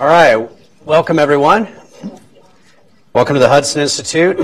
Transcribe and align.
All 0.00 0.06
right, 0.06 0.48
welcome 0.86 1.18
everyone. 1.18 1.68
Welcome 3.12 3.34
to 3.34 3.38
the 3.38 3.50
Hudson 3.50 3.82
Institute. 3.82 4.38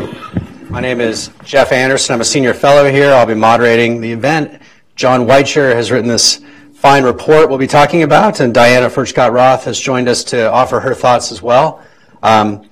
My 0.68 0.80
name 0.80 1.00
is 1.00 1.30
Jeff 1.44 1.72
Anderson. 1.72 2.12
I'm 2.12 2.20
a 2.20 2.26
senior 2.26 2.52
fellow 2.52 2.90
here. 2.90 3.10
I'll 3.14 3.24
be 3.24 3.32
moderating 3.32 4.02
the 4.02 4.12
event. 4.12 4.60
John 4.96 5.22
Weicher 5.26 5.72
has 5.72 5.90
written 5.90 6.08
this 6.08 6.44
fine 6.74 7.04
report 7.04 7.48
we'll 7.48 7.56
be 7.56 7.66
talking 7.66 8.02
about, 8.02 8.40
and 8.40 8.52
Diana 8.52 8.90
Furchtgott 8.90 9.32
Roth 9.32 9.64
has 9.64 9.80
joined 9.80 10.08
us 10.08 10.24
to 10.24 10.52
offer 10.52 10.78
her 10.78 10.94
thoughts 10.94 11.32
as 11.32 11.40
well. 11.40 11.82
Um, 12.22 12.68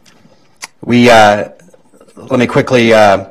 we 0.82 1.08
uh, 1.08 1.52
let 2.16 2.38
me 2.38 2.46
quickly 2.46 2.92
uh, 2.92 3.30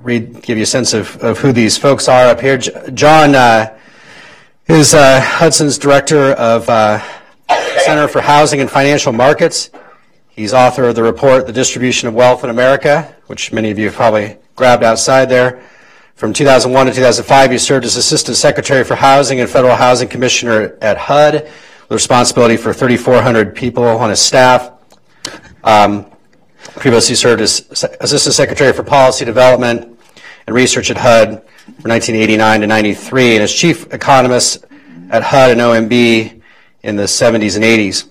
read, 0.00 0.42
give 0.42 0.58
you 0.58 0.64
a 0.64 0.66
sense 0.66 0.94
of, 0.94 1.16
of 1.18 1.38
who 1.38 1.52
these 1.52 1.78
folks 1.78 2.08
are 2.08 2.26
up 2.26 2.40
here. 2.40 2.58
John 2.58 3.36
uh, 3.36 3.78
is 4.66 4.94
uh, 4.94 5.20
Hudson's 5.20 5.78
director 5.78 6.32
of 6.32 6.68
uh, 6.68 7.00
Center 7.48 8.08
for 8.08 8.20
Housing 8.20 8.60
and 8.60 8.70
Financial 8.70 9.12
Markets. 9.12 9.70
He's 10.28 10.52
author 10.52 10.84
of 10.84 10.94
the 10.94 11.02
report, 11.02 11.46
The 11.46 11.52
Distribution 11.52 12.08
of 12.08 12.14
Wealth 12.14 12.44
in 12.44 12.50
America, 12.50 13.14
which 13.26 13.52
many 13.52 13.70
of 13.70 13.78
you 13.78 13.86
have 13.86 13.94
probably 13.94 14.36
grabbed 14.56 14.82
outside 14.82 15.26
there. 15.26 15.62
From 16.16 16.32
2001 16.32 16.86
to 16.86 16.92
2005, 16.92 17.50
he 17.50 17.58
served 17.58 17.84
as 17.84 17.96
Assistant 17.96 18.36
Secretary 18.36 18.84
for 18.84 18.94
Housing 18.94 19.40
and 19.40 19.50
Federal 19.50 19.76
Housing 19.76 20.08
Commissioner 20.08 20.76
at 20.80 20.96
HUD, 20.96 21.34
with 21.42 21.90
responsibility 21.90 22.56
for 22.56 22.72
3,400 22.72 23.54
people 23.54 23.84
on 23.84 24.10
his 24.10 24.20
staff. 24.20 24.72
Um, 25.62 26.06
previously 26.76 27.14
served 27.14 27.40
as 27.42 27.60
Assistant 28.00 28.34
Secretary 28.34 28.72
for 28.72 28.82
Policy 28.82 29.24
Development 29.24 29.98
and 30.46 30.56
Research 30.56 30.90
at 30.90 30.96
HUD 30.96 31.42
from 31.80 31.90
1989 31.90 32.60
to 32.60 32.66
93, 32.66 33.34
and 33.34 33.42
as 33.42 33.52
Chief 33.52 33.92
Economist 33.92 34.64
at 35.10 35.22
HUD 35.22 35.50
and 35.52 35.60
OMB 35.60 36.42
in 36.84 36.96
the 36.96 37.04
70s 37.04 37.56
and 37.56 37.64
80s. 37.64 38.08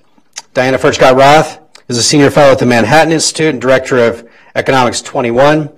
Diana 0.54 0.78
Furchtgott 0.78 1.16
Roth 1.16 1.60
is 1.88 1.98
a 1.98 2.04
senior 2.04 2.32
fellow 2.32 2.54
at 2.54 2.60
the 2.60 2.66
Manhattan 2.66 3.14
Institute 3.14 3.54
and 3.54 3.62
director 3.62 4.00
of 4.00 4.28
Economics 4.56 5.02
21. 5.02 5.70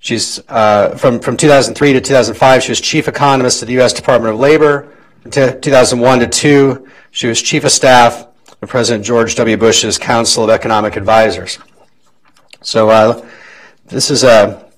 She's 0.00 0.40
uh, 0.48 0.96
from 0.96 1.20
from 1.20 1.36
2003 1.36 1.92
to 1.92 2.00
2005. 2.00 2.62
She 2.62 2.72
was 2.72 2.80
chief 2.80 3.06
economist 3.06 3.62
at 3.62 3.68
the 3.68 3.74
U.S. 3.74 3.92
Department 3.92 4.34
of 4.34 4.40
Labor. 4.40 4.92
From 5.22 5.30
2001 5.30 6.18
to 6.20 6.26
2, 6.26 6.88
she 7.12 7.28
was 7.28 7.40
chief 7.40 7.64
of 7.64 7.70
staff 7.70 8.26
of 8.60 8.68
President 8.68 9.04
George 9.04 9.36
W. 9.36 9.56
Bush's 9.56 9.98
Council 9.98 10.42
of 10.42 10.50
Economic 10.50 10.96
Advisors. 10.96 11.58
So 12.62 12.88
uh, 12.88 13.28
this 13.86 14.10
is 14.10 14.24
a 14.24 14.68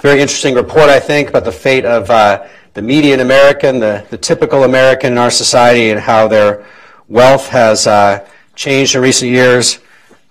very 0.00 0.20
interesting 0.20 0.54
report, 0.54 0.88
I 0.88 1.00
think, 1.00 1.28
about 1.28 1.44
the 1.44 1.52
fate 1.52 1.84
of 1.84 2.08
uh, 2.10 2.46
the 2.74 2.82
median 2.82 3.20
American, 3.20 3.80
the, 3.80 4.06
the 4.10 4.18
typical 4.18 4.64
American 4.64 5.12
in 5.12 5.18
our 5.18 5.30
society, 5.30 5.90
and 5.90 6.00
how 6.00 6.28
their 6.28 6.64
wealth 7.08 7.48
has 7.48 7.86
uh, 7.86 8.26
changed 8.54 8.94
in 8.94 9.02
recent 9.02 9.30
years. 9.30 9.80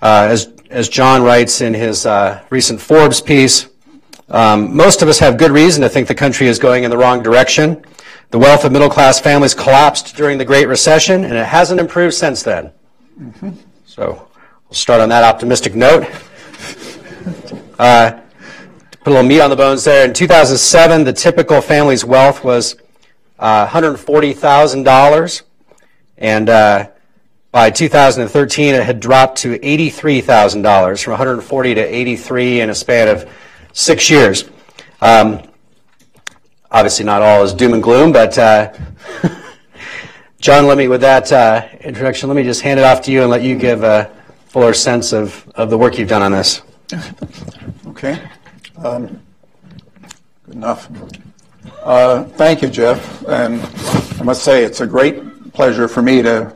Uh, 0.02 0.28
as, 0.30 0.54
as 0.70 0.88
John 0.88 1.24
writes 1.24 1.62
in 1.62 1.74
his 1.74 2.06
uh, 2.06 2.44
recent 2.50 2.80
Forbes 2.80 3.22
piece, 3.22 3.68
um, 4.30 4.76
most 4.76 5.02
of 5.02 5.08
us 5.08 5.20
have 5.20 5.38
good 5.38 5.52
reason 5.52 5.82
to 5.82 5.90
think 5.90 6.08
the 6.08 6.16
country 6.16 6.48
is 6.48 6.60
going 6.60 6.84
in 6.84 6.92
the 6.92 6.98
wrong 6.98 7.22
direction. 7.24 7.84
The 8.30 8.38
wealth 8.38 8.64
of 8.64 8.72
middle 8.72 8.90
class 8.90 9.20
families 9.20 9.56
collapsed 9.56 10.16
during 10.16 10.38
the 10.38 10.46
Great 10.46 10.68
Recession, 10.68 11.26
and 11.26 11.34
it 11.34 11.46
hasn't 11.46 11.80
improved 11.80 12.14
since 12.14 12.44
then. 12.44 12.72
Mm-hmm. 13.20 13.52
So 13.86 14.28
we'll 14.68 14.74
start 14.74 15.02
on 15.02 15.10
that 15.10 15.24
optimistic 15.24 15.76
note. 15.76 16.08
Put 19.04 19.12
a 19.12 19.16
little 19.16 19.28
meat 19.28 19.40
on 19.40 19.50
the 19.50 19.56
bones 19.56 19.86
there. 19.86 20.06
In 20.06 20.14
2007, 20.14 21.06
the 21.06 21.14
typical 21.14 21.62
family's 21.62 22.04
wealth 22.04 22.44
was 22.44 22.76
uh, 23.40 23.66
$140,000, 23.66 25.42
and 26.18 26.50
uh, 26.50 26.90
by 27.54 27.70
2013, 27.70 28.76
it 28.76 28.84
had 28.84 29.00
dropped 29.00 29.38
to 29.38 29.58
$83,000, 29.58 31.02
from 31.02 31.12
140 31.12 31.76
to 31.76 31.82
83 31.82 32.60
in 32.60 32.70
a 32.70 32.76
span 32.76 33.08
of 33.08 33.30
six 33.72 34.10
years. 34.10 34.50
Um, 35.00 35.44
obviously, 36.70 37.06
not 37.06 37.22
all 37.22 37.42
is 37.44 37.54
doom 37.54 37.74
and 37.74 37.82
gloom, 37.82 38.12
but 38.12 38.38
uh, 38.38 38.74
John, 40.42 40.68
let 40.68 40.78
me, 40.78 40.90
with 40.90 41.02
that 41.02 41.32
uh, 41.32 41.70
introduction, 41.80 42.28
let 42.28 42.36
me 42.36 42.44
just 42.44 42.62
hand 42.62 42.82
it 42.82 42.84
off 42.84 43.02
to 43.04 43.12
you 43.12 43.22
and 43.22 43.32
let 43.32 43.44
you 43.44 43.56
give 43.56 43.84
a 43.84 44.14
fuller 44.48 44.74
sense 44.74 45.14
of, 45.14 45.50
of 45.56 45.70
the 45.70 45.78
work 45.78 45.98
you've 45.98 46.10
done 46.10 46.22
on 46.22 46.34
this. 46.34 46.62
Okay. 47.88 48.22
Um, 48.82 49.22
good 50.46 50.56
enough. 50.56 50.90
Uh, 51.84 52.24
thank 52.24 52.62
you, 52.62 52.70
Jeff. 52.70 53.28
And 53.28 53.60
I 54.20 54.24
must 54.24 54.44
say, 54.44 54.64
it's 54.64 54.80
a 54.80 54.88
great 54.88 55.52
pleasure 55.52 55.90
for 55.90 56.02
me 56.02 56.22
to 56.22 56.56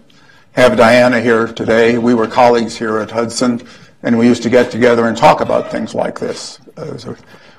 have 0.53 0.77
Diana 0.77 1.19
here 1.19 1.47
today. 1.47 1.97
We 1.97 2.13
were 2.13 2.27
colleagues 2.27 2.77
here 2.77 2.99
at 2.99 3.11
Hudson, 3.11 3.61
and 4.03 4.17
we 4.17 4.25
used 4.25 4.41
to 4.43 4.49
get 4.49 4.71
together 4.71 5.07
and 5.07 5.17
talk 5.17 5.41
about 5.41 5.69
things 5.69 5.93
like 5.93 6.17
this. 6.17 6.59
Uh, 6.77 6.97
so 6.97 7.15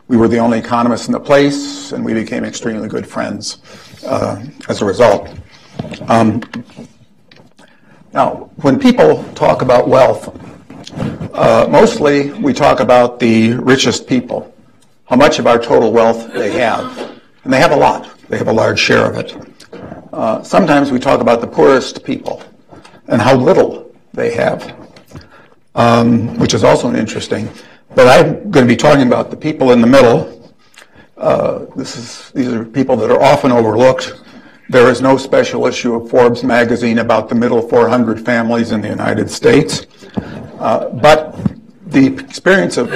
we 0.08 0.16
were 0.16 0.28
the 0.28 0.38
only 0.38 0.60
economists 0.60 1.08
in 1.08 1.12
the 1.12 1.20
place, 1.20 1.92
and 1.92 2.02
we 2.02 2.14
became 2.14 2.42
extremely 2.42 2.88
good 2.88 3.06
friends 3.06 3.58
uh, 4.06 4.42
as 4.70 4.80
a 4.80 4.84
result. 4.86 5.28
Um, 6.08 6.42
now, 8.14 8.50
when 8.62 8.78
people 8.78 9.24
talk 9.34 9.60
about 9.60 9.88
wealth, 9.88 10.40
uh, 11.34 11.66
mostly 11.68 12.32
we 12.32 12.54
talk 12.54 12.80
about 12.80 13.18
the 13.18 13.54
richest 13.54 14.06
people, 14.06 14.53
how 15.06 15.16
much 15.16 15.38
of 15.38 15.46
our 15.46 15.58
total 15.58 15.92
wealth 15.92 16.32
they 16.32 16.52
have. 16.52 17.20
And 17.44 17.52
they 17.52 17.58
have 17.58 17.72
a 17.72 17.76
lot, 17.76 18.18
they 18.28 18.38
have 18.38 18.48
a 18.48 18.52
large 18.52 18.78
share 18.78 19.04
of 19.10 19.16
it. 19.18 19.36
Uh, 20.12 20.42
sometimes 20.42 20.90
we 20.90 20.98
talk 20.98 21.20
about 21.20 21.40
the 21.40 21.46
poorest 21.46 22.04
people 22.04 22.42
and 23.08 23.20
how 23.20 23.34
little 23.34 23.94
they 24.12 24.32
have, 24.32 24.74
um, 25.74 26.38
which 26.38 26.54
is 26.54 26.64
also 26.64 26.94
interesting. 26.94 27.48
But 27.94 28.08
I'm 28.08 28.50
going 28.50 28.66
to 28.66 28.72
be 28.72 28.76
talking 28.76 29.06
about 29.06 29.30
the 29.30 29.36
people 29.36 29.72
in 29.72 29.80
the 29.80 29.86
middle. 29.86 30.52
Uh, 31.16 31.66
this 31.76 31.96
is, 31.96 32.30
these 32.32 32.48
are 32.48 32.64
people 32.64 32.96
that 32.96 33.10
are 33.10 33.22
often 33.22 33.52
overlooked. 33.52 34.22
There 34.70 34.88
is 34.88 35.02
no 35.02 35.18
special 35.18 35.66
issue 35.66 35.94
of 35.94 36.08
Forbes 36.08 36.42
magazine 36.42 36.98
about 36.98 37.28
the 37.28 37.34
middle 37.34 37.60
400 37.60 38.24
families 38.24 38.72
in 38.72 38.80
the 38.80 38.88
United 38.88 39.30
States. 39.30 39.86
Uh, 40.58 40.88
but 40.88 41.38
the 41.86 42.06
experience 42.06 42.78
of, 42.78 42.90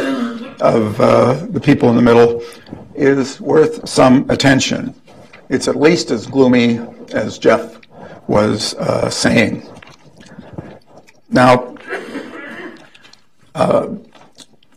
of 0.61 1.01
uh, 1.01 1.35
the 1.51 1.61
people 1.61 1.89
in 1.91 1.97
the 1.97 2.03
middle 2.03 2.43
is 2.95 3.41
worth 3.41 3.89
some 3.89 4.29
attention. 4.31 4.95
It's 5.49 5.69
at 5.69 5.77
least 5.77 6.11
as 6.11 6.27
gloomy 6.27 6.81
as 7.13 7.39
Jeff 7.39 7.79
was 8.27 8.75
uh, 8.75 9.09
saying. 9.09 9.67
Now, 11.31 11.77
uh, 13.55 13.95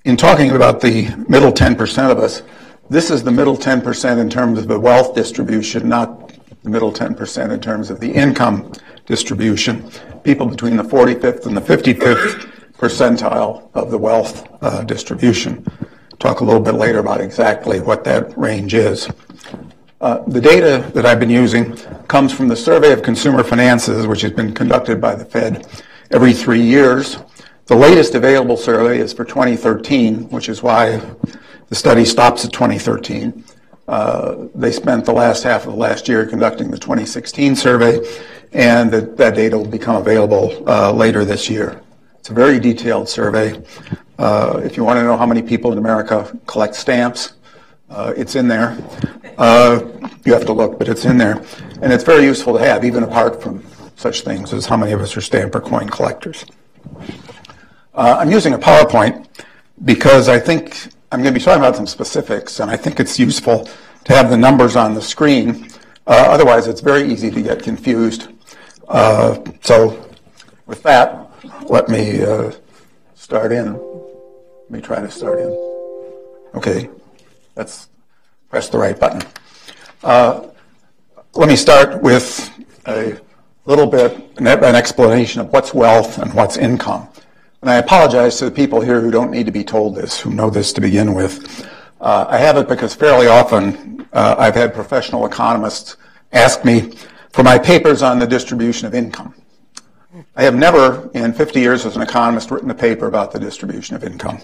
in 0.06 0.18
talking 0.18 0.52
about 0.52 0.82
the 0.82 1.14
middle 1.28 1.52
10% 1.52 2.12
of 2.12 2.20
us, 2.20 2.42
this 2.90 3.10
is 3.10 3.24
the 3.24 3.32
middle 3.32 3.56
10% 3.56 4.20
in 4.20 4.30
terms 4.30 4.60
of 4.60 4.68
the 4.68 4.80
wealth 4.80 5.16
distribution, 5.16 5.88
not 5.88 6.34
the 6.64 6.70
middle 6.70 6.92
10% 6.92 7.52
in 7.52 7.60
terms 7.60 7.90
of 7.90 8.00
the 8.00 8.12
income 8.12 8.72
distribution. 9.06 9.90
People 10.24 10.46
between 10.48 10.78
the 10.78 10.84
45th 10.84 11.46
and 11.46 11.56
the 11.56 11.62
55th 11.62 12.61
percentile 12.82 13.70
of 13.76 13.92
the 13.92 13.98
wealth 13.98 14.48
uh, 14.64 14.82
distribution. 14.84 15.64
Talk 16.18 16.40
a 16.40 16.44
little 16.44 16.60
bit 16.60 16.74
later 16.74 16.98
about 16.98 17.22
exactly 17.22 17.80
what 17.80 18.04
that 18.06 18.36
range 18.36 18.74
is. 18.74 19.08
Uh, 20.02 20.24
the 20.26 20.42
data 20.42 20.90
that 20.96 21.06
I've 21.06 21.20
been 21.20 21.30
using 21.30 21.78
comes 22.08 22.34
from 22.34 22.48
the 22.48 22.56
Survey 22.56 22.92
of 22.92 23.04
Consumer 23.04 23.44
Finances, 23.44 24.08
which 24.08 24.22
has 24.22 24.32
been 24.32 24.52
conducted 24.52 25.00
by 25.00 25.14
the 25.14 25.24
Fed 25.24 25.68
every 26.10 26.34
three 26.34 26.62
years. 26.62 27.20
The 27.68 27.76
latest 27.76 28.16
available 28.16 28.58
survey 28.58 28.98
is 28.98 29.14
for 29.14 29.26
2013, 29.26 30.30
which 30.30 30.50
is 30.50 30.64
why 30.64 31.00
the 31.68 31.76
study 31.76 32.04
stops 32.04 32.44
at 32.46 32.52
2013. 32.52 33.44
Uh, 33.88 34.48
they 34.56 34.72
spent 34.72 35.06
the 35.06 35.14
last 35.14 35.44
half 35.44 35.68
of 35.68 35.76
last 35.76 36.08
year 36.08 36.26
conducting 36.26 36.72
the 36.72 36.80
2016 36.80 37.56
survey, 37.56 38.00
and 38.54 38.90
the, 38.90 39.02
that 39.02 39.36
data 39.36 39.56
will 39.56 39.68
become 39.68 39.98
available 39.98 40.68
uh, 40.68 40.92
later 40.92 41.24
this 41.24 41.48
year. 41.48 41.80
It's 42.22 42.30
a 42.30 42.34
very 42.34 42.60
detailed 42.60 43.10
survey. 43.10 43.60
Uh, 44.20 44.62
if 44.64 44.78
you 44.78 44.84
want 44.84 45.00
to 45.00 45.04
know 45.04 45.18
how 45.18 45.26
many 45.26 45.42
people 45.42 45.72
in 45.72 45.80
America 45.80 46.32
collect 46.46 46.76
stamps, 46.76 47.34
uh, 47.90 48.14
it's 48.16 48.36
in 48.36 48.48
there. 48.48 48.78
Uh, 49.40 49.80
you 50.24 50.32
have 50.32 50.46
to 50.46 50.54
look, 50.54 50.78
but 50.78 50.88
it's 50.88 51.04
in 51.04 51.18
there. 51.18 51.44
And 51.82 51.92
it's 51.92 52.04
very 52.04 52.24
useful 52.24 52.54
to 52.60 52.60
have, 52.60 52.86
even 52.86 53.02
apart 53.02 53.42
from 53.42 53.66
such 53.96 54.22
things 54.22 54.54
as 54.54 54.68
how 54.68 54.78
many 54.78 54.92
of 54.92 55.02
us 55.02 55.18
are 55.18 55.22
stamp 55.22 55.56
or 55.56 55.62
coin 55.62 55.90
collectors. 55.90 56.46
Uh, 57.96 58.18
I'm 58.20 58.30
using 58.30 58.54
a 58.54 58.60
PowerPoint 58.60 59.28
because 59.84 60.30
I 60.30 60.38
think 60.38 60.90
I'm 61.12 61.24
going 61.24 61.34
to 61.34 61.40
be 61.40 61.44
talking 61.44 61.60
about 61.60 61.76
some 61.76 61.88
specifics, 61.88 62.60
and 62.60 62.70
I 62.70 62.78
think 62.78 63.00
it's 63.00 63.18
useful 63.18 63.68
to 64.04 64.14
have 64.14 64.30
the 64.30 64.38
numbers 64.38 64.76
on 64.76 64.94
the 64.94 65.02
screen. 65.02 65.70
Uh, 66.06 66.28
otherwise, 66.30 66.68
it's 66.68 66.82
very 66.82 67.12
easy 67.12 67.32
to 67.32 67.42
get 67.42 67.64
confused. 67.64 68.28
Uh, 68.88 69.40
so, 69.62 70.08
with 70.68 70.84
that, 70.84 71.31
let 71.64 71.90
me 71.90 72.24
uh, 72.24 72.52
start 73.16 73.52
in. 73.52 73.74
Let 73.74 74.72
me 74.72 74.82
try 74.82 75.00
to 75.00 75.12
start 75.12 75.40
in. 75.40 75.50
Okay, 76.56 76.90
let's 77.56 77.90
press 78.50 78.70
the 78.70 78.78
right 78.78 79.00
button. 79.00 79.22
Uh, 80.04 80.48
let 81.34 81.48
me 81.48 81.56
start 81.56 82.02
with 82.02 82.52
a 82.86 83.20
little 83.66 83.88
bit 83.88 84.32
an 84.38 84.48
explanation 84.48 85.42
of 85.42 85.54
what's 85.54 85.74
wealth 85.74 86.18
and 86.18 86.34
what's 86.34 86.58
income. 86.58 87.08
And 87.62 87.70
I 87.70 87.76
apologize 87.76 88.38
to 88.40 88.46
the 88.46 88.52
people 88.52 88.82
here 88.82 89.00
who 89.00 89.12
don't 89.12 89.32
need 89.32 89.46
to 89.46 89.52
be 89.52 89.64
told 89.64 89.96
this, 89.96 90.20
who 90.20 90.32
know 90.32 90.50
this 90.50 90.74
to 90.74 90.82
begin 90.82 91.14
with. 91.14 91.70
Uh, 92.00 92.26
I 92.28 92.38
have 92.38 92.58
it 92.58 92.68
because 92.68 92.96
fairly 92.96 93.28
often 93.28 94.08
uh, 94.14 94.36
I've 94.38 94.56
had 94.56 94.74
professional 94.74 95.26
economists 95.26 95.98
ask 96.34 96.66
me 96.66 96.94
for 97.32 97.44
my 97.44 97.60
papers 97.60 98.02
on 98.02 98.18
the 98.18 98.26
distribution 98.26 98.88
of 98.88 98.96
income. 98.96 99.36
I 100.42 100.46
have 100.46 100.56
never, 100.56 101.08
in 101.14 101.34
50 101.34 101.60
years 101.60 101.86
as 101.86 101.96
an 101.96 102.02
economist, 102.02 102.50
written 102.50 102.72
a 102.72 102.74
paper 102.74 103.06
about 103.06 103.32
the 103.32 103.38
distribution 103.38 103.96
of 103.96 104.04
income. 104.04 104.40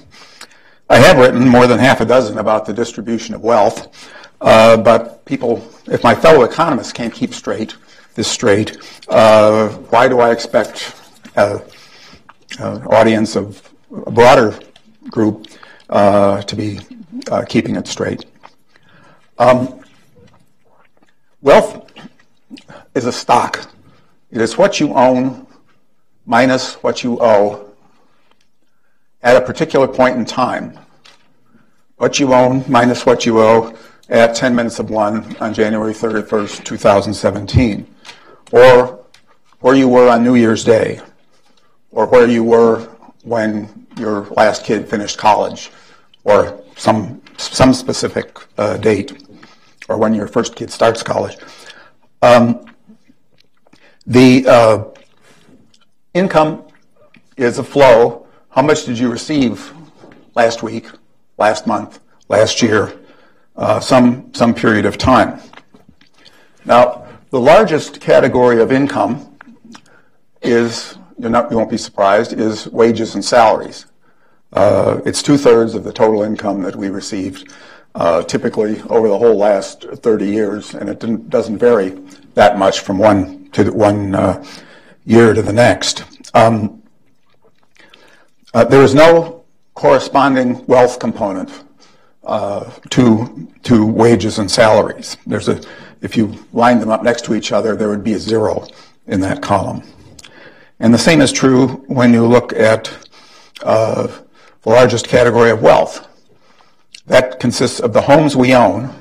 I 0.92 0.98
have 0.98 1.18
written 1.18 1.48
more 1.50 1.66
than 1.66 1.80
half 1.80 2.02
a 2.02 2.06
dozen 2.06 2.38
about 2.38 2.68
the 2.68 2.74
distribution 2.74 3.34
of 3.34 3.42
wealth, 3.42 4.08
uh, 4.40 4.78
but 4.78 5.26
people, 5.26 5.68
if 5.88 6.04
my 6.04 6.14
fellow 6.14 6.44
economists 6.44 6.94
can't 6.94 7.12
keep 7.12 7.34
straight, 7.34 7.76
this 8.14 8.28
straight, 8.28 8.78
uh, 9.08 9.70
why 9.90 10.08
do 10.08 10.20
I 10.20 10.30
expect 10.30 10.94
an 11.36 11.64
audience 12.60 13.36
of 13.36 13.68
a 14.06 14.12
broader 14.12 14.54
group 15.10 15.48
uh, 15.90 16.44
to 16.44 16.56
be 16.56 16.80
uh, 17.32 17.44
keeping 17.50 17.76
it 17.76 17.88
straight? 17.88 18.24
Um, 19.40 19.82
wealth 21.42 21.92
is 22.94 23.08
a 23.08 23.12
stock. 23.12 23.72
It 24.30 24.42
is 24.42 24.60
what 24.60 24.80
you 24.80 24.94
own 24.94 25.47
minus 26.28 26.76
what 26.84 27.04
you 27.04 27.18
owe 27.20 27.74
at 29.24 29.36
a 29.36 29.42
particular 29.42 29.88
point 29.88 30.16
in 30.18 30.26
time. 30.26 30.78
What 31.96 32.20
you 32.20 32.34
own 32.34 32.64
minus 32.68 33.06
what 33.06 33.26
you 33.26 33.40
owe 33.40 33.76
at 34.10 34.36
10 34.36 34.54
minutes 34.54 34.78
of 34.78 34.92
1 34.92 35.38
on 35.38 35.54
January 35.54 35.94
31st, 35.94 36.64
2017. 36.64 37.88
Or 38.52 39.04
where 39.62 39.76
you 39.76 39.88
were 39.88 40.10
on 40.10 40.24
New 40.24 40.36
Year's 40.36 40.64
Day. 40.64 41.02
Or 41.92 42.06
where 42.06 42.28
you 42.28 42.44
were 42.44 42.82
when 43.24 43.88
your 43.98 44.26
last 44.26 44.64
kid 44.64 44.88
finished 44.88 45.18
college. 45.18 45.72
Or 46.24 46.62
some, 46.76 47.22
some 47.38 47.74
specific 47.74 48.38
uh, 48.58 48.78
date. 48.78 49.24
Or 49.90 49.98
when 49.98 50.14
your 50.14 50.28
first 50.28 50.56
kid 50.56 50.70
starts 50.70 51.02
college. 51.02 51.38
Um, 52.22 52.66
the 54.06 54.46
uh, 54.48 54.84
income 56.18 56.64
is 57.36 57.60
a 57.60 57.64
flow. 57.64 58.26
How 58.50 58.62
much 58.62 58.86
did 58.86 58.98
you 58.98 59.12
receive 59.12 59.72
last 60.36 60.64
week, 60.64 60.88
last 61.38 61.68
month, 61.68 62.00
last 62.28 62.62
year, 62.62 63.00
uh, 63.56 63.80
some, 63.80 64.34
some 64.34 64.54
period 64.54 64.86
of 64.86 64.98
time? 64.98 65.40
Now, 66.66 67.08
the 67.30 67.40
largest 67.40 68.02
category 68.02 68.62
of 68.62 68.72
income 68.72 69.38
is, 70.42 70.98
not, 71.18 71.52
you 71.52 71.58
won't 71.58 71.70
be 71.70 71.78
surprised, 71.78 72.34
is 72.34 72.68
wages 72.68 73.16
and 73.16 73.24
salaries. 73.24 73.86
Uh, 74.54 75.02
it's 75.06 75.22
two 75.22 75.38
thirds 75.38 75.76
of 75.76 75.84
the 75.84 75.94
total 75.94 76.24
income 76.24 76.62
that 76.64 76.76
we 76.76 76.90
received, 76.90 77.52
uh, 77.96 78.24
typically 78.24 78.82
over 78.90 79.08
the 79.08 79.18
whole 79.18 79.36
last 79.36 79.84
30 79.84 80.26
years, 80.26 80.74
and 80.74 80.90
it 80.90 81.30
doesn't 81.30 81.58
vary 81.58 81.90
that 82.34 82.58
much 82.58 82.80
from 82.80 82.98
one 82.98 83.50
to 83.52 83.70
one 83.72 84.16
uh, 84.16 84.44
year 85.08 85.34
to 85.34 85.42
the 85.42 85.54
next. 85.54 86.04
Um, 86.36 86.84
uh, 88.54 88.66
there 88.66 88.84
is 88.84 88.94
no 88.94 89.46
corresponding 89.74 90.66
wealth 90.68 91.00
component 91.00 91.64
uh, 92.24 92.70
to 92.90 93.48
to 93.64 93.86
wages 93.86 94.38
and 94.38 94.52
salaries. 94.52 95.18
There's 95.26 95.48
a 95.48 95.62
if 96.02 96.18
you 96.18 96.46
line 96.52 96.80
them 96.80 96.90
up 96.90 97.04
next 97.04 97.24
to 97.26 97.34
each 97.34 97.52
other, 97.52 97.76
there 97.76 97.90
would 97.90 98.04
be 98.04 98.14
a 98.14 98.20
zero 98.20 98.68
in 99.08 99.22
that 99.22 99.42
column. 99.42 99.82
And 100.80 100.94
the 100.94 101.00
same 101.00 101.22
is 101.22 101.32
true 101.32 101.68
when 101.88 102.14
you 102.14 102.28
look 102.28 102.54
at 102.54 102.92
uh, 103.64 104.08
the 104.62 104.70
largest 104.70 105.08
category 105.08 105.50
of 105.50 105.62
wealth. 105.62 106.08
That 107.08 107.40
consists 107.40 107.80
of 107.80 107.94
the 107.94 108.02
homes 108.02 108.36
we 108.36 108.54
own, 108.54 108.94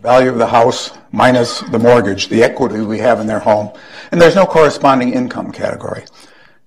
value 0.00 0.30
of 0.30 0.38
the 0.38 0.46
house 0.46 0.90
minus 1.12 1.60
the 1.60 1.78
mortgage, 1.78 2.28
the 2.28 2.42
equity 2.42 2.80
we 2.80 2.98
have 2.98 3.20
in 3.20 3.26
their 3.26 3.38
home, 3.38 3.72
and 4.10 4.20
there's 4.20 4.36
no 4.36 4.46
corresponding 4.46 5.12
income 5.12 5.52
category. 5.52 6.04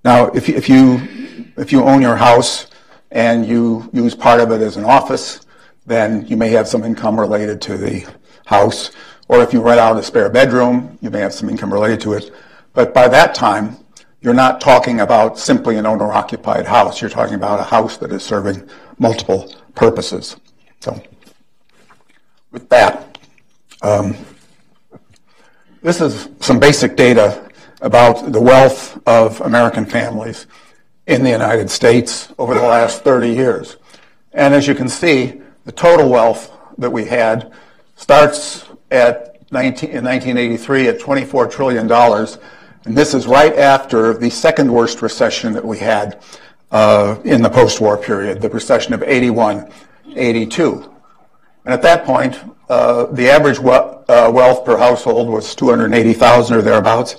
Now, 0.03 0.27
if 0.27 0.47
you, 0.47 0.55
if 0.55 0.69
you, 0.69 1.45
if 1.57 1.71
you 1.71 1.83
own 1.83 2.01
your 2.01 2.15
house 2.15 2.67
and 3.11 3.45
you 3.45 3.89
use 3.93 4.15
part 4.15 4.39
of 4.39 4.51
it 4.51 4.61
as 4.61 4.77
an 4.77 4.85
office, 4.85 5.45
then 5.85 6.25
you 6.27 6.37
may 6.37 6.49
have 6.49 6.67
some 6.67 6.83
income 6.83 7.19
related 7.19 7.61
to 7.61 7.77
the 7.77 8.07
house. 8.45 8.91
Or 9.27 9.41
if 9.41 9.53
you 9.53 9.61
rent 9.61 9.79
out 9.79 9.97
a 9.97 10.03
spare 10.03 10.29
bedroom, 10.29 10.97
you 11.01 11.09
may 11.09 11.19
have 11.19 11.33
some 11.33 11.49
income 11.49 11.73
related 11.73 11.99
to 12.01 12.13
it. 12.13 12.31
But 12.73 12.93
by 12.93 13.07
that 13.07 13.33
time, 13.33 13.77
you're 14.21 14.33
not 14.33 14.61
talking 14.61 15.01
about 15.01 15.37
simply 15.37 15.77
an 15.77 15.85
owner 15.85 16.11
occupied 16.11 16.65
house. 16.65 17.01
You're 17.01 17.09
talking 17.09 17.35
about 17.35 17.59
a 17.59 17.63
house 17.63 17.97
that 17.97 18.11
is 18.11 18.23
serving 18.23 18.67
multiple 18.97 19.53
purposes. 19.75 20.37
So, 20.79 21.01
with 22.51 22.67
that, 22.69 23.17
um, 23.81 24.15
this 25.87 26.01
is 26.01 26.27
some 26.41 26.59
basic 26.59 26.97
data 26.97 27.49
about 27.79 28.33
the 28.33 28.41
wealth 28.41 28.99
of 29.07 29.39
American 29.39 29.85
families 29.85 30.45
in 31.05 31.23
the 31.23 31.29
United 31.29 31.69
States 31.69 32.27
over 32.37 32.53
the 32.53 32.61
last 32.61 33.05
30 33.05 33.29
years. 33.29 33.77
And 34.33 34.53
as 34.53 34.67
you 34.67 34.75
can 34.75 34.89
see, 34.89 35.41
the 35.63 35.71
total 35.71 36.09
wealth 36.09 36.51
that 36.77 36.89
we 36.89 37.05
had 37.05 37.53
starts 37.95 38.65
at 38.91 39.37
19, 39.53 39.91
in 39.91 40.03
1983 40.03 40.89
at 40.89 40.99
$24 40.99 41.49
trillion. 41.49 41.89
And 41.89 42.97
this 42.97 43.13
is 43.13 43.25
right 43.25 43.55
after 43.55 44.13
the 44.13 44.29
second 44.29 44.69
worst 44.69 45.01
recession 45.01 45.53
that 45.53 45.63
we 45.63 45.77
had 45.77 46.21
uh, 46.69 47.15
in 47.23 47.41
the 47.41 47.49
post-war 47.49 47.95
period, 47.97 48.41
the 48.41 48.49
recession 48.49 48.93
of 48.93 49.03
81, 49.03 49.71
82. 50.17 50.96
And 51.67 51.73
at 51.73 51.81
that 51.81 52.05
point, 52.05 52.39
uh, 52.69 53.07
the 53.11 53.29
average 53.29 53.59
we- 53.59 53.71
uh, 53.73 54.31
wealth 54.31 54.63
per 54.63 54.77
household 54.77 55.27
was 55.27 55.53
280,000 55.53 56.55
or 56.55 56.61
thereabouts, 56.61 57.17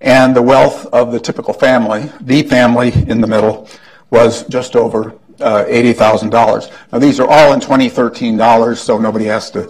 and 0.00 0.34
the 0.34 0.40
wealth 0.40 0.86
of 0.94 1.12
the 1.12 1.20
typical 1.20 1.52
family, 1.52 2.10
the 2.22 2.42
family 2.44 2.90
in 3.06 3.20
the 3.20 3.26
middle, 3.26 3.68
was 4.08 4.44
just 4.44 4.76
over 4.76 5.12
uh, 5.42 5.64
$80,000. 5.68 6.70
Now 6.90 7.00
these 7.00 7.20
are 7.20 7.28
all 7.28 7.52
in 7.52 7.60
2013 7.60 8.38
dollars, 8.38 8.80
so 8.80 8.96
nobody 8.96 9.26
has 9.26 9.50
to 9.50 9.68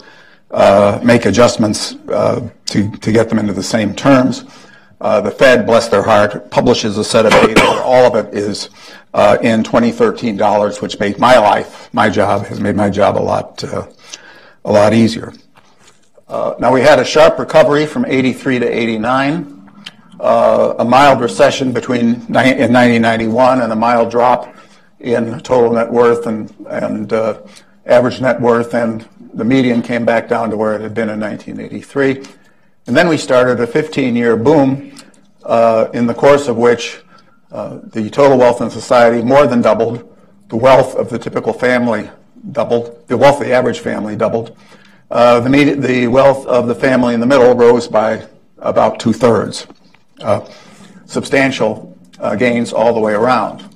uh, 0.52 1.00
make 1.02 1.26
adjustments 1.26 1.96
uh, 2.08 2.48
to, 2.66 2.92
to 2.98 3.10
get 3.10 3.28
them 3.28 3.40
into 3.40 3.52
the 3.52 3.62
same 3.62 3.92
terms. 3.92 4.44
Uh, 5.00 5.20
the 5.20 5.32
Fed, 5.32 5.66
bless 5.66 5.88
their 5.88 6.04
heart, 6.04 6.48
publishes 6.52 6.96
a 6.96 7.02
set 7.02 7.26
of 7.26 7.32
data. 7.32 7.82
All 7.82 8.04
of 8.06 8.14
it 8.14 8.32
is 8.32 8.70
in 9.42 9.62
2013 9.62 10.36
dollars, 10.36 10.80
which 10.80 10.98
made 10.98 11.18
my 11.18 11.38
life, 11.38 11.92
my 11.92 12.08
job, 12.08 12.46
has 12.46 12.60
made 12.60 12.76
my 12.76 12.90
job 12.90 13.16
a 13.16 13.20
lot 13.20 13.62
a 14.64 14.72
lot 14.72 14.94
easier. 14.94 15.32
Uh, 16.28 16.54
now 16.58 16.72
we 16.72 16.80
had 16.80 16.98
a 16.98 17.04
sharp 17.04 17.38
recovery 17.38 17.84
from 17.84 18.06
83 18.06 18.60
to 18.60 18.66
89, 18.66 19.70
uh, 20.18 20.74
a 20.78 20.84
mild 20.84 21.20
recession 21.20 21.72
between 21.72 22.00
in 22.00 22.72
1991 22.72 23.60
and 23.60 23.70
a 23.70 23.76
mild 23.76 24.10
drop 24.10 24.54
in 25.00 25.38
total 25.40 25.72
net 25.72 25.92
worth 25.92 26.26
and, 26.26 26.54
and 26.70 27.12
uh, 27.12 27.38
average 27.84 28.20
net 28.20 28.40
worth, 28.40 28.72
and 28.74 29.06
the 29.34 29.44
median 29.44 29.82
came 29.82 30.06
back 30.06 30.26
down 30.26 30.48
to 30.48 30.56
where 30.56 30.74
it 30.74 30.80
had 30.80 30.94
been 30.94 31.10
in 31.10 31.20
1983. 31.20 32.22
And 32.86 32.96
then 32.96 33.08
we 33.08 33.16
started 33.18 33.60
a 33.60 33.66
15-year 33.66 34.36
boom, 34.36 34.94
uh, 35.44 35.88
in 35.92 36.06
the 36.06 36.14
course 36.14 36.48
of 36.48 36.56
which 36.56 37.01
the 37.52 38.08
total 38.10 38.38
wealth 38.38 38.60
in 38.60 38.70
society 38.70 39.22
more 39.22 39.46
than 39.46 39.60
doubled. 39.60 40.08
The 40.48 40.56
wealth 40.56 40.94
of 40.96 41.10
the 41.10 41.18
typical 41.18 41.52
family 41.52 42.10
doubled. 42.50 43.06
The 43.08 43.16
wealth 43.16 43.40
of 43.40 43.46
the 43.46 43.52
average 43.52 43.80
family 43.80 44.16
doubled. 44.16 44.56
Uh, 45.10 45.40
the, 45.40 45.74
the, 45.74 46.06
wealth 46.06 46.46
of 46.46 46.66
the 46.66 46.74
family 46.74 47.12
in 47.12 47.20
the 47.20 47.26
middle 47.26 47.54
rose 47.54 47.86
by 47.86 48.26
about 48.58 48.98
two 48.98 49.12
thirds. 49.12 49.66
Uh, 50.20 50.48
substantial 51.04 51.98
uh, 52.18 52.34
gains 52.34 52.72
all 52.72 52.94
the 52.94 53.00
way 53.00 53.12
around. 53.12 53.68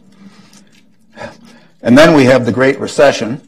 And 1.83 1.97
then 1.97 2.17
we 2.17 2.25
have 2.25 2.47
the 2.47 2.53
Great 2.53 2.81
Recession 2.81 3.47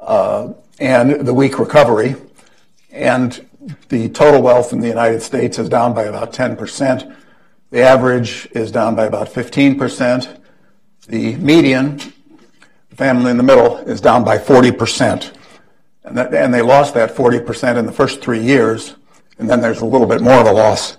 uh, 0.00 0.52
and 0.78 1.26
the 1.26 1.32
weak 1.32 1.58
recovery, 1.58 2.16
and 2.90 3.46
the 3.88 4.08
total 4.08 4.42
wealth 4.42 4.72
in 4.72 4.80
the 4.80 4.88
United 4.88 5.22
States 5.22 5.58
is 5.58 5.68
down 5.68 5.94
by 5.94 6.04
about 6.04 6.32
10%. 6.32 7.16
The 7.76 7.82
average 7.82 8.48
is 8.52 8.72
down 8.72 8.96
by 8.96 9.04
about 9.04 9.28
15%. 9.28 10.40
The 11.08 11.36
median 11.36 11.98
the 12.88 12.96
family 12.96 13.30
in 13.30 13.36
the 13.36 13.42
middle 13.42 13.76
is 13.76 14.00
down 14.00 14.24
by 14.24 14.38
40%. 14.38 15.36
And, 16.04 16.16
that, 16.16 16.32
and 16.32 16.54
they 16.54 16.62
lost 16.62 16.94
that 16.94 17.14
40% 17.14 17.76
in 17.76 17.84
the 17.84 17.92
first 17.92 18.22
three 18.22 18.40
years, 18.40 18.94
and 19.38 19.46
then 19.46 19.60
there's 19.60 19.82
a 19.82 19.84
little 19.84 20.06
bit 20.06 20.22
more 20.22 20.40
of 20.40 20.46
a 20.46 20.52
loss 20.52 20.96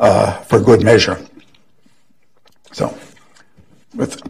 uh, 0.00 0.32
for 0.40 0.58
good 0.58 0.82
measure. 0.82 1.24
So, 2.72 2.92
with 3.94 4.20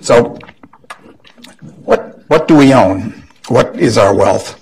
so 0.00 0.36
what 1.84 2.18
what 2.26 2.48
do 2.48 2.56
we 2.56 2.74
own? 2.74 3.22
What 3.46 3.76
is 3.76 3.96
our 3.96 4.12
wealth? 4.12 4.60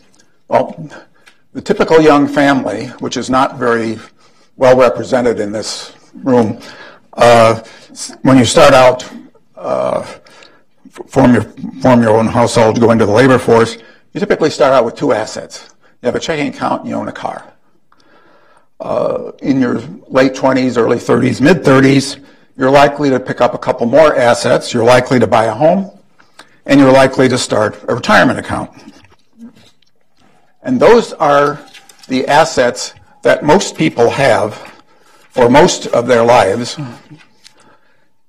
Well, 0.49 0.91
the, 1.55 1.62
typical 1.62 2.03
young 2.03 2.29
family, 2.29 2.88
which 3.00 3.17
is 3.17 3.31
not 3.31 3.59
very 3.59 3.99
well 4.57 4.77
represented 4.77 5.41
in 5.41 5.53
this 5.53 5.95
room, 6.15 6.61
uh, 7.15 7.63
when 8.23 8.39
you 8.39 8.45
start 8.45 8.75
out, 8.75 9.09
uh, 9.57 10.03
form 11.07 11.35
your 11.35 11.43
form 11.81 12.03
your 12.03 12.17
own 12.17 12.27
household, 12.27 12.81
go 12.81 12.91
into 12.91 13.07
the 13.07 13.13
labor 13.13 13.39
force, 13.39 13.79
you 14.13 14.21
typically 14.21 14.51
start 14.51 14.73
out 14.73 14.85
with 14.85 14.95
two 14.95 15.13
assets. 15.13 15.75
You 16.03 16.07
have 16.07 16.15
a 16.15 16.21
checking 16.21 16.49
account 16.49 16.83
and 16.83 16.91
you 16.91 16.97
own 16.97 17.09
a 17.09 17.13
car. 17.13 17.53
Uh, 18.81 19.33
in 19.43 19.61
your 19.61 19.81
late 20.09 20.35
20s, 20.35 20.77
early 20.77 20.99
30s, 20.99 21.41
mid 21.41 21.63
30s, 21.63 22.25
you're 22.57 22.71
likely 22.71 23.11
to 23.11 23.19
pick 23.19 23.41
up 23.41 23.55
a 23.55 23.59
couple 23.59 23.87
more 23.87 24.15
assets. 24.15 24.73
You're 24.73 24.85
likely 24.85 25.19
to 25.19 25.27
buy 25.27 25.45
a 25.45 25.55
home, 25.55 25.91
and 26.67 26.79
you're 26.79 26.93
likely 26.93 27.29
to 27.29 27.39
start 27.39 27.83
a 27.89 27.95
retirement 27.95 28.39
account. 28.39 28.71
And 30.63 30.79
those 30.79 31.13
are 31.15 31.61
the 32.09 32.27
assets 32.29 32.95
that 33.25 33.43
most 33.43 33.76
people 33.76 34.11
have 34.11 34.54
for 35.31 35.49
most 35.49 35.87
of 35.87 36.07
their 36.07 36.23
lives, 36.23 36.78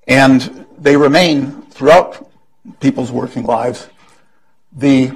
and 0.08 0.66
they 0.78 0.96
remain 0.96 1.62
throughout 1.70 2.30
people's 2.80 3.12
working 3.12 3.44
lives 3.44 3.88
the 4.72 5.12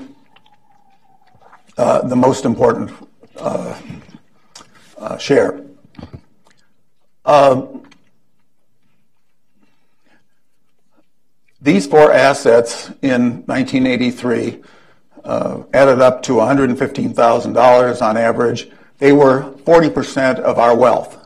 uh, 1.78 2.06
the 2.06 2.16
most 2.16 2.44
important 2.44 2.90
uh, 3.36 3.80
uh, 4.98 5.16
share. 5.16 5.64
Um, 7.24 7.88
these 11.62 11.86
four 11.86 12.12
assets 12.12 12.90
in 13.00 13.44
1983 13.46 14.62
uh, 15.24 15.62
added 15.72 16.00
up 16.02 16.22
to 16.24 16.32
$115,000 16.32 18.02
on 18.02 18.16
average. 18.18 18.70
They 19.00 19.12
were 19.12 19.54
40% 19.64 20.38
of 20.40 20.58
our 20.58 20.76
wealth. 20.76 21.16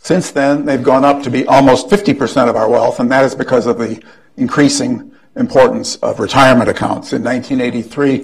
Since 0.00 0.30
then, 0.30 0.64
they've 0.64 0.82
gone 0.82 1.04
up 1.04 1.22
to 1.24 1.30
be 1.30 1.46
almost 1.46 1.88
50% 1.88 2.48
of 2.48 2.56
our 2.56 2.70
wealth, 2.70 3.00
and 3.00 3.10
that 3.10 3.24
is 3.24 3.34
because 3.34 3.66
of 3.66 3.78
the 3.78 4.02
increasing 4.36 5.12
importance 5.36 5.96
of 5.96 6.20
retirement 6.20 6.70
accounts. 6.70 7.12
In 7.12 7.22
1983, 7.22 8.18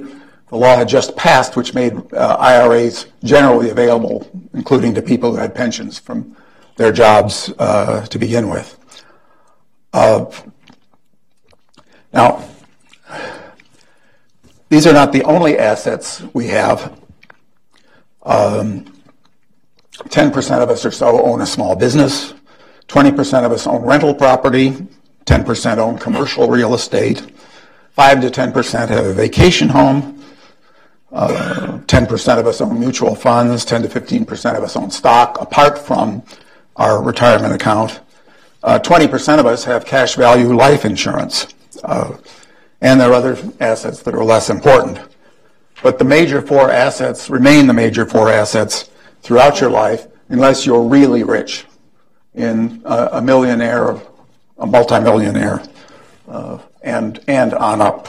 the 0.48 0.56
law 0.56 0.76
had 0.76 0.88
just 0.88 1.16
passed, 1.16 1.56
which 1.56 1.74
made 1.74 1.92
uh, 2.14 2.36
IRAs 2.38 3.06
generally 3.24 3.70
available, 3.70 4.26
including 4.54 4.94
to 4.94 5.02
people 5.02 5.32
who 5.32 5.36
had 5.36 5.54
pensions 5.54 5.98
from 5.98 6.36
their 6.76 6.92
jobs 6.92 7.52
uh, 7.58 8.06
to 8.06 8.18
begin 8.18 8.48
with. 8.48 8.78
Uh, 9.92 10.26
now, 12.12 12.48
these 14.68 14.86
are 14.86 14.92
not 14.92 15.12
the 15.12 15.24
only 15.24 15.58
assets 15.58 16.22
we 16.32 16.46
have. 16.46 16.98
Um, 18.26 18.92
10% 19.92 20.62
of 20.62 20.68
us 20.68 20.84
or 20.84 20.90
so 20.90 21.22
own 21.24 21.40
a 21.40 21.46
small 21.46 21.74
business. 21.74 22.34
20% 22.88 23.44
of 23.44 23.52
us 23.52 23.66
own 23.66 23.82
rental 23.82 24.14
property. 24.14 24.72
10% 25.24 25.78
own 25.78 25.98
commercial 25.98 26.48
real 26.48 26.74
estate. 26.74 27.20
5 27.92 28.20
to 28.20 28.30
10% 28.30 28.88
have 28.88 29.06
a 29.06 29.14
vacation 29.14 29.68
home. 29.68 30.22
Uh, 31.12 31.78
10% 31.86 32.38
of 32.38 32.46
us 32.46 32.60
own 32.60 32.78
mutual 32.78 33.14
funds. 33.14 33.64
10 33.64 33.82
to 33.82 33.88
15% 33.88 34.56
of 34.56 34.62
us 34.62 34.76
own 34.76 34.90
stock, 34.90 35.40
apart 35.40 35.78
from 35.78 36.22
our 36.76 37.02
retirement 37.02 37.54
account. 37.54 38.00
Uh, 38.62 38.78
20% 38.78 39.38
of 39.38 39.46
us 39.46 39.64
have 39.64 39.86
cash 39.86 40.16
value 40.16 40.54
life 40.54 40.84
insurance. 40.84 41.46
Uh, 41.84 42.16
and 42.80 43.00
there 43.00 43.10
are 43.10 43.14
other 43.14 43.38
assets 43.60 44.02
that 44.02 44.14
are 44.14 44.24
less 44.24 44.50
important. 44.50 44.98
But 45.82 45.98
the 45.98 46.04
major 46.04 46.40
four 46.42 46.70
assets 46.70 47.28
remain 47.30 47.66
the 47.66 47.74
major 47.74 48.06
four 48.06 48.30
assets 48.30 48.90
throughout 49.22 49.60
your 49.60 49.70
life 49.70 50.06
unless 50.28 50.66
you're 50.66 50.82
really 50.82 51.22
rich 51.22 51.66
in 52.34 52.82
a, 52.84 53.08
a 53.12 53.22
millionaire, 53.22 54.00
a 54.58 54.66
multimillionaire, 54.66 55.62
uh, 56.28 56.58
and, 56.82 57.20
and 57.28 57.54
on 57.54 57.80
up. 57.80 58.08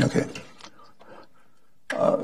Okay. 0.00 0.26
Uh, 1.94 2.22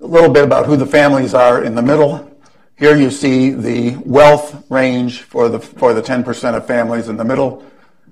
a 0.00 0.06
little 0.06 0.30
bit 0.30 0.44
about 0.44 0.66
who 0.66 0.76
the 0.76 0.86
families 0.86 1.34
are 1.34 1.62
in 1.62 1.74
the 1.74 1.82
middle. 1.82 2.28
Here 2.76 2.96
you 2.96 3.10
see 3.10 3.50
the 3.50 3.96
wealth 4.04 4.64
range 4.70 5.22
for 5.22 5.48
the, 5.48 5.60
for 5.60 5.94
the 5.94 6.02
10% 6.02 6.56
of 6.56 6.66
families 6.66 7.08
in 7.08 7.16
the 7.16 7.24
middle. 7.24 7.64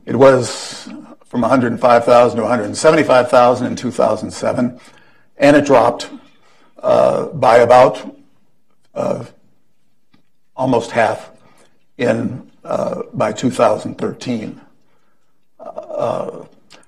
It 0.06 0.14
was 0.14 0.88
from 1.30 1.42
105,000 1.42 2.36
to 2.36 2.42
175,000 2.42 3.66
in 3.68 3.76
2007, 3.76 4.80
and 5.36 5.56
it 5.56 5.64
dropped 5.64 6.10
uh, 6.82 7.26
by 7.26 7.58
about 7.58 8.16
uh, 8.94 9.24
almost 10.56 10.90
half 10.90 11.30
in 11.98 12.50
uh, 12.64 13.04
by 13.14 13.32
2013. 13.32 14.60
Uh, 15.60 16.44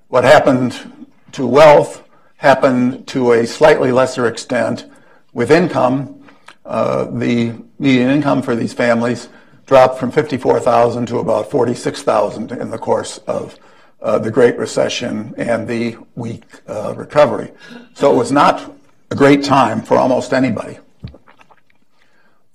what 0.09 0.25
happened 0.25 1.07
to 1.31 1.47
wealth 1.47 2.03
happened 2.39 3.07
to 3.07 3.33
a 3.33 3.47
slightly 3.47 3.93
lesser 3.93 4.27
extent 4.27 4.87
with 5.33 5.53
income. 5.53 6.21
Uh, 6.67 7.05
the 7.05 7.55
median 7.79 8.11
income 8.11 8.43
for 8.43 8.57
these 8.57 8.73
families 8.73 9.29
dropped 9.67 10.01
from 10.01 10.11
54,000 10.11 11.07
to 11.07 11.19
about 11.19 11.49
46,000 11.49 12.51
in 12.51 12.71
the 12.71 12.79
course 12.79 13.19
of 13.19 13.57
the 14.03 14.31
Great 14.31 14.59
Recession 14.59 15.33
and 15.37 15.67
the 15.67 15.97
weak 16.17 16.45
uh, 16.69 16.95
recovery. 16.97 17.53
So 17.95 18.13
it 18.13 18.17
was 18.17 18.33
not 18.33 18.75
a 19.11 19.15
great 19.15 19.45
time 19.45 19.81
for 19.81 19.97
almost 19.97 20.33
anybody. 20.33 20.79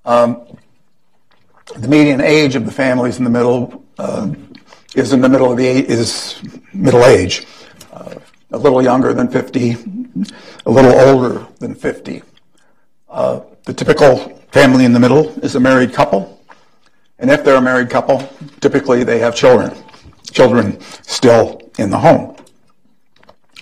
Um, 0.04 0.46
the 1.78 1.88
median 1.88 2.22
age 2.22 2.56
of 2.56 2.66
the 2.66 2.72
families 2.72 3.18
in 3.18 3.24
the 3.24 3.30
middle 3.30 3.86
uh, 3.98 4.34
is 4.96 5.14
in 5.14 5.22
the 5.22 5.30
middle 5.30 5.52
of 5.52 5.58
the 5.58 5.68
is 5.68 6.42
middle 6.74 7.06
age, 7.06 7.46
uh, 7.94 8.16
a 8.52 8.58
little 8.58 8.82
younger 8.82 9.14
than 9.14 9.28
50, 9.28 9.74
a 10.66 10.72
little 10.72 10.94
older 10.94 11.46
than 11.60 11.76
50. 11.76 12.24
Uh, 13.10 13.42
the 13.64 13.74
typical 13.74 14.18
family 14.52 14.86
in 14.86 14.94
the 14.94 15.00
middle 15.00 15.28
is 15.44 15.56
a 15.56 15.60
married 15.60 15.94
couple, 15.94 16.42
and 17.20 17.30
if 17.30 17.44
they're 17.44 17.58
a 17.58 17.62
married 17.62 17.90
couple, 17.90 18.28
typically 18.60 19.04
they 19.04 19.20
have 19.20 19.36
children 19.36 19.76
children 20.32 20.80
still 21.02 21.62
in 21.78 21.90
the 21.90 21.98
home. 21.98 22.36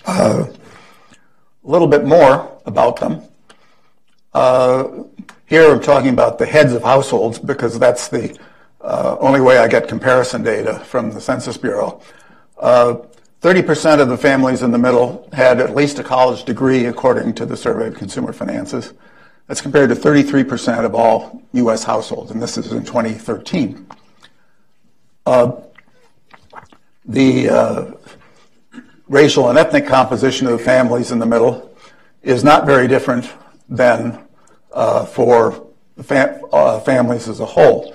Uh, 0.04 0.46
a 0.46 1.68
little 1.68 1.88
bit 1.88 2.04
more 2.04 2.60
about 2.66 3.00
them. 3.00 3.22
Uh, 4.32 5.04
here 5.46 5.70
I'm 5.72 5.80
talking 5.80 6.10
about 6.10 6.38
the 6.38 6.46
heads 6.46 6.72
of 6.72 6.82
households 6.82 7.38
because 7.38 7.78
that's 7.78 8.08
the 8.08 8.38
uh, 8.80 9.16
only 9.20 9.40
way 9.40 9.58
I 9.58 9.68
get 9.68 9.88
comparison 9.88 10.42
data 10.42 10.80
from 10.80 11.10
the 11.10 11.20
Census 11.20 11.56
Bureau. 11.56 12.00
30% 12.60 13.98
uh, 13.98 14.02
of 14.02 14.08
the 14.08 14.16
families 14.16 14.62
in 14.62 14.70
the 14.70 14.78
middle 14.78 15.28
had 15.32 15.60
at 15.60 15.74
least 15.74 15.98
a 15.98 16.04
college 16.04 16.44
degree 16.44 16.86
according 16.86 17.34
to 17.34 17.46
the 17.46 17.56
Survey 17.56 17.88
of 17.88 17.94
Consumer 17.94 18.32
Finances. 18.32 18.92
That's 19.46 19.60
compared 19.60 19.90
to 19.90 19.94
33% 19.94 20.84
of 20.84 20.94
all 20.94 21.42
U.S. 21.52 21.84
households, 21.84 22.30
and 22.30 22.42
this 22.42 22.58
is 22.58 22.72
in 22.72 22.84
2013. 22.84 23.86
Uh, 25.24 25.52
the 27.06 27.48
uh, 27.48 27.90
racial 29.08 29.48
and 29.48 29.58
ethnic 29.58 29.86
composition 29.86 30.46
of 30.46 30.58
the 30.58 30.64
families 30.64 31.12
in 31.12 31.18
the 31.18 31.26
middle 31.26 31.74
is 32.22 32.42
not 32.42 32.66
very 32.66 32.88
different 32.88 33.32
than 33.68 34.24
uh, 34.72 35.04
for 35.06 35.68
fam- 36.02 36.40
uh, 36.52 36.80
families 36.80 37.28
as 37.28 37.40
a 37.40 37.46
whole. 37.46 37.94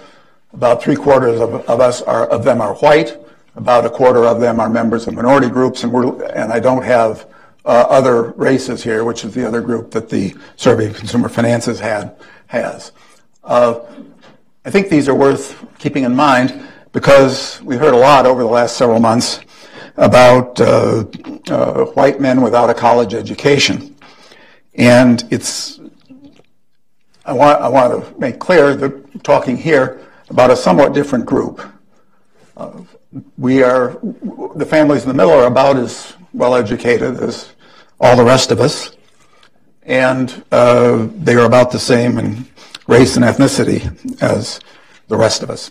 About 0.54 0.82
three 0.82 0.96
quarters 0.96 1.40
of, 1.40 1.54
of 1.70 1.80
us 1.80 2.02
are 2.02 2.28
of 2.28 2.44
them 2.44 2.62
are 2.62 2.76
white. 2.76 3.18
About 3.56 3.86
a 3.86 3.90
quarter 3.90 4.26
of 4.26 4.40
them 4.40 4.60
are 4.60 4.70
members 4.70 5.08
of 5.08 5.14
minority 5.14 5.50
groups, 5.50 5.84
and 5.84 5.92
we're 5.92 6.24
and 6.32 6.52
I 6.52 6.60
don't 6.60 6.84
have 6.84 7.28
uh, 7.66 7.86
other 7.90 8.32
races 8.32 8.84
here, 8.84 9.04
which 9.04 9.24
is 9.24 9.34
the 9.34 9.46
other 9.46 9.62
group 9.62 9.92
that 9.92 10.10
the 10.10 10.36
Survey 10.56 10.88
of 10.88 10.98
Consumer 10.98 11.30
Finances 11.30 11.80
had 11.80 12.16
has. 12.48 12.92
Uh, 13.44 13.82
I 14.66 14.70
think 14.70 14.90
these 14.90 15.10
are 15.10 15.16
worth 15.16 15.66
keeping 15.80 16.04
in 16.04 16.16
mind 16.16 16.68
because 16.92 17.62
we 17.62 17.78
heard 17.78 17.94
a 17.94 17.98
lot 17.98 18.26
over 18.26 18.42
the 18.42 18.50
last 18.50 18.78
several 18.78 19.00
months 19.00 19.40
about 19.98 20.60
uh, 20.60 21.06
uh, 21.50 21.86
white 21.86 22.20
men 22.20 22.42
without 22.42 22.70
a 22.70 22.74
college 22.74 23.14
education. 23.14 23.96
And 24.76 25.24
it's, 25.32 25.80
I 27.26 27.34
want, 27.34 27.62
I 27.62 27.68
want 27.68 28.04
to 28.04 28.20
make 28.20 28.40
clear 28.40 28.76
that 28.76 29.24
talking 29.24 29.58
here 29.58 30.02
about 30.30 30.50
a 30.50 30.56
somewhat 30.56 30.94
different 30.94 31.26
group. 31.26 31.62
Uh, 32.56 32.82
we 33.38 33.64
are, 33.64 34.00
the 34.56 34.66
families 34.66 35.04
in 35.04 35.10
the 35.10 35.14
middle 35.14 35.34
are 35.34 35.48
about 35.48 35.78
as 35.78 36.14
well 36.34 36.56
educated 36.56 37.20
as 37.20 37.54
all 38.00 38.16
the 38.16 38.24
rest 38.24 38.52
of 38.52 38.60
us. 38.60 38.96
And 39.84 40.44
uh, 40.52 41.08
they 41.16 41.36
are 41.36 41.46
about 41.46 41.72
the 41.72 41.80
same 41.80 42.18
in 42.18 42.46
race 42.88 43.16
and 43.16 43.26
ethnicity 43.26 44.22
as 44.22 44.60
the 45.08 45.18
rest 45.18 45.44
of 45.44 45.50
us. 45.50 45.70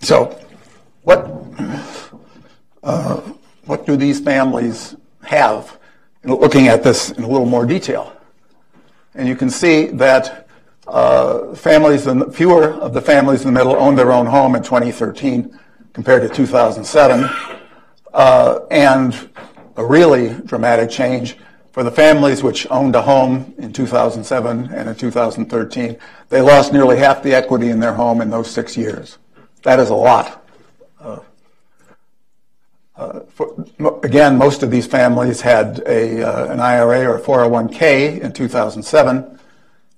So, 0.00 0.40
what 1.02 1.30
uh, 2.82 3.20
what 3.66 3.84
do 3.84 3.94
these 3.94 4.18
families 4.18 4.96
have? 5.22 5.78
Looking 6.24 6.68
at 6.68 6.82
this 6.82 7.10
in 7.10 7.22
a 7.22 7.28
little 7.28 7.44
more 7.44 7.66
detail. 7.66 8.16
And 9.14 9.28
you 9.28 9.36
can 9.36 9.50
see 9.50 9.88
that 9.88 10.48
uh, 10.86 11.54
families, 11.54 12.06
in, 12.06 12.32
fewer 12.32 12.72
of 12.72 12.94
the 12.94 13.02
families 13.02 13.44
in 13.44 13.52
the 13.52 13.52
middle 13.52 13.76
owned 13.76 13.98
their 13.98 14.12
own 14.12 14.24
home 14.24 14.54
in 14.54 14.62
2013 14.62 15.58
compared 15.92 16.22
to 16.22 16.34
2007. 16.34 17.28
Uh, 18.14 18.60
and 18.70 19.28
a 19.76 19.84
really 19.84 20.30
dramatic 20.46 20.88
change 20.88 21.36
for 21.72 21.82
the 21.82 21.90
families 21.90 22.42
which 22.42 22.66
owned 22.70 22.94
a 22.94 23.02
home 23.02 23.54
in 23.58 23.72
2007 23.72 24.70
and 24.72 24.88
in 24.88 24.94
2013. 24.94 25.96
They 26.28 26.40
lost 26.42 26.72
nearly 26.72 26.98
half 26.98 27.22
the 27.22 27.34
equity 27.34 27.70
in 27.70 27.80
their 27.80 27.94
home 27.94 28.20
in 28.20 28.30
those 28.30 28.50
six 28.50 28.76
years. 28.76 29.18
That 29.62 29.80
is 29.80 29.88
a 29.88 29.94
lot. 29.94 30.46
Uh, 31.00 31.20
uh, 32.94 33.20
for, 33.20 33.66
again, 34.04 34.36
most 34.36 34.62
of 34.62 34.70
these 34.70 34.86
families 34.86 35.40
had 35.40 35.82
a, 35.86 36.22
uh, 36.22 36.52
an 36.52 36.60
IRA 36.60 37.10
or 37.10 37.18
401k 37.18 38.20
in 38.20 38.32
2007. 38.32 39.38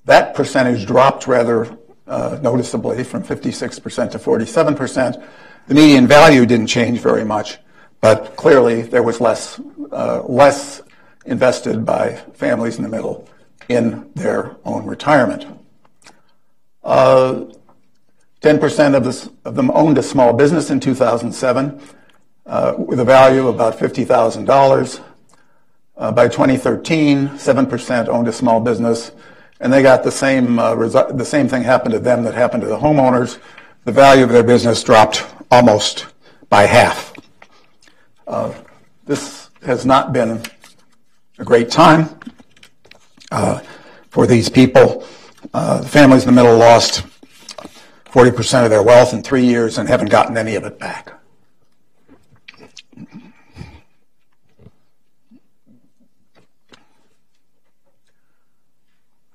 That 0.04 0.34
percentage 0.34 0.86
dropped 0.86 1.26
rather 1.26 1.76
uh, 2.06 2.38
noticeably 2.40 3.02
from 3.02 3.24
56% 3.24 4.10
to 4.12 4.18
47%. 4.18 5.26
The 5.66 5.74
median 5.74 6.06
value 6.06 6.46
didn't 6.46 6.68
change 6.68 7.00
very 7.00 7.24
much, 7.24 7.58
but 8.00 8.36
clearly 8.36 8.82
there 8.82 9.02
was 9.02 9.20
less, 9.20 9.60
uh, 9.90 10.22
less 10.22 10.82
invested 11.26 11.84
by 11.84 12.14
families 12.34 12.76
in 12.76 12.82
the 12.82 12.88
middle 12.88 13.28
in 13.68 14.10
their 14.14 14.56
own 14.64 14.86
retirement. 14.86 15.46
Uh, 16.82 17.46
10% 18.42 18.94
of, 18.94 19.04
this, 19.04 19.30
of, 19.44 19.54
them 19.54 19.70
owned 19.70 19.96
a 19.96 20.02
small 20.02 20.34
business 20.34 20.68
in 20.68 20.78
2007 20.78 21.80
uh, 22.46 22.74
with 22.76 23.00
a 23.00 23.04
value 23.04 23.48
of 23.48 23.54
about 23.54 23.78
$50,000. 23.78 25.00
Uh, 25.96 26.12
by 26.12 26.28
2013, 26.28 27.28
7% 27.28 28.08
owned 28.08 28.28
a 28.28 28.32
small 28.32 28.60
business, 28.60 29.12
and 29.60 29.72
they 29.72 29.80
got 29.80 30.02
the 30.02 30.10
same, 30.10 30.58
uh, 30.58 30.74
resu- 30.74 31.16
the 31.16 31.24
same 31.24 31.48
thing 31.48 31.62
happened 31.62 31.92
to 31.92 32.00
them 32.00 32.24
that 32.24 32.34
happened 32.34 32.62
to 32.62 32.68
the 32.68 32.76
homeowners. 32.76 33.38
The 33.84 33.92
value 33.92 34.24
of 34.24 34.30
their 34.30 34.42
business 34.42 34.82
dropped 34.82 35.24
almost 35.50 36.06
by 36.50 36.64
half. 36.64 37.14
Uh, 38.26 38.52
this 39.06 39.50
has 39.62 39.86
not 39.86 40.12
been 40.12 40.42
a 41.38 41.44
great 41.44 41.70
time 41.70 42.08
uh, 43.30 43.60
for 44.10 44.26
these 44.26 44.48
people. 44.48 45.06
Uh, 45.52 45.80
the 45.80 45.88
families 45.88 46.22
in 46.22 46.34
the 46.34 46.42
middle 46.42 46.56
lost 46.56 47.04
40% 48.06 48.64
of 48.64 48.70
their 48.70 48.82
wealth 48.82 49.12
in 49.12 49.22
three 49.22 49.44
years 49.44 49.78
and 49.78 49.88
haven't 49.88 50.10
gotten 50.10 50.36
any 50.36 50.54
of 50.54 50.64
it 50.64 50.78
back. 50.78 51.12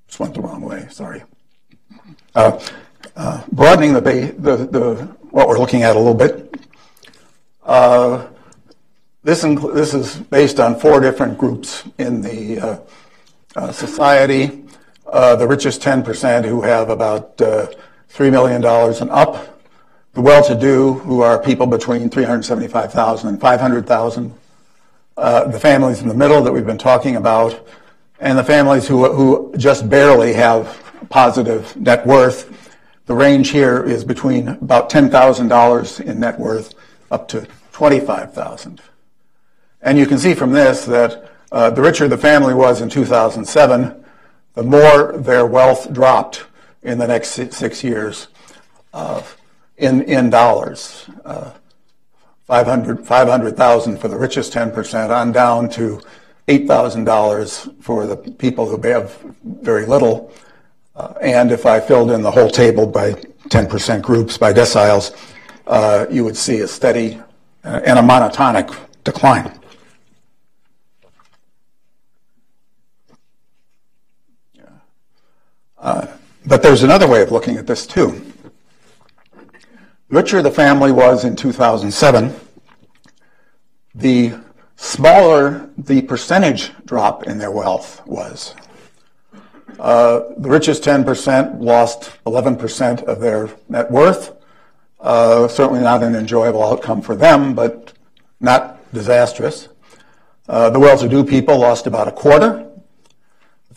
Just 0.08 0.20
went 0.20 0.34
the 0.34 0.42
wrong 0.42 0.62
way, 0.62 0.88
sorry. 0.90 1.24
Uh, 2.34 2.60
uh, 3.16 3.44
broadening 3.52 3.94
the, 3.94 4.02
the, 4.02 4.56
the, 4.58 4.96
what 5.32 5.48
we're 5.48 5.60
looking 5.60 5.84
at 5.84 5.96
a 5.96 6.00
little 6.00 6.14
bit. 6.14 6.56
Uh, 9.20 9.26
this, 9.26 9.42
this 9.42 9.94
is 9.94 10.18
based 10.18 10.60
on 10.60 10.80
four 10.80 11.02
different 11.02 11.38
groups 11.38 11.84
in 11.98 12.22
the 12.22 12.60
uh, 12.60 12.80
uh, 13.56 13.72
society. 13.72 14.64
Uh, 15.06 15.36
the 15.36 15.48
richest 15.48 15.82
10% 15.82 16.46
who 16.46 16.62
have 16.62 16.90
about 16.90 17.38
$3 17.38 18.32
million 18.32 18.64
and 18.64 19.10
up. 19.10 19.60
The 20.14 20.22
well-to-do 20.22 20.94
who 21.00 21.22
are 21.22 21.42
people 21.42 21.68
between 21.68 22.10
375,000 22.10 23.30
and 23.30 23.42
500,000. 23.42 24.34
the 25.16 25.60
families 25.60 26.02
in 26.02 26.08
the 26.08 26.14
middle 26.14 26.42
that 26.42 26.52
we've 26.52 26.66
been 26.66 26.78
talking 26.78 27.16
about. 27.16 27.68
And 28.20 28.38
the 28.38 28.44
families 28.44 28.88
who, 28.88 29.12
who 29.12 29.54
just 29.58 29.90
barely 29.90 30.34
have 30.34 30.82
positive 31.10 31.76
net 31.76 32.06
worth. 32.06 32.78
The 33.06 33.16
range 33.16 33.50
here 33.50 33.84
is 33.84 34.04
between 34.04 34.48
about 34.48 34.90
$10,000 34.90 36.02
in 36.02 36.20
net 36.20 36.40
worth 36.40 36.74
up 37.12 37.28
to 37.30 37.48
25,000. 37.72 38.82
And 39.82 39.98
you 39.98 40.06
can 40.06 40.18
see 40.18 40.34
from 40.34 40.52
this 40.52 40.86
that 40.86 41.32
uh, 41.52 41.70
the 41.70 41.82
richer 41.82 42.08
the 42.08 42.18
family 42.18 42.54
was 42.54 42.82
in 42.82 42.90
2007, 42.90 44.06
the 44.54 44.64
more 44.64 45.14
their 45.18 45.46
wealth 45.46 45.92
dropped 45.94 46.46
in 46.84 46.98
the 46.98 47.08
next 47.08 47.30
six 47.30 47.84
years 47.84 48.28
uh, 48.94 49.22
in, 49.78 50.04
in 50.04 50.30
dollars. 50.30 51.10
Uh, 51.26 51.52
500, 52.48 53.06
500,000 53.06 53.98
for 54.00 54.08
the 54.08 54.18
richest 54.18 54.52
10% 54.54 55.10
on 55.16 55.32
down 55.32 55.70
to 55.70 56.02
$8,000 56.48 57.84
for 57.84 58.08
the 58.08 58.18
people 58.18 58.68
who 58.68 58.82
have 58.90 59.16
very 59.44 59.86
little. 59.86 60.34
Uh, 60.96 61.14
and 61.22 61.52
if 61.52 61.68
I 61.68 61.80
filled 61.80 62.10
in 62.10 62.24
the 62.24 62.32
whole 62.32 62.50
table 62.50 62.88
by 62.88 63.12
10% 63.50 64.02
groups, 64.02 64.38
by 64.38 64.52
deciles, 64.52 65.16
uh, 65.68 66.08
you 66.10 66.24
would 66.24 66.36
see 66.36 66.62
a 66.62 66.68
steady 66.68 67.22
uh, 67.64 67.82
and 67.86 68.00
a 68.00 68.02
monotonic 68.02 68.76
decline. 69.04 69.59
Uh, 75.90 76.06
but 76.46 76.62
there's 76.62 76.84
another 76.84 77.08
way 77.08 77.24
of 77.24 77.32
looking 77.32 77.58
at 77.58 77.66
this 77.66 77.88
too. 77.88 78.32
Richer 80.10 80.44
the 80.44 80.52
family 80.52 80.92
was 80.92 81.26
in 81.26 81.36
2007, 81.36 82.32
the 83.96 84.34
smaller 84.76 85.68
the 85.80 86.04
percentage 86.04 86.70
drop 86.86 87.24
in 87.24 87.40
their 87.40 87.50
wealth 87.50 88.06
was. 88.06 88.54
Uh, 89.80 90.22
the 90.38 90.48
richest 90.48 90.84
10% 90.84 91.60
lost 91.60 92.12
11% 92.28 93.04
of 93.06 93.20
their 93.20 93.50
net 93.68 93.90
worth. 93.90 94.38
Uh, 95.00 95.48
certainly 95.48 95.82
not 95.82 96.04
an 96.04 96.14
enjoyable 96.14 96.64
outcome 96.64 97.02
for 97.02 97.16
them, 97.16 97.56
but 97.56 97.94
not 98.40 98.78
disastrous. 98.94 99.70
Uh, 100.48 100.70
the 100.70 100.80
well-to-do 100.80 101.24
people 101.24 101.58
lost 101.58 101.88
about 101.88 102.08
a 102.08 102.12
quarter. 102.12 102.69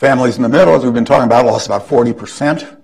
Families 0.03 0.35
in 0.35 0.43
the 0.43 0.49
middle, 0.49 0.75
as 0.75 0.83
we've 0.83 0.93
been 0.93 1.05
talking 1.05 1.23
about, 1.23 1.45
lost 1.45 1.67
about 1.67 1.87
40%. 1.87 2.75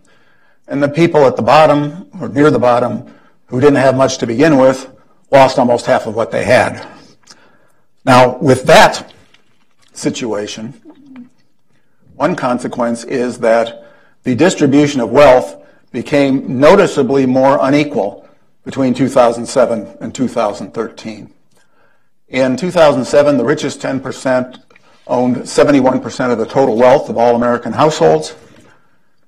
And 0.70 0.82
the 0.82 0.88
people 0.88 1.26
at 1.26 1.36
the 1.36 1.42
bottom, 1.42 2.08
or 2.18 2.30
near 2.30 2.50
the 2.50 2.60
bottom, 2.60 3.14
who 3.48 3.60
didn't 3.60 3.76
have 3.76 3.98
much 3.98 4.20
to 4.20 4.26
begin 4.26 4.56
with, 4.56 4.90
lost 5.30 5.60
almost 5.60 5.86
half 5.86 6.08
of 6.08 6.16
what 6.16 6.32
they 6.32 6.46
had. 6.46 6.88
Now, 8.06 8.38
with 8.38 8.64
that 8.68 9.14
situation, 9.92 11.30
one 12.16 12.38
consequence 12.38 13.04
is 13.04 13.40
that 13.40 13.92
the 14.24 14.34
distribution 14.34 15.02
of 15.02 15.10
wealth 15.10 15.62
became 15.92 16.58
noticeably 16.58 17.26
more 17.26 17.60
unequal 17.62 18.30
between 18.64 18.94
2007 18.94 19.98
and 20.00 20.16
2013. 20.16 21.34
In 22.30 22.56
2007, 22.56 23.36
the 23.36 23.44
richest 23.44 23.82
10% 23.82 24.69
owned 25.10 25.38
71% 25.38 26.32
of 26.32 26.38
the 26.38 26.46
total 26.46 26.78
wealth 26.78 27.10
of 27.10 27.18
all 27.18 27.36
American 27.36 27.74
households. 27.74 28.36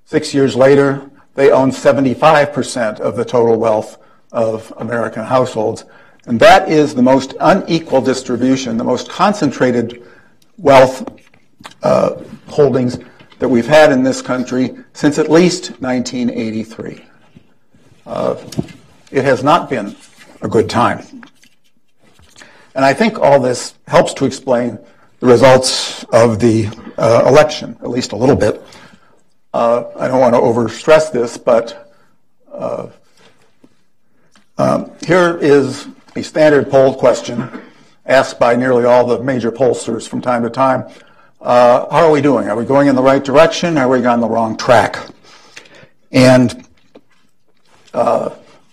Six 0.05 0.33
years 0.33 0.55
later, 0.55 1.09
they 1.35 1.51
owned 1.51 1.71
75% 1.71 2.99
of 2.99 3.15
the 3.15 3.25
total 3.25 3.57
wealth 3.57 3.97
of 4.31 4.71
American 4.77 5.23
households. 5.23 5.85
And 6.27 6.39
that 6.39 6.69
is 6.69 6.93
the 6.93 7.01
most 7.01 7.33
unequal 7.39 8.01
distribution, 8.01 8.77
the 8.77 8.83
most 8.83 9.09
concentrated 9.09 10.07
wealth 10.57 11.07
uh, 11.81 12.21
holdings 12.47 12.99
that 13.39 13.49
we've 13.49 13.67
had 13.67 13.91
in 13.91 14.03
this 14.03 14.21
country 14.21 14.75
since 14.93 15.17
at 15.17 15.31
least 15.31 15.71
1983. 15.81 17.05
Uh, 18.05 18.35
it 19.09 19.23
has 19.23 19.43
not 19.43 19.69
been 19.69 19.95
a 20.41 20.47
good 20.47 20.69
time. 20.69 21.03
And 22.75 22.85
I 22.85 22.93
think 22.93 23.19
all 23.19 23.39
this 23.39 23.73
helps 23.87 24.13
to 24.15 24.25
explain 24.25 24.79
the 25.21 25.27
results 25.27 26.03
of 26.05 26.39
the 26.39 26.67
uh, 26.97 27.23
election, 27.27 27.77
at 27.81 27.89
least 27.89 28.11
a 28.11 28.15
little 28.15 28.35
bit. 28.35 28.61
Uh, 29.53 29.83
I 29.97 30.07
don't 30.07 30.19
want 30.19 30.33
to 30.33 30.41
overstress 30.41 31.11
this, 31.11 31.37
but 31.37 31.93
uh, 32.51 32.87
um, 34.57 34.91
here 35.05 35.37
is 35.37 35.87
a 36.15 36.23
standard 36.23 36.71
poll 36.71 36.95
question 36.95 37.61
asked 38.05 38.39
by 38.39 38.55
nearly 38.55 38.83
all 38.83 39.05
the 39.05 39.23
major 39.23 39.51
pollsters 39.51 40.07
from 40.07 40.21
time 40.21 40.41
to 40.41 40.49
time. 40.49 40.91
Uh, 41.39 41.87
how 41.91 42.07
are 42.07 42.11
we 42.11 42.21
doing? 42.21 42.49
Are 42.49 42.55
we 42.55 42.65
going 42.65 42.87
in 42.87 42.95
the 42.95 43.03
right 43.03 43.23
direction? 43.23 43.77
Are 43.77 43.87
we 43.87 44.03
on 44.03 44.21
the 44.21 44.27
wrong 44.27 44.57
track? 44.57 44.97
And 46.11 46.67
uh, 47.93 48.29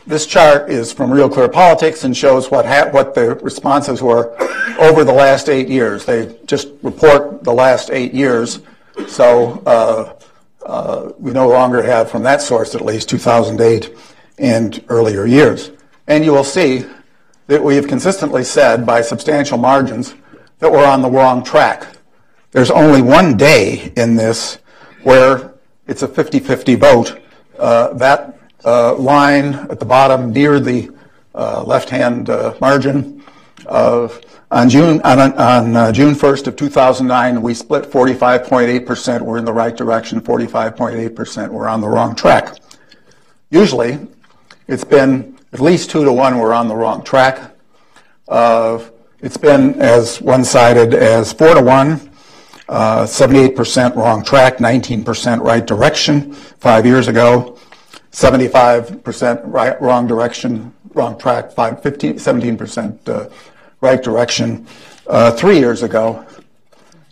this 0.09 0.27
chart 0.27 0.71
is 0.71 0.91
from 0.91 1.13
Real 1.13 1.29
Clear 1.29 1.51
Politics 1.51 2.05
and 2.05 2.17
shows 2.17 2.51
what 2.51 2.65
ha- 2.65 2.89
what 2.91 3.15
the 3.15 3.35
responses 3.37 4.03
were 4.03 4.35
over 4.81 5.05
the 5.05 5.13
last 5.13 5.51
eight 5.51 5.69
years. 5.69 6.07
They 6.07 6.35
just 6.47 6.69
report 6.83 7.45
the 7.45 7.53
last 7.53 7.91
eight 7.91 8.15
years, 8.15 8.61
so 9.07 9.63
uh, 9.67 10.15
uh, 10.65 11.13
we 11.19 11.33
no 11.33 11.49
longer 11.49 11.83
have, 11.83 12.11
from 12.11 12.23
that 12.23 12.41
source 12.41 12.75
at 12.75 12.81
least, 12.81 13.11
2008 13.11 13.95
and 14.39 14.83
earlier 14.89 15.27
years. 15.27 15.73
And 16.07 16.25
you 16.25 16.33
will 16.33 16.43
see 16.43 16.87
that 17.47 17.63
we 17.63 17.77
have 17.77 17.87
consistently 17.87 18.45
said 18.45 18.87
by 18.87 19.03
substantial 19.03 19.59
margins 19.59 20.15
that 20.61 20.73
we're 20.73 20.87
on 20.87 21.03
the 21.03 21.11
wrong 21.11 21.45
track. 21.45 21.87
There's 22.53 22.71
only 22.71 23.03
one 23.03 23.37
day 23.37 23.93
in 23.95 24.17
this 24.17 24.59
where 25.03 25.53
it's 25.87 26.03
a 26.03 26.09
50 26.09 26.39
50 26.39 26.77
vote. 26.77 27.21
Uh, 27.59 27.93
that 27.95 28.38
line 28.65 29.55
at 29.55 29.79
the 29.79 29.87
bottom 29.87 30.33
near 30.33 30.61
the 30.61 30.91
uh, 31.35 31.63
left 31.63 31.89
hand 31.89 32.31
uh, 32.31 32.55
margin 32.61 33.23
of 33.67 34.21
on 34.51 34.69
June 34.71 35.01
on, 35.03 35.19
on 35.21 35.77
uh, 35.77 35.93
June 35.93 36.15
1st 36.15 36.47
of 36.47 36.57
2009, 36.57 37.43
we 37.43 37.53
split 37.53 37.85
45.8 37.85 38.87
percent. 38.87 39.25
We're 39.25 39.39
in 39.39 39.45
the 39.45 39.53
right 39.53 39.77
direction. 39.77 40.21
45.8 40.21 41.15
percent. 41.15 41.53
We're 41.53 41.69
on 41.69 41.81
the 41.81 41.89
wrong 41.89 42.15
track. 42.15 42.59
Usually, 43.51 43.99
it's 44.67 44.85
been 44.85 45.39
at 45.53 45.61
least 45.61 45.91
two 45.91 46.05
to 46.05 46.13
one. 46.13 46.39
We're 46.39 46.55
on 46.55 46.69
the 46.69 46.77
wrong 46.77 47.05
track. 47.05 47.55
Uh, 48.27 48.83
it's 49.21 49.37
been 49.37 49.81
as 49.81 50.21
one-sided 50.21 50.95
as 50.95 51.33
four 51.33 51.55
to 51.55 51.63
one. 51.63 52.11
Uh, 52.69 53.05
78% 53.05 53.97
wrong 53.97 54.23
track, 54.23 54.59
19% 54.59 55.41
right 55.41 55.67
direction 55.67 56.35
five 56.35 56.85
years 56.85 57.09
ago, 57.09 57.59
75% 58.13 59.43
right, 59.45 59.81
wrong 59.81 60.07
direction, 60.07 60.75
wrong 60.95 61.19
track, 61.19 61.53
five, 61.53 61.83
15, 61.83 62.15
17% 62.15 63.09
uh, 63.09 63.29
right 63.81 64.03
direction 64.03 64.67
uh, 65.07 65.31
three 65.33 65.59
years 65.59 65.83
ago. 65.83 66.25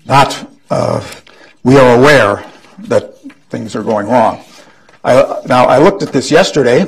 Not, 0.06 0.50
uh, 0.70 1.06
we 1.62 1.76
are 1.76 1.96
aware 1.96 2.44
that 2.78 3.16
things 3.50 3.76
are 3.76 3.82
going 3.82 4.09
wrong. 4.09 4.44
I, 5.04 5.40
now, 5.46 5.66
I 5.66 5.78
looked 5.78 6.02
at 6.02 6.12
this 6.12 6.30
yesterday 6.30 6.87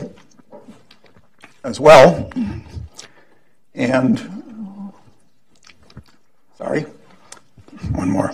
as 1.64 1.79
well, 1.79 2.31
and 3.75 4.92
sorry, 6.57 6.83
one 7.92 8.11
more. 8.11 8.33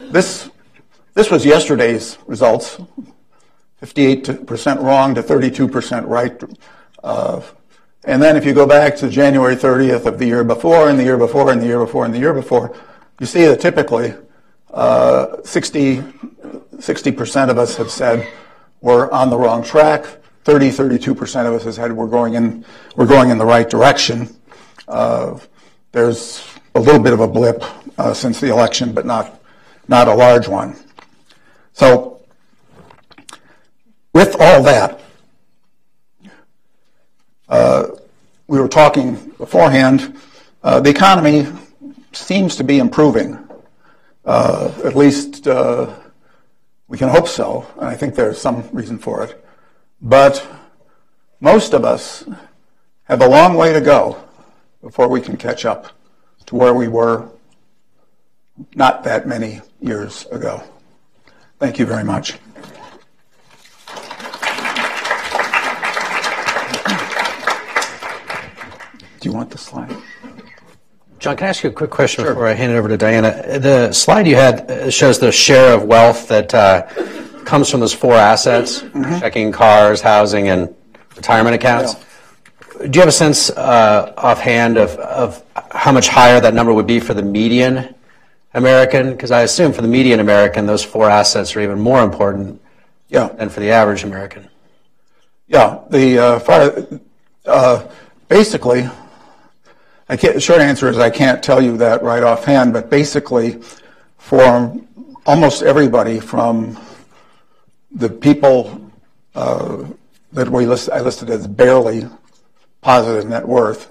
This, 0.00 0.50
this 1.14 1.30
was 1.30 1.44
yesterday's 1.44 2.18
results 2.26 2.78
58% 3.82 4.82
wrong 4.82 5.14
to 5.14 5.22
32% 5.22 6.06
right. 6.06 6.40
Uh, 7.02 7.42
and 8.04 8.22
then 8.22 8.36
if 8.36 8.44
you 8.44 8.54
go 8.54 8.66
back 8.66 8.96
to 8.96 9.08
January 9.08 9.56
30th 9.56 10.06
of 10.06 10.18
the 10.18 10.26
year 10.26 10.44
before, 10.44 10.88
and 10.88 10.98
the 10.98 11.04
year 11.04 11.18
before, 11.18 11.50
and 11.50 11.60
the 11.60 11.66
year 11.66 11.80
before, 11.80 12.04
and 12.04 12.14
the 12.14 12.18
year 12.18 12.32
before, 12.32 12.76
you 13.18 13.26
see 13.26 13.44
that 13.44 13.60
typically 13.60 14.14
uh, 14.72 15.42
60, 15.44 15.98
60% 15.98 17.50
of 17.50 17.58
us 17.58 17.76
have 17.76 17.90
said 17.90 18.26
we're 18.80 19.10
on 19.10 19.30
the 19.30 19.36
wrong 19.36 19.62
track. 19.62 20.04
30, 20.44 20.70
32% 20.70 21.46
of 21.46 21.54
us 21.54 21.64
have 21.64 21.74
said 21.74 21.92
we're 21.92 22.06
going 22.06 22.34
in, 22.34 22.64
we're 22.96 23.06
going 23.06 23.30
in 23.30 23.38
the 23.38 23.44
right 23.44 23.68
direction. 23.68 24.28
Uh, 24.88 25.38
there's 25.92 26.44
a 26.74 26.80
little 26.80 27.00
bit 27.00 27.12
of 27.12 27.20
a 27.20 27.28
blip 27.28 27.62
uh, 27.98 28.14
since 28.14 28.40
the 28.40 28.48
election, 28.48 28.92
but 28.92 29.06
not, 29.06 29.40
not 29.86 30.08
a 30.08 30.14
large 30.14 30.48
one. 30.48 30.76
So, 31.72 32.11
with 34.12 34.36
all 34.40 34.62
that, 34.62 35.00
uh, 37.48 37.88
we 38.46 38.60
were 38.60 38.68
talking 38.68 39.14
beforehand, 39.38 40.16
uh, 40.62 40.80
the 40.80 40.90
economy 40.90 41.46
seems 42.12 42.56
to 42.56 42.64
be 42.64 42.78
improving. 42.78 43.38
Uh, 44.24 44.72
at 44.84 44.94
least 44.94 45.46
uh, 45.48 45.92
we 46.88 46.96
can 46.98 47.08
hope 47.08 47.26
so, 47.26 47.66
and 47.76 47.86
I 47.86 47.94
think 47.94 48.14
there's 48.14 48.40
some 48.40 48.68
reason 48.72 48.98
for 48.98 49.22
it. 49.24 49.44
But 50.00 50.46
most 51.40 51.72
of 51.74 51.84
us 51.84 52.24
have 53.04 53.22
a 53.22 53.28
long 53.28 53.54
way 53.54 53.72
to 53.72 53.80
go 53.80 54.22
before 54.80 55.08
we 55.08 55.20
can 55.20 55.36
catch 55.36 55.64
up 55.64 55.88
to 56.46 56.56
where 56.56 56.74
we 56.74 56.88
were 56.88 57.28
not 58.74 59.04
that 59.04 59.26
many 59.26 59.60
years 59.80 60.26
ago. 60.26 60.62
Thank 61.58 61.78
you 61.78 61.86
very 61.86 62.04
much. 62.04 62.38
Do 69.22 69.28
you 69.28 69.36
want 69.36 69.50
the 69.50 69.58
slide? 69.58 69.96
John, 71.20 71.36
can 71.36 71.46
I 71.46 71.50
ask 71.50 71.62
you 71.62 71.70
a 71.70 71.72
quick 71.72 71.90
question 71.90 72.24
sure. 72.24 72.32
before 72.32 72.48
I 72.48 72.54
hand 72.54 72.72
it 72.72 72.74
over 72.74 72.88
to 72.88 72.96
Diana? 72.96 73.60
The 73.60 73.92
slide 73.92 74.26
you 74.26 74.34
had 74.34 74.68
uh, 74.68 74.90
shows 74.90 75.20
the 75.20 75.30
share 75.30 75.72
of 75.76 75.84
wealth 75.84 76.26
that 76.26 76.52
uh, 76.52 76.82
comes 77.44 77.70
from 77.70 77.78
those 77.78 77.94
four 77.94 78.14
assets 78.14 78.82
mm-hmm. 78.82 79.20
checking, 79.20 79.52
cars, 79.52 80.00
housing, 80.00 80.48
and 80.48 80.74
retirement 81.14 81.54
accounts. 81.54 81.94
Yeah. 82.80 82.88
Do 82.88 82.96
you 82.96 83.00
have 83.00 83.08
a 83.08 83.12
sense 83.12 83.48
uh, 83.50 84.12
offhand 84.16 84.76
of, 84.76 84.90
of 84.96 85.40
how 85.70 85.92
much 85.92 86.08
higher 86.08 86.40
that 86.40 86.52
number 86.52 86.74
would 86.74 86.88
be 86.88 86.98
for 86.98 87.14
the 87.14 87.22
median 87.22 87.94
American? 88.54 89.12
Because 89.12 89.30
I 89.30 89.42
assume 89.42 89.72
for 89.72 89.82
the 89.82 89.88
median 89.88 90.18
American, 90.18 90.66
those 90.66 90.82
four 90.82 91.08
assets 91.08 91.54
are 91.54 91.60
even 91.60 91.78
more 91.78 92.02
important 92.02 92.60
yeah. 93.08 93.28
than 93.28 93.50
for 93.50 93.60
the 93.60 93.70
average 93.70 94.02
American. 94.02 94.48
Yeah, 95.46 95.78
the 95.90 96.18
uh, 96.18 96.82
uh, 97.46 97.88
basically 98.28 98.88
I 100.12 100.16
can't, 100.18 100.42
short 100.42 100.60
answer 100.60 100.90
is 100.90 100.98
I 100.98 101.08
can't 101.08 101.42
tell 101.42 101.62
you 101.62 101.78
that 101.78 102.02
right 102.02 102.22
offhand, 102.22 102.74
but 102.74 102.90
basically, 102.90 103.62
for 104.18 104.78
almost 105.24 105.62
everybody 105.62 106.20
from 106.20 106.78
the 107.90 108.10
people 108.10 108.92
uh, 109.34 109.86
that 110.34 110.50
we 110.50 110.66
list, 110.66 110.90
I 110.90 111.00
listed 111.00 111.30
as 111.30 111.46
barely 111.46 112.06
positive 112.82 113.26
net 113.26 113.48
worth, 113.48 113.90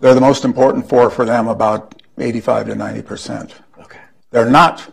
they're 0.00 0.14
the 0.14 0.22
most 0.22 0.46
important 0.46 0.88
for 0.88 1.10
for 1.10 1.26
them 1.26 1.48
about 1.48 2.00
85 2.16 2.68
to 2.68 2.74
90 2.74 3.02
percent. 3.02 3.54
Okay. 3.78 4.00
They're 4.30 4.48
not 4.48 4.90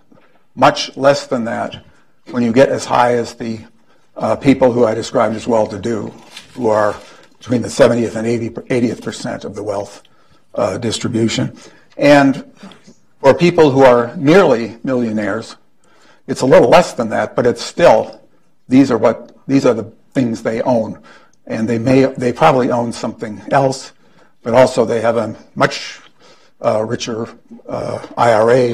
much 0.56 0.98
less 0.98 1.26
than 1.26 1.45
that 1.45 1.86
when 2.32 2.43
you 2.43 2.52
get 2.52 2.67
as 2.67 2.84
high 2.84 3.13
as 3.13 3.34
the 3.34 3.62
uh, 4.17 4.36
people 4.36 4.74
who 4.74 4.84
I 4.84 4.93
described 4.93 5.38
as 5.38 5.48
well-to-do, 5.48 6.08
who 6.54 6.67
are 6.67 6.98
between 7.38 7.62
the 7.62 7.69
70th 7.69 8.17
and 8.17 8.28
80, 8.28 8.50
80th 8.50 9.02
percent 9.02 9.45
of 9.45 9.56
the 9.56 9.63
wealth 9.63 10.04
uh, 10.56 10.78
distribution. 10.78 11.56
And 11.98 12.46
for 13.20 13.34
people 13.34 13.72
who 13.72 13.84
are 13.84 14.16
nearly 14.16 14.78
millionaires, 14.84 15.58
it's 16.28 16.42
a 16.42 16.46
little 16.46 16.70
less 16.70 16.94
than 16.94 17.10
that, 17.10 17.36
but 17.36 17.46
it's 17.46 17.62
still 17.62 18.22
these 18.68 18.92
are 18.92 18.98
what 18.98 19.36
these 19.48 19.66
are 19.66 19.74
the 19.74 19.92
things 20.14 20.44
they 20.44 20.62
own, 20.62 21.02
and 21.48 21.68
they 21.68 21.80
may 21.80 22.06
they 22.06 22.32
probably 22.32 22.72
own 22.72 22.94
something 22.94 23.42
else, 23.52 23.94
but 24.44 24.54
also 24.54 24.86
they 24.86 25.02
have 25.02 25.18
a 25.18 25.36
much 25.56 26.00
uh, 26.64 26.84
richer 26.84 27.28
uh, 27.68 28.06
IRA 28.18 28.74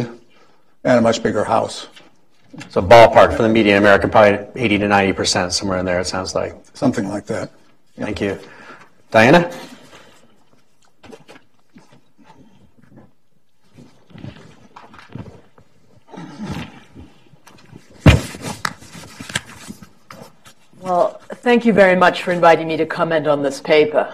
and 0.83 0.99
a 0.99 1.01
much 1.01 1.23
bigger 1.23 1.43
house. 1.43 1.87
So 2.69 2.81
ballpark 2.81 3.35
for 3.35 3.43
the 3.43 3.49
median 3.49 3.77
American, 3.77 4.09
probably 4.09 4.47
80 4.61 4.77
to 4.79 4.87
90 4.87 5.13
percent, 5.13 5.53
somewhere 5.53 5.79
in 5.79 5.85
there. 5.85 5.99
It 5.99 6.07
sounds 6.07 6.35
like 6.35 6.55
something 6.73 7.07
like 7.07 7.25
that. 7.27 7.51
Thank 7.97 8.21
you, 8.21 8.37
Diana. 9.11 9.49
Well, 20.85 21.19
thank 21.37 21.65
you 21.65 21.73
very 21.73 21.95
much 21.95 22.21
for 22.21 22.31
inviting 22.31 22.67
me 22.67 22.77
to 22.77 22.85
comment 22.85 23.25
on 23.25 23.41
this 23.41 23.59
paper. 23.59 24.13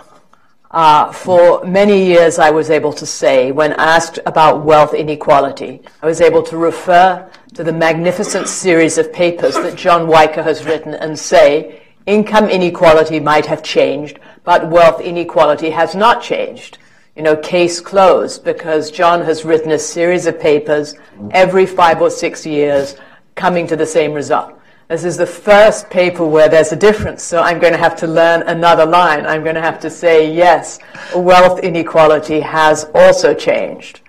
Uh, 0.71 1.11
for 1.11 1.65
many 1.65 2.05
years, 2.05 2.39
I 2.39 2.49
was 2.49 2.69
able 2.69 2.93
to 2.93 3.05
say, 3.05 3.51
when 3.51 3.73
asked 3.73 4.19
about 4.25 4.63
wealth 4.63 4.93
inequality, 4.93 5.81
I 6.01 6.05
was 6.05 6.21
able 6.21 6.41
to 6.43 6.55
refer 6.55 7.29
to 7.55 7.63
the 7.65 7.73
magnificent 7.73 8.47
series 8.47 8.97
of 8.97 9.11
papers 9.11 9.55
that 9.55 9.75
John 9.75 10.07
Weicher 10.07 10.45
has 10.45 10.63
written 10.63 10.93
and 10.93 11.19
say, 11.19 11.81
income 12.05 12.47
inequality 12.47 13.19
might 13.19 13.47
have 13.47 13.63
changed, 13.63 14.19
but 14.45 14.69
wealth 14.69 15.01
inequality 15.01 15.71
has 15.71 15.93
not 15.93 16.23
changed. 16.23 16.77
You 17.17 17.23
know, 17.23 17.35
case 17.35 17.81
closed, 17.81 18.45
because 18.45 18.91
John 18.91 19.21
has 19.25 19.43
written 19.43 19.71
a 19.71 19.77
series 19.77 20.25
of 20.25 20.39
papers 20.39 20.95
every 21.31 21.65
five 21.65 22.01
or 22.01 22.09
six 22.09 22.45
years 22.45 22.95
coming 23.35 23.67
to 23.67 23.75
the 23.75 23.85
same 23.85 24.13
result. 24.13 24.57
This 24.91 25.05
is 25.05 25.15
the 25.15 25.25
first 25.25 25.89
paper 25.89 26.25
where 26.25 26.49
there's 26.49 26.73
a 26.73 26.75
difference, 26.75 27.23
so 27.23 27.41
I'm 27.41 27.59
going 27.59 27.71
to 27.71 27.79
have 27.79 27.95
to 27.99 28.07
learn 28.07 28.41
another 28.41 28.85
line. 28.85 29.25
I'm 29.25 29.41
going 29.41 29.55
to 29.55 29.61
have 29.61 29.79
to 29.79 29.89
say, 29.89 30.29
yes, 30.29 30.79
wealth 31.15 31.61
inequality 31.61 32.41
has 32.41 32.83
also 32.93 33.33
changed. 33.33 34.01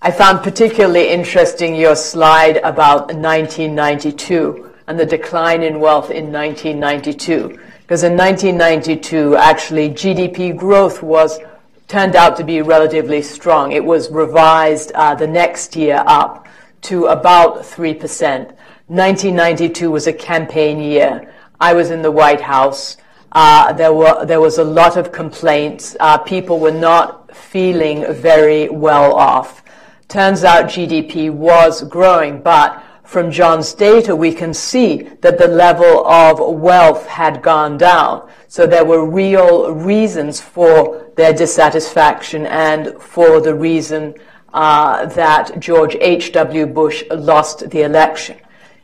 I 0.00 0.12
found 0.12 0.44
particularly 0.44 1.08
interesting 1.08 1.74
your 1.74 1.96
slide 1.96 2.58
about 2.58 3.12
1992 3.12 4.70
and 4.86 4.96
the 4.96 5.04
decline 5.04 5.64
in 5.64 5.80
wealth 5.80 6.12
in 6.12 6.30
1992. 6.30 7.58
Because 7.80 8.04
in 8.04 8.16
1992, 8.16 9.34
actually, 9.34 9.88
GDP 9.88 10.56
growth 10.56 11.02
was 11.02 11.40
turned 11.88 12.14
out 12.14 12.36
to 12.36 12.44
be 12.44 12.62
relatively 12.62 13.22
strong. 13.22 13.72
It 13.72 13.84
was 13.84 14.08
revised 14.08 14.92
uh, 14.94 15.16
the 15.16 15.26
next 15.26 15.74
year 15.74 16.04
up 16.06 16.46
to 16.82 17.06
about 17.06 17.62
3%. 17.62 18.54
1992 18.90 19.88
was 19.88 20.08
a 20.08 20.12
campaign 20.12 20.80
year. 20.80 21.32
I 21.60 21.74
was 21.74 21.92
in 21.92 22.02
the 22.02 22.10
White 22.10 22.40
House. 22.40 22.96
uh, 23.30 23.72
there, 23.72 23.92
were, 23.92 24.26
there 24.26 24.40
was 24.40 24.58
a 24.58 24.64
lot 24.64 24.96
of 24.96 25.12
complaints. 25.12 25.96
Uh, 26.00 26.18
people 26.18 26.58
were 26.58 26.72
not 26.72 27.32
feeling 27.36 28.12
very 28.12 28.68
well 28.68 29.14
off. 29.14 29.62
Turns 30.08 30.42
out 30.42 30.64
GDP 30.64 31.30
was 31.30 31.84
growing, 31.84 32.42
but 32.42 32.82
from 33.04 33.30
John's 33.30 33.72
data, 33.74 34.16
we 34.16 34.32
can 34.32 34.52
see 34.52 35.02
that 35.20 35.38
the 35.38 35.46
level 35.46 36.04
of 36.04 36.40
wealth 36.40 37.06
had 37.06 37.42
gone 37.42 37.78
down. 37.78 38.28
So 38.48 38.66
there 38.66 38.84
were 38.84 39.08
real 39.08 39.72
reasons 39.72 40.40
for 40.40 41.12
their 41.14 41.32
dissatisfaction 41.32 42.44
and 42.46 43.00
for 43.00 43.40
the 43.40 43.54
reason 43.54 44.14
uh, 44.52 45.06
that 45.06 45.60
George 45.60 45.94
H.W. 46.00 46.66
Bush 46.66 47.04
lost 47.12 47.70
the 47.70 47.82
election. 47.82 48.36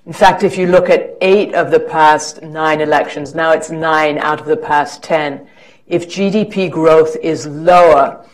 In 0.07 0.13
fact, 0.13 0.45
if 0.45 0.57
you 0.57 0.69
look 0.69 0.89
at 0.89 1.17
eight 1.21 1.53
of 1.57 1.73
the 1.73 1.81
past 1.81 2.41
nine 2.41 2.81
elections, 2.81 3.35
now 3.35 3.51
it's 3.51 3.71
nine 3.71 4.19
out 4.19 4.41
of 4.41 4.47
the 4.47 4.57
past 4.57 5.03
ten, 5.03 5.49
if 5.89 6.09
GDP 6.09 6.71
growth 6.71 7.17
is 7.17 7.45
lower 7.49 8.25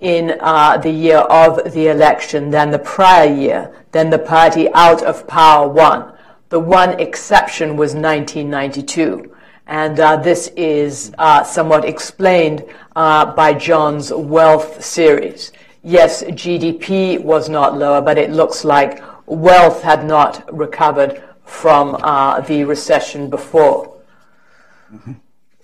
in 0.00 0.36
uh, 0.40 0.76
the 0.78 0.90
year 0.90 1.18
of 1.18 1.72
the 1.72 1.86
election 1.86 2.50
than 2.50 2.72
the 2.72 2.80
prior 2.80 3.32
year, 3.32 3.72
then 3.92 4.10
the 4.10 4.18
party 4.18 4.68
out 4.72 5.04
of 5.04 5.24
power 5.28 5.68
won. 5.68 6.12
The 6.48 6.58
one 6.58 6.98
exception 6.98 7.76
was 7.76 7.94
1992. 7.94 9.32
And 9.68 10.00
uh, 10.00 10.16
this 10.16 10.48
is 10.56 11.12
uh, 11.16 11.44
somewhat 11.44 11.84
explained 11.84 12.64
uh, 12.96 13.36
by 13.36 13.54
John's 13.54 14.12
wealth 14.12 14.84
series. 14.84 15.52
Yes, 15.84 16.24
GDP 16.24 17.22
was 17.22 17.48
not 17.48 17.78
lower, 17.78 18.00
but 18.00 18.18
it 18.18 18.30
looks 18.30 18.64
like 18.64 19.00
wealth 19.30 19.82
had 19.82 20.04
not 20.04 20.52
recovered 20.52 21.22
from 21.44 21.96
uh, 22.02 22.40
the 22.40 22.64
recession 22.64 23.30
before. 23.30 23.96
Mm-hmm. 24.92 25.12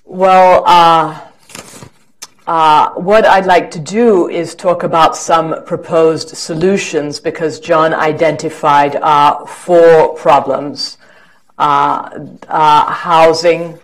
Well, 0.04 0.62
uh, 0.66 1.20
uh, 2.46 2.90
what 2.94 3.26
I'd 3.26 3.46
like 3.46 3.72
to 3.72 3.80
do 3.80 4.28
is 4.28 4.54
talk 4.54 4.84
about 4.84 5.16
some 5.16 5.64
proposed 5.64 6.28
solutions 6.36 7.18
because 7.18 7.58
John 7.58 7.92
identified 7.92 8.96
uh, 8.96 9.44
four 9.46 10.14
problems 10.14 10.98
uh, 11.58 12.26
uh 12.48 12.92
housing, 12.92 13.78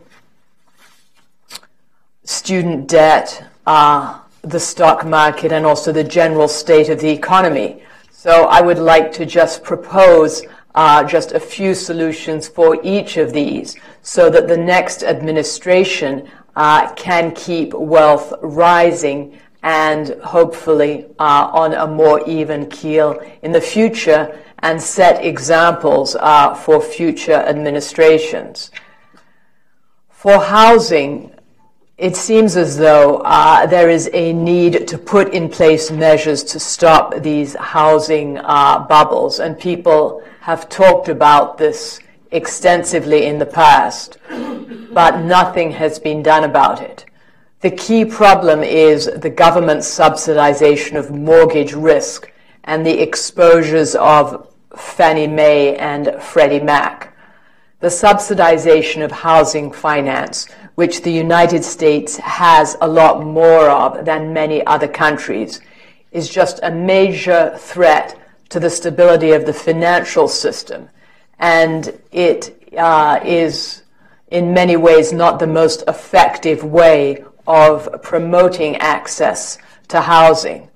student 2.24 2.86
debt, 2.86 3.44
the 3.64 4.58
stock 4.58 5.06
market 5.06 5.52
and 5.52 5.64
also 5.64 5.90
the 5.90 6.04
general 6.04 6.48
state 6.48 6.88
of 6.88 7.00
the 7.00 7.08
economy. 7.08 7.82
So 8.22 8.44
I 8.44 8.60
would 8.60 8.78
like 8.78 9.10
to 9.14 9.26
just 9.26 9.64
propose 9.64 10.44
uh, 10.76 11.02
just 11.02 11.32
a 11.32 11.40
few 11.40 11.74
solutions 11.74 12.46
for 12.46 12.78
each 12.84 13.16
of 13.16 13.32
these 13.32 13.74
so 14.02 14.30
that 14.30 14.46
the 14.46 14.56
next 14.56 15.02
administration 15.02 16.30
uh, 16.54 16.92
can 16.94 17.32
keep 17.32 17.74
wealth 17.74 18.32
rising 18.40 19.40
and 19.64 20.10
hopefully 20.22 21.06
uh, 21.18 21.50
on 21.52 21.72
a 21.72 21.88
more 21.88 22.24
even 22.28 22.70
keel 22.70 23.20
in 23.42 23.50
the 23.50 23.60
future 23.60 24.40
and 24.60 24.80
set 24.80 25.24
examples 25.24 26.14
uh, 26.20 26.54
for 26.54 26.80
future 26.80 27.32
administrations. 27.32 28.70
For 30.10 30.38
housing, 30.38 31.34
it 31.98 32.16
seems 32.16 32.56
as 32.56 32.76
though 32.76 33.18
uh, 33.18 33.66
there 33.66 33.90
is 33.90 34.08
a 34.12 34.32
need 34.32 34.88
to 34.88 34.98
put 34.98 35.32
in 35.34 35.48
place 35.48 35.90
measures 35.90 36.42
to 36.44 36.58
stop 36.58 37.14
these 37.22 37.54
housing 37.54 38.38
uh, 38.38 38.80
bubbles, 38.80 39.40
and 39.40 39.58
people 39.58 40.22
have 40.40 40.68
talked 40.68 41.08
about 41.08 41.58
this 41.58 42.00
extensively 42.30 43.26
in 43.26 43.38
the 43.38 43.46
past, 43.46 44.18
but 44.92 45.20
nothing 45.20 45.70
has 45.70 45.98
been 45.98 46.22
done 46.22 46.44
about 46.44 46.80
it. 46.80 47.04
The 47.60 47.70
key 47.70 48.04
problem 48.04 48.64
is 48.64 49.06
the 49.06 49.30
government 49.30 49.80
subsidization 49.80 50.98
of 50.98 51.12
mortgage 51.12 51.74
risk 51.74 52.32
and 52.64 52.84
the 52.84 53.00
exposures 53.00 53.94
of 53.94 54.52
Fannie 54.76 55.28
Mae 55.28 55.76
and 55.76 56.20
Freddie 56.20 56.58
Mac. 56.58 57.16
The 57.80 57.88
subsidization 57.88 59.04
of 59.04 59.12
housing 59.12 59.70
finance 59.70 60.48
which 60.74 61.02
the 61.02 61.12
United 61.12 61.64
States 61.64 62.16
has 62.16 62.76
a 62.80 62.88
lot 62.88 63.24
more 63.24 63.68
of 63.68 64.04
than 64.04 64.32
many 64.32 64.64
other 64.66 64.88
countries, 64.88 65.60
is 66.12 66.28
just 66.28 66.60
a 66.62 66.70
major 66.70 67.54
threat 67.58 68.18
to 68.48 68.60
the 68.60 68.70
stability 68.70 69.32
of 69.32 69.46
the 69.46 69.52
financial 69.52 70.28
system. 70.28 70.88
And 71.38 71.98
it 72.10 72.74
uh, 72.76 73.20
is, 73.24 73.82
in 74.30 74.54
many 74.54 74.76
ways, 74.76 75.12
not 75.12 75.38
the 75.38 75.46
most 75.46 75.84
effective 75.88 76.64
way 76.64 77.24
of 77.46 78.02
promoting 78.02 78.76
access 78.76 79.58
to 79.88 80.00
housing. 80.00 80.68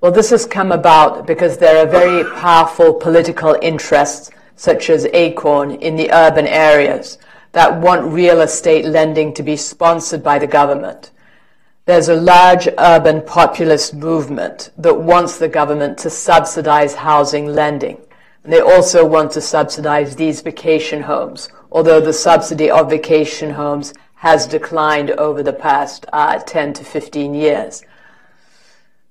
Well, 0.00 0.12
this 0.12 0.30
has 0.30 0.44
come 0.44 0.70
about 0.70 1.26
because 1.26 1.56
there 1.56 1.84
are 1.84 1.90
very 1.90 2.30
powerful 2.34 2.92
political 2.92 3.56
interests, 3.62 4.30
such 4.54 4.90
as 4.90 5.06
Acorn, 5.06 5.70
in 5.76 5.96
the 5.96 6.12
urban 6.12 6.46
areas 6.46 7.18
that 7.54 7.80
want 7.80 8.12
real 8.12 8.40
estate 8.40 8.84
lending 8.84 9.32
to 9.32 9.42
be 9.42 9.56
sponsored 9.56 10.22
by 10.22 10.38
the 10.38 10.46
government. 10.46 11.12
There's 11.86 12.08
a 12.08 12.16
large 12.16 12.68
urban 12.78 13.22
populist 13.22 13.94
movement 13.94 14.70
that 14.76 15.00
wants 15.00 15.38
the 15.38 15.48
government 15.48 15.98
to 15.98 16.10
subsidize 16.10 16.94
housing 16.94 17.46
lending. 17.46 17.98
And 18.42 18.52
they 18.52 18.60
also 18.60 19.06
want 19.06 19.30
to 19.32 19.40
subsidize 19.40 20.16
these 20.16 20.40
vacation 20.40 21.02
homes, 21.02 21.48
although 21.70 22.00
the 22.00 22.12
subsidy 22.12 22.70
of 22.70 22.90
vacation 22.90 23.50
homes 23.50 23.94
has 24.16 24.48
declined 24.48 25.12
over 25.12 25.42
the 25.42 25.52
past 25.52 26.06
uh, 26.12 26.38
10 26.38 26.72
to 26.74 26.84
15 26.84 27.34
years. 27.34 27.84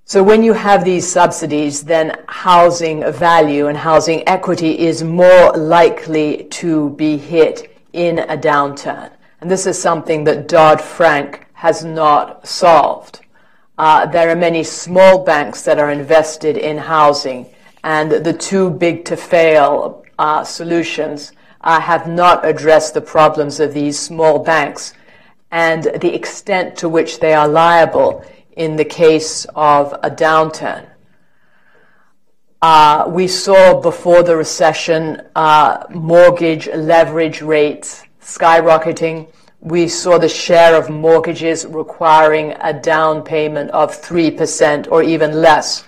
So 0.03 0.21
when 0.21 0.43
you 0.43 0.51
have 0.51 0.83
these 0.83 1.09
subsidies, 1.09 1.83
then 1.83 2.17
housing 2.27 3.09
value 3.13 3.67
and 3.67 3.77
housing 3.77 4.27
equity 4.27 4.79
is 4.79 5.01
more 5.01 5.53
likely 5.53 6.43
to 6.51 6.89
be 6.91 7.15
hit 7.15 7.72
in 7.93 8.19
a 8.19 8.37
downturn. 8.37 9.11
And 9.39 9.49
this 9.49 9.65
is 9.65 9.81
something 9.81 10.23
that 10.25 10.47
Dodd 10.47 10.81
Frank 10.81 11.47
has 11.53 11.83
not 11.83 12.47
solved. 12.47 13.21
Uh, 13.77 14.05
there 14.05 14.29
are 14.29 14.35
many 14.35 14.63
small 14.63 15.23
banks 15.23 15.63
that 15.63 15.79
are 15.79 15.91
invested 15.91 16.57
in 16.57 16.77
housing, 16.77 17.47
and 17.83 18.11
the 18.11 18.33
too 18.33 18.69
big 18.69 19.05
to 19.05 19.17
fail 19.17 20.03
uh, 20.19 20.43
solutions 20.43 21.31
uh, 21.61 21.79
have 21.79 22.07
not 22.07 22.45
addressed 22.45 22.93
the 22.93 23.01
problems 23.01 23.59
of 23.59 23.73
these 23.73 23.97
small 23.97 24.39
banks 24.39 24.93
and 25.51 25.83
the 26.01 26.13
extent 26.13 26.75
to 26.77 26.89
which 26.89 27.19
they 27.19 27.33
are 27.33 27.47
liable 27.47 28.23
in 28.57 28.75
the 28.75 28.85
case 28.85 29.45
of 29.55 29.93
a 30.03 30.09
downturn. 30.09 30.87
Uh, 32.63 33.03
we 33.09 33.27
saw 33.27 33.81
before 33.81 34.23
the 34.23 34.33
recession 34.33 35.21
uh, 35.35 35.83
mortgage 35.89 36.69
leverage 36.73 37.41
rates 37.41 38.05
skyrocketing. 38.21 39.27
We 39.59 39.89
saw 39.89 40.17
the 40.17 40.29
share 40.29 40.73
of 40.73 40.89
mortgages 40.89 41.65
requiring 41.65 42.55
a 42.61 42.71
down 42.71 43.21
payment 43.21 43.69
of 43.71 43.91
3% 44.01 44.89
or 44.89 45.03
even 45.03 45.41
less 45.41 45.83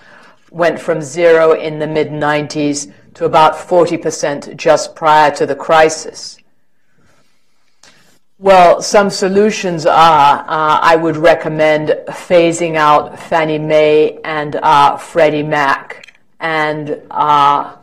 went 0.50 0.78
from 0.78 1.00
zero 1.00 1.52
in 1.52 1.78
the 1.78 1.86
mid 1.86 2.08
90s 2.08 2.92
to 3.14 3.24
about 3.24 3.54
40% 3.54 4.54
just 4.56 4.94
prior 4.94 5.30
to 5.30 5.46
the 5.46 5.56
crisis. 5.56 6.36
Well, 8.38 8.82
some 8.82 9.08
solutions 9.08 9.86
are 9.86 10.40
uh, 10.40 10.78
I 10.82 10.94
would 10.94 11.16
recommend 11.16 11.88
phasing 12.08 12.76
out 12.76 13.18
Fannie 13.18 13.58
Mae 13.58 14.18
and 14.24 14.56
uh, 14.56 14.98
Freddie 14.98 15.42
Mac 15.42 16.05
and 16.40 17.00
uh, 17.10 17.76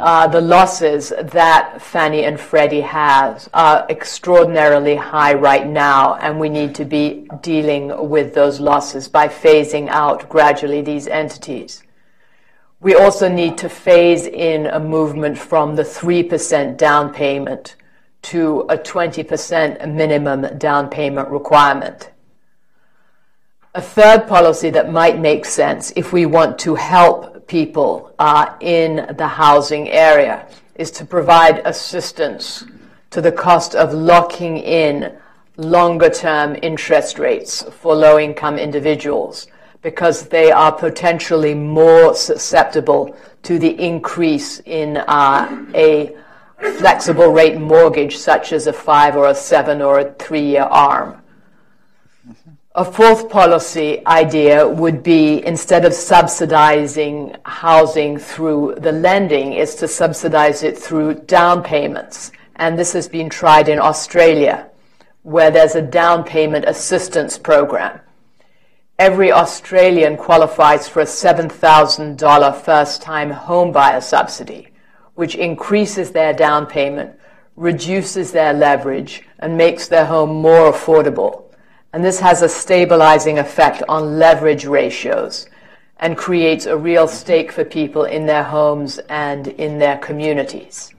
uh, 0.00 0.26
the 0.28 0.40
losses 0.40 1.12
that 1.22 1.80
Fannie 1.82 2.24
and 2.24 2.40
Freddie 2.40 2.80
have 2.80 3.48
are 3.52 3.86
extraordinarily 3.90 4.96
high 4.96 5.34
right 5.34 5.66
now, 5.66 6.14
and 6.14 6.40
we 6.40 6.48
need 6.48 6.74
to 6.76 6.86
be 6.86 7.28
dealing 7.42 8.08
with 8.08 8.34
those 8.34 8.60
losses 8.60 9.08
by 9.08 9.28
phasing 9.28 9.88
out 9.88 10.26
gradually 10.28 10.80
these 10.80 11.06
entities. 11.06 11.82
We 12.80 12.94
also 12.94 13.28
need 13.28 13.58
to 13.58 13.68
phase 13.68 14.26
in 14.26 14.66
a 14.66 14.80
movement 14.80 15.36
from 15.36 15.76
the 15.76 15.82
3% 15.82 16.78
down 16.78 17.12
payment 17.12 17.76
to 18.22 18.60
a 18.70 18.78
20% 18.78 19.92
minimum 19.92 20.56
down 20.56 20.88
payment 20.88 21.28
requirement. 21.28 22.10
A 23.72 23.80
third 23.80 24.26
policy 24.26 24.70
that 24.70 24.90
might 24.90 25.20
make 25.20 25.44
sense 25.44 25.92
if 25.94 26.12
we 26.12 26.26
want 26.26 26.58
to 26.58 26.74
help 26.74 27.46
people 27.46 28.12
uh, 28.18 28.56
in 28.58 29.14
the 29.16 29.28
housing 29.28 29.88
area 29.90 30.48
is 30.74 30.90
to 30.90 31.04
provide 31.04 31.62
assistance 31.64 32.64
to 33.10 33.20
the 33.20 33.30
cost 33.30 33.76
of 33.76 33.94
locking 33.94 34.56
in 34.56 35.16
longer 35.56 36.10
term 36.10 36.56
interest 36.62 37.20
rates 37.20 37.62
for 37.62 37.94
low 37.94 38.18
income 38.18 38.58
individuals 38.58 39.46
because 39.82 40.26
they 40.26 40.50
are 40.50 40.72
potentially 40.72 41.54
more 41.54 42.12
susceptible 42.12 43.16
to 43.44 43.60
the 43.60 43.80
increase 43.80 44.58
in 44.66 44.96
uh, 44.96 45.64
a 45.76 46.16
flexible 46.78 47.28
rate 47.28 47.56
mortgage, 47.56 48.18
such 48.18 48.52
as 48.52 48.66
a 48.66 48.72
five 48.72 49.14
or 49.14 49.28
a 49.28 49.34
seven 49.34 49.80
or 49.80 50.00
a 50.00 50.12
three 50.14 50.44
year 50.44 50.64
ARM. 50.64 51.19
A 52.76 52.84
fourth 52.84 53.28
policy 53.28 54.00
idea 54.06 54.64
would 54.68 55.02
be 55.02 55.44
instead 55.44 55.84
of 55.84 55.92
subsidizing 55.92 57.34
housing 57.44 58.16
through 58.16 58.76
the 58.78 58.92
lending, 58.92 59.54
is 59.54 59.74
to 59.74 59.88
subsidize 59.88 60.62
it 60.62 60.78
through 60.78 61.14
down 61.14 61.64
payments. 61.64 62.30
And 62.54 62.78
this 62.78 62.92
has 62.92 63.08
been 63.08 63.28
tried 63.28 63.68
in 63.68 63.80
Australia, 63.80 64.70
where 65.22 65.50
there's 65.50 65.74
a 65.74 65.82
down 65.82 66.22
payment 66.22 66.64
assistance 66.64 67.38
program. 67.38 67.98
Every 69.00 69.32
Australian 69.32 70.16
qualifies 70.16 70.88
for 70.88 71.00
a 71.00 71.06
$7,000 71.06 72.54
first 72.62 73.02
time 73.02 73.32
homebuyer 73.32 74.00
subsidy, 74.00 74.68
which 75.16 75.34
increases 75.34 76.12
their 76.12 76.32
down 76.32 76.66
payment, 76.66 77.18
reduces 77.56 78.30
their 78.30 78.52
leverage, 78.52 79.24
and 79.40 79.56
makes 79.56 79.88
their 79.88 80.04
home 80.04 80.40
more 80.40 80.72
affordable 80.72 81.49
and 81.92 82.04
this 82.04 82.20
has 82.20 82.42
a 82.42 82.48
stabilizing 82.48 83.38
effect 83.38 83.82
on 83.88 84.18
leverage 84.18 84.64
ratios 84.64 85.48
and 85.98 86.16
creates 86.16 86.66
a 86.66 86.76
real 86.76 87.06
stake 87.06 87.52
for 87.52 87.64
people 87.64 88.04
in 88.04 88.26
their 88.26 88.44
homes 88.44 88.98
and 89.08 89.48
in 89.48 89.78
their 89.78 89.98
communities. 89.98 90.92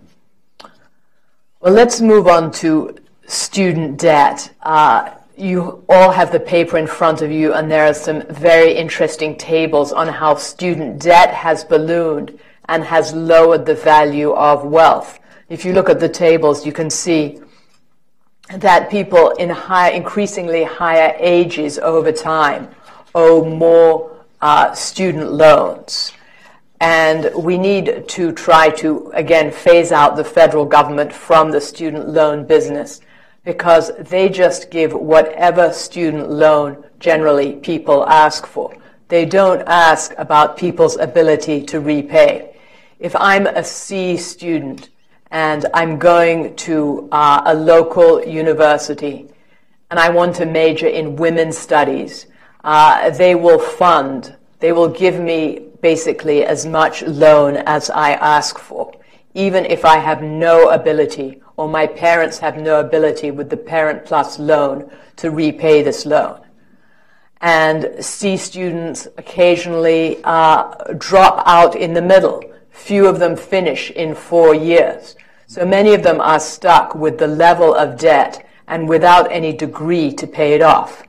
Well, 1.60 1.74
let's 1.74 2.02
move 2.02 2.28
on 2.28 2.52
to 2.54 2.96
student 3.26 4.00
debt. 4.00 4.54
Uh, 4.62 5.12
you 5.38 5.84
all 5.90 6.12
have 6.12 6.32
the 6.32 6.40
paper 6.40 6.78
in 6.78 6.88
front 6.88 7.22
of 7.22 7.32
you, 7.32 7.54
and 7.54 7.72
there 7.72 7.88
are 7.88 7.94
some 7.94 8.22
very 8.28 8.74
interesting 8.74 9.36
tables 9.38 9.92
on 9.92 10.08
how 10.08 10.36
student 10.36 11.02
debt 11.02 11.34
has 11.34 11.64
ballooned 11.64 12.38
and 12.66 12.84
has 12.84 13.14
lowered 13.14 13.66
the 13.66 13.76
value 13.76 14.32
of 14.34 14.66
wealth. 14.66 15.20
If 15.50 15.66
you 15.66 15.74
look 15.74 15.90
at 15.90 16.00
the 16.00 16.10
tables, 16.10 16.66
you 16.66 16.72
can 16.72 16.90
see 16.90 17.40
that 18.56 18.90
people 18.90 19.32
in 19.32 19.50
high, 19.50 19.92
increasingly 19.92 20.64
higher 20.64 21.16
ages 21.18 21.80
over 21.80 22.12
time 22.12 22.70
owe 23.16 23.44
more 23.44 24.26
uh, 24.42 24.74
student 24.74 25.32
loans. 25.32 26.12
And 26.80 27.30
we 27.36 27.58
need 27.58 28.08
to 28.10 28.32
try 28.32 28.70
to, 28.72 29.12
again, 29.14 29.52
phase 29.52 29.92
out 29.92 30.16
the 30.16 30.24
federal 30.24 30.66
government 30.66 31.14
from 31.14 31.52
the 31.52 31.62
student 31.62 32.10
loan 32.10 32.46
business 32.46 33.02
because 33.44 33.92
they 33.98 34.30
just 34.30 34.72
give 34.72 34.94
whatever 34.94 35.72
student 35.72 36.30
loan 36.30 36.84
generally 37.00 37.54
people 37.58 38.08
ask 38.08 38.46
for. 38.46 38.76
They 39.10 39.26
don't 39.26 39.62
ask 39.68 40.14
about 40.18 40.58
people's 40.58 40.98
ability 40.98 41.64
to 41.66 41.80
repay. 41.80 42.56
If 43.00 43.16
I'm 43.16 43.48
a 43.48 43.64
C 43.64 44.18
student 44.18 44.90
and 45.32 45.66
I'm 45.74 45.98
going 45.98 46.56
to 46.58 47.08
uh, 47.12 47.42
a 47.46 47.54
local 47.54 48.24
university 48.24 49.28
and 49.90 50.00
I 50.00 50.10
want 50.10 50.36
to 50.38 50.46
major 50.46 50.88
in 50.88 51.16
women's 51.16 51.58
studies, 51.58 52.28
uh, 52.64 53.10
they 53.10 53.36
will 53.36 53.60
fund, 53.60 54.36
they 54.60 54.72
will 54.72 54.88
give 54.88 55.20
me 55.20 55.68
basically 55.82 56.46
as 56.46 56.66
much 56.66 57.02
loan 57.02 57.58
as 57.66 57.90
I 57.90 58.14
ask 58.14 58.58
for, 58.58 58.92
even 59.34 59.66
if 59.66 59.84
I 59.84 59.98
have 59.98 60.22
no 60.22 60.70
ability 60.70 61.42
or 61.58 61.68
my 61.68 61.88
parents 61.88 62.38
have 62.40 62.58
no 62.58 62.80
ability 62.80 63.32
with 63.32 63.50
the 63.50 63.58
Parent 63.58 64.06
Plus 64.06 64.40
loan 64.40 64.90
to 65.18 65.30
repay 65.30 65.82
this 65.82 66.06
loan. 66.06 66.40
And 67.42 68.04
C 68.04 68.38
students 68.38 69.08
occasionally 69.18 70.22
uh, 70.24 70.74
drop 70.98 71.44
out 71.46 71.76
in 71.76 71.94
the 71.94 72.02
middle. 72.02 72.44
Few 72.72 73.06
of 73.06 73.20
them 73.20 73.36
finish 73.36 73.92
in 73.92 74.16
four 74.16 74.56
years. 74.56 75.16
So 75.48 75.66
many 75.66 75.94
of 75.94 76.04
them 76.04 76.20
are 76.20 76.40
stuck 76.40 76.96
with 76.96 77.18
the 77.18 77.28
level 77.28 77.76
of 77.76 78.00
debt 78.00 78.48
and 78.68 78.88
without 78.88 79.32
any 79.32 79.54
degree 79.54 80.12
to 80.14 80.26
pay 80.26 80.54
it 80.54 80.62
off. 80.62 81.04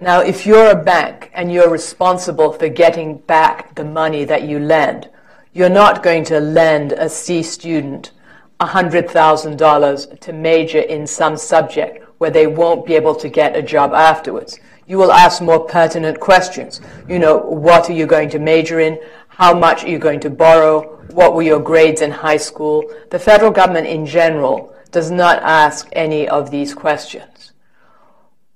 Now, 0.00 0.20
if 0.20 0.46
you're 0.46 0.70
a 0.70 0.82
bank 0.82 1.30
and 1.34 1.52
you're 1.52 1.68
responsible 1.68 2.52
for 2.52 2.68
getting 2.68 3.18
back 3.18 3.74
the 3.74 3.84
money 3.84 4.24
that 4.24 4.44
you 4.44 4.58
lend, 4.58 5.10
you're 5.52 5.68
not 5.68 6.02
going 6.02 6.24
to 6.24 6.40
lend 6.40 6.92
a 6.92 7.08
C 7.08 7.42
student 7.42 8.12
$100,000 8.60 10.20
to 10.20 10.32
major 10.32 10.78
in 10.80 11.06
some 11.06 11.36
subject 11.36 12.04
where 12.18 12.30
they 12.30 12.46
won't 12.46 12.86
be 12.86 12.94
able 12.94 13.14
to 13.14 13.28
get 13.28 13.56
a 13.56 13.62
job 13.62 13.92
afterwards. 13.92 14.58
You 14.86 14.98
will 14.98 15.12
ask 15.12 15.42
more 15.42 15.60
pertinent 15.66 16.20
questions. 16.20 16.80
You 17.08 17.18
know, 17.18 17.38
what 17.38 17.88
are 17.90 17.94
you 17.94 18.06
going 18.06 18.28
to 18.30 18.38
major 18.38 18.80
in? 18.80 19.00
How 19.40 19.54
much 19.54 19.84
are 19.84 19.88
you 19.88 19.98
going 19.98 20.20
to 20.20 20.28
borrow? 20.28 21.00
what 21.14 21.34
were 21.34 21.42
your 21.42 21.60
grades 21.60 22.02
in 22.02 22.10
high 22.10 22.36
school. 22.36 22.84
The 23.10 23.18
federal 23.18 23.50
government 23.50 23.86
in 23.86 24.04
general 24.04 24.74
does 24.90 25.10
not 25.10 25.42
ask 25.42 25.88
any 25.92 26.28
of 26.28 26.50
these 26.50 26.74
questions. 26.74 27.52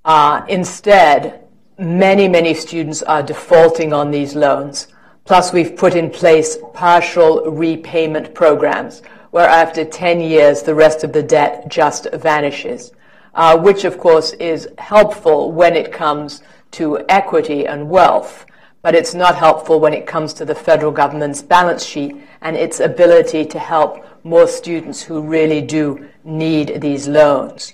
Uh, 0.04 0.44
instead, 0.46 1.46
many, 1.78 2.28
many 2.28 2.52
students 2.52 3.02
are 3.02 3.22
defaulting 3.22 3.94
on 3.94 4.10
these 4.10 4.36
loans. 4.36 4.88
Plus, 5.24 5.54
we've 5.54 5.74
put 5.74 5.94
in 5.94 6.10
place 6.10 6.58
partial 6.74 7.50
repayment 7.50 8.34
programs 8.34 9.02
where 9.30 9.48
after 9.48 9.86
10 9.86 10.20
years, 10.20 10.62
the 10.62 10.74
rest 10.74 11.02
of 11.02 11.14
the 11.14 11.22
debt 11.22 11.66
just 11.68 12.06
vanishes, 12.12 12.92
uh, 13.34 13.58
which 13.58 13.84
of 13.84 13.98
course 13.98 14.34
is 14.34 14.68
helpful 14.76 15.50
when 15.50 15.74
it 15.74 15.90
comes 15.90 16.42
to 16.72 17.04
equity 17.08 17.66
and 17.66 17.88
wealth 17.88 18.44
but 18.84 18.94
it's 18.94 19.14
not 19.14 19.34
helpful 19.34 19.80
when 19.80 19.94
it 19.94 20.06
comes 20.06 20.34
to 20.34 20.44
the 20.44 20.54
federal 20.54 20.92
government's 20.92 21.40
balance 21.40 21.82
sheet 21.82 22.14
and 22.42 22.54
its 22.54 22.80
ability 22.80 23.42
to 23.46 23.58
help 23.58 24.04
more 24.24 24.46
students 24.46 25.02
who 25.02 25.22
really 25.22 25.62
do 25.62 26.06
need 26.22 26.82
these 26.82 27.08
loans. 27.08 27.72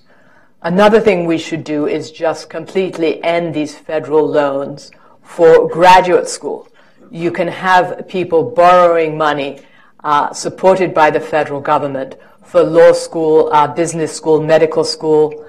Another 0.63 1.01
thing 1.01 1.25
we 1.25 1.37
should 1.37 1.65
do 1.65 1.89
is 1.89 2.13
just 2.13 2.49
completely 2.49 3.21
end 3.25 3.53
these 3.53 3.77
federal 3.77 4.25
loans 4.25 4.93
for 5.21 5.69
graduate 5.69 6.29
school. 6.29 6.69
You 7.11 7.33
can 7.33 7.49
have 7.49 8.07
people 8.07 8.45
borrowing 8.45 9.19
money 9.19 9.63
uh, 10.05 10.33
supported 10.33 10.95
by 10.95 11.11
the 11.11 11.19
federal 11.19 11.61
government 11.61 12.15
for 12.45 12.63
law 12.63 12.93
school, 12.93 13.51
uh, 13.53 13.67
business 13.67 14.15
school, 14.15 14.41
medical 14.41 14.85
school. 14.85 15.45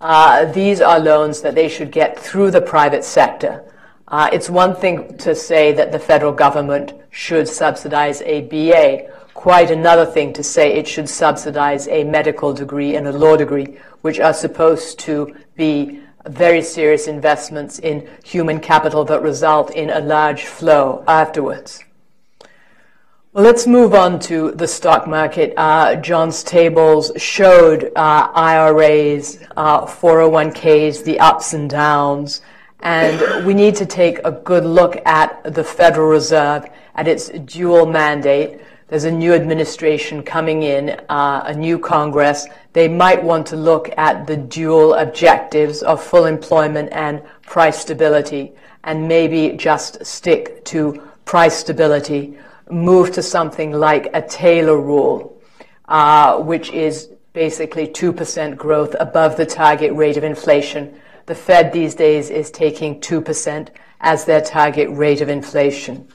Uh, 0.00 0.44
these 0.52 0.80
are 0.80 1.00
loans 1.00 1.40
that 1.40 1.56
they 1.56 1.68
should 1.68 1.90
get 1.90 2.16
through 2.16 2.52
the 2.52 2.62
private 2.62 3.02
sector. 3.02 3.64
Uh, 4.14 4.30
it's 4.32 4.48
one 4.48 4.76
thing 4.76 5.18
to 5.18 5.34
say 5.34 5.72
that 5.72 5.90
the 5.90 5.98
federal 5.98 6.30
government 6.30 6.92
should 7.10 7.48
subsidize 7.48 8.22
a 8.22 8.42
BA, 8.42 9.12
quite 9.34 9.72
another 9.72 10.06
thing 10.06 10.32
to 10.32 10.40
say 10.40 10.72
it 10.72 10.86
should 10.86 11.08
subsidize 11.08 11.88
a 11.88 12.04
medical 12.04 12.52
degree 12.54 12.94
and 12.94 13.08
a 13.08 13.12
law 13.12 13.36
degree, 13.36 13.76
which 14.02 14.20
are 14.20 14.32
supposed 14.32 15.00
to 15.00 15.34
be 15.56 16.00
very 16.28 16.62
serious 16.62 17.08
investments 17.08 17.80
in 17.80 18.08
human 18.22 18.60
capital 18.60 19.04
that 19.04 19.20
result 19.20 19.72
in 19.72 19.90
a 19.90 19.98
large 19.98 20.44
flow 20.44 21.02
afterwards. 21.08 21.82
Well, 23.32 23.42
let's 23.42 23.66
move 23.66 23.94
on 23.94 24.20
to 24.30 24.52
the 24.52 24.68
stock 24.68 25.08
market. 25.08 25.54
Uh, 25.56 25.96
John's 25.96 26.44
tables 26.44 27.10
showed 27.16 27.90
uh, 27.96 28.30
IRAs, 28.32 29.40
uh, 29.56 29.86
401ks, 29.86 31.02
the 31.02 31.18
ups 31.18 31.52
and 31.52 31.68
downs, 31.68 32.42
and 32.84 33.46
we 33.46 33.54
need 33.54 33.74
to 33.76 33.86
take 33.86 34.18
a 34.24 34.30
good 34.30 34.64
look 34.64 34.96
at 35.06 35.42
the 35.54 35.64
Federal 35.64 36.08
Reserve, 36.08 36.66
at 36.94 37.08
its 37.08 37.30
dual 37.30 37.86
mandate. 37.86 38.60
There's 38.88 39.04
a 39.04 39.10
new 39.10 39.32
administration 39.32 40.22
coming 40.22 40.62
in, 40.62 40.90
uh, 41.08 41.44
a 41.46 41.54
new 41.54 41.78
Congress. 41.78 42.46
They 42.74 42.86
might 42.86 43.24
want 43.24 43.46
to 43.48 43.56
look 43.56 43.88
at 43.96 44.26
the 44.26 44.36
dual 44.36 44.94
objectives 44.94 45.82
of 45.82 46.04
full 46.04 46.26
employment 46.26 46.90
and 46.92 47.22
price 47.42 47.80
stability, 47.80 48.52
and 48.84 49.08
maybe 49.08 49.56
just 49.56 50.04
stick 50.04 50.62
to 50.66 51.02
price 51.24 51.56
stability, 51.56 52.38
move 52.70 53.12
to 53.12 53.22
something 53.22 53.72
like 53.72 54.10
a 54.12 54.20
Taylor 54.20 54.78
rule, 54.78 55.40
uh, 55.88 56.38
which 56.38 56.70
is 56.70 57.08
basically 57.32 57.88
2% 57.88 58.58
growth 58.58 58.94
above 59.00 59.38
the 59.38 59.46
target 59.46 59.90
rate 59.94 60.18
of 60.18 60.22
inflation 60.22 60.94
the 61.26 61.34
Fed 61.34 61.72
these 61.72 61.94
days 61.94 62.30
is 62.30 62.50
taking 62.50 63.00
2% 63.00 63.68
as 64.00 64.24
their 64.24 64.40
target 64.40 64.88
rate 64.90 65.20
of 65.20 65.28
inflation. 65.28 66.08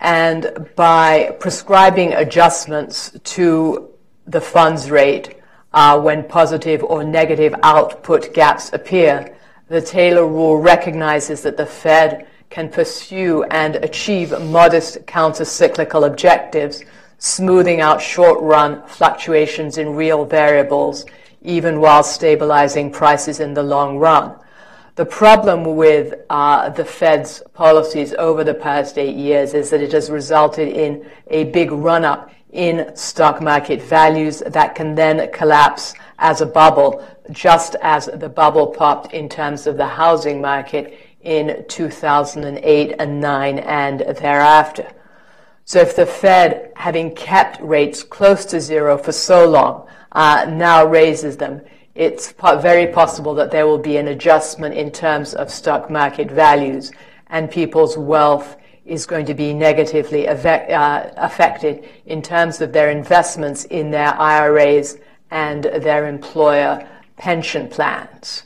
And 0.00 0.68
by 0.76 1.36
prescribing 1.38 2.12
adjustments 2.12 3.16
to 3.24 3.90
the 4.26 4.40
funds 4.40 4.90
rate 4.90 5.36
uh, 5.72 6.00
when 6.00 6.24
positive 6.24 6.82
or 6.82 7.04
negative 7.04 7.54
output 7.62 8.34
gaps 8.34 8.72
appear, 8.72 9.36
the 9.68 9.80
Taylor 9.80 10.26
rule 10.26 10.58
recognizes 10.58 11.42
that 11.42 11.56
the 11.56 11.66
Fed 11.66 12.26
can 12.50 12.68
pursue 12.68 13.44
and 13.44 13.76
achieve 13.76 14.38
modest 14.42 14.98
countercyclical 15.06 16.06
objectives, 16.06 16.84
smoothing 17.18 17.80
out 17.80 18.02
short 18.02 18.40
run 18.42 18.86
fluctuations 18.86 19.78
in 19.78 19.94
real 19.94 20.24
variables 20.24 21.06
even 21.44 21.80
while 21.80 22.02
stabilizing 22.02 22.90
prices 22.90 23.38
in 23.38 23.54
the 23.54 23.62
long 23.62 23.98
run. 23.98 24.34
The 24.96 25.04
problem 25.04 25.76
with 25.76 26.14
uh, 26.30 26.70
the 26.70 26.84
Fed's 26.84 27.42
policies 27.52 28.14
over 28.14 28.44
the 28.44 28.54
past 28.54 28.96
eight 28.96 29.16
years 29.16 29.52
is 29.52 29.70
that 29.70 29.82
it 29.82 29.92
has 29.92 30.10
resulted 30.10 30.68
in 30.68 31.04
a 31.28 31.44
big 31.44 31.70
run 31.72 32.04
up 32.04 32.30
in 32.52 32.94
stock 32.96 33.42
market 33.42 33.82
values 33.82 34.40
that 34.46 34.76
can 34.76 34.94
then 34.94 35.30
collapse 35.32 35.94
as 36.20 36.40
a 36.40 36.46
bubble, 36.46 37.04
just 37.32 37.74
as 37.82 38.06
the 38.14 38.28
bubble 38.28 38.68
popped 38.68 39.12
in 39.12 39.28
terms 39.28 39.66
of 39.66 39.76
the 39.76 39.86
housing 39.86 40.40
market 40.40 40.96
in 41.22 41.64
2008 41.68 42.94
and 42.98 43.20
9 43.20 43.58
and 43.58 44.00
thereafter. 44.00 44.86
So 45.66 45.80
if 45.80 45.96
the 45.96 46.06
Fed, 46.06 46.72
having 46.76 47.14
kept 47.14 47.60
rates 47.62 48.02
close 48.02 48.44
to 48.46 48.60
zero 48.60 48.98
for 48.98 49.12
so 49.12 49.48
long, 49.48 49.88
uh, 50.12 50.46
now 50.48 50.84
raises 50.84 51.38
them, 51.38 51.62
it's 51.94 52.32
very 52.32 52.88
possible 52.88 53.34
that 53.34 53.50
there 53.50 53.66
will 53.66 53.78
be 53.78 53.96
an 53.96 54.08
adjustment 54.08 54.74
in 54.74 54.90
terms 54.90 55.32
of 55.32 55.50
stock 55.50 55.90
market 55.90 56.30
values 56.30 56.92
and 57.28 57.50
people's 57.50 57.96
wealth 57.96 58.56
is 58.84 59.06
going 59.06 59.24
to 59.24 59.34
be 59.34 59.54
negatively 59.54 60.28
uh, 60.28 61.10
affected 61.16 61.88
in 62.04 62.20
terms 62.20 62.60
of 62.60 62.72
their 62.72 62.90
investments 62.90 63.64
in 63.64 63.90
their 63.90 64.14
IRAs 64.20 64.98
and 65.30 65.64
their 65.64 66.06
employer 66.06 66.86
pension 67.16 67.68
plans. 67.68 68.42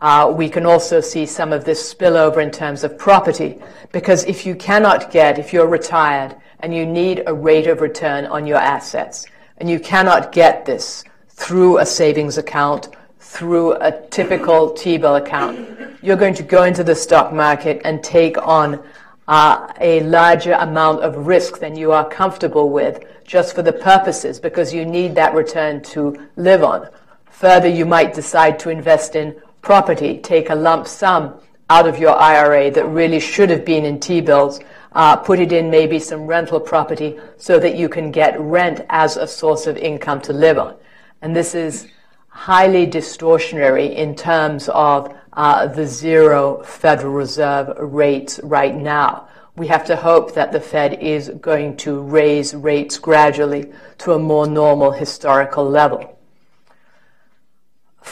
Uh, 0.00 0.32
we 0.36 0.48
can 0.48 0.66
also 0.66 1.00
see 1.00 1.26
some 1.26 1.52
of 1.52 1.64
this 1.64 1.92
spillover 1.94 2.42
in 2.42 2.50
terms 2.50 2.84
of 2.84 2.98
property, 2.98 3.58
because 3.92 4.24
if 4.24 4.46
you 4.46 4.54
cannot 4.54 5.10
get, 5.10 5.38
if 5.38 5.52
you're 5.52 5.68
retired 5.68 6.36
and 6.60 6.74
you 6.74 6.84
need 6.86 7.22
a 7.26 7.34
rate 7.34 7.66
of 7.66 7.80
return 7.80 8.26
on 8.26 8.46
your 8.46 8.58
assets, 8.58 9.26
and 9.58 9.68
you 9.68 9.78
cannot 9.80 10.32
get 10.32 10.64
this 10.64 11.04
through 11.28 11.78
a 11.78 11.86
savings 11.86 12.38
account, 12.38 12.88
through 13.20 13.74
a 13.74 13.92
typical 14.08 14.72
T-bill 14.72 15.16
account, 15.16 15.68
you're 16.02 16.16
going 16.16 16.34
to 16.34 16.42
go 16.42 16.64
into 16.64 16.82
the 16.82 16.94
stock 16.94 17.32
market 17.32 17.80
and 17.84 18.02
take 18.02 18.38
on 18.38 18.82
uh, 19.28 19.70
a 19.80 20.00
larger 20.00 20.52
amount 20.54 21.02
of 21.02 21.26
risk 21.26 21.58
than 21.58 21.76
you 21.76 21.92
are 21.92 22.08
comfortable 22.08 22.70
with 22.70 23.04
just 23.24 23.54
for 23.54 23.62
the 23.62 23.72
purposes 23.72 24.40
because 24.40 24.72
you 24.72 24.86
need 24.86 25.14
that 25.14 25.34
return 25.34 25.82
to 25.82 26.28
live 26.36 26.64
on. 26.64 26.88
Further, 27.30 27.68
you 27.68 27.84
might 27.84 28.14
decide 28.14 28.58
to 28.60 28.70
invest 28.70 29.14
in 29.14 29.36
property, 29.60 30.18
take 30.18 30.48
a 30.48 30.54
lump 30.54 30.88
sum 30.88 31.38
out 31.70 31.86
of 31.86 31.98
your 31.98 32.16
IRA 32.16 32.70
that 32.70 32.86
really 32.86 33.20
should 33.20 33.50
have 33.50 33.64
been 33.64 33.84
in 33.84 34.00
T-bills, 34.00 34.60
uh, 34.98 35.14
put 35.14 35.38
it 35.38 35.52
in 35.52 35.70
maybe 35.70 36.00
some 36.00 36.26
rental 36.26 36.58
property 36.58 37.16
so 37.36 37.60
that 37.60 37.76
you 37.76 37.88
can 37.88 38.10
get 38.10 38.38
rent 38.40 38.84
as 38.90 39.16
a 39.16 39.28
source 39.28 39.68
of 39.68 39.76
income 39.76 40.20
to 40.20 40.32
live 40.32 40.58
on. 40.58 40.74
And 41.22 41.36
this 41.36 41.54
is 41.54 41.86
highly 42.26 42.84
distortionary 42.84 43.94
in 43.94 44.16
terms 44.16 44.68
of 44.70 45.14
uh, 45.34 45.68
the 45.68 45.86
zero 45.86 46.64
Federal 46.64 47.12
Reserve 47.12 47.76
rates 47.78 48.40
right 48.42 48.74
now. 48.74 49.28
We 49.54 49.68
have 49.68 49.84
to 49.86 49.94
hope 49.94 50.34
that 50.34 50.50
the 50.50 50.60
Fed 50.60 50.94
is 51.00 51.28
going 51.40 51.76
to 51.76 52.00
raise 52.00 52.52
rates 52.52 52.98
gradually 52.98 53.72
to 53.98 54.14
a 54.14 54.18
more 54.18 54.48
normal 54.48 54.90
historical 54.90 55.64
level. 55.64 56.17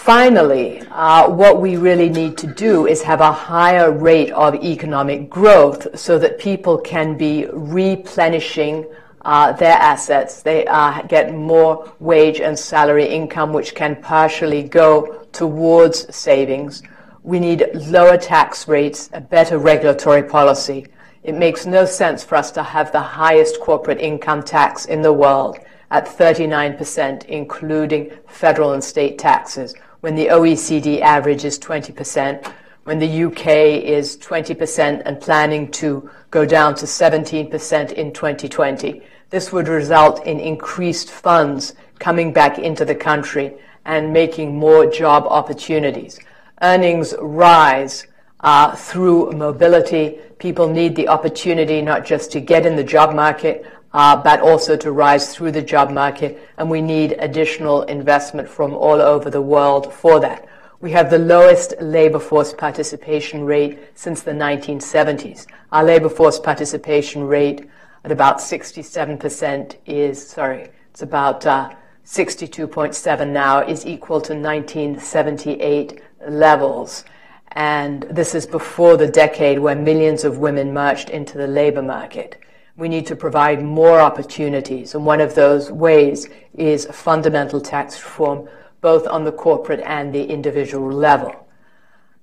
Finally, 0.05 0.83
uh, 0.93 1.29
what 1.29 1.61
we 1.61 1.77
really 1.77 2.09
need 2.09 2.39
to 2.39 2.47
do 2.47 2.87
is 2.87 3.03
have 3.03 3.21
a 3.21 3.33
higher 3.33 3.91
rate 3.91 4.31
of 4.31 4.55
economic 4.55 5.29
growth 5.29 5.99
so 5.99 6.17
that 6.17 6.39
people 6.39 6.79
can 6.79 7.17
be 7.17 7.47
replenishing 7.53 8.87
uh, 9.23 9.51
their 9.53 9.77
assets. 9.77 10.43
They 10.43 10.65
uh, 10.67 11.03
get 11.03 11.35
more 11.35 11.93
wage 11.99 12.41
and 12.41 12.57
salary 12.57 13.07
income, 13.07 13.53
which 13.53 13.75
can 13.75 14.01
partially 14.01 14.63
go 14.63 15.27
towards 15.33 16.15
savings. 16.15 16.85
We 17.25 17.41
need 17.41 17.69
lower 17.75 18.17
tax 18.17 18.69
rates, 18.69 19.11
a 19.13 19.21
better 19.21 19.59
regulatory 19.59 20.23
policy. 20.23 20.87
It 21.25 21.35
makes 21.35 21.67
no 21.67 21.85
sense 21.85 22.23
for 22.23 22.37
us 22.37 22.53
to 22.53 22.63
have 22.63 22.93
the 22.93 23.01
highest 23.01 23.61
corporate 23.61 24.01
income 24.01 24.45
tax 24.45 24.85
in 24.85 25.03
the 25.03 25.13
world 25.13 25.59
at 25.91 26.07
39%, 26.07 27.25
including 27.25 28.13
federal 28.27 28.73
and 28.73 28.83
state 28.83 29.19
taxes, 29.19 29.75
when 30.07 30.15
the 30.15 30.29
OECD 30.29 31.01
average 31.01 31.45
is 31.45 31.59
20%, 31.59 32.47
when 32.85 33.01
the 33.01 33.25
UK 33.25 33.49
is 33.83 34.17
20% 34.19 35.03
and 35.05 35.21
planning 35.21 35.69
to 35.73 36.09
go 36.31 36.47
down 36.47 36.77
to 36.77 36.87
17% 36.87 37.93
in 37.93 38.13
2020. 38.13 39.03
This 39.31 39.53
would 39.53 39.67
result 39.67 40.25
in 40.25 40.39
increased 40.39 41.11
funds 41.11 41.75
coming 41.99 42.33
back 42.33 42.57
into 42.57 42.85
the 42.85 42.95
country 42.95 43.57
and 43.85 44.13
making 44.13 44.57
more 44.57 44.87
job 44.87 45.25
opportunities. 45.25 46.21
Earnings 46.63 47.13
rise 47.19 48.07
uh, 48.43 48.77
through 48.77 49.33
mobility. 49.33 50.21
People 50.39 50.69
need 50.69 50.95
the 50.95 51.09
opportunity 51.09 51.83
not 51.83 52.07
just 52.07 52.31
to 52.31 52.39
get 52.39 52.65
in 52.65 52.77
the 52.77 52.85
job 52.85 53.13
market, 53.13 53.67
but 53.97 54.41
also 54.41 54.77
to 54.77 54.93
rise 54.93 55.35
through 55.35 55.51
the 55.51 55.63
job 55.63 55.91
market, 55.91 56.39
and 56.59 56.69
we 56.69 56.83
need 56.83 57.13
additional 57.19 57.81
investment 57.85 58.47
from 58.47 58.75
all 58.75 59.01
over 59.01 59.31
the 59.31 59.41
world 59.41 59.91
for 59.91 60.21
that. 60.21 60.47
We 60.83 60.91
have 60.91 61.09
the 61.09 61.19
lowest 61.19 61.73
labor 61.81 62.19
force 62.19 62.53
participation 62.53 63.47
rate 63.47 63.79
since 63.95 64.21
the 64.21 64.33
1970s. 64.33 65.47
Our 65.73 65.83
labor 65.83 66.11
force 66.11 66.39
participation 66.39 67.25
rate 67.25 67.71
at 68.05 68.13
about 68.13 68.37
67% 68.39 69.77
is, 69.87 70.29
sorry, 70.29 70.69
it's 70.91 71.01
about 71.01 71.47
uh, 71.47 71.71
62.7 72.05 73.29
now, 73.31 73.67
is 73.67 73.87
equal 73.87 74.21
to 74.21 74.35
1978 74.35 76.03
levels. 76.29 77.07
And 77.53 78.03
this 78.11 78.35
is 78.35 78.47
before 78.47 78.99
the 78.99 79.09
decade 79.09 79.59
where 79.59 79.75
millions 79.75 80.23
of 80.25 80.37
women 80.37 80.75
marched 80.75 81.09
into 81.09 81.39
the 81.39 81.47
labor 81.47 81.81
market. 81.81 82.43
We 82.77 82.89
need 82.89 83.07
to 83.07 83.17
provide 83.17 83.63
more 83.63 84.01
opportunities, 84.01 84.95
and 84.95 85.07
one 85.07 85.23
of 85.23 85.35
those 85.35 85.73
ways 85.73 86.29
is 86.55 86.87
fundamental 86.87 87.61
tax 87.61 88.03
reform, 88.03 88.49
both 88.83 89.07
on 89.07 89.25
the 89.25 89.33
corporate 89.33 89.81
and 89.81 90.15
the 90.15 90.25
individual 90.25 90.93
level. 90.93 91.47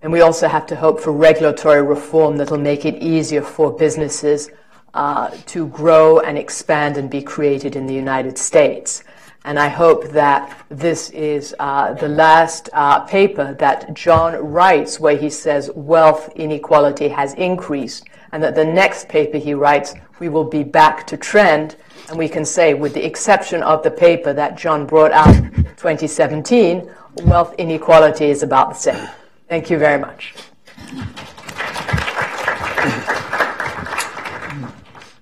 And 0.03 0.11
we 0.11 0.21
also 0.21 0.47
have 0.47 0.67
to 0.67 0.75
hope 0.75 0.99
for 0.99 1.11
regulatory 1.11 1.81
reform 1.81 2.37
that'll 2.37 2.57
make 2.57 2.85
it 2.85 3.01
easier 3.01 3.41
for 3.41 3.71
businesses 3.71 4.51
uh, 4.93 5.31
to 5.47 5.67
grow 5.69 6.19
and 6.19 6.37
expand 6.37 6.97
and 6.97 7.09
be 7.09 7.21
created 7.21 7.75
in 7.75 7.87
the 7.87 7.93
United 7.95 8.37
States. 8.37 9.03
And 9.45 9.57
I 9.57 9.67
hope 9.67 10.09
that 10.09 10.65
this 10.69 11.09
is 11.09 11.55
uh, 11.57 11.93
the 11.93 12.07
last 12.07 12.69
uh, 12.73 12.99
paper 13.01 13.55
that 13.55 13.93
John 13.93 14.35
writes 14.35 14.99
where 14.99 15.17
he 15.17 15.29
says 15.29 15.71
wealth 15.73 16.29
inequality 16.35 17.07
has 17.07 17.33
increased, 17.33 18.05
and 18.33 18.41
that 18.41 18.55
the 18.55 18.65
next 18.65 19.07
paper 19.07 19.37
he 19.37 19.53
writes, 19.53 19.93
we 20.19 20.27
will 20.27 20.43
be 20.43 20.63
back 20.63 21.05
to 21.05 21.15
trend. 21.15 21.75
And 22.09 22.17
we 22.17 22.27
can 22.27 22.43
say, 22.43 22.73
with 22.73 22.95
the 22.95 23.05
exception 23.05 23.61
of 23.61 23.83
the 23.83 23.91
paper 23.91 24.33
that 24.33 24.57
John 24.57 24.87
brought 24.87 25.11
out 25.11 25.35
2017, 25.77 26.89
wealth 27.25 27.53
inequality 27.59 28.25
is 28.25 28.41
about 28.41 28.69
the 28.69 28.75
same. 28.75 29.07
Thank 29.47 29.69
you 29.69 29.77
very 29.77 30.01
much. 30.01 30.33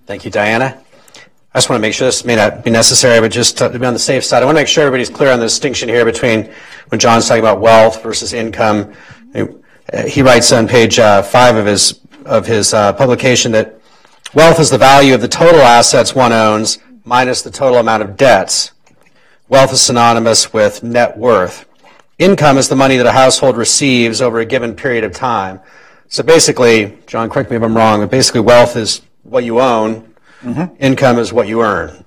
Thank 0.05 0.24
you, 0.24 0.32
Diana. 0.32 0.82
I 1.53 1.57
just 1.57 1.70
want 1.70 1.80
to 1.80 1.82
make 1.82 1.93
sure 1.93 2.07
this 2.07 2.24
may 2.24 2.38
not 2.38 2.64
be 2.64 2.72
necessary, 2.72 3.20
but 3.20 3.30
just 3.30 3.57
to 3.57 3.78
be 3.78 3.86
on 3.86 3.91
the 3.91 3.99
safe 3.99 4.24
side, 4.24 4.41
I 4.41 4.45
want 4.45 4.55
to 4.55 4.62
make 4.62 4.70
sure 4.70 4.86
everybody's 4.86 5.09
clear 5.09 5.34
on 5.34 5.39
the 5.39 5.45
distinction 5.47 5.89
here 5.89 6.05
between 6.05 6.49
when 6.88 6.99
John's 6.99 7.28
talking 7.28 7.43
about 7.43 7.59
wealth 7.59 8.01
versus 8.01 8.32
income. 8.32 8.93
He 10.07 10.22
writes 10.22 10.53
on 10.53 10.70
page 10.70 10.97
uh, 10.97 11.22
five 11.22 11.57
of 11.57 11.66
his 11.66 12.01
of 12.26 12.45
his 12.45 12.74
uh, 12.74 12.93
publication 12.93 13.51
that 13.53 13.80
wealth 14.34 14.59
is 14.59 14.69
the 14.69 14.78
value 14.78 15.13
of 15.13 15.22
the 15.22 15.28
total 15.28 15.61
assets 15.61 16.15
one 16.15 16.32
owns 16.32 16.80
minus 17.03 17.41
the 17.41 17.51
total 17.51 17.80
amount 17.80 18.03
of 18.03 18.17
debts. 18.17 18.72
Wealth 19.49 19.74
is 19.74 19.82
synonymous 19.82 20.53
with 20.53 20.84
net 20.84 21.17
worth. 21.17 21.65
Income 22.17 22.57
is 22.57 22.69
the 22.69 22.76
money 22.76 22.97
that 22.97 23.05
a 23.05 23.11
household 23.11 23.57
receives 23.57 24.22
over 24.22 24.39
a 24.39 24.45
given 24.45 24.76
period 24.76 25.03
of 25.03 25.13
time. 25.13 25.59
So 26.07 26.24
basically, 26.24 26.97
John, 27.07 27.30
correct 27.30 27.49
me 27.49 27.57
if 27.57 27.63
I'm 27.63 27.76
wrong, 27.76 27.99
but 28.01 28.11
basically 28.11 28.41
wealth 28.41 28.76
is 28.76 29.01
what 29.24 29.43
you 29.43 29.59
own, 29.59 30.13
mm-hmm. 30.41 30.76
income 30.80 31.17
is 31.17 31.34
what 31.34 31.47
you 31.47 31.63
earn. 31.63 32.05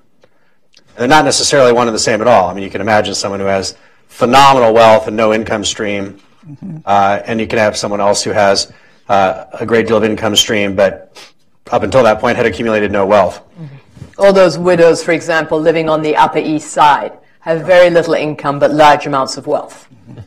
They're 0.97 1.09
not 1.09 1.25
necessarily 1.25 1.73
one 1.73 1.89
and 1.89 1.95
the 1.95 2.01
same 2.01 2.21
at 2.21 2.27
all. 2.27 2.49
I 2.49 2.55
mean, 2.55 2.63
you 2.63 2.71
can 2.71 2.81
imagine 2.81 3.15
someone 3.15 3.41
who 3.41 3.47
has 3.47 3.77
phenomenal 4.07 4.73
wealth 4.73 5.09
and 5.09 5.17
no 5.17 5.35
income 5.35 5.65
stream, 5.65 6.21
mm-hmm. 6.47 6.79
uh, 6.85 7.21
and 7.27 7.41
you 7.41 7.47
can 7.47 7.59
have 7.59 7.77
someone 7.77 8.01
else 8.01 8.23
who 8.23 8.31
has 8.31 8.73
a 9.09 9.65
great 9.67 9.87
deal 9.87 9.97
of 9.97 10.05
income 10.05 10.37
stream, 10.37 10.75
but 10.75 11.17
up 11.71 11.83
until 11.83 12.03
that 12.03 12.21
point 12.21 12.37
had 12.37 12.47
accumulated 12.47 12.93
no 12.93 13.07
wealth. 13.07 13.43
Mm-hmm. 13.59 13.77
All 14.19 14.33
those 14.33 14.59
widows, 14.59 15.03
for 15.03 15.13
example, 15.13 15.61
living 15.61 15.89
on 15.89 16.03
the 16.03 16.17
Upper 16.17 16.39
East 16.39 16.71
Side, 16.71 17.13
have 17.41 17.67
very 17.67 17.91
little 17.91 18.15
income 18.15 18.59
but 18.59 18.73
large 18.73 19.07
amounts 19.07 19.37
of 19.37 19.47
wealth. 19.47 19.89
Mm-hmm. 20.09 20.21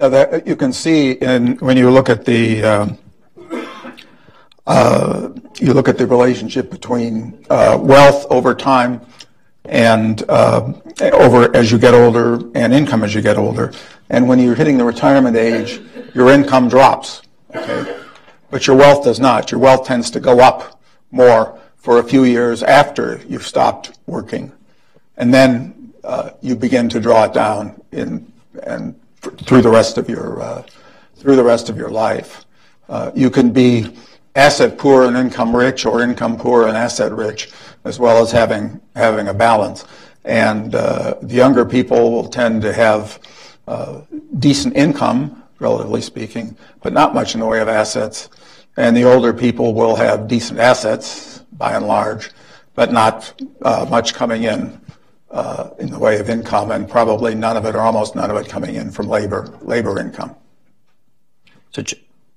Uh, 0.00 0.08
that, 0.08 0.46
you 0.46 0.56
can 0.56 0.72
see 0.72 1.12
in, 1.12 1.56
when 1.58 1.76
you 1.76 1.90
look 1.90 2.08
at 2.08 2.24
the 2.24 2.62
um, 2.64 2.98
uh, 4.66 5.28
you 5.60 5.72
look 5.72 5.88
at 5.88 5.98
the 5.98 6.06
relationship 6.06 6.70
between 6.70 7.44
uh, 7.50 7.78
wealth 7.80 8.26
over 8.30 8.54
time 8.54 9.00
and 9.66 10.22
uh, 10.28 10.72
over 11.12 11.54
as 11.54 11.70
you 11.70 11.78
get 11.78 11.94
older 11.94 12.40
and 12.54 12.72
income 12.72 13.04
as 13.04 13.14
you 13.14 13.22
get 13.22 13.36
older. 13.36 13.72
And 14.10 14.28
when 14.28 14.38
you're 14.38 14.54
hitting 14.54 14.78
the 14.78 14.84
retirement 14.84 15.36
age, 15.36 15.80
your 16.14 16.30
income 16.30 16.68
drops, 16.68 17.22
okay? 17.54 18.00
But 18.50 18.66
your 18.66 18.76
wealth 18.76 19.04
does 19.04 19.20
not. 19.20 19.50
Your 19.50 19.60
wealth 19.60 19.86
tends 19.86 20.10
to 20.12 20.20
go 20.20 20.40
up 20.40 20.80
more 21.10 21.58
for 21.76 21.98
a 21.98 22.04
few 22.04 22.24
years 22.24 22.62
after 22.62 23.20
you've 23.28 23.46
stopped 23.46 23.98
working, 24.06 24.52
and 25.16 25.32
then 25.32 25.92
uh, 26.02 26.30
you 26.40 26.56
begin 26.56 26.88
to 26.90 27.00
draw 27.00 27.24
it 27.24 27.32
down 27.32 27.80
in 27.92 28.32
and 28.62 28.98
through 29.20 29.62
the 29.62 29.70
rest 29.70 29.98
of 29.98 30.08
your 30.08 30.40
uh, 30.40 30.62
through 31.16 31.36
the 31.36 31.44
rest 31.44 31.68
of 31.68 31.76
your 31.76 31.90
life. 31.90 32.44
Uh, 32.88 33.10
you 33.14 33.30
can 33.30 33.50
be 33.50 33.96
asset 34.34 34.76
poor 34.78 35.04
and 35.04 35.16
income 35.16 35.54
rich, 35.54 35.86
or 35.86 36.02
income 36.02 36.36
poor 36.36 36.68
and 36.68 36.76
asset 36.76 37.12
rich, 37.12 37.50
as 37.84 37.98
well 37.98 38.22
as 38.22 38.32
having 38.32 38.80
having 38.96 39.28
a 39.28 39.34
balance. 39.34 39.84
And 40.24 40.74
uh, 40.74 41.16
the 41.22 41.34
younger 41.34 41.64
people 41.64 42.12
will 42.12 42.28
tend 42.28 42.62
to 42.62 42.72
have 42.72 43.18
uh, 43.68 44.02
decent 44.38 44.76
income, 44.76 45.42
relatively 45.58 46.00
speaking, 46.00 46.56
but 46.82 46.92
not 46.92 47.14
much 47.14 47.34
in 47.34 47.40
the 47.40 47.46
way 47.46 47.60
of 47.60 47.68
assets. 47.68 48.28
And 48.76 48.96
the 48.96 49.04
older 49.04 49.32
people 49.32 49.74
will 49.74 49.96
have 49.96 50.26
decent 50.26 50.58
assets, 50.58 51.38
by 51.52 51.74
and 51.74 51.86
large, 51.86 52.30
but 52.74 52.92
not 52.92 53.40
uh, 53.62 53.86
much 53.88 54.14
coming 54.14 54.44
in 54.44 54.80
uh, 55.30 55.70
in 55.78 55.90
the 55.90 55.98
way 55.98 56.18
of 56.18 56.30
income, 56.30 56.70
and 56.70 56.88
probably 56.88 57.34
none 57.34 57.56
of 57.56 57.64
it, 57.64 57.74
or 57.74 57.80
almost 57.80 58.14
none 58.14 58.30
of 58.30 58.36
it, 58.36 58.48
coming 58.48 58.76
in 58.76 58.90
from 58.90 59.08
labor 59.08 59.52
labor 59.62 59.98
income. 59.98 60.34
So, 61.72 61.82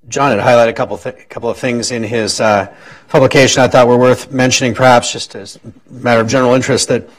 John 0.10 0.32
had 0.32 0.40
highlighted 0.40 0.70
a 0.70 0.74
couple 0.74 0.98
th- 0.98 1.30
couple 1.30 1.50
of 1.50 1.58
things 1.58 1.92
in 1.92 2.02
his 2.02 2.40
uh, 2.40 2.74
publication 3.08 3.62
I 3.62 3.68
thought 3.68 3.88
were 3.88 3.98
worth 3.98 4.32
mentioning, 4.32 4.74
perhaps 4.74 5.12
just 5.12 5.36
as 5.36 5.58
a 5.58 5.94
matter 5.94 6.22
of 6.22 6.28
general 6.28 6.54
interest. 6.54 6.88
That 6.88 7.10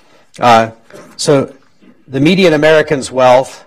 uh, 0.41 0.71
so 1.17 1.55
the 2.07 2.21
median 2.21 2.55
American's 2.55 3.13
wealth, 3.13 3.65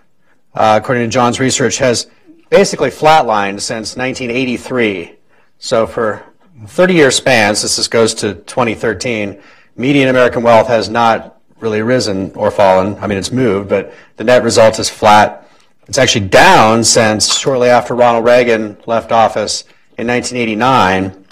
uh, 0.54 0.80
according 0.82 1.06
to 1.06 1.14
John's 1.14 1.40
research, 1.40 1.78
has 1.78 2.08
basically 2.52 2.90
flatlined 2.90 3.62
since 3.62 3.96
1983. 3.96 5.16
So 5.58 5.88
for 5.88 6.24
30-year 6.64 7.10
spans, 7.10 7.62
this 7.62 7.88
goes 7.88 8.14
to 8.16 8.36
2013. 8.36 9.42
Median 9.78 10.10
American 10.10 10.44
wealth 10.44 10.68
has 10.68 10.90
not 10.90 11.42
really 11.60 11.82
risen 11.82 12.32
or 12.36 12.52
fallen. 12.52 12.98
I 13.00 13.08
mean, 13.08 13.18
it's 13.18 13.32
moved, 13.32 13.70
but 13.70 13.94
the 14.18 14.26
net 14.26 14.44
result 14.44 14.78
is 14.80 14.90
flat. 14.90 15.48
It's 15.88 15.98
actually 15.98 16.28
down 16.28 16.84
since 16.84 17.34
shortly 17.38 17.70
after 17.70 17.96
Ronald 17.96 18.26
Reagan 18.26 18.78
left 18.86 19.12
office 19.12 19.64
in 19.98 20.08
1989. 20.08 21.26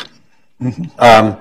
Um, 0.98 1.38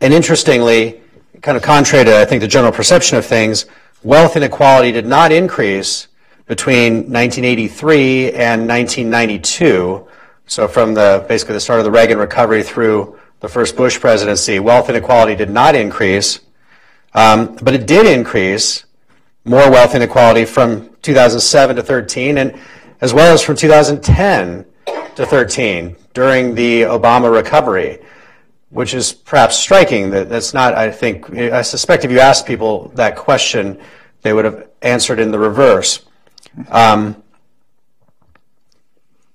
and 0.00 0.12
interestingly, 0.12 1.00
kind 1.42 1.56
of 1.56 1.62
contrary 1.62 2.04
to, 2.04 2.18
I 2.20 2.24
think, 2.24 2.40
the 2.40 2.48
general 2.48 2.72
perception 2.72 3.18
of 3.18 3.24
things, 3.24 3.66
wealth 4.02 4.36
inequality 4.36 4.92
did 4.92 5.06
not 5.06 5.32
increase 5.32 6.08
between 6.46 7.10
1983 7.10 8.32
and 8.32 8.68
1992. 8.68 10.06
So 10.46 10.68
from 10.68 10.94
the 10.94 11.24
basically 11.28 11.54
the 11.54 11.60
start 11.60 11.78
of 11.80 11.84
the 11.84 11.90
Reagan 11.90 12.18
recovery 12.18 12.62
through 12.62 13.18
the 13.40 13.48
first 13.48 13.76
Bush 13.76 13.98
presidency, 13.98 14.60
wealth 14.60 14.88
inequality 14.88 15.34
did 15.34 15.50
not 15.50 15.74
increase. 15.74 16.40
Um, 17.14 17.56
but 17.62 17.74
it 17.74 17.86
did 17.86 18.06
increase 18.06 18.84
more 19.44 19.70
wealth 19.70 19.94
inequality 19.94 20.44
from 20.44 20.90
2007 21.02 21.76
to 21.76 21.82
13, 21.82 22.38
and 22.38 22.58
as 23.00 23.12
well 23.14 23.32
as 23.32 23.42
from 23.42 23.56
2010 23.56 24.64
to 25.16 25.26
13 25.26 25.96
during 26.14 26.54
the 26.54 26.82
Obama 26.82 27.32
recovery, 27.32 27.98
which 28.70 28.94
is 28.94 29.12
perhaps 29.12 29.56
striking. 29.56 30.10
That 30.10 30.28
that's 30.28 30.54
not. 30.54 30.74
I 30.74 30.90
think. 30.90 31.30
I 31.32 31.62
suspect 31.62 32.04
if 32.04 32.10
you 32.10 32.18
asked 32.18 32.46
people 32.46 32.88
that 32.94 33.16
question, 33.16 33.80
they 34.22 34.32
would 34.32 34.44
have 34.44 34.68
answered 34.82 35.20
in 35.20 35.30
the 35.30 35.38
reverse. 35.38 36.04
Um, 36.68 37.22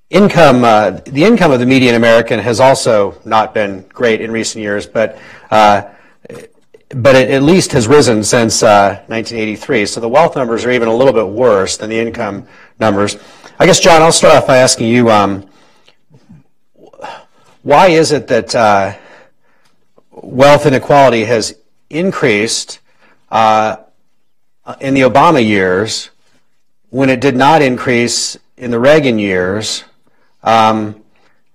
income, 0.10 0.64
uh, 0.64 0.92
the 1.06 1.24
income 1.24 1.52
of 1.52 1.60
the 1.60 1.66
median 1.66 1.96
American 1.96 2.40
has 2.40 2.60
also 2.60 3.20
not 3.26 3.54
been 3.54 3.82
great 3.90 4.22
in 4.22 4.32
recent 4.32 4.62
years, 4.62 4.88
but. 4.88 5.18
Uh, 5.50 5.90
but 6.96 7.16
it 7.16 7.30
at 7.30 7.44
least 7.44 7.72
has 7.74 7.88
risen 7.88 8.24
since 8.24 8.64
uh, 8.64 9.04
1983. 9.08 9.86
So 9.86 10.02
the 10.02 10.10
wealth 10.10 10.36
numbers 10.36 10.66
are 10.66 10.72
even 10.72 10.88
a 10.88 10.96
little 10.96 11.14
bit 11.14 11.28
worse 11.28 11.78
than 11.78 11.92
the 11.92 12.00
income 12.00 12.48
numbers. 12.80 13.16
I 13.60 13.68
guess, 13.68 13.80
John, 13.80 14.02
I'll 14.02 14.12
start 14.12 14.36
off 14.36 14.48
by 14.48 14.58
asking 14.58 14.88
you 14.88 15.12
um, 15.12 15.48
why 17.62 17.90
is 17.90 18.12
it 18.12 18.28
that 18.28 18.56
uh, 18.56 18.98
wealth 20.12 20.66
inequality 20.66 21.26
has 21.26 21.56
increased 21.90 22.80
uh, 23.30 23.78
in 24.80 24.94
the 24.94 25.02
Obama 25.02 25.46
years 25.46 26.10
when 26.90 27.10
it 27.10 27.22
did 27.22 27.36
not 27.36 27.62
increase 27.62 28.38
in 28.58 28.72
the 28.72 28.80
Reagan 28.80 29.20
years? 29.20 29.84
Um, 30.44 31.04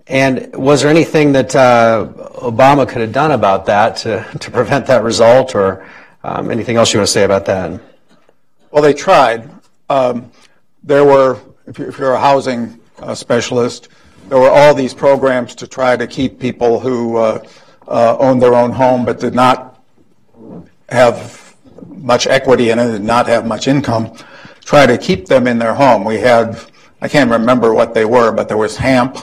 and 0.07 0.55
was 0.55 0.83
there 0.83 0.91
anything 0.91 1.33
that 1.33 1.57
uh, 1.57 2.07
Obama 2.37 2.87
could 2.87 3.01
have 3.01 3.13
done 3.13 3.31
about 3.31 3.67
that 3.67 3.97
to, 3.99 4.27
to 4.39 4.51
prevent 4.51 4.87
that 4.87 5.03
result, 5.03 5.55
or 5.55 5.87
um, 6.23 6.51
anything 6.51 6.77
else 6.77 6.93
you 6.93 7.01
want 7.01 7.09
to 7.09 7.13
say 7.13 7.25
about 7.25 7.47
that? 7.47 7.81
Well, 8.71 8.83
they 8.83 8.93
tried. 8.93 9.51
Um, 9.89 10.31
there 10.83 11.05
were, 11.05 11.39
if 11.67 11.79
you're, 11.79 12.13
a 12.13 12.21
housing 12.21 12.79
uh, 12.99 13.15
specialist, 13.15 13.89
there 14.29 14.39
were 14.39 14.51
all 14.51 14.75
these 14.75 14.93
programs 14.93 15.55
to 15.57 15.67
try 15.67 15.97
to 15.97 16.07
keep 16.07 16.39
people 16.39 16.81
who 16.81 17.17
uh, 17.17 17.47
uh, 17.89 18.17
owned 18.19 18.43
their 18.43 18.55
own 18.55 18.71
home 18.71 19.05
but 19.05 19.21
did 19.21 19.35
not 19.35 19.83
have 20.89 21.57
much 21.87 22.27
equity 22.27 22.71
in 22.71 22.79
it, 22.79 22.93
did 22.93 23.03
not 23.03 23.27
have 23.27 23.47
much 23.47 23.69
income, 23.69 24.15
try 24.65 24.87
to 24.87 24.99
keep 24.99 25.27
them 25.27 25.47
in 25.47 25.59
their 25.59 25.75
home. 25.75 26.05
We 26.05 26.17
had, 26.17 26.59
I 27.01 27.09
can't 27.09 27.31
remember 27.31 27.75
what 27.75 27.95
they 27.95 28.05
were, 28.05 28.33
but 28.33 28.49
there 28.49 28.57
was 28.57 28.77
HAMP, 28.77 29.17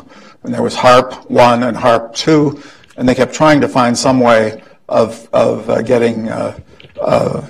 and 0.43 0.53
there 0.53 0.61
was 0.61 0.75
HARP 0.75 1.29
1 1.29 1.63
and 1.63 1.77
HARP 1.77 2.15
2, 2.15 2.61
and 2.97 3.07
they 3.07 3.15
kept 3.15 3.33
trying 3.33 3.61
to 3.61 3.67
find 3.67 3.97
some 3.97 4.19
way 4.19 4.61
of, 4.87 5.27
of 5.33 5.69
uh, 5.69 5.81
getting 5.81 6.29
uh, 6.29 6.59
uh, 7.01 7.47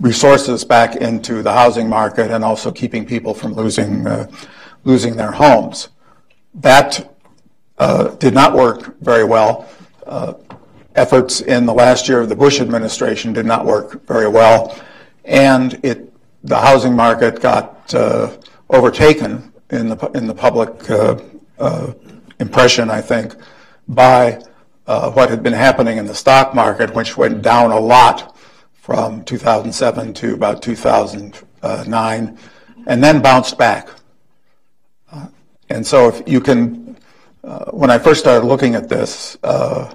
resources 0.00 0.64
back 0.64 0.96
into 0.96 1.42
the 1.42 1.52
housing 1.52 1.88
market 1.88 2.30
and 2.30 2.44
also 2.44 2.70
keeping 2.70 3.04
people 3.04 3.34
from 3.34 3.52
losing, 3.54 4.06
uh, 4.06 4.30
losing 4.84 5.16
their 5.16 5.32
homes. 5.32 5.88
That 6.54 7.14
uh, 7.78 8.08
did 8.16 8.34
not 8.34 8.54
work 8.54 8.98
very 9.00 9.24
well. 9.24 9.68
Uh, 10.06 10.34
efforts 10.94 11.40
in 11.40 11.66
the 11.66 11.74
last 11.74 12.08
year 12.08 12.20
of 12.20 12.28
the 12.28 12.36
Bush 12.36 12.60
administration 12.60 13.32
did 13.32 13.46
not 13.46 13.64
work 13.64 14.06
very 14.06 14.28
well, 14.28 14.78
and 15.24 15.78
it, 15.84 16.09
the 16.44 16.58
housing 16.58 16.94
market 16.94 17.40
got 17.40 17.94
overtaken 18.68 19.52
in 19.70 19.88
the, 19.90 20.10
in 20.14 20.26
the 20.26 20.34
public 20.34 20.90
uh, 20.90 21.92
impression, 22.38 22.90
I 22.90 23.00
think, 23.00 23.34
by 23.86 24.42
uh, 24.86 25.10
what 25.12 25.30
had 25.30 25.42
been 25.42 25.52
happening 25.52 25.98
in 25.98 26.06
the 26.06 26.14
stock 26.14 26.54
market, 26.54 26.94
which 26.94 27.16
went 27.16 27.42
down 27.42 27.70
a 27.70 27.78
lot 27.78 28.36
from 28.72 29.22
2007 29.24 30.14
to 30.14 30.34
about 30.34 30.62
2009, 30.62 32.38
and 32.86 33.04
then 33.04 33.22
bounced 33.22 33.58
back. 33.58 33.88
Uh, 35.12 35.28
and 35.68 35.86
so, 35.86 36.08
if 36.08 36.22
you 36.26 36.40
can, 36.40 36.96
uh, 37.44 37.66
when 37.66 37.90
I 37.90 37.98
first 37.98 38.20
started 38.20 38.46
looking 38.46 38.74
at 38.74 38.88
this, 38.88 39.36
uh, 39.44 39.94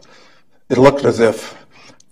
it 0.70 0.78
looked 0.78 1.04
as 1.04 1.20
if 1.20 1.65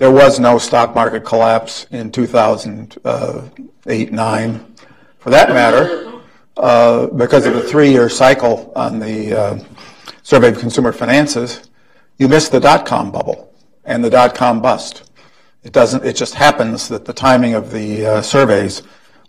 there 0.04 0.12
was 0.12 0.38
no 0.38 0.58
stock 0.58 0.94
market 0.94 1.24
collapse 1.24 1.88
in 1.92 2.12
2008 2.12 4.12
9. 4.12 4.76
For 5.20 5.30
that 5.30 5.48
matter, 5.48 6.20
uh, 6.58 7.08
because 7.08 7.46
of 7.46 7.54
the 7.54 7.62
three-year 7.62 8.10
cycle 8.10 8.74
on 8.76 9.00
the 9.00 9.34
uh, 9.34 9.58
Survey 10.22 10.50
of 10.50 10.60
Consumer 10.60 10.92
Finances, 10.92 11.70
you 12.18 12.28
miss 12.28 12.50
the 12.50 12.60
dot-com 12.60 13.14
bubble 13.14 13.56
and 13.86 14.04
the 14.04 14.10
dot-com 14.10 14.62
bust. 14.62 15.10
It 15.64 15.72
doesn't. 15.72 16.04
It 16.04 16.18
just 16.18 16.36
happens 16.36 16.90
that 16.90 17.06
the 17.06 17.14
timing 17.14 17.54
of 17.54 17.72
the 17.72 18.06
uh, 18.06 18.22
surveys 18.22 18.82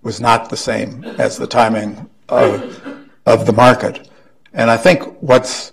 was 0.02 0.20
not 0.20 0.50
the 0.50 0.56
same 0.56 1.04
as 1.04 1.38
the 1.38 1.46
timing 1.46 2.10
of, 2.28 2.84
of 3.26 3.46
the 3.46 3.52
market. 3.52 4.10
And 4.52 4.68
I 4.68 4.76
think 4.76 5.04
what's 5.22 5.70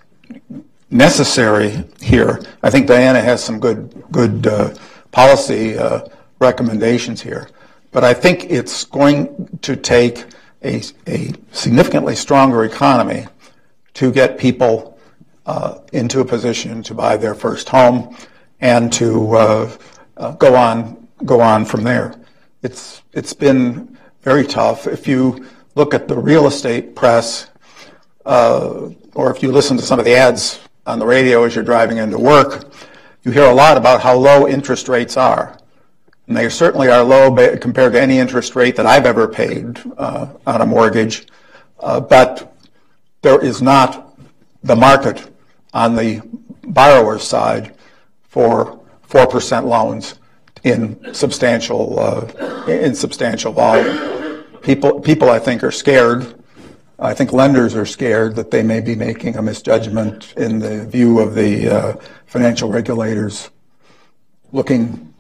necessary 0.91 1.85
here, 1.99 2.39
I 2.61 2.69
think 2.69 2.85
Diana 2.85 3.19
has 3.19 3.43
some 3.43 3.59
good 3.59 4.03
good 4.11 4.45
uh, 4.45 4.75
policy 5.12 5.78
uh, 5.78 6.01
recommendations 6.39 7.22
here, 7.22 7.49
but 7.91 8.03
I 8.03 8.14
think 8.14 8.45
it's 8.49 8.86
going 8.86 9.59
to 9.62 9.76
take 9.76 10.26
a, 10.64 10.82
a 11.07 11.32
significantly 11.51 12.16
stronger 12.16 12.64
economy 12.64 13.28
to 13.95 14.12
get 14.12 14.38
people 14.38 14.97
uh, 15.45 15.80
into 15.91 16.22
a 16.22 16.26
position 16.26 16.84
to 16.84 16.93
buy 16.93 17.18
their 17.18 17.36
first 17.36 17.70
home 17.70 18.16
and 18.59 18.93
to 18.93 19.36
uh, 19.36 19.78
uh, 20.18 20.32
go 20.34 20.55
on 20.55 21.07
go 21.26 21.41
on 21.41 21.66
from 21.66 21.84
there. 21.84 22.16
It's 22.62 23.01
it's 23.14 23.34
been 23.34 23.97
very 24.22 24.45
tough. 24.45 24.88
If 24.88 25.07
you 25.07 25.45
look 25.76 25.93
at 25.93 26.07
the 26.07 26.18
real 26.18 26.47
estate 26.47 26.95
press, 26.95 27.47
uh, 28.26 28.89
or 29.14 29.36
if 29.36 29.41
you 29.41 29.51
listen 29.51 29.78
to 29.78 29.84
some 29.84 29.99
of 29.99 30.05
the 30.05 30.16
ads 30.16 30.59
on 30.86 30.99
the 30.99 31.05
radio 31.05 31.43
as 31.43 31.55
you're 31.55 31.64
driving 31.64 31.97
into 31.97 32.18
work, 32.18 32.72
you 33.24 33.32
hear 33.32 33.45
a 33.45 33.53
lot 33.53 33.78
about 33.78 34.01
how 34.01 34.15
low 34.15 34.47
interest 34.47 34.88
rates 34.88 35.17
are. 35.17 35.57
And 36.28 36.38
they 36.38 36.49
certainly 36.49 36.88
are 36.88 37.03
low 37.03 37.36
compared 37.57 37.93
to 37.93 38.01
any 38.01 38.17
interest 38.17 38.55
rate 38.55 38.76
that 38.78 38.86
I've 38.86 39.05
ever 39.05 39.28
paid 39.28 39.80
uh, 39.97 40.28
on 40.47 40.61
a 40.61 40.65
mortgage. 40.65 41.28
Uh, 41.80 41.99
but 41.99 42.55
there 43.22 43.43
is 43.43 43.61
not 43.61 44.17
the 44.63 44.76
market 44.76 45.30
on 45.74 45.95
the 45.95 46.22
borrower's 46.63 47.24
side 47.24 47.76
for 48.24 48.80
4% 49.09 49.65
loans 49.65 50.15
in 50.63 51.13
substantial, 51.13 51.99
uh, 51.99 52.65
in 52.67 52.95
substantial 52.95 53.51
volume. 53.51 54.45
People, 54.61 55.01
people, 55.01 55.30
I 55.30 55.39
think, 55.39 55.63
are 55.63 55.72
scared. 55.72 56.40
I 57.01 57.15
think 57.15 57.33
lenders 57.33 57.75
are 57.75 57.85
scared 57.85 58.35
that 58.35 58.51
they 58.51 58.61
may 58.61 58.79
be 58.79 58.95
making 58.95 59.35
a 59.35 59.41
misjudgment 59.41 60.33
in 60.37 60.59
the 60.59 60.85
view 60.85 61.19
of 61.19 61.33
the 61.33 61.67
uh, 61.67 61.95
financial 62.27 62.69
regulators 62.69 63.49
looking 64.51 65.11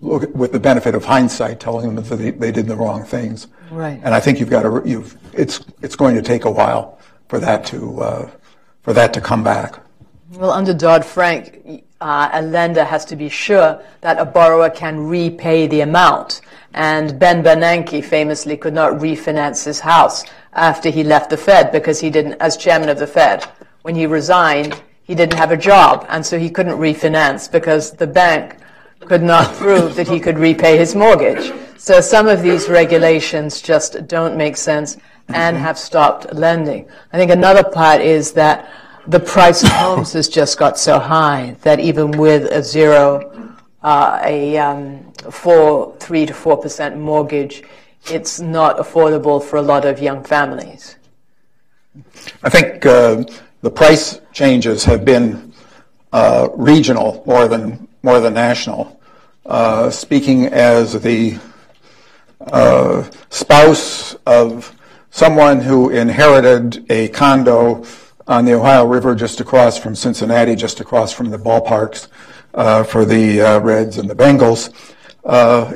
look, 0.00 0.34
with 0.34 0.50
the 0.50 0.58
benefit 0.58 0.96
of 0.96 1.04
hindsight, 1.04 1.60
telling 1.60 1.94
them 1.94 2.04
that 2.04 2.16
they, 2.16 2.30
they, 2.32 2.50
did 2.50 2.66
the 2.66 2.74
wrong 2.74 3.04
things. 3.04 3.46
Right. 3.70 4.00
And 4.02 4.12
I 4.12 4.18
think 4.18 4.40
you've 4.40 4.50
got 4.50 4.62
to 4.62 4.82
you've 4.84 5.16
it's 5.32 5.64
it's 5.80 5.94
going 5.94 6.16
to 6.16 6.22
take 6.22 6.44
a 6.44 6.50
while 6.50 6.98
for 7.28 7.38
that 7.38 7.64
to 7.66 8.00
uh, 8.00 8.30
for 8.82 8.92
that 8.92 9.14
to 9.14 9.20
come 9.20 9.44
back. 9.44 9.78
Well, 10.32 10.50
under 10.50 10.74
Dodd 10.74 11.04
Frank, 11.04 11.84
uh, 12.00 12.30
a 12.32 12.42
lender 12.42 12.84
has 12.84 13.04
to 13.06 13.16
be 13.16 13.28
sure 13.28 13.80
that 14.00 14.18
a 14.18 14.24
borrower 14.24 14.70
can 14.70 14.98
repay 15.06 15.68
the 15.68 15.82
amount. 15.82 16.40
And 16.74 17.18
Ben 17.18 17.42
Bernanke 17.44 18.02
famously 18.02 18.56
could 18.56 18.72
not 18.72 18.94
refinance 18.94 19.64
his 19.64 19.78
house 19.78 20.24
after 20.52 20.90
he 20.90 21.04
left 21.04 21.30
the 21.30 21.36
Fed 21.36 21.72
because 21.72 22.00
he 22.00 22.10
didn't, 22.10 22.34
as 22.34 22.56
chairman 22.56 22.88
of 22.88 22.98
the 22.98 23.06
Fed, 23.06 23.44
when 23.82 23.94
he 23.94 24.06
resigned, 24.06 24.82
he 25.04 25.14
didn't 25.14 25.38
have 25.38 25.50
a 25.50 25.56
job, 25.56 26.06
and 26.08 26.24
so 26.24 26.38
he 26.38 26.50
couldn't 26.50 26.78
refinance 26.78 27.50
because 27.50 27.92
the 27.92 28.06
bank 28.06 28.56
could 29.00 29.22
not 29.22 29.52
prove 29.54 29.96
that 29.96 30.08
he 30.08 30.20
could 30.20 30.38
repay 30.38 30.78
his 30.78 30.94
mortgage. 30.94 31.52
So 31.76 32.00
some 32.00 32.28
of 32.28 32.42
these 32.42 32.68
regulations 32.68 33.60
just 33.60 34.06
don't 34.06 34.36
make 34.36 34.56
sense 34.56 34.96
and 35.28 35.56
have 35.56 35.78
stopped 35.78 36.32
lending. 36.32 36.88
I 37.12 37.18
think 37.18 37.30
another 37.30 37.64
part 37.64 38.00
is 38.00 38.32
that 38.32 38.70
the 39.06 39.18
price 39.18 39.64
of 39.64 39.70
homes 39.70 40.12
has 40.12 40.28
just 40.28 40.58
got 40.58 40.78
so 40.78 40.98
high 40.98 41.56
that 41.62 41.80
even 41.80 42.12
with 42.12 42.44
a 42.52 42.62
zero, 42.62 43.56
uh, 43.82 44.20
a 44.22 44.56
um, 44.58 45.12
four, 45.30 45.96
three 45.98 46.24
to 46.26 46.32
four 46.32 46.56
percent 46.56 46.96
mortgage, 46.96 47.64
it's 48.06 48.40
not 48.40 48.78
affordable 48.78 49.42
for 49.42 49.56
a 49.56 49.62
lot 49.62 49.84
of 49.84 50.00
young 50.00 50.24
families. 50.24 50.96
I 52.42 52.48
think 52.48 52.84
uh, 52.86 53.24
the 53.60 53.70
price 53.70 54.20
changes 54.32 54.84
have 54.84 55.04
been 55.04 55.52
uh, 56.12 56.48
regional 56.54 57.22
more 57.26 57.48
than 57.48 57.88
more 58.02 58.20
than 58.20 58.34
national. 58.34 59.00
Uh, 59.44 59.90
speaking 59.90 60.46
as 60.46 61.00
the 61.02 61.38
uh, 62.52 63.08
spouse 63.30 64.14
of 64.26 64.76
someone 65.10 65.60
who 65.60 65.90
inherited 65.90 66.84
a 66.90 67.08
condo 67.08 67.84
on 68.26 68.44
the 68.44 68.54
Ohio 68.54 68.86
River 68.86 69.14
just 69.14 69.40
across 69.40 69.78
from 69.78 69.94
Cincinnati, 69.94 70.54
just 70.54 70.80
across 70.80 71.12
from 71.12 71.30
the 71.30 71.38
ballparks 71.38 72.08
uh, 72.54 72.82
for 72.82 73.04
the 73.04 73.40
uh, 73.40 73.60
Reds 73.60 73.98
and 73.98 74.08
the 74.08 74.14
Bengals. 74.14 74.72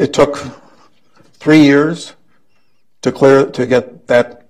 It 0.00 0.12
took 0.12 0.65
three 1.46 1.62
years 1.62 2.16
to 3.02 3.12
clear 3.12 3.46
to 3.46 3.66
get 3.66 4.08
that 4.08 4.48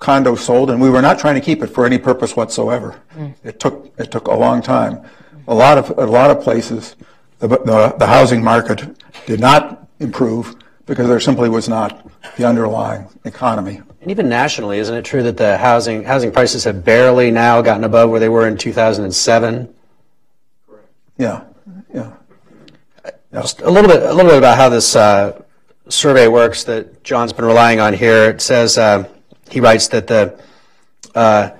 condo 0.00 0.34
sold, 0.34 0.68
and 0.68 0.80
we 0.80 0.90
were 0.90 1.00
not 1.00 1.16
trying 1.16 1.36
to 1.36 1.40
keep 1.40 1.62
it 1.62 1.68
for 1.68 1.86
any 1.86 1.96
purpose 1.96 2.34
whatsoever. 2.34 3.00
Mm. 3.16 3.34
It 3.44 3.60
took 3.60 3.94
it 3.98 4.10
took 4.10 4.26
a 4.26 4.34
long 4.34 4.60
time. 4.60 5.00
A 5.46 5.54
lot 5.54 5.78
of 5.78 5.96
a 5.96 6.06
lot 6.06 6.32
of 6.32 6.42
places, 6.42 6.96
the, 7.38 7.46
the, 7.46 7.94
the 8.00 8.06
housing 8.08 8.42
market 8.42 8.80
did 9.26 9.38
not 9.38 9.86
improve 10.00 10.56
because 10.86 11.06
there 11.06 11.20
simply 11.20 11.48
was 11.48 11.68
not 11.68 12.04
the 12.36 12.44
underlying 12.44 13.06
economy. 13.24 13.80
And 14.00 14.10
even 14.10 14.28
nationally, 14.28 14.80
isn't 14.80 14.96
it 14.96 15.04
true 15.04 15.22
that 15.22 15.36
the 15.36 15.56
housing 15.56 16.02
housing 16.02 16.32
prices 16.32 16.64
have 16.64 16.84
barely 16.84 17.30
now 17.30 17.62
gotten 17.62 17.84
above 17.84 18.10
where 18.10 18.18
they 18.18 18.28
were 18.28 18.48
in 18.48 18.58
2007? 18.58 19.72
Yeah, 21.16 21.44
yeah. 21.94 22.10
Just 23.32 23.60
a 23.60 23.70
little 23.70 23.88
bit, 23.88 24.02
a 24.02 24.12
little 24.12 24.32
bit 24.32 24.38
about 24.38 24.56
how 24.56 24.68
this 24.68 24.96
uh, 24.96 25.40
survey 25.88 26.28
works 26.28 26.64
that 26.64 27.04
John's 27.04 27.32
been 27.32 27.44
relying 27.44 27.80
on 27.80 27.92
here. 27.92 28.30
It 28.30 28.40
says 28.40 28.78
uh, 28.78 29.08
he 29.50 29.60
writes 29.60 29.88
that 29.88 30.06
the 30.06 30.40
uh, 31.14 31.50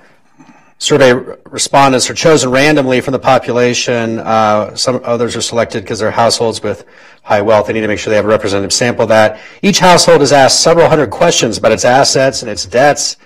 survey 0.78 1.12
respondents 1.46 2.08
are 2.10 2.14
chosen 2.14 2.50
randomly 2.50 3.00
from 3.00 3.12
the 3.12 3.18
population. 3.18 4.18
Uh, 4.18 4.74
some 4.74 5.00
others 5.04 5.36
are 5.36 5.40
selected 5.40 5.82
because 5.82 5.98
they're 5.98 6.10
households 6.10 6.62
with 6.62 6.86
high 7.22 7.42
wealth. 7.42 7.66
They 7.66 7.72
need 7.74 7.82
to 7.82 7.88
make 7.88 7.98
sure 7.98 8.10
they 8.10 8.16
have 8.16 8.24
a 8.24 8.28
representative 8.28 8.72
sample 8.72 9.02
of 9.02 9.08
that. 9.10 9.40
Each 9.62 9.78
household 9.78 10.22
is 10.22 10.32
asked 10.32 10.62
several 10.62 10.88
hundred 10.88 11.10
questions 11.10 11.58
about 11.58 11.72
its 11.72 11.84
assets 11.84 12.42
and 12.42 12.50
its 12.50 12.66
debts, 12.66 13.16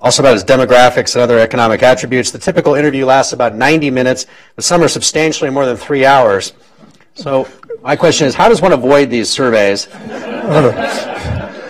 also 0.00 0.22
about 0.22 0.34
its 0.34 0.44
demographics 0.44 1.14
and 1.14 1.22
other 1.22 1.38
economic 1.38 1.82
attributes. 1.82 2.30
The 2.30 2.38
typical 2.38 2.74
interview 2.74 3.06
lasts 3.06 3.32
about 3.32 3.54
90 3.54 3.90
minutes, 3.90 4.26
but 4.56 4.64
some 4.64 4.82
are 4.82 4.88
substantially 4.88 5.50
more 5.50 5.66
than 5.66 5.76
three 5.76 6.04
hours. 6.04 6.52
So 7.14 7.48
my 7.82 7.96
question 7.96 8.26
is, 8.26 8.34
how 8.34 8.48
does 8.48 8.62
one 8.62 8.72
avoid 8.72 9.10
these 9.10 9.28
surveys? 9.28 9.88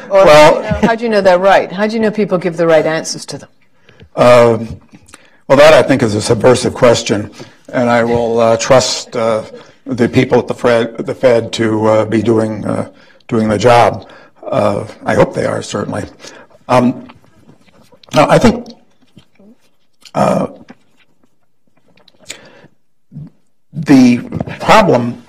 well, 0.08 0.62
how 0.82 0.94
do 0.94 1.04
you 1.04 1.10
know 1.10 1.20
they're 1.20 1.38
right? 1.38 1.72
How 1.72 1.86
do 1.86 1.94
you 1.94 2.00
know 2.00 2.10
people 2.10 2.38
give 2.38 2.56
the 2.56 2.66
right 2.66 2.84
answers 2.84 3.24
to 3.26 3.38
them? 3.38 3.48
Um, 4.14 4.80
well, 5.48 5.56
that 5.58 5.72
I 5.72 5.82
think 5.82 6.02
is 6.02 6.14
a 6.14 6.22
subversive 6.22 6.74
question, 6.74 7.30
and 7.72 7.88
I 7.88 8.04
will 8.04 8.38
uh, 8.40 8.56
trust 8.58 9.16
uh, 9.16 9.44
the 9.84 10.08
people 10.08 10.38
at 10.38 10.46
the 10.48 10.54
Fed, 10.54 10.98
the 10.98 11.14
Fed 11.14 11.52
to 11.54 11.86
uh, 11.86 12.04
be 12.04 12.22
doing 12.22 12.64
uh, 12.64 12.92
doing 13.28 13.48
the 13.48 13.58
job. 13.58 14.10
Uh, 14.42 14.86
I 15.04 15.14
hope 15.14 15.34
they 15.34 15.46
are 15.46 15.62
certainly. 15.62 16.04
Um, 16.68 17.08
now, 18.14 18.28
I 18.28 18.38
think 18.38 18.68
uh, 20.14 20.48
the 23.72 24.18
problem 24.60 25.22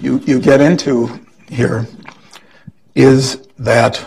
you 0.00 0.18
you 0.20 0.40
get 0.40 0.60
into 0.60 1.20
here 1.48 1.86
is 2.94 3.48
that 3.58 4.04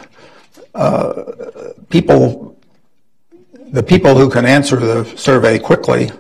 people 1.90 2.58
the 3.72 3.84
people 3.84 4.16
who 4.16 4.30
can 4.30 4.46
answer 4.46 4.76
the 4.76 5.06
survey 5.18 5.58
quickly 5.58 6.12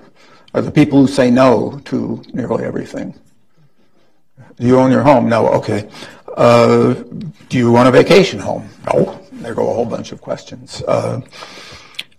are 0.53 0.61
the 0.61 0.71
people 0.71 1.01
who 1.01 1.07
say 1.07 1.29
no 1.31 1.79
to 1.85 2.21
nearly 2.33 2.63
everything. 2.63 3.13
Do 4.57 4.67
you 4.67 4.79
own 4.79 4.91
your 4.91 5.03
home? 5.03 5.27
No. 5.29 5.47
Okay. 5.47 5.89
Uh, 6.35 6.93
do 7.49 7.57
you 7.57 7.71
want 7.71 7.87
a 7.87 7.91
vacation 7.91 8.39
home? 8.39 8.69
No. 8.93 9.19
There 9.31 9.53
go 9.55 9.69
a 9.69 9.73
whole 9.73 9.85
bunch 9.85 10.11
of 10.11 10.21
questions. 10.21 10.83
Uh, 10.87 11.21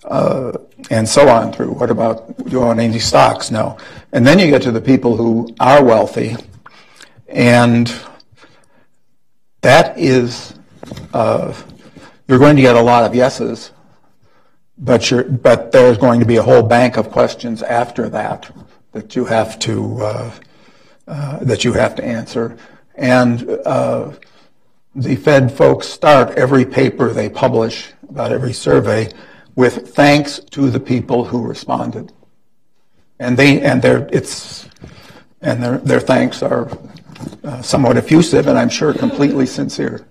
uh, 0.04 0.52
and 0.90 1.08
so 1.08 1.28
on 1.28 1.52
through. 1.52 1.72
What 1.72 1.90
about 1.90 2.36
do 2.44 2.50
you 2.50 2.60
own 2.60 2.80
any 2.80 2.98
stocks? 2.98 3.50
No. 3.50 3.78
And 4.12 4.26
then 4.26 4.38
you 4.38 4.50
get 4.50 4.62
to 4.62 4.72
the 4.72 4.80
people 4.80 5.16
who 5.16 5.54
are 5.60 5.84
wealthy, 5.84 6.36
and 7.32 7.94
that 9.60 9.98
is 9.98 10.54
uh, 11.12 11.54
you're 12.28 12.38
going 12.38 12.56
to 12.56 12.62
get 12.62 12.76
a 12.76 12.80
lot 12.80 13.04
of 13.04 13.14
yeses 13.14 13.72
but, 14.78 15.12
but 15.42 15.70
there's 15.70 15.98
going 15.98 16.18
to 16.20 16.26
be 16.26 16.36
a 16.36 16.42
whole 16.42 16.62
bank 16.62 16.96
of 16.96 17.10
questions 17.10 17.62
after 17.62 18.08
that 18.08 18.50
that 18.92 19.14
you 19.14 19.24
have 19.24 19.58
to 19.60 20.02
uh, 20.02 20.30
uh, 21.06 21.38
that 21.44 21.64
you 21.64 21.72
have 21.72 21.94
to 21.96 22.04
answer. 22.04 22.56
And 22.94 23.48
uh, 23.64 24.12
the 24.94 25.16
Fed 25.16 25.52
folks 25.52 25.88
start 25.88 26.36
every 26.36 26.64
paper 26.64 27.12
they 27.12 27.28
publish 27.28 27.92
about 28.08 28.32
every 28.32 28.52
survey 28.52 29.10
with 29.54 29.94
thanks 29.94 30.40
to 30.50 30.70
the 30.70 30.80
people 30.80 31.24
who 31.24 31.46
responded. 31.46 32.12
And 33.18 33.36
they 33.36 33.60
and 33.60 33.80
their 33.80 34.08
it's 34.12 34.68
and 35.40 35.62
their 35.62 35.78
their 35.78 36.00
thanks 36.00 36.42
are 36.42 36.68
uh, 37.44 37.62
somewhat 37.62 37.96
effusive 37.96 38.46
and 38.46 38.58
I'm 38.58 38.68
sure 38.68 38.92
completely 38.94 39.46
sincere. 39.46 40.06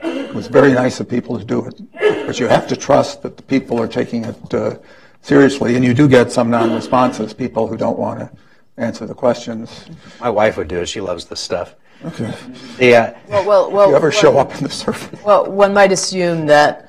It 0.00 0.34
was 0.34 0.46
very 0.48 0.72
nice 0.72 1.00
of 1.00 1.08
people 1.08 1.38
to 1.38 1.44
do 1.44 1.66
it. 1.66 1.80
But 2.26 2.38
you 2.38 2.46
have 2.48 2.66
to 2.68 2.76
trust 2.76 3.22
that 3.22 3.36
the 3.36 3.42
people 3.42 3.80
are 3.80 3.88
taking 3.88 4.24
it 4.24 4.54
uh, 4.54 4.78
seriously, 5.22 5.76
and 5.76 5.84
you 5.84 5.94
do 5.94 6.08
get 6.08 6.32
some 6.32 6.50
non-responses, 6.50 7.32
people 7.32 7.66
who 7.66 7.76
don't 7.76 7.98
want 7.98 8.20
to 8.20 8.30
answer 8.76 9.06
the 9.06 9.14
questions. 9.14 9.86
My 10.20 10.28
wife 10.28 10.56
would 10.56 10.68
do 10.68 10.80
it. 10.80 10.88
She 10.88 11.00
loves 11.00 11.24
this 11.26 11.40
stuff. 11.40 11.74
Okay. 12.04 12.32
The, 12.78 12.94
uh, 12.94 13.14
well, 13.28 13.44
well, 13.46 13.70
well, 13.70 13.86
do 13.86 13.90
you 13.90 13.96
ever 13.96 14.12
show 14.12 14.36
up 14.38 14.54
in 14.56 14.64
the 14.64 14.70
survey? 14.70 15.18
Well, 15.24 15.50
one 15.50 15.72
might 15.72 15.92
assume 15.92 16.46
that, 16.46 16.85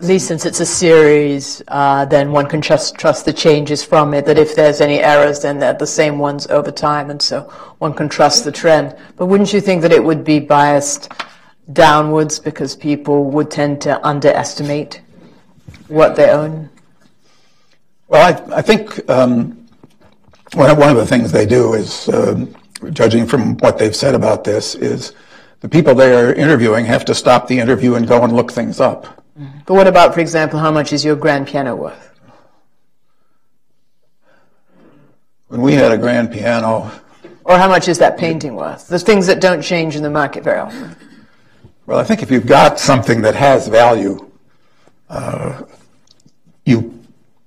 at 0.00 0.06
least 0.06 0.26
since 0.26 0.44
it's 0.44 0.60
a 0.60 0.66
series, 0.66 1.62
uh, 1.68 2.04
then 2.06 2.32
one 2.32 2.46
can 2.46 2.60
trust, 2.60 2.96
trust 2.96 3.24
the 3.24 3.32
changes 3.32 3.84
from 3.84 4.12
it, 4.12 4.26
that 4.26 4.38
if 4.38 4.56
there's 4.56 4.80
any 4.80 4.98
errors, 5.00 5.40
then 5.40 5.58
they're 5.58 5.72
the 5.72 5.86
same 5.86 6.18
ones 6.18 6.48
over 6.48 6.72
time, 6.72 7.10
and 7.10 7.22
so 7.22 7.42
one 7.78 7.94
can 7.94 8.08
trust 8.08 8.44
the 8.44 8.50
trend. 8.50 8.96
But 9.16 9.26
wouldn't 9.26 9.52
you 9.52 9.60
think 9.60 9.82
that 9.82 9.92
it 9.92 10.02
would 10.02 10.24
be 10.24 10.40
biased 10.40 11.12
downwards 11.72 12.40
because 12.40 12.74
people 12.74 13.30
would 13.30 13.50
tend 13.50 13.80
to 13.82 14.04
underestimate 14.04 15.00
what 15.86 16.16
they 16.16 16.28
own? 16.28 16.70
Well, 18.08 18.34
I, 18.34 18.56
I 18.56 18.62
think 18.62 19.08
um, 19.08 19.66
one, 20.54 20.70
of, 20.70 20.76
one 20.76 20.90
of 20.90 20.96
the 20.96 21.06
things 21.06 21.30
they 21.30 21.46
do 21.46 21.74
is, 21.74 22.08
uh, 22.08 22.44
judging 22.90 23.26
from 23.26 23.56
what 23.58 23.78
they've 23.78 23.94
said 23.94 24.16
about 24.16 24.42
this, 24.42 24.74
is 24.74 25.14
the 25.60 25.68
people 25.68 25.94
they 25.94 26.12
are 26.12 26.32
interviewing 26.34 26.84
have 26.84 27.04
to 27.04 27.14
stop 27.14 27.46
the 27.46 27.60
interview 27.60 27.94
and 27.94 28.08
go 28.08 28.22
and 28.24 28.34
look 28.34 28.50
things 28.50 28.80
up. 28.80 29.23
But 29.66 29.74
what 29.74 29.86
about, 29.86 30.14
for 30.14 30.20
example, 30.20 30.58
how 30.60 30.70
much 30.70 30.92
is 30.92 31.04
your 31.04 31.16
grand 31.16 31.46
piano 31.48 31.74
worth? 31.74 32.10
when 35.48 35.62
we 35.62 35.74
had 35.74 35.92
a 35.92 35.98
grand 35.98 36.32
piano, 36.32 36.90
Or 37.44 37.58
how 37.58 37.68
much 37.68 37.86
is 37.86 37.98
that 37.98 38.18
painting 38.18 38.56
worth? 38.56 38.88
The 38.88 38.98
things 38.98 39.26
that 39.28 39.40
don't 39.40 39.62
change 39.62 39.94
in 39.94 40.02
the 40.02 40.10
market 40.10 40.42
very 40.42 40.58
often. 40.58 40.96
well, 41.86 41.98
I 41.98 42.04
think 42.04 42.22
if 42.22 42.30
you've 42.30 42.46
got 42.46 42.80
something 42.80 43.22
that 43.22 43.36
has 43.36 43.68
value, 43.68 44.30
uh, 45.08 45.62
you 46.64 46.98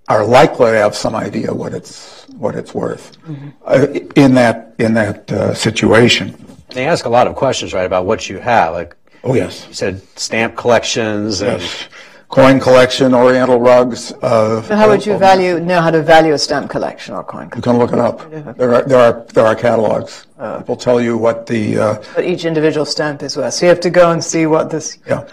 are 0.08 0.24
likely 0.26 0.72
to 0.72 0.78
have 0.78 0.96
some 0.96 1.16
idea 1.16 1.54
what 1.54 1.74
it's 1.74 2.26
what 2.38 2.56
it's 2.56 2.74
worth 2.74 3.18
uh, 3.66 3.88
in 4.16 4.36
that 4.36 4.76
in 4.80 4.94
that 4.94 5.30
uh, 5.32 5.54
situation. 5.54 6.34
They 6.70 6.86
ask 6.86 7.06
a 7.06 7.10
lot 7.10 7.28
of 7.28 7.36
questions, 7.36 7.74
right, 7.74 7.86
about 7.86 8.06
what 8.06 8.30
you 8.30 8.38
have. 8.40 8.74
Like 8.74 8.96
Oh 9.28 9.34
yes, 9.34 9.66
you 9.68 9.74
said, 9.74 10.02
stamp 10.16 10.56
collections 10.56 11.42
and 11.42 11.62
yes. 11.62 11.88
Coin 12.30 12.60
collection, 12.60 13.14
Oriental 13.14 13.58
rugs. 13.60 14.12
Uh, 14.22 14.62
So 14.64 14.76
how 14.76 14.88
would 14.90 15.06
you 15.06 15.18
value 15.18 15.60
know 15.62 15.80
how 15.86 15.92
to 15.92 16.02
value 16.04 16.34
a 16.34 16.38
stamp 16.38 16.70
collection 16.70 17.14
or 17.16 17.24
coin 17.24 17.46
You 17.56 17.62
collection? 17.62 17.62
can 17.62 17.78
look 17.82 17.94
it 17.94 18.00
up. 18.00 18.18
There 18.58 18.74
are 18.76 18.84
there 18.92 19.00
are 19.08 19.14
there 19.36 19.46
are 19.46 19.56
catalogs. 19.56 20.14
People 20.60 20.76
tell 20.76 21.00
you 21.08 21.14
what 21.26 21.38
the 21.52 21.64
uh, 21.80 21.94
What 22.16 22.26
each 22.26 22.44
individual 22.52 22.86
stamp 22.86 23.24
is 23.28 23.38
worth. 23.38 23.54
So 23.54 23.66
you 23.66 23.70
have 23.70 23.80
to 23.90 23.90
go 24.02 24.12
and 24.12 24.22
see 24.32 24.46
what 24.46 24.70
this 24.70 24.98
yeah. 25.08 25.24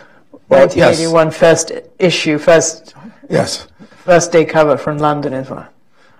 Well, 0.49 0.69
yes, 0.77 0.99
1981 1.01 1.31
first 1.33 1.67
issue, 1.99 2.37
first 2.39 2.95
yes. 3.39 3.67
first 4.11 4.31
day 4.31 4.45
cover 4.45 4.77
from 4.85 4.99
London 4.99 5.33
is 5.41 5.51
worth. 5.51 5.71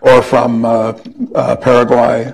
or 0.01 0.23
from 0.23 0.65
uh, 0.65 0.93
uh, 1.35 1.55
Paraguay 1.67 2.33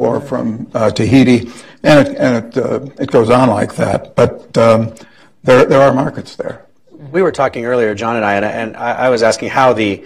or 0.00 0.20
from 0.20 0.70
uh, 0.74 0.90
Tahiti, 0.90 1.50
and 1.82 2.06
it, 2.08 2.16
and 2.16 2.46
it, 2.46 2.58
uh, 2.58 2.80
it 2.98 3.10
goes 3.10 3.30
on 3.30 3.48
like 3.48 3.74
that. 3.76 4.14
But 4.14 4.56
um, 4.56 4.94
there, 5.42 5.64
there 5.64 5.80
are 5.80 5.92
markets 5.92 6.36
there. 6.36 6.66
We 6.90 7.22
were 7.22 7.32
talking 7.32 7.64
earlier, 7.64 7.94
John 7.94 8.16
and 8.16 8.24
I, 8.24 8.34
and, 8.34 8.44
and 8.44 8.76
I, 8.76 9.08
was 9.08 9.22
asking 9.22 9.50
how 9.50 9.72
the 9.72 10.04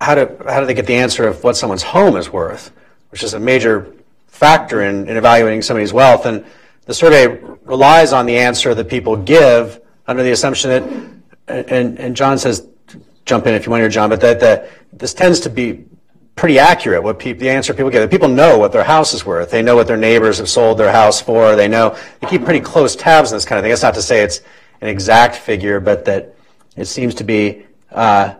how 0.00 0.14
do 0.14 0.36
how 0.46 0.60
do 0.60 0.66
they 0.66 0.74
get 0.74 0.86
the 0.86 0.94
answer 0.94 1.26
of 1.26 1.42
what 1.44 1.56
someone's 1.56 1.82
home 1.82 2.16
is 2.16 2.30
worth, 2.32 2.72
which 3.10 3.22
is 3.22 3.34
a 3.34 3.40
major 3.40 3.92
factor 4.34 4.82
in, 4.82 5.08
in 5.08 5.16
evaluating 5.16 5.62
somebody's 5.62 5.92
wealth. 5.92 6.26
And 6.26 6.44
the 6.86 6.94
survey 6.94 7.38
relies 7.62 8.12
on 8.12 8.26
the 8.26 8.36
answer 8.36 8.74
that 8.74 8.88
people 8.88 9.16
give 9.16 9.80
under 10.06 10.22
the 10.22 10.32
assumption 10.32 10.70
that, 10.70 11.68
and, 11.70 11.98
and 11.98 12.16
John 12.16 12.38
says, 12.38 12.66
jump 13.24 13.46
in 13.46 13.54
if 13.54 13.64
you 13.64 13.70
want 13.70 13.80
here, 13.80 13.88
John, 13.88 14.10
but 14.10 14.20
that, 14.20 14.40
that 14.40 14.70
this 14.92 15.14
tends 15.14 15.40
to 15.40 15.50
be 15.50 15.84
pretty 16.36 16.58
accurate. 16.58 17.02
What 17.02 17.18
people, 17.18 17.40
the 17.40 17.50
answer 17.50 17.72
people 17.74 17.90
get. 17.90 18.10
people 18.10 18.28
know 18.28 18.58
what 18.58 18.72
their 18.72 18.84
house 18.84 19.14
is 19.14 19.24
worth. 19.24 19.50
They 19.50 19.62
know 19.62 19.76
what 19.76 19.86
their 19.86 19.96
neighbors 19.96 20.38
have 20.38 20.48
sold 20.48 20.78
their 20.78 20.92
house 20.92 21.20
for. 21.20 21.56
They 21.56 21.68
know 21.68 21.96
they 22.20 22.26
keep 22.26 22.44
pretty 22.44 22.60
close 22.60 22.96
tabs 22.96 23.32
on 23.32 23.36
this 23.36 23.44
kind 23.44 23.58
of 23.58 23.62
thing. 23.62 23.70
That's 23.70 23.82
not 23.82 23.94
to 23.94 24.02
say 24.02 24.22
it's 24.22 24.40
an 24.80 24.88
exact 24.88 25.36
figure, 25.36 25.80
but 25.80 26.04
that 26.06 26.34
it 26.76 26.86
seems 26.86 27.14
to 27.16 27.24
be 27.24 27.64
uh, 27.92 28.34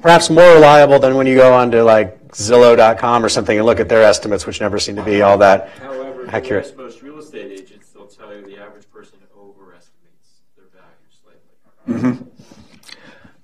perhaps 0.00 0.30
more 0.30 0.54
reliable 0.54 0.98
than 0.98 1.16
when 1.16 1.26
you 1.26 1.34
go 1.36 1.52
onto 1.54 1.82
like 1.82 2.14
Zillow.com 2.28 3.24
or 3.24 3.28
something 3.28 3.56
and 3.56 3.66
look 3.66 3.80
at 3.80 3.88
their 3.88 4.02
estimates, 4.02 4.46
which 4.46 4.60
never 4.60 4.78
seem 4.78 4.96
to 4.96 5.02
be 5.02 5.22
all 5.22 5.38
that 5.38 5.70
However, 5.70 6.26
accurate. 6.30 6.66
ask 6.66 6.76
most 6.76 7.02
real 7.02 7.18
estate 7.18 7.50
agents, 7.50 7.88
they'll 7.90 8.06
tell 8.06 8.34
you 8.34 8.42
the 8.46 8.58
average 8.58 8.88
person 8.90 9.18
overestimates 9.36 10.42
their 10.56 10.66
value 10.72 12.04
slightly. 12.12 12.26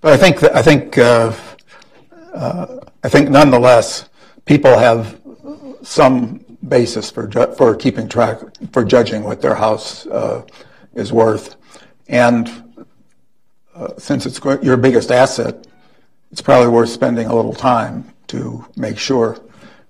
But 0.01 0.13
I 0.13 0.17
think 0.19 0.41
that, 0.41 0.55
I 0.55 0.63
think 0.63 0.99
uh, 0.99 1.33
uh, 2.35 2.81
I 3.05 3.09
think 3.11 3.29
nonetheless, 3.29 4.09
people 4.47 4.79
have 4.79 5.21
some 5.83 6.43
basis 6.69 7.11
for 7.11 7.31
for 7.55 7.77
keeping 7.77 8.09
track 8.09 8.39
for 8.73 8.83
judging 8.83 9.23
what 9.25 9.43
their 9.43 9.55
house 9.55 10.07
uh, 10.07 10.43
is 10.95 11.13
worth, 11.13 11.57
and 12.09 12.49
uh, 13.75 13.89
since 13.99 14.25
it's 14.25 14.41
your 14.63 14.79
biggest 14.79 15.11
asset, 15.11 15.67
it's 16.33 16.41
probably 16.41 16.69
worth 16.69 16.89
spending 16.89 17.27
a 17.27 17.35
little 17.35 17.53
time 17.53 18.11
to 18.29 18.65
make 18.75 18.97
sure 18.97 19.39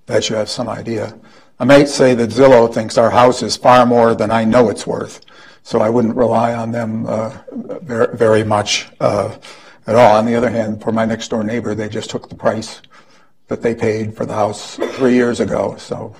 that 0.06 0.28
you 0.28 0.34
have 0.34 0.48
some 0.48 0.68
idea. 0.68 1.16
I 1.60 1.64
might 1.64 1.88
say 1.88 2.14
that 2.14 2.30
Zillow 2.30 2.74
thinks 2.74 2.98
our 2.98 3.10
house 3.10 3.44
is 3.44 3.56
far 3.56 3.86
more 3.86 4.16
than 4.16 4.32
I 4.32 4.42
know 4.42 4.70
it's 4.70 4.88
worth, 4.88 5.20
so 5.62 5.78
I 5.78 5.88
wouldn't 5.88 6.16
rely 6.16 6.52
on 6.52 6.72
them 6.72 7.06
uh, 7.06 7.38
very, 7.52 8.16
very 8.16 8.42
much 8.42 8.88
uh, 8.98 9.36
at 9.86 9.94
all. 9.94 10.16
On 10.16 10.26
the 10.26 10.34
other 10.34 10.50
hand, 10.50 10.82
for 10.82 10.90
my 10.90 11.04
next 11.04 11.28
door 11.28 11.44
neighbor, 11.44 11.76
they 11.76 11.88
just 11.88 12.10
took 12.10 12.28
the 12.28 12.34
price 12.34 12.82
that 13.48 13.62
they 13.62 13.74
paid 13.74 14.16
for 14.16 14.26
the 14.26 14.34
house 14.34 14.76
three 14.76 15.14
years 15.14 15.40
ago, 15.40 15.76
so 15.78 16.14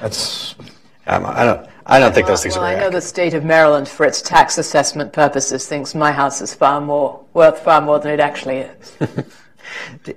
that's 0.00 0.54
Um, 1.08 1.24
I 1.24 1.44
don't. 1.44 1.68
I 1.86 1.98
don't 1.98 2.14
think 2.14 2.26
those 2.26 2.42
things 2.42 2.54
well, 2.54 2.64
are 2.66 2.68
I 2.68 2.74
know 2.78 2.90
the 2.90 3.00
state 3.00 3.32
of 3.32 3.44
Maryland, 3.44 3.88
for 3.88 4.04
its 4.04 4.20
tax 4.20 4.58
assessment 4.58 5.10
purposes, 5.10 5.66
thinks 5.66 5.94
my 5.94 6.12
house 6.12 6.42
is 6.42 6.52
far 6.52 6.82
more 6.82 7.24
worth 7.32 7.60
far 7.60 7.80
more 7.80 7.98
than 7.98 8.12
it 8.12 8.20
actually 8.20 8.58
is. 8.58 8.96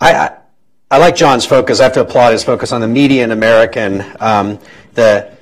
I, 0.00 0.12
I, 0.12 0.36
I 0.90 0.98
like 0.98 1.14
John's 1.14 1.46
focus. 1.46 1.78
I 1.78 1.84
have 1.84 1.92
to 1.92 2.00
applaud 2.00 2.32
his 2.32 2.42
focus 2.42 2.72
on 2.72 2.80
the 2.80 2.88
median 2.88 3.30
American. 3.30 4.04
Um, 4.18 4.58
the, 4.94 5.32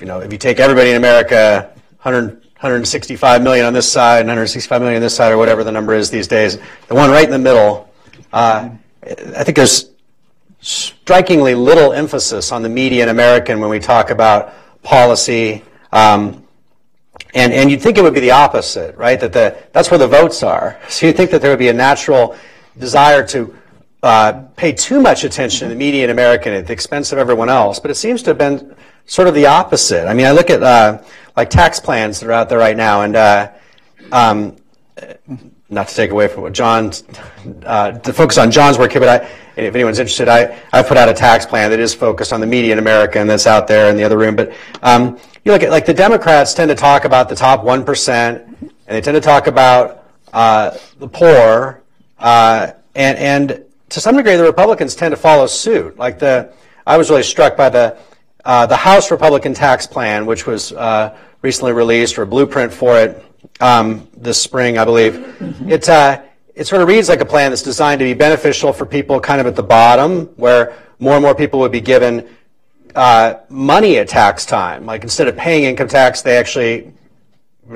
you 0.00 0.06
know, 0.06 0.20
if 0.20 0.30
you 0.30 0.38
take 0.38 0.60
everybody 0.60 0.90
in 0.90 0.96
America, 0.96 1.72
100, 2.02 2.34
165 2.34 3.42
million 3.42 3.64
on 3.64 3.72
this 3.72 3.90
side, 3.90 4.18
165 4.18 4.82
million 4.82 4.96
on 4.96 5.02
this 5.02 5.16
side, 5.16 5.32
or 5.32 5.38
whatever 5.38 5.64
the 5.64 5.72
number 5.72 5.94
is 5.94 6.10
these 6.10 6.28
days, 6.28 6.58
the 6.88 6.94
one 6.94 7.10
right 7.10 7.24
in 7.24 7.30
the 7.30 7.38
middle, 7.38 7.90
uh, 8.34 8.68
I 9.08 9.44
think 9.44 9.56
there's 9.56 9.90
strikingly 10.60 11.54
little 11.54 11.92
emphasis 11.92 12.52
on 12.52 12.62
the 12.62 12.68
median 12.68 13.08
American 13.08 13.60
when 13.60 13.70
we 13.70 13.78
talk 13.78 14.10
about 14.10 14.52
policy. 14.82 15.62
Um, 15.92 16.44
and, 17.34 17.52
and 17.52 17.70
you'd 17.70 17.80
think 17.80 17.98
it 17.98 18.02
would 18.02 18.14
be 18.14 18.20
the 18.20 18.32
opposite, 18.32 18.96
right? 18.96 19.18
That 19.20 19.32
the, 19.32 19.56
that's 19.72 19.90
where 19.90 19.98
the 19.98 20.08
votes 20.08 20.42
are. 20.42 20.78
So 20.88 21.06
you'd 21.06 21.16
think 21.16 21.30
that 21.30 21.42
there 21.42 21.50
would 21.50 21.58
be 21.58 21.68
a 21.68 21.74
natural 21.74 22.36
desire 22.78 23.26
to 23.28 23.54
uh, 24.02 24.32
pay 24.56 24.72
too 24.72 25.00
much 25.00 25.24
attention 25.24 25.68
to 25.68 25.74
the 25.74 25.78
median 25.78 26.10
American 26.10 26.52
at 26.52 26.66
the 26.66 26.72
expense 26.72 27.12
of 27.12 27.18
everyone 27.18 27.48
else. 27.48 27.78
But 27.78 27.90
it 27.90 27.96
seems 27.96 28.22
to 28.22 28.30
have 28.30 28.38
been 28.38 28.74
sort 29.06 29.28
of 29.28 29.34
the 29.34 29.46
opposite. 29.46 30.06
I 30.06 30.14
mean, 30.14 30.26
I 30.26 30.32
look 30.32 30.50
at 30.50 30.62
uh, 30.62 31.02
like 31.36 31.50
tax 31.50 31.80
plans 31.80 32.20
that 32.20 32.28
are 32.28 32.32
out 32.32 32.48
there 32.48 32.58
right 32.58 32.76
now, 32.76 33.02
and 33.02 33.16
uh, 33.16 33.50
um, 34.12 34.56
not 35.70 35.88
to 35.88 35.94
take 35.94 36.10
away 36.10 36.28
from 36.28 36.42
what 36.42 36.52
John, 36.52 36.92
uh, 37.64 37.92
to 37.92 38.12
focus 38.12 38.38
on 38.38 38.50
John's 38.50 38.78
work 38.78 38.92
here, 38.92 39.00
but 39.00 39.22
I, 39.22 39.28
if 39.56 39.74
anyone's 39.74 39.98
interested, 39.98 40.28
I, 40.28 40.58
I 40.72 40.82
put 40.82 40.96
out 40.96 41.08
a 41.08 41.14
tax 41.14 41.44
plan 41.44 41.70
that 41.70 41.80
is 41.80 41.94
focused 41.94 42.32
on 42.32 42.40
the 42.40 42.46
media 42.46 42.62
median 42.62 42.78
American 42.78 43.26
that's 43.26 43.46
out 43.46 43.68
there 43.68 43.90
in 43.90 43.96
the 43.96 44.04
other 44.04 44.16
room. 44.16 44.34
But 44.34 44.54
um, 44.82 45.18
you 45.44 45.52
look 45.52 45.62
at, 45.62 45.70
like, 45.70 45.84
the 45.84 45.94
Democrats 45.94 46.54
tend 46.54 46.70
to 46.70 46.74
talk 46.74 47.04
about 47.04 47.28
the 47.28 47.34
top 47.34 47.64
1%, 47.64 48.44
and 48.60 48.72
they 48.86 49.00
tend 49.00 49.14
to 49.14 49.20
talk 49.20 49.46
about 49.46 50.04
uh, 50.32 50.76
the 50.98 51.08
poor, 51.08 51.82
uh, 52.18 52.72
and, 52.94 53.18
and 53.18 53.64
to 53.90 54.00
some 54.00 54.16
degree, 54.16 54.36
the 54.36 54.44
Republicans 54.44 54.94
tend 54.94 55.12
to 55.12 55.16
follow 55.16 55.46
suit. 55.46 55.98
Like, 55.98 56.18
the, 56.18 56.52
I 56.86 56.96
was 56.96 57.10
really 57.10 57.22
struck 57.22 57.56
by 57.56 57.68
the, 57.68 57.98
uh, 58.44 58.64
the 58.66 58.76
House 58.76 59.10
Republican 59.10 59.52
tax 59.52 59.86
plan, 59.86 60.24
which 60.24 60.46
was 60.46 60.72
uh, 60.72 61.16
recently 61.42 61.72
released, 61.72 62.16
or 62.18 62.22
a 62.22 62.26
blueprint 62.26 62.72
for 62.72 62.98
it, 62.98 63.22
um, 63.60 64.08
this 64.16 64.40
spring, 64.40 64.78
I 64.78 64.84
believe. 64.84 65.14
It, 65.68 65.88
uh, 65.88 66.22
it 66.54 66.66
sort 66.66 66.82
of 66.82 66.88
reads 66.88 67.08
like 67.08 67.20
a 67.20 67.24
plan 67.24 67.50
that's 67.50 67.62
designed 67.62 68.00
to 68.00 68.04
be 68.04 68.14
beneficial 68.14 68.72
for 68.72 68.84
people 68.84 69.20
kind 69.20 69.40
of 69.40 69.46
at 69.46 69.56
the 69.56 69.62
bottom, 69.62 70.26
where 70.36 70.76
more 70.98 71.14
and 71.14 71.22
more 71.22 71.34
people 71.34 71.60
would 71.60 71.72
be 71.72 71.80
given 71.80 72.28
uh, 72.94 73.34
money 73.48 73.98
at 73.98 74.08
tax 74.08 74.44
time. 74.44 74.86
Like 74.86 75.02
instead 75.02 75.28
of 75.28 75.36
paying 75.36 75.64
income 75.64 75.88
tax, 75.88 76.22
they 76.22 76.36
actually, 76.36 76.92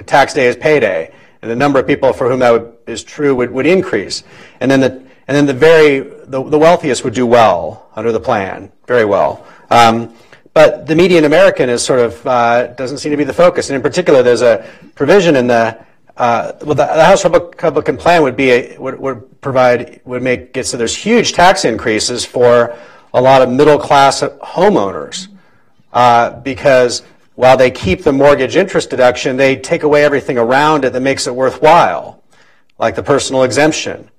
tax 0.07 0.35
day 0.35 0.47
is 0.47 0.57
payday. 0.57 1.15
And 1.43 1.51
the 1.51 1.57
number 1.57 1.79
of 1.79 1.87
people 1.87 2.13
for 2.13 2.29
whom 2.29 2.41
that 2.41 2.51
would, 2.51 2.73
is 2.87 3.03
true 3.05 3.35
would, 3.37 3.51
would 3.51 3.67
increase. 3.67 4.25
And 4.61 4.71
then 4.71 4.81
the, 4.81 4.91
and 5.29 5.37
then 5.37 5.47
the 5.47 5.55
very, 5.55 6.01
the, 6.01 6.43
the 6.43 6.59
wealthiest 6.59 7.05
would 7.05 7.15
do 7.15 7.27
well 7.27 7.91
under 7.95 8.11
the 8.11 8.21
plan, 8.21 8.73
very 8.87 9.05
well. 9.05 9.47
Um, 9.71 10.15
but 10.55 10.87
the 10.87 10.95
median 10.95 11.25
American 11.25 11.71
is 11.71 11.85
sort 11.85 12.01
of 12.01 12.27
uh, 12.27 12.69
doesn't 12.69 12.99
seem 12.99 13.11
to 13.11 13.17
be 13.17 13.25
the 13.25 13.33
focus. 13.33 13.71
And 13.71 13.77
in 13.77 13.83
particular, 13.83 14.23
there's 14.23 14.43
a 14.43 14.69
provision 14.95 15.37
in 15.37 15.47
the 15.47 15.79
uh, 16.17 16.53
well, 16.61 16.75
the, 16.75 16.85
the 16.85 17.05
House 17.05 17.25
Republican 17.25 17.97
plan 17.97 18.23
would 18.23 18.37
be 18.37 18.51
a, 18.51 18.79
would, 18.79 18.99
would 19.01 19.41
provide 19.41 20.01
would 20.05 20.23
make 20.23 20.57
it 20.57 20.67
so 20.67 20.77
there's 20.77 20.95
huge 20.95 21.33
tax 21.33 21.65
increases 21.65 22.25
for 22.25 22.77
a 23.15 23.21
lot 23.21 23.43
of 23.43 23.51
middle 23.51 23.79
class 23.79 24.23
homeowners 24.23 25.29
uh, 25.93 26.31
because 26.41 27.03
while 27.35 27.57
they 27.57 27.71
keep 27.71 28.03
the 28.03 28.13
mortgage 28.13 28.57
interest 28.57 28.91
deduction, 28.91 29.37
they 29.37 29.57
take 29.57 29.85
away 29.85 30.05
everything 30.05 30.37
around 30.37 30.85
it 30.85 30.93
that 30.93 31.01
makes 31.01 31.27
it 31.27 31.35
worthwhile, 31.35 32.23
like 32.79 32.95
the 32.95 33.03
personal 33.03 33.43
exemption. 33.43 34.11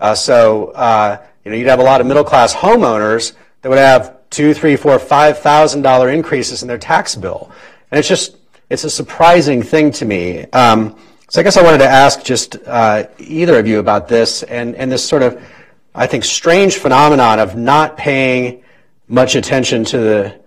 Uh, 0.00 0.14
so 0.14 0.72
uh, 0.72 1.24
you 1.44 1.50
know 1.50 1.56
you'd 1.56 1.68
have 1.68 1.78
a 1.78 1.84
lot 1.84 2.00
of 2.00 2.06
middle 2.06 2.24
class 2.24 2.54
homeowners 2.54 3.34
that 3.62 3.68
would 3.68 3.78
have 3.78 4.19
two, 4.30 4.54
three, 4.54 4.76
four, 4.76 4.98
five 4.98 5.38
thousand 5.38 5.82
dollar 5.82 6.08
increases 6.08 6.62
in 6.62 6.68
their 6.68 6.78
tax 6.78 7.14
bill, 7.14 7.52
and 7.90 7.98
it's 7.98 8.08
just 8.08 8.36
it's 8.70 8.84
a 8.84 8.90
surprising 8.90 9.62
thing 9.62 9.90
to 9.92 10.04
me. 10.04 10.46
Um, 10.52 10.96
so 11.28 11.40
I 11.40 11.44
guess 11.44 11.56
I 11.56 11.62
wanted 11.62 11.78
to 11.78 11.88
ask 11.88 12.24
just 12.24 12.56
uh, 12.66 13.04
either 13.18 13.58
of 13.58 13.66
you 13.66 13.78
about 13.78 14.08
this 14.08 14.42
and 14.44 14.74
and 14.76 14.90
this 14.90 15.06
sort 15.06 15.22
of 15.22 15.42
I 15.94 16.06
think 16.06 16.24
strange 16.24 16.76
phenomenon 16.76 17.40
of 17.40 17.56
not 17.56 17.96
paying 17.96 18.62
much 19.08 19.34
attention 19.34 19.84
to 19.86 19.98
the 19.98 20.40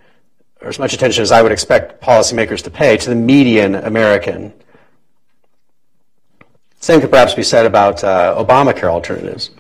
or 0.62 0.70
as 0.70 0.80
much 0.80 0.94
attention 0.94 1.22
as 1.22 1.32
I 1.32 1.42
would 1.42 1.52
expect 1.52 2.02
policymakers 2.02 2.64
to 2.64 2.72
pay 2.72 2.96
to 2.98 3.10
the 3.10 3.16
median 3.16 3.76
American. 3.76 4.54
Same 6.80 7.02
could 7.02 7.12
perhaps 7.12 7.34
be 7.34 7.44
said 7.44 7.66
about 7.66 8.04
uh, 8.04 8.36
Obamacare 8.38 8.90
alternatives. 8.90 9.52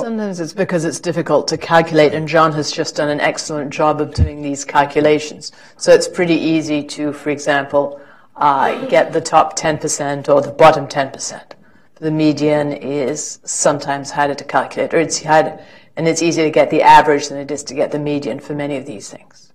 Sometimes 0.00 0.40
it's 0.40 0.52
because 0.52 0.84
it's 0.84 1.00
difficult 1.00 1.48
to 1.48 1.58
calculate, 1.58 2.14
and 2.14 2.26
John 2.26 2.52
has 2.52 2.72
just 2.72 2.96
done 2.96 3.08
an 3.08 3.20
excellent 3.20 3.70
job 3.70 4.00
of 4.00 4.14
doing 4.14 4.42
these 4.42 4.64
calculations. 4.64 5.52
So 5.76 5.92
it's 5.92 6.08
pretty 6.08 6.34
easy 6.34 6.82
to, 6.84 7.12
for 7.12 7.30
example, 7.30 8.00
uh, 8.36 8.86
get 8.86 9.12
the 9.12 9.20
top 9.20 9.56
10% 9.58 10.28
or 10.28 10.40
the 10.40 10.50
bottom 10.50 10.86
10%. 10.86 11.42
The 11.96 12.10
median 12.10 12.72
is 12.72 13.38
sometimes 13.44 14.10
harder 14.10 14.34
to 14.34 14.44
calculate, 14.44 14.92
or 14.92 14.98
it's 14.98 15.22
hard, 15.22 15.60
and 15.96 16.08
it's 16.08 16.22
easier 16.22 16.44
to 16.44 16.50
get 16.50 16.70
the 16.70 16.82
average 16.82 17.28
than 17.28 17.38
it 17.38 17.50
is 17.50 17.62
to 17.64 17.74
get 17.74 17.92
the 17.92 17.98
median 17.98 18.40
for 18.40 18.54
many 18.54 18.76
of 18.76 18.86
these 18.86 19.08
things. 19.08 19.52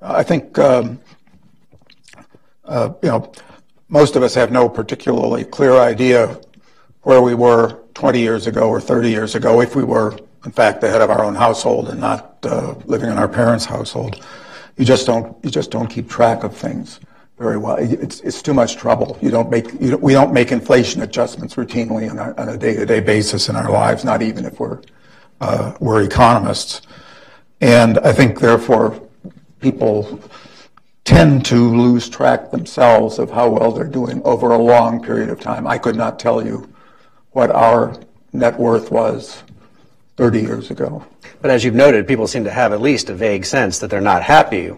I 0.00 0.22
think, 0.22 0.58
um, 0.58 1.00
uh, 2.64 2.90
you 3.02 3.08
know, 3.08 3.32
most 3.88 4.16
of 4.16 4.22
us 4.22 4.34
have 4.34 4.52
no 4.52 4.68
particularly 4.68 5.44
clear 5.44 5.72
idea 5.76 6.38
where 7.02 7.22
we 7.22 7.34
were 7.34 7.80
20 7.98 8.20
years 8.20 8.46
ago 8.46 8.68
or 8.68 8.80
30 8.80 9.10
years 9.10 9.34
ago 9.34 9.60
if 9.60 9.74
we 9.74 9.82
were, 9.82 10.16
in 10.44 10.52
fact, 10.52 10.80
the 10.80 10.88
head 10.88 11.00
of 11.00 11.10
our 11.10 11.24
own 11.24 11.34
household 11.34 11.88
and 11.88 12.00
not 12.00 12.38
uh, 12.44 12.72
living 12.84 13.10
in 13.10 13.18
our 13.18 13.26
parents' 13.26 13.64
household. 13.64 14.24
You 14.76 14.84
just 14.84 15.04
don't, 15.04 15.36
you 15.44 15.50
just 15.50 15.72
don't 15.72 15.88
keep 15.88 16.08
track 16.08 16.44
of 16.44 16.56
things 16.56 17.00
very 17.38 17.58
well. 17.58 17.74
It's, 17.74 18.20
it's 18.20 18.40
too 18.40 18.54
much 18.54 18.76
trouble. 18.76 19.18
You 19.20 19.32
don't 19.32 19.50
make, 19.50 19.72
you 19.80 19.90
don't, 19.90 20.00
we 20.00 20.12
don't 20.12 20.32
make 20.32 20.52
inflation 20.52 21.02
adjustments 21.02 21.56
routinely 21.56 22.08
on 22.08 22.18
a, 22.20 22.40
on 22.40 22.48
a 22.50 22.56
day-to-day 22.56 23.00
basis 23.00 23.48
in 23.48 23.56
our 23.56 23.68
lives, 23.68 24.04
not 24.04 24.22
even 24.22 24.44
if 24.44 24.60
we're, 24.60 24.80
uh, 25.40 25.74
we're 25.80 26.04
economists. 26.04 26.82
And 27.60 27.98
I 27.98 28.12
think, 28.12 28.38
therefore, 28.38 29.02
people 29.58 30.20
tend 31.02 31.44
to 31.46 31.74
lose 31.74 32.08
track 32.08 32.52
themselves 32.52 33.18
of 33.18 33.28
how 33.28 33.48
well 33.48 33.72
they're 33.72 33.88
doing 33.88 34.22
over 34.22 34.52
a 34.52 34.58
long 34.58 35.02
period 35.02 35.30
of 35.30 35.40
time. 35.40 35.66
I 35.66 35.78
could 35.78 35.96
not 35.96 36.20
tell 36.20 36.46
you 36.46 36.72
what 37.32 37.50
our 37.50 37.98
net 38.32 38.58
worth 38.58 38.90
was 38.90 39.42
30 40.16 40.40
years 40.40 40.70
ago. 40.70 41.04
But 41.40 41.50
as 41.50 41.64
you've 41.64 41.74
noted, 41.74 42.06
people 42.08 42.26
seem 42.26 42.44
to 42.44 42.50
have 42.50 42.72
at 42.72 42.80
least 42.80 43.08
a 43.10 43.14
vague 43.14 43.44
sense 43.44 43.78
that 43.78 43.90
they're 43.90 44.00
not 44.00 44.22
happy 44.22 44.72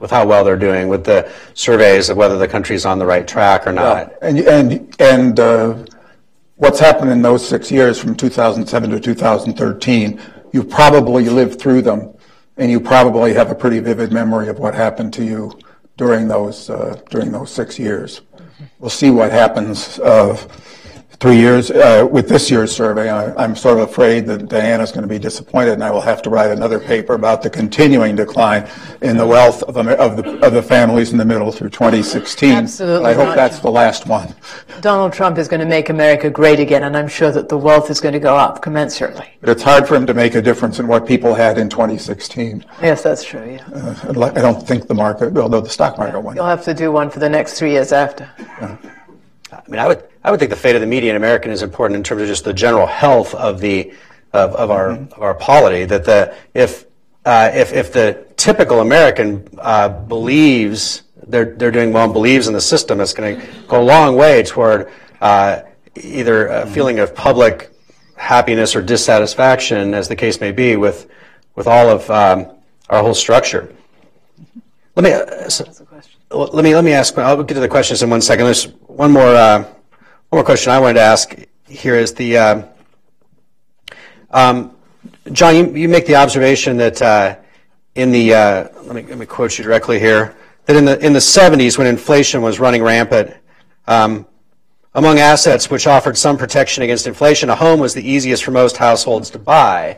with 0.00 0.10
how 0.10 0.26
well 0.26 0.44
they're 0.44 0.56
doing 0.56 0.88
with 0.88 1.04
the 1.04 1.30
surveys 1.54 2.08
of 2.08 2.16
whether 2.16 2.38
the 2.38 2.48
country's 2.48 2.84
on 2.86 2.98
the 2.98 3.06
right 3.06 3.28
track 3.28 3.66
or 3.66 3.72
not. 3.72 4.12
and 4.22 4.38
and 4.40 4.96
and 4.98 5.38
uh, 5.38 5.84
what's 6.56 6.80
happened 6.80 7.10
in 7.10 7.22
those 7.22 7.46
six 7.46 7.70
years 7.70 7.98
from 7.98 8.14
2007 8.14 8.90
to 8.90 8.98
2013, 8.98 10.20
you 10.52 10.64
probably 10.64 11.28
lived 11.28 11.60
through 11.60 11.82
them, 11.82 12.12
and 12.56 12.70
you 12.70 12.80
probably 12.80 13.34
have 13.34 13.50
a 13.50 13.54
pretty 13.54 13.78
vivid 13.78 14.10
memory 14.10 14.48
of 14.48 14.58
what 14.58 14.74
happened 14.74 15.12
to 15.12 15.24
you 15.24 15.56
during 15.96 16.26
those 16.26 16.70
uh, 16.70 16.98
during 17.10 17.30
those 17.30 17.50
six 17.50 17.78
years. 17.78 18.22
We'll 18.78 18.90
see 18.90 19.10
what 19.10 19.30
happens. 19.30 19.98
Uh, 20.00 20.36
three 21.20 21.36
years 21.36 21.70
uh, 21.70 22.08
with 22.10 22.28
this 22.28 22.50
year's 22.50 22.74
survey. 22.74 23.10
I, 23.10 23.44
am 23.44 23.54
sort 23.54 23.78
of 23.78 23.90
afraid 23.90 24.26
that 24.26 24.48
Diana's 24.48 24.90
going 24.90 25.02
to 25.02 25.08
be 25.08 25.18
disappointed, 25.18 25.74
and 25.74 25.84
I 25.84 25.90
will 25.90 26.00
have 26.00 26.22
to 26.22 26.30
write 26.30 26.50
another 26.50 26.80
paper 26.80 27.12
about 27.12 27.42
the 27.42 27.50
continuing 27.50 28.16
decline 28.16 28.66
in 29.02 29.18
the 29.18 29.26
wealth 29.26 29.62
of, 29.64 29.76
of, 29.76 30.16
the, 30.16 30.46
of 30.46 30.54
the 30.54 30.62
families 30.62 31.12
in 31.12 31.18
the 31.18 31.24
middle 31.26 31.52
through 31.52 31.68
2016. 31.68 32.50
Absolutely. 32.52 33.10
I 33.10 33.12
hope 33.12 33.34
that's 33.34 33.58
the 33.58 33.70
last 33.70 34.06
one. 34.06 34.34
Donald 34.80 35.12
Trump 35.12 35.36
is 35.36 35.46
going 35.46 35.60
to 35.60 35.66
make 35.66 35.90
America 35.90 36.30
great 36.30 36.58
again, 36.58 36.84
and 36.84 36.96
I'm 36.96 37.08
sure 37.08 37.30
that 37.30 37.50
the 37.50 37.58
wealth 37.58 37.90
is 37.90 38.00
going 38.00 38.14
to 38.14 38.20
go 38.20 38.34
up 38.34 38.62
commensurately. 38.62 39.28
But 39.40 39.50
it's 39.50 39.62
hard 39.62 39.86
for 39.86 39.96
him 39.96 40.06
to 40.06 40.14
make 40.14 40.34
a 40.36 40.42
difference 40.42 40.78
in 40.78 40.86
what 40.86 41.06
people 41.06 41.34
had 41.34 41.58
in 41.58 41.68
2016. 41.68 42.64
Yes, 42.80 43.02
that's 43.02 43.22
true. 43.22 43.44
Yeah. 43.44 43.66
Uh, 43.74 44.32
I 44.34 44.40
don't 44.40 44.66
think 44.66 44.86
the 44.86 44.94
market, 44.94 45.36
although 45.36 45.60
the 45.60 45.68
stock 45.68 45.98
market 45.98 46.20
went. 46.20 46.36
You'll 46.36 46.46
have 46.46 46.64
to 46.64 46.72
do 46.72 46.90
one 46.90 47.10
for 47.10 47.18
the 47.18 47.28
next 47.28 47.58
three 47.58 47.72
years 47.72 47.92
after. 47.92 48.30
Yeah. 48.38 48.78
I 49.66 49.70
mean, 49.70 49.80
I 49.80 49.86
would 49.86 50.04
I 50.22 50.30
would 50.30 50.40
think 50.40 50.50
the 50.50 50.56
fate 50.56 50.74
of 50.74 50.80
the 50.80 50.86
median 50.86 51.16
American 51.16 51.50
is 51.50 51.62
important 51.62 51.96
in 51.96 52.02
terms 52.02 52.22
of 52.22 52.28
just 52.28 52.44
the 52.44 52.52
general 52.52 52.86
health 52.86 53.34
of 53.34 53.60
the 53.60 53.92
of, 54.32 54.54
of 54.54 54.70
our 54.70 54.90
mm-hmm. 54.90 55.12
of 55.12 55.22
our 55.22 55.34
polity. 55.34 55.84
That 55.84 56.04
the 56.04 56.34
if 56.54 56.86
uh, 57.24 57.50
if 57.54 57.72
if 57.72 57.92
the 57.92 58.26
typical 58.36 58.80
American 58.80 59.48
uh, 59.58 59.88
believes 59.88 61.02
they're 61.26 61.54
they're 61.54 61.70
doing 61.70 61.92
well 61.92 62.04
and 62.04 62.12
believes 62.12 62.48
in 62.48 62.54
the 62.54 62.60
system, 62.60 63.00
it's 63.00 63.12
going 63.12 63.40
to 63.40 63.46
go 63.68 63.80
a 63.80 63.84
long 63.84 64.16
way 64.16 64.42
toward 64.42 64.90
uh, 65.20 65.60
either 65.96 66.48
a 66.48 66.62
mm-hmm. 66.62 66.74
feeling 66.74 66.98
of 66.98 67.14
public 67.14 67.70
happiness 68.16 68.76
or 68.76 68.82
dissatisfaction, 68.82 69.94
as 69.94 70.08
the 70.08 70.16
case 70.16 70.40
may 70.40 70.52
be, 70.52 70.76
with 70.76 71.08
with 71.54 71.66
all 71.66 71.88
of 71.88 72.08
um, 72.10 72.46
our 72.88 73.02
whole 73.02 73.14
structure. 73.14 73.74
Let 74.96 75.04
me. 75.04 75.12
Uh, 75.12 75.48
so, 75.48 75.64
let 76.30 76.64
me 76.64 76.74
let 76.74 76.84
me 76.84 76.92
ask. 76.92 77.16
I'll 77.18 77.42
get 77.42 77.54
to 77.54 77.60
the 77.60 77.68
questions 77.68 78.02
in 78.02 78.10
one 78.10 78.20
second. 78.20 78.44
There's 78.44 78.68
one 78.86 79.10
more 79.10 79.34
uh, 79.34 79.62
one 79.62 79.72
more 80.32 80.44
question 80.44 80.72
I 80.72 80.78
wanted 80.78 80.94
to 80.94 81.00
ask 81.00 81.34
here 81.68 81.96
is 81.96 82.14
the 82.14 82.36
uh, 82.36 82.62
um, 84.30 84.76
John. 85.32 85.56
You, 85.56 85.74
you 85.74 85.88
make 85.88 86.06
the 86.06 86.16
observation 86.16 86.76
that 86.76 87.02
uh, 87.02 87.36
in 87.96 88.12
the 88.12 88.34
uh, 88.34 88.68
let 88.82 88.94
me 88.94 89.02
let 89.02 89.18
me 89.18 89.26
quote 89.26 89.58
you 89.58 89.64
directly 89.64 89.98
here 89.98 90.36
that 90.66 90.76
in 90.76 90.84
the 90.84 91.04
in 91.04 91.12
the 91.12 91.18
70s 91.18 91.76
when 91.76 91.86
inflation 91.86 92.42
was 92.42 92.60
running 92.60 92.82
rampant. 92.82 93.34
Um, 93.86 94.26
among 94.94 95.20
assets 95.20 95.70
which 95.70 95.86
offered 95.86 96.18
some 96.18 96.36
protection 96.36 96.82
against 96.82 97.06
inflation, 97.06 97.48
a 97.48 97.54
home 97.54 97.78
was 97.78 97.94
the 97.94 98.08
easiest 98.08 98.42
for 98.42 98.50
most 98.50 98.76
households 98.76 99.30
to 99.30 99.38
buy. 99.38 99.96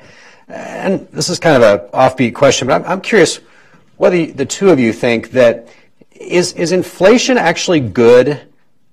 And 0.49 1.09
this 1.09 1.31
is 1.31 1.39
kind 1.39 1.63
of 1.63 1.63
an 1.63 1.89
offbeat 1.93 2.35
question, 2.35 2.69
but 2.69 2.83
I'm, 2.83 2.85
I'm 2.85 3.01
curious 3.01 3.41
whether 3.97 4.27
the 4.27 4.45
two 4.45 4.69
of 4.69 4.79
you 4.79 4.93
think 4.93 5.31
that 5.31 5.69
is, 6.23 6.53
is 6.55 6.73
inflation 6.73 7.39
actually 7.39 7.81
good 7.81 8.41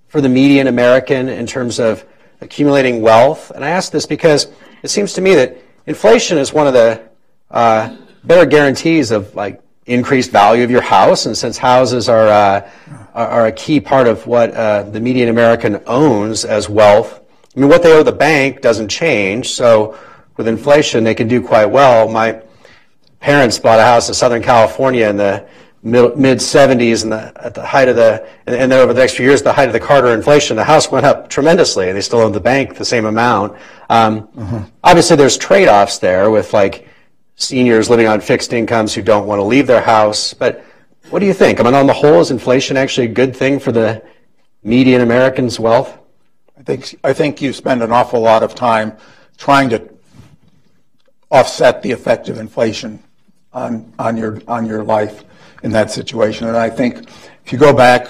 for 0.07 0.21
the 0.21 0.29
median 0.29 0.67
American 0.67 1.29
in 1.29 1.45
terms 1.45 1.79
of 1.79 2.05
accumulating 2.41 3.01
wealth? 3.01 3.51
And 3.51 3.63
I 3.63 3.69
ask 3.69 3.91
this 3.91 4.05
because 4.05 4.47
it 4.83 4.89
seems 4.89 5.13
to 5.13 5.21
me 5.21 5.35
that 5.35 5.57
inflation 5.85 6.37
is 6.37 6.53
one 6.53 6.67
of 6.67 6.73
the 6.73 7.01
uh, 7.51 7.95
better 8.23 8.45
guarantees 8.45 9.11
of 9.11 9.33
like 9.35 9.61
increased 9.85 10.31
value 10.31 10.63
of 10.63 10.71
your 10.71 10.81
house, 10.81 11.25
and 11.25 11.35
since 11.35 11.57
houses 11.57 12.07
are 12.07 12.27
uh, 12.27 12.69
are 13.13 13.47
a 13.47 13.51
key 13.51 13.79
part 13.79 14.07
of 14.07 14.25
what 14.27 14.53
uh, 14.53 14.83
the 14.83 14.99
median 14.99 15.29
American 15.29 15.81
owns 15.87 16.45
as 16.45 16.69
wealth. 16.69 17.21
I 17.55 17.59
mean, 17.59 17.69
what 17.69 17.81
they 17.81 17.91
owe 17.91 18.03
the 18.03 18.11
bank 18.11 18.61
doesn't 18.61 18.89
change, 18.89 19.49
so 19.49 19.97
with 20.37 20.47
inflation, 20.47 21.03
they 21.03 21.15
can 21.15 21.27
do 21.27 21.41
quite 21.41 21.65
well. 21.65 22.07
My 22.07 22.41
parents 23.19 23.59
bought 23.59 23.79
a 23.79 23.83
house 23.83 24.07
in 24.07 24.13
Southern 24.13 24.41
California 24.41 25.09
in 25.09 25.17
the 25.17 25.47
mid 25.81 26.39
70s 26.39 27.03
and 27.03 27.11
the, 27.11 27.31
at 27.43 27.53
the 27.53 27.65
height 27.65 27.87
of 27.87 27.95
the, 27.95 28.27
and 28.45 28.71
then 28.71 28.71
over 28.73 28.93
the 28.93 28.99
next 28.99 29.15
few 29.15 29.25
years, 29.25 29.41
the 29.41 29.53
height 29.53 29.67
of 29.67 29.73
the 29.73 29.79
Carter 29.79 30.13
inflation, 30.13 30.57
the 30.57 30.63
house 30.63 30.91
went 30.91 31.05
up 31.05 31.29
tremendously 31.29 31.87
and 31.87 31.97
they 31.97 32.01
still 32.01 32.19
owe 32.19 32.29
the 32.29 32.39
bank 32.39 32.75
the 32.75 32.85
same 32.85 33.05
amount. 33.05 33.57
Um, 33.89 34.27
mm-hmm. 34.27 34.63
Obviously, 34.83 35.15
there's 35.15 35.37
trade-offs 35.37 35.99
there 35.99 36.29
with 36.29 36.53
like 36.53 36.87
seniors 37.35 37.89
living 37.89 38.07
on 38.07 38.19
fixed 38.19 38.51
incomes 38.51 38.93
who 38.93 39.01
don't 39.01 39.25
want 39.25 39.39
to 39.39 39.43
leave 39.43 39.67
their 39.67 39.81
house. 39.81 40.33
But 40.33 40.63
what 41.09 41.19
do 41.19 41.25
you 41.25 41.33
think? 41.33 41.59
I 41.59 41.63
mean, 41.63 41.73
on 41.73 41.87
the 41.87 41.93
whole, 41.93 42.19
is 42.19 42.31
inflation 42.31 42.75
actually 42.75 43.07
a 43.07 43.13
good 43.13 43.35
thing 43.35 43.59
for 43.59 43.71
the 43.71 44.03
median 44.63 45.01
American's 45.01 45.59
wealth? 45.59 45.97
I 46.57 46.63
think, 46.63 46.99
I 47.05 47.13
think 47.13 47.41
you 47.41 47.53
spend 47.53 47.81
an 47.81 47.93
awful 47.93 48.19
lot 48.19 48.43
of 48.43 48.53
time 48.53 48.97
trying 49.37 49.69
to 49.69 49.89
offset 51.31 51.81
the 51.81 51.91
effect 51.91 52.27
of 52.27 52.37
inflation 52.37 53.01
on, 53.53 53.93
on, 53.97 54.17
your, 54.17 54.41
on 54.47 54.65
your 54.65 54.83
life 54.83 55.23
in 55.63 55.71
that 55.71 55.91
situation. 55.91 56.47
And 56.47 56.57
I 56.57 56.69
think 56.69 57.09
if 57.45 57.51
you 57.51 57.57
go 57.57 57.73
back 57.73 58.09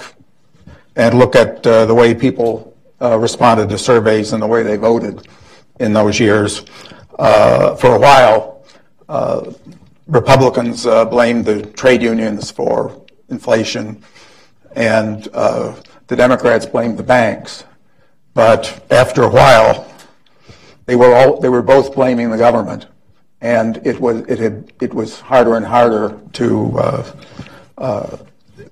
and 0.96 1.18
look 1.18 1.36
at 1.36 1.66
uh, 1.66 1.86
the 1.86 1.94
way 1.94 2.14
people 2.14 2.76
uh, 3.00 3.18
responded 3.18 3.68
to 3.70 3.78
surveys 3.78 4.32
and 4.32 4.42
the 4.42 4.46
way 4.46 4.62
they 4.62 4.76
voted 4.76 5.26
in 5.78 5.92
those 5.92 6.20
years, 6.20 6.64
uh, 7.18 7.74
for 7.76 7.94
a 7.96 7.98
while, 7.98 8.64
uh, 9.08 9.52
Republicans 10.06 10.86
uh, 10.86 11.04
blamed 11.04 11.44
the 11.44 11.62
trade 11.62 12.02
unions 12.02 12.50
for 12.50 13.04
inflation, 13.28 14.02
and 14.74 15.28
uh, 15.34 15.74
the 16.08 16.16
Democrats 16.16 16.66
blamed 16.66 16.98
the 16.98 17.02
banks. 17.02 17.64
But 18.34 18.84
after 18.90 19.22
a 19.22 19.28
while, 19.28 19.86
they 20.86 20.96
were 20.96 21.14
all 21.14 21.40
they 21.40 21.48
were 21.48 21.62
both 21.62 21.94
blaming 21.94 22.30
the 22.30 22.38
government 22.38 22.86
and 23.40 23.80
it 23.86 23.98
was 24.00 24.20
it 24.28 24.38
had 24.38 24.72
it 24.80 24.92
was 24.92 25.20
harder 25.20 25.56
and 25.56 25.64
harder 25.64 26.18
to 26.32 26.78
uh, 26.78 27.12
uh, 27.78 28.16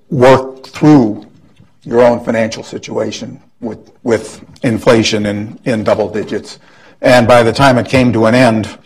work 0.09 0.65
through 0.67 1.25
your 1.83 2.01
own 2.01 2.23
financial 2.23 2.63
situation 2.63 3.41
with 3.61 3.91
with 4.03 4.43
inflation 4.63 5.25
in 5.25 5.59
in 5.65 5.83
double 5.83 6.09
digits, 6.09 6.59
and 7.01 7.27
by 7.27 7.43
the 7.43 7.53
time 7.53 7.77
it 7.77 7.87
came 7.87 8.13
to 8.13 8.25
an 8.25 8.35
end, 8.35 8.77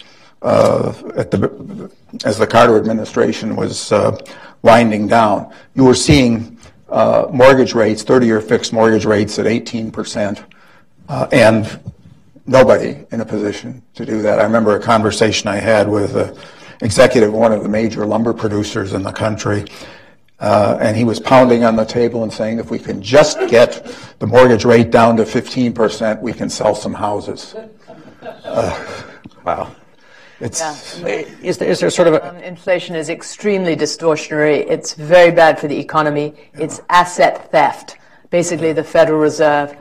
uh, 0.42 0.94
at 1.16 1.32
the 1.32 1.92
as 2.24 2.38
the 2.38 2.48
Carter 2.48 2.78
administration 2.78 3.56
was 3.56 3.92
uh, 3.92 4.18
winding 4.62 5.08
down, 5.08 5.54
you 5.76 5.84
were 5.84 5.96
seeing 5.96 6.58
uh, 6.90 7.28
mortgage 7.34 7.74
rates, 7.74 8.04
30-year 8.04 8.40
fixed 8.40 8.72
mortgage 8.72 9.06
rates 9.06 9.38
at 9.40 9.48
18 9.48 9.92
percent, 9.92 10.44
uh, 11.10 11.28
and 11.32 11.80
nobody 12.46 13.06
in 13.12 13.22
a 13.22 13.26
position 13.26 13.82
to 13.96 14.06
do 14.06 14.22
that. 14.22 14.40
I 14.40 14.44
remember 14.44 14.76
a 14.76 14.82
conversation 14.82 15.48
I 15.48 15.58
had 15.58 15.88
with 15.88 16.16
an 16.16 16.36
executive 16.82 17.30
of 17.30 17.36
one 17.36 17.52
of 17.52 17.64
the 17.64 17.70
major 17.70 18.06
lumber 18.06 18.34
producers 18.34 18.94
in 18.94 19.04
the 19.04 19.12
country. 19.12 19.66
Uh, 20.40 20.78
and 20.82 20.98
he 20.98 21.06
was 21.06 21.20
pounding 21.20 21.64
on 21.64 21.76
the 21.76 21.86
table 21.86 22.24
and 22.24 22.34
saying, 22.34 22.60
if 22.60 22.70
we 22.70 22.78
can 22.78 23.02
just 23.02 23.40
get 23.48 23.96
the 24.20 24.28
mortgage 24.28 24.66
rate 24.66 24.92
down 24.92 25.16
to 25.16 25.24
15%, 25.24 26.22
we 26.22 26.34
can 26.34 26.50
sell 26.50 26.76
some 26.76 26.94
houses. 26.94 27.56
Uh, 28.44 29.04
Wow. 29.46 29.76
It's, 30.40 30.60
Yeah. 31.00 31.24
Is 31.42 31.58
there, 31.58 31.70
is 31.70 31.80
there 31.80 31.90
sort 31.90 32.08
of 32.08 32.16
a, 32.16 32.30
Um, 32.30 32.38
inflation 32.38 32.96
is 32.96 33.10
extremely 33.10 33.76
distortionary. 33.76 34.66
It's 34.70 34.94
very 34.94 35.32
bad 35.32 35.60
for 35.60 35.68
the 35.68 35.78
economy. 35.78 36.34
It's 36.58 36.82
asset 36.90 37.52
theft. 37.52 37.98
Basically, 38.30 38.74
the 38.74 38.84
Federal 38.84 39.20
Reserve, 39.20 39.76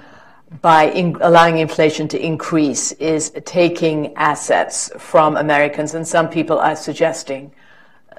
by 0.61 0.85
in, 0.85 1.17
allowing 1.21 1.59
inflation 1.59 2.09
to 2.09 2.25
increase, 2.25 2.93
is 2.93 3.31
taking 3.45 4.15
assets 4.17 4.91
from 4.99 5.37
Americans. 5.37 5.95
And 5.95 6.07
some 6.07 6.29
people 6.29 6.59
are 6.59 6.77
suggesting 6.77 7.53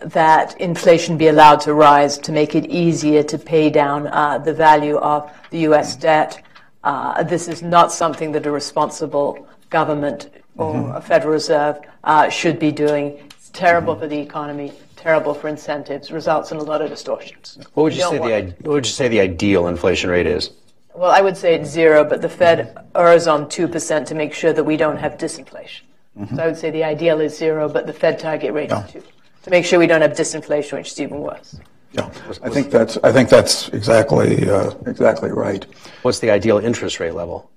that 0.02 0.60
inflation 0.60 1.18
be 1.18 1.28
allowed 1.28 1.62
to 1.62 1.74
rise 1.74 2.18
to 2.18 2.32
make 2.32 2.56
it 2.56 2.66
easier 2.66 3.24
to 3.24 3.38
pay 3.38 3.70
down 3.70 4.08
uh, 4.08 4.38
the 4.38 4.54
value 4.54 4.98
of 4.98 5.32
the 5.52 5.60
U.S. 5.60 5.96
debt. 5.96 6.44
Uh, 6.84 7.24
this 7.24 7.48
is 7.48 7.62
not 7.62 7.92
something 7.92 8.32
that 8.34 8.46
a 8.46 8.52
responsible 8.52 9.48
government 9.70 10.30
or 10.58 10.96
a 10.96 11.02
Federal 11.02 11.34
Reserve 11.34 11.80
uh, 12.04 12.30
should 12.30 12.60
be 12.60 12.72
doing. 12.72 13.18
It's 13.26 13.50
terrible 13.50 13.96
for 13.96 14.08
the 14.08 14.18
economy, 14.18 14.72
terrible 14.96 15.34
for 15.34 15.48
incentives, 15.48 16.12
results 16.12 16.52
in 16.52 16.58
a 16.58 16.64
lot 16.64 16.82
of 16.82 16.90
distortions. 16.90 17.58
what 17.74 17.84
would 17.84 17.94
you 17.94 18.00
don't 18.00 18.12
say 18.12 18.42
the, 18.42 18.52
what 18.62 18.74
would 18.74 18.86
you 18.86 18.92
say 18.92 19.08
the 19.08 19.22
ideal 19.22 19.68
inflation 19.68 20.10
rate 20.10 20.28
is? 20.28 20.52
Well, 20.96 21.12
I 21.12 21.22
would 21.22 21.36
say 21.38 21.56
it's 21.56 21.70
zero, 21.70 22.04
but 22.04 22.22
the 22.22 22.30
Fed 22.30 22.78
errs 22.96 23.28
on 23.28 23.48
2% 23.48 24.06
to 24.06 24.16
make 24.16 24.34
sure 24.34 24.54
that 24.54 24.64
we 24.64 24.78
don't 24.78 24.98
have 24.98 25.18
disinflation. 25.18 25.82
So 26.36 26.44
I 26.44 26.46
would 26.46 26.58
say 26.58 26.70
the 26.70 26.84
ideal 26.84 27.20
is 27.22 27.36
zero, 27.36 27.68
but 27.68 27.88
the 27.88 27.94
Fed 27.94 28.20
target 28.20 28.54
rate 28.54 28.70
Yeah. 28.70 28.86
is 28.86 28.91
2 28.94 29.04
to 29.44 29.50
make 29.50 29.66
sure 29.66 29.80
we 29.80 29.88
don't 29.88 30.02
have 30.02 30.14
disinflation, 30.14 30.74
which 30.78 30.91
is 30.91 31.02
even 31.02 31.20
worse. 31.20 31.56
yeah, 31.94 32.10
I 32.44 32.50
think 32.50 32.70
that's, 32.70 32.98
I 33.04 33.12
think 33.12 33.30
that's 33.30 33.70
exactly, 33.70 34.50
uh, 34.50 34.72
exactly 34.86 35.32
right. 35.32 35.66
What's 36.04 36.20
the 36.20 36.30
ideal 36.30 36.60
interest 36.60 37.00
rate 37.00 37.14
level? 37.16 37.50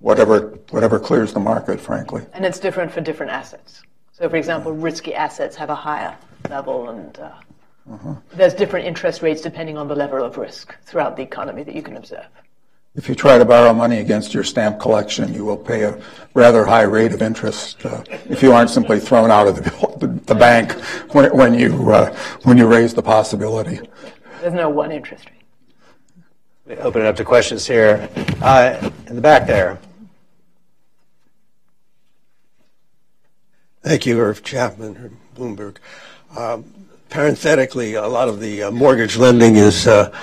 Whatever, 0.00 0.58
whatever 0.70 0.98
clears 0.98 1.32
the 1.32 1.40
market, 1.40 1.80
frankly. 1.80 2.22
And 2.34 2.44
it's 2.44 2.58
different 2.58 2.92
for 2.92 3.00
different 3.00 3.32
assets. 3.32 3.82
So, 4.12 4.28
for 4.28 4.36
example, 4.36 4.72
risky 4.72 5.14
assets 5.14 5.56
have 5.56 5.70
a 5.70 5.74
higher 5.74 6.14
level, 6.50 6.90
and 6.90 7.18
uh, 7.18 8.14
there's 8.34 8.52
different 8.54 8.86
interest 8.86 9.22
rates 9.22 9.40
depending 9.40 9.78
on 9.78 9.88
the 9.88 9.94
level 9.94 10.22
of 10.22 10.36
risk 10.36 10.74
throughout 10.84 11.16
the 11.16 11.22
economy 11.22 11.62
that 11.62 11.74
you 11.74 11.82
can 11.82 11.96
observe. 11.96 12.26
If 12.94 13.08
you 13.08 13.14
try 13.14 13.38
to 13.38 13.44
borrow 13.46 13.72
money 13.72 14.00
against 14.00 14.34
your 14.34 14.44
stamp 14.44 14.78
collection, 14.78 15.32
you 15.32 15.46
will 15.46 15.56
pay 15.56 15.84
a 15.84 16.02
rather 16.34 16.66
high 16.66 16.82
rate 16.82 17.12
of 17.12 17.22
interest 17.22 17.84
uh, 17.86 18.04
if 18.28 18.42
you 18.42 18.52
aren't 18.52 18.68
simply 18.68 19.00
thrown 19.00 19.30
out 19.30 19.48
of 19.48 19.56
the, 19.56 20.20
the 20.26 20.34
bank 20.34 20.72
when, 21.14 21.34
when 21.34 21.54
you 21.54 21.90
uh, 21.90 22.14
when 22.42 22.58
you 22.58 22.66
raise 22.66 22.92
the 22.92 23.02
possibility. 23.02 23.80
There's 24.42 24.52
no 24.52 24.68
one 24.68 24.92
interest 24.92 25.24
rate. 25.24 25.42
Let 26.66 26.78
me 26.78 26.84
Open 26.84 27.00
it 27.02 27.06
up 27.06 27.16
to 27.16 27.24
questions 27.24 27.66
here. 27.66 28.10
Uh, 28.42 28.90
in 29.06 29.16
the 29.16 29.22
back 29.22 29.46
there. 29.46 29.78
Thank 33.82 34.04
you, 34.04 34.20
Irv 34.20 34.44
Chapman 34.44 34.94
from 34.94 35.18
Bloomberg. 35.34 35.76
Um, 36.36 36.64
parenthetically, 37.08 37.94
a 37.94 38.06
lot 38.06 38.28
of 38.28 38.38
the 38.38 38.64
uh, 38.64 38.70
mortgage 38.70 39.16
lending 39.16 39.56
is 39.56 39.86
uh, 39.86 40.16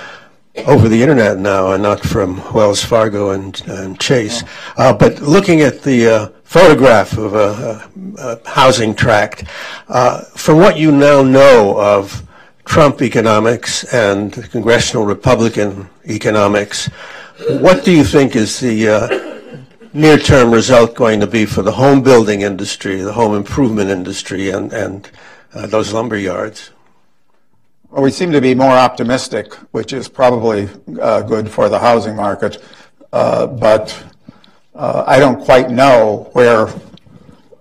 over 0.66 0.88
the 0.88 1.00
internet 1.00 1.38
now 1.38 1.72
and 1.72 1.82
not 1.82 2.00
from 2.00 2.42
Wells 2.52 2.84
Fargo 2.84 3.30
and, 3.30 3.60
and 3.66 3.98
Chase. 4.00 4.42
Uh, 4.76 4.92
but 4.92 5.20
looking 5.20 5.60
at 5.60 5.82
the 5.82 6.06
uh, 6.06 6.28
photograph 6.44 7.16
of 7.16 7.34
a, 7.34 7.88
a, 8.18 8.22
a 8.22 8.48
housing 8.48 8.94
tract, 8.94 9.44
uh, 9.88 10.22
from 10.22 10.58
what 10.58 10.76
you 10.76 10.92
now 10.92 11.22
know 11.22 11.78
of 11.78 12.26
Trump 12.64 13.02
economics 13.02 13.84
and 13.92 14.32
congressional 14.50 15.04
Republican 15.04 15.88
economics, 16.06 16.86
what 17.60 17.84
do 17.84 17.92
you 17.92 18.04
think 18.04 18.36
is 18.36 18.60
the 18.60 18.88
uh, 18.88 19.40
near-term 19.92 20.52
result 20.52 20.94
going 20.94 21.20
to 21.20 21.26
be 21.26 21.46
for 21.46 21.62
the 21.62 21.72
home 21.72 22.02
building 22.02 22.42
industry, 22.42 23.00
the 23.00 23.12
home 23.12 23.34
improvement 23.34 23.90
industry, 23.90 24.50
and, 24.50 24.72
and 24.72 25.10
uh, 25.54 25.66
those 25.66 25.92
lumber 25.92 26.16
yards? 26.16 26.70
Well, 27.90 28.04
we 28.04 28.12
seem 28.12 28.30
to 28.30 28.40
be 28.40 28.54
more 28.54 28.70
optimistic, 28.70 29.52
which 29.72 29.92
is 29.92 30.08
probably 30.08 30.68
uh, 31.00 31.22
good 31.22 31.50
for 31.50 31.68
the 31.68 31.80
housing 31.80 32.14
market. 32.14 32.62
Uh, 33.12 33.48
but 33.48 34.04
uh, 34.76 35.02
I 35.08 35.18
don't 35.18 35.44
quite 35.44 35.70
know 35.70 36.30
where 36.32 36.68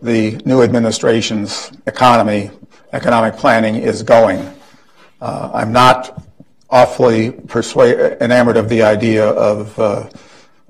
the 0.03 0.39
new 0.45 0.61
administration's 0.61 1.71
economy, 1.87 2.51
economic 2.93 3.37
planning 3.37 3.77
is 3.77 4.03
going. 4.03 4.53
Uh, 5.19 5.49
I'm 5.51 5.71
not 5.71 6.23
awfully 6.69 7.31
persuaded, 7.31 8.21
enamored 8.21 8.57
of 8.57 8.69
the 8.69 8.83
idea 8.83 9.27
of 9.27 9.79
uh, 9.79 10.07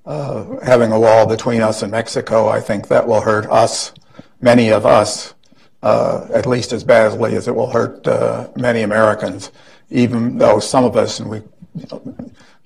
uh, 0.05 0.59
having 0.63 0.93
a 0.93 0.99
wall 0.99 1.27
between 1.27 1.61
us 1.61 1.81
and 1.81 1.91
Mexico. 1.91 2.47
I 2.47 2.61
think 2.61 2.87
that 2.87 3.05
will 3.05 3.19
hurt 3.19 3.45
us, 3.47 3.91
many 4.39 4.71
of 4.71 4.85
us, 4.85 5.33
at 5.81 6.45
least 6.45 6.73
as 6.73 6.83
badly 6.83 7.35
as 7.35 7.47
it 7.47 7.55
will 7.55 7.69
hurt 7.69 8.05
uh, 8.07 8.49
many 8.55 8.81
Americans, 8.81 9.51
even 9.89 10.37
though 10.37 10.59
some 10.59 10.83
of 10.83 10.95
us, 10.95 11.19
and 11.19 11.29
we, 11.29 11.37
you 11.75 11.85
know, 11.91 12.15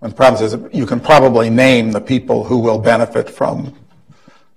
the 0.02 0.10
problem 0.10 0.44
is, 0.44 0.58
you 0.76 0.86
can 0.86 1.00
probably 1.00 1.50
name 1.50 1.92
the 1.92 2.02
people 2.02 2.44
who 2.44 2.58
will 2.58 2.78
benefit 2.78 3.30
from 3.30 3.74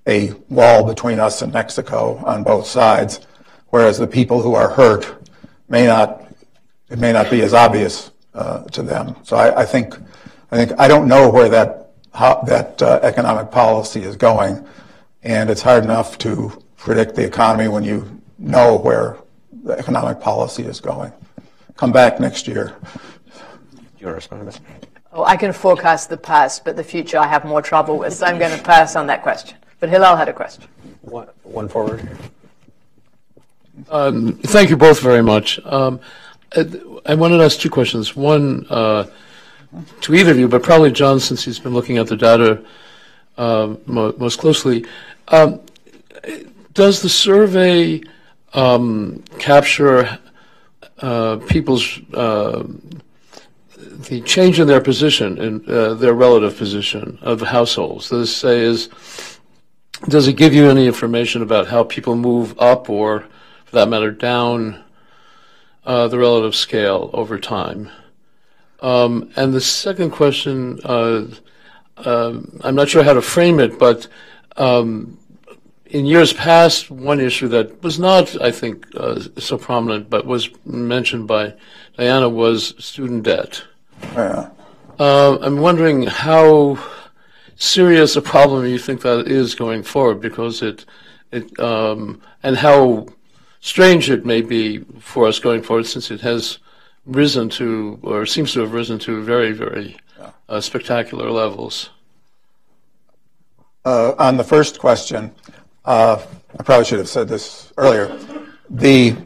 a 0.07 0.33
wall 0.49 0.85
between 0.85 1.21
us 1.21 1.43
and 1.43 1.53
Mexico 1.53 2.17
on 2.27 2.43
both 2.43 2.67
sides, 2.67 3.21
whereas 3.69 3.99
the 3.99 4.07
people 4.07 4.41
who 4.41 4.55
are 4.55 4.69
hurt 4.69 5.29
may 5.69 5.87
not, 5.87 6.25
it 6.91 6.99
may 6.99 7.13
not 7.13 7.31
be 7.31 7.43
as 7.43 7.55
obvious 7.55 8.11
uh, 8.35 8.65
to 8.65 8.83
them. 8.83 9.17
So 9.23 9.37
I, 9.37 9.63
I 9.63 9.65
think, 9.65 9.97
I 10.51 10.57
think, 10.57 10.79
I 10.79 10.89
don't 10.89 11.09
know 11.09 11.31
where 11.31 11.49
that, 11.49 11.93
how, 12.13 12.43
that 12.47 12.81
uh, 12.83 13.01
economic 13.03 13.51
policy 13.51 14.03
is 14.03 14.17
going, 14.17 14.67
and 15.23 15.51
it's 15.51 15.63
hard 15.63 15.85
enough 15.85 16.19
to 16.19 16.63
predict 16.77 17.15
the 17.15 17.25
economy 17.25 17.69
when 17.69 17.85
you 17.85 18.21
know 18.39 18.77
where 18.77 19.19
the 19.63 19.79
economic 19.79 20.21
policy 20.21 20.65
is 20.65 20.81
going. 20.81 21.13
Come 21.77 21.93
back 21.93 22.21
next 22.21 22.47
year. 22.49 22.77
Do 22.83 23.81
you 23.99 24.07
want 24.07 24.13
to 24.13 24.13
respond 24.13 24.41
to 24.43 24.47
this? 24.47 24.61
Oh, 25.13 25.25
I 25.25 25.37
can 25.37 25.53
forecast 25.53 26.11
the 26.11 26.17
past, 26.17 26.65
but 26.65 26.77
the 26.77 26.85
future 26.85 27.19
I 27.19 27.27
have 27.27 27.45
more 27.45 27.63
trouble 27.63 27.99
with, 27.99 28.13
so 28.13 28.27
I'm 28.27 28.39
going 28.39 28.57
to 28.57 28.63
pass 28.63 28.97
on 28.97 29.07
that 29.07 29.23
question. 29.23 29.57
But 29.81 29.89
Hillel 29.89 30.17
had 30.17 30.29
a 30.29 30.33
question. 30.33 30.65
One, 31.03 31.29
one 31.43 31.69
forward. 31.69 32.07
Um, 33.91 34.35
Thank 34.39 34.71
you 34.71 34.77
both 34.77 35.01
very 35.01 35.23
much. 35.23 35.59
Um, 35.65 36.01
I 37.07 37.15
wanted 37.15 37.39
to 37.39 37.45
ask 37.45 37.59
two 37.59 37.71
questions. 37.71 38.17
One 38.17 38.67
uh, 38.71 39.07
to 40.03 40.15
either 40.15 40.31
of 40.31 40.39
you, 40.39 40.49
but 40.49 40.63
probably 40.63 40.93
John, 40.93 41.21
since 41.21 41.45
he's 41.45 41.59
been 41.59 41.75
looking 41.75 41.99
at 41.99 42.07
the 42.07 42.17
data 42.17 42.65
uh, 43.37 43.75
mo- 43.87 44.15
most 44.19 44.39
closely. 44.39 44.87
Um, 45.29 45.61
Does 46.73 47.03
the 47.03 47.09
survey 47.09 48.03
um, 48.57 49.23
capture 49.39 50.19
uh, 51.01 51.37
people's, 51.49 52.01
uh, 52.15 52.65
the 53.77 54.23
change 54.23 54.59
in 54.59 54.67
their 54.67 54.81
position, 54.81 55.39
in 55.39 55.71
uh, 55.71 55.95
their 55.95 56.15
relative 56.15 56.57
position 56.57 57.19
of 57.21 57.41
households? 57.41 58.11
It 58.11 58.27
say 58.27 58.61
is, 58.61 58.89
does 60.09 60.27
it 60.27 60.35
give 60.35 60.55
you 60.55 60.69
any 60.69 60.87
information 60.87 61.43
about 61.43 61.69
how 61.69 61.85
people 61.85 62.17
move 62.17 62.59
up 62.59 62.91
or, 62.91 63.21
for 63.67 63.77
that 63.77 63.89
matter, 63.89 64.11
down 64.11 64.83
uh, 65.85 66.09
the 66.09 66.19
relative 66.19 66.55
scale 66.55 67.11
over 67.13 67.39
time? 67.39 67.91
Um, 68.81 69.31
and 69.37 69.55
the 69.55 69.61
second 69.61 70.11
question, 70.11 70.81
uh, 70.85 71.27
um, 71.99 72.61
I'm 72.63 72.75
not 72.75 72.89
sure 72.89 73.03
how 73.03 73.15
to 73.15 73.23
frame 73.23 73.59
it, 73.59 73.79
but 73.79 74.07
um, 74.57 75.19
in 75.91 76.07
years 76.07 76.33
past, 76.33 76.91
one 76.91 77.21
issue 77.21 77.49
that 77.49 77.83
was 77.83 77.99
not, 77.99 78.41
I 78.43 78.51
think, 78.51 78.87
uh, 78.97 79.21
so 79.39 79.59
prominent, 79.59 80.11
but 80.11 80.27
was 80.27 80.51
mentioned 80.65 81.27
by 81.27 81.55
Diana, 81.97 82.29
was 82.29 82.75
student 82.79 83.23
debt. 83.25 83.63
Yeah. 84.15 84.51
Uh, 84.99 85.39
I'm 85.41 85.59
wondering 85.59 86.07
how 86.07 86.79
serious 87.57 88.17
a 88.17 88.23
problem 88.23 88.67
you 88.67 88.79
think 88.79 89.03
that 89.03 89.27
is 89.27 89.55
going 89.55 89.83
forward, 89.83 90.21
because 90.21 90.63
it, 90.63 90.85
it, 91.33 91.59
um, 91.61 92.21
and 92.43 92.57
how 92.57 93.07
strange 93.61 94.11
it 94.11 94.27
may 94.27 94.43
be 94.43 94.85
for 95.01 95.27
us 95.27 95.39
going 95.39 95.63
forward, 95.63 95.87
since 95.87 96.11
it 96.11 96.21
has 96.21 96.59
risen 97.05 97.49
to, 97.49 97.99
or 98.03 98.27
seems 98.27 98.53
to 98.53 98.61
have 98.61 98.73
risen 98.73 98.99
to 98.99 99.23
very, 99.23 99.53
very 99.53 99.97
uh, 100.49 100.61
spectacular 100.61 101.31
levels. 101.31 101.91
Uh, 103.85 104.15
on 104.19 104.37
the 104.37 104.45
first 104.45 104.79
question, 104.81 105.33
uh, 105.87 106.21
I 106.59 106.63
probably 106.63 106.85
should 106.85 106.99
have 106.99 107.09
said 107.09 107.29
this 107.29 107.73
earlier. 107.77 108.19
The 108.71 109.17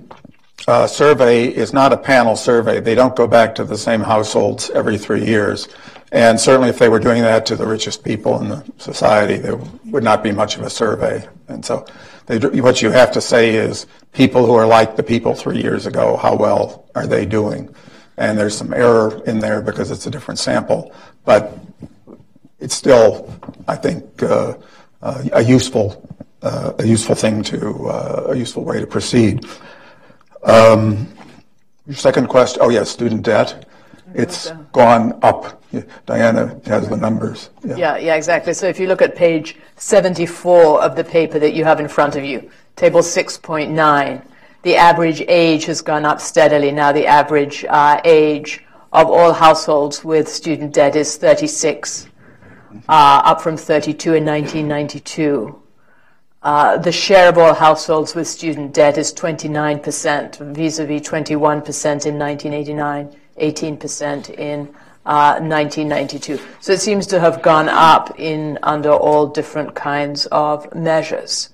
uh, 0.68 0.86
survey 0.86 1.46
is 1.46 1.72
not 1.72 1.92
a 1.92 1.96
panel 1.96 2.36
survey. 2.36 2.80
They 2.80 2.94
don't 2.94 3.16
go 3.16 3.26
back 3.26 3.54
to 3.56 3.64
the 3.64 3.78
same 3.78 4.00
households 4.00 4.70
every 4.70 4.98
three 4.98 5.24
years. 5.24 5.68
And 6.12 6.38
certainly, 6.38 6.68
if 6.68 6.78
they 6.78 6.88
were 6.88 6.98
doing 6.98 7.22
that 7.22 7.46
to 7.46 7.56
the 7.56 7.66
richest 7.66 8.04
people 8.04 8.40
in 8.40 8.48
the 8.48 8.64
society, 8.78 9.36
there 9.36 9.56
would 9.86 10.02
not 10.02 10.22
be 10.22 10.32
much 10.32 10.56
of 10.56 10.62
a 10.62 10.70
survey. 10.70 11.26
And 11.48 11.64
so, 11.64 11.86
they, 12.26 12.38
what 12.61 12.82
you 12.82 12.90
have 12.90 13.12
to 13.12 13.20
say 13.20 13.54
is 13.54 13.86
people 14.12 14.44
who 14.44 14.54
are 14.54 14.66
like 14.66 14.96
the 14.96 15.02
people 15.02 15.34
three 15.34 15.62
years 15.62 15.86
ago, 15.86 16.16
how 16.16 16.36
well 16.36 16.88
are 16.94 17.06
they 17.06 17.26
doing? 17.26 17.72
And 18.16 18.36
there's 18.36 18.56
some 18.56 18.74
error 18.74 19.22
in 19.24 19.38
there 19.38 19.62
because 19.62 19.90
it's 19.90 20.06
a 20.06 20.11
different 20.11 20.38
sample. 20.38 20.92
But 21.24 21.56
it's 22.58 22.74
still, 22.74 23.32
I 23.66 23.76
think, 23.76 24.22
uh, 24.22 24.54
uh, 25.02 25.24
a 25.32 25.42
useful 25.42 26.09
uh, 26.43 26.72
a 26.78 26.86
useful 26.86 27.14
thing 27.14 27.43
to, 27.45 27.88
uh, 27.88 28.26
a 28.28 28.36
useful 28.36 28.64
way 28.64 28.80
to 28.80 28.86
proceed. 28.86 29.45
Um, 30.43 31.09
your 31.86 31.97
second 31.97 32.28
question, 32.28 32.62
oh 32.62 32.70
yes, 32.70 32.91
student 32.91 33.22
debt. 33.22 33.66
It's 34.14 34.51
gone 34.72 35.18
up. 35.22 35.62
Diana 36.07 36.61
has 36.66 36.88
the 36.88 36.97
numbers. 36.97 37.51
Yeah, 37.64 37.97
yeah, 37.97 38.16
exactly. 38.16 38.55
So 38.55 38.66
if 38.66 38.80
you 38.80 38.88
look 38.88 39.03
at 39.03 39.14
page 39.14 39.57
74 39.76 40.82
of 40.82 40.97
the 40.97 41.05
paper 41.05 41.38
that 41.38 41.55
you 41.55 41.64
have 41.64 41.78
in 41.78 41.88
front 41.88 42.16
of 42.16 42.24
you, 42.24 42.51
table 42.74 43.01
6.9, 43.01 44.24
the 44.62 44.76
average 44.76 45.22
age 45.28 45.64
has 45.66 45.80
gone 45.80 46.05
up 46.05 46.20
steadily. 46.20 46.72
Now 46.72 46.93
the 46.93 47.07
average 47.07 47.64
uh, 47.68 48.01
age 48.05 48.64
of 48.93 49.09
all 49.09 49.32
households 49.32 50.05
with 50.05 50.28
student 50.28 50.74
debt 50.74 50.97
is 50.97 51.16
36, 51.16 52.09
uh, 52.88 53.22
up 53.24 53.41
from 53.41 53.57
32 53.57 54.14
in 54.14 54.24
1992. 54.24 55.61
Uh, 56.43 56.78
the 56.78 56.93
share 56.93 57.28
of 57.28 57.36
all 57.36 57.53
households 57.53 58.14
with 58.14 58.26
student 58.26 58.72
debt 58.72 58.97
is 58.97 59.12
29%, 59.12 60.55
vis-a-vis 60.55 61.03
21% 61.03 62.07
in 62.07 62.18
1989, 62.18 63.14
18% 63.38 64.30
in 64.38 64.61
uh, 65.05 65.38
1992. 65.38 66.41
So 66.61 66.72
it 66.72 66.80
seems 66.80 67.07
to 67.09 67.20
have 67.20 67.43
gone 67.43 67.68
up 67.68 68.18
in 68.18 68.59
under 68.62 68.91
all 68.91 69.26
different 69.26 69.74
kinds 69.74 70.26
of 70.26 70.74
measures. 70.74 71.53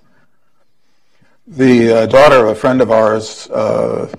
The 1.49 1.93
uh, 1.93 2.07
daughter 2.07 2.37
of 2.37 2.49
a 2.49 2.55
friend 2.55 2.81
of 2.81 2.93
ours, 2.93 3.49
uh, 3.51 4.13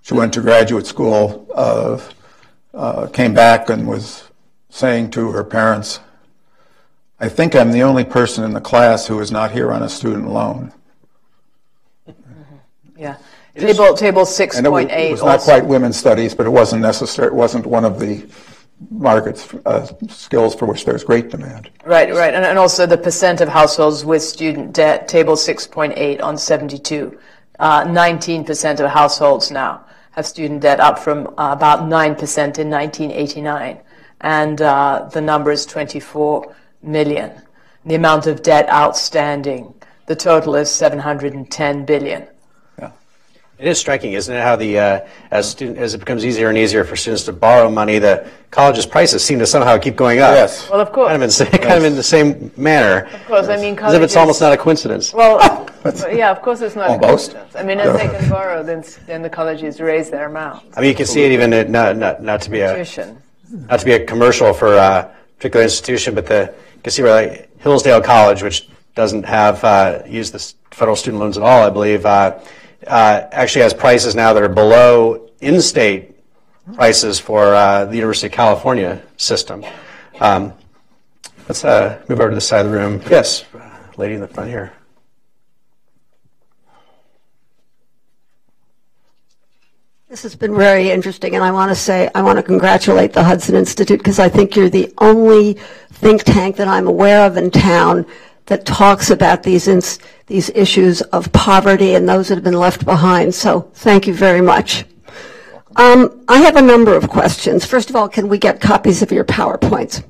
she 0.00 0.14
went 0.14 0.32
to 0.34 0.40
graduate 0.40 0.86
school, 0.86 1.46
uh, 1.54 3.06
came 3.08 3.34
back 3.34 3.68
and 3.68 3.86
was 3.86 4.30
saying 4.70 5.10
to 5.10 5.32
her 5.32 5.44
parents, 5.44 6.00
I 7.18 7.28
think 7.28 7.54
I'm 7.54 7.72
the 7.72 7.82
only 7.82 8.04
person 8.04 8.44
in 8.44 8.52
the 8.52 8.60
class 8.60 9.06
who 9.06 9.18
is 9.20 9.30
not 9.30 9.50
here 9.50 9.72
on 9.72 9.82
a 9.82 9.88
student 9.88 10.28
loan. 10.28 10.72
Yeah. 12.96 13.16
Table, 13.54 13.94
table 13.94 14.26
six 14.26 14.58
And 14.58 14.66
it 14.66 14.70
was, 14.70 14.84
it 14.84 15.10
was 15.12 15.22
not 15.22 15.40
quite 15.40 15.64
women's 15.64 15.96
studies, 15.96 16.34
but 16.34 16.44
it 16.44 16.50
wasn't 16.50 16.82
necessary, 16.82 17.28
it 17.28 17.34
wasn't 17.34 17.64
one 17.64 17.86
of 17.86 17.98
the 17.98 18.26
markets, 18.90 19.54
uh, 19.64 19.86
skills 20.08 20.54
for 20.54 20.66
which 20.66 20.84
there's 20.84 21.02
great 21.02 21.30
demand. 21.30 21.70
Right, 21.86 22.12
right. 22.12 22.34
And, 22.34 22.44
and 22.44 22.58
also 22.58 22.84
the 22.84 22.98
percent 22.98 23.40
of 23.40 23.48
households 23.48 24.04
with 24.04 24.22
student 24.22 24.74
debt, 24.74 25.08
table 25.08 25.36
six 25.36 25.66
point 25.66 25.94
eight 25.96 26.20
on 26.20 26.36
seventy-two. 26.36 27.18
Uh, 27.58 27.84
nineteen 27.84 28.44
percent 28.44 28.80
of 28.80 28.90
households 28.90 29.50
now 29.50 29.86
have 30.10 30.26
student 30.26 30.60
debt, 30.60 30.78
up 30.78 30.98
from 30.98 31.26
uh, 31.38 31.52
about 31.52 31.88
nine 31.88 32.14
percent 32.14 32.58
in 32.58 32.68
nineteen 32.68 33.10
eighty-nine. 33.10 33.80
And, 34.20 34.60
uh, 34.60 35.08
the 35.10 35.22
number 35.22 35.50
is 35.50 35.64
twenty-four 35.64 36.54
million. 36.86 37.32
The 37.84 37.94
amount 37.94 38.26
of 38.26 38.42
debt 38.42 38.68
outstanding, 38.70 39.74
the 40.06 40.16
total 40.16 40.56
is 40.56 40.70
seven 40.70 40.98
hundred 40.98 41.34
and 41.34 41.50
ten 41.50 41.84
billion. 41.84 42.26
It 43.58 43.66
is 43.68 43.78
striking, 43.78 44.12
isn't 44.12 44.36
it, 44.36 44.42
how 44.42 44.54
the 44.56 44.78
uh, 44.78 45.00
as 45.30 45.48
student 45.48 45.78
as 45.78 45.94
it 45.94 45.98
becomes 45.98 46.26
easier 46.26 46.50
and 46.50 46.58
easier 46.58 46.84
for 46.84 46.94
students 46.94 47.24
to 47.24 47.32
borrow 47.32 47.70
money, 47.70 47.98
the 47.98 48.28
college's 48.50 48.84
prices 48.84 49.24
seem 49.24 49.38
to 49.38 49.46
somehow 49.46 49.78
keep 49.78 49.96
going 49.96 50.18
up. 50.18 50.34
Yes. 50.34 50.68
Well, 50.68 50.80
of 50.80 50.92
course. 50.92 51.08
Kind 51.08 51.22
of 51.22 51.22
in, 51.22 51.28
the 51.28 51.32
same- 51.32 51.62
kind 51.62 51.78
of 51.78 51.84
in 51.84 51.94
the 51.96 52.02
same 52.02 52.50
manner. 52.58 53.06
Of 53.06 53.24
course, 53.24 53.48
I 53.48 53.56
mean, 53.56 53.78
As 53.78 53.94
if 53.94 54.02
it's 54.02 54.14
almost 54.14 54.42
not 54.42 54.52
a 54.52 54.58
coincidence. 54.58 55.14
Well, 55.14 55.38
yeah, 56.12 56.30
of 56.32 56.42
course, 56.42 56.60
it's 56.60 56.76
not 56.76 56.90
a 56.90 56.92
Almost. 56.92 57.32
coincidence. 57.32 57.56
I 57.56 57.62
mean, 57.62 57.80
if 57.80 57.96
they 57.96 58.08
can 58.18 58.28
borrow, 58.28 58.62
then, 58.62 58.84
then 59.06 59.22
the 59.22 59.30
colleges 59.30 59.80
raise 59.80 60.10
their 60.10 60.26
amount. 60.26 60.62
I 60.76 60.82
mean, 60.82 60.90
you 60.90 60.94
can 60.96 61.06
see 61.06 61.22
it 61.24 61.32
even 61.32 61.54
at, 61.54 61.70
not, 61.70 61.96
not 61.96 62.22
not 62.22 62.42
to 62.42 62.50
be 62.50 62.60
a 62.60 62.74
Tuition. 62.74 63.16
not 63.70 63.78
to 63.80 63.86
be 63.86 63.92
a 63.92 64.04
commercial 64.04 64.52
for 64.52 64.74
a 64.74 65.10
particular 65.38 65.64
institution, 65.64 66.14
but 66.14 66.26
the 66.26 66.42
you 66.42 66.52
can 66.86 66.92
see 66.92 67.02
where 67.02 67.26
like 67.26 67.60
Hillsdale 67.60 68.00
College, 68.00 68.44
which 68.44 68.68
doesn't 68.94 69.24
have 69.24 69.64
uh, 69.64 70.02
use 70.06 70.30
the 70.30 70.38
federal 70.70 70.94
student 70.94 71.20
loans 71.20 71.36
at 71.36 71.42
all, 71.42 71.64
I 71.64 71.68
believe, 71.68 72.06
uh, 72.06 72.38
uh, 72.86 73.22
actually 73.32 73.62
has 73.62 73.74
prices 73.74 74.14
now 74.14 74.32
that 74.32 74.40
are 74.40 74.48
below 74.48 75.28
in-state 75.40 76.14
prices 76.74 77.18
for 77.18 77.56
uh, 77.56 77.86
the 77.86 77.96
University 77.96 78.28
of 78.28 78.34
California 78.34 79.02
system. 79.16 79.64
Um, 80.20 80.52
let's 81.48 81.64
uh, 81.64 82.00
move 82.08 82.20
over 82.20 82.28
to 82.28 82.36
the 82.36 82.40
side 82.40 82.64
of 82.64 82.70
the 82.70 82.78
room. 82.78 83.02
Yes, 83.10 83.44
lady 83.96 84.14
in 84.14 84.20
the 84.20 84.28
front 84.28 84.48
here. 84.48 84.72
This 90.08 90.22
has 90.22 90.36
been 90.36 90.54
very 90.54 90.92
interesting, 90.92 91.34
and 91.34 91.42
I 91.42 91.50
want 91.50 91.72
to 91.72 91.74
say 91.74 92.08
I 92.14 92.22
want 92.22 92.38
to 92.38 92.42
congratulate 92.44 93.12
the 93.12 93.24
Hudson 93.24 93.56
Institute 93.56 93.98
because 93.98 94.20
I 94.20 94.28
think 94.28 94.54
you're 94.54 94.68
the 94.68 94.94
only 94.98 95.54
think 95.94 96.22
tank 96.22 96.54
that 96.56 96.68
I'm 96.68 96.86
aware 96.86 97.26
of 97.26 97.36
in 97.36 97.50
town 97.50 98.06
that 98.44 98.64
talks 98.64 99.10
about 99.10 99.42
these 99.42 99.66
ins- 99.66 99.98
these 100.28 100.48
issues 100.50 101.02
of 101.02 101.32
poverty 101.32 101.96
and 101.96 102.08
those 102.08 102.28
that 102.28 102.36
have 102.36 102.44
been 102.44 102.54
left 102.54 102.84
behind. 102.84 103.34
So 103.34 103.62
thank 103.74 104.06
you 104.06 104.14
very 104.14 104.40
much. 104.40 104.84
Um, 105.74 106.24
I 106.28 106.38
have 106.38 106.54
a 106.54 106.62
number 106.62 106.94
of 106.94 107.08
questions. 107.08 107.66
First 107.66 107.90
of 107.90 107.96
all, 107.96 108.08
can 108.08 108.28
we 108.28 108.38
get 108.38 108.60
copies 108.60 109.02
of 109.02 109.10
your 109.10 109.24
PowerPoints? 109.24 110.04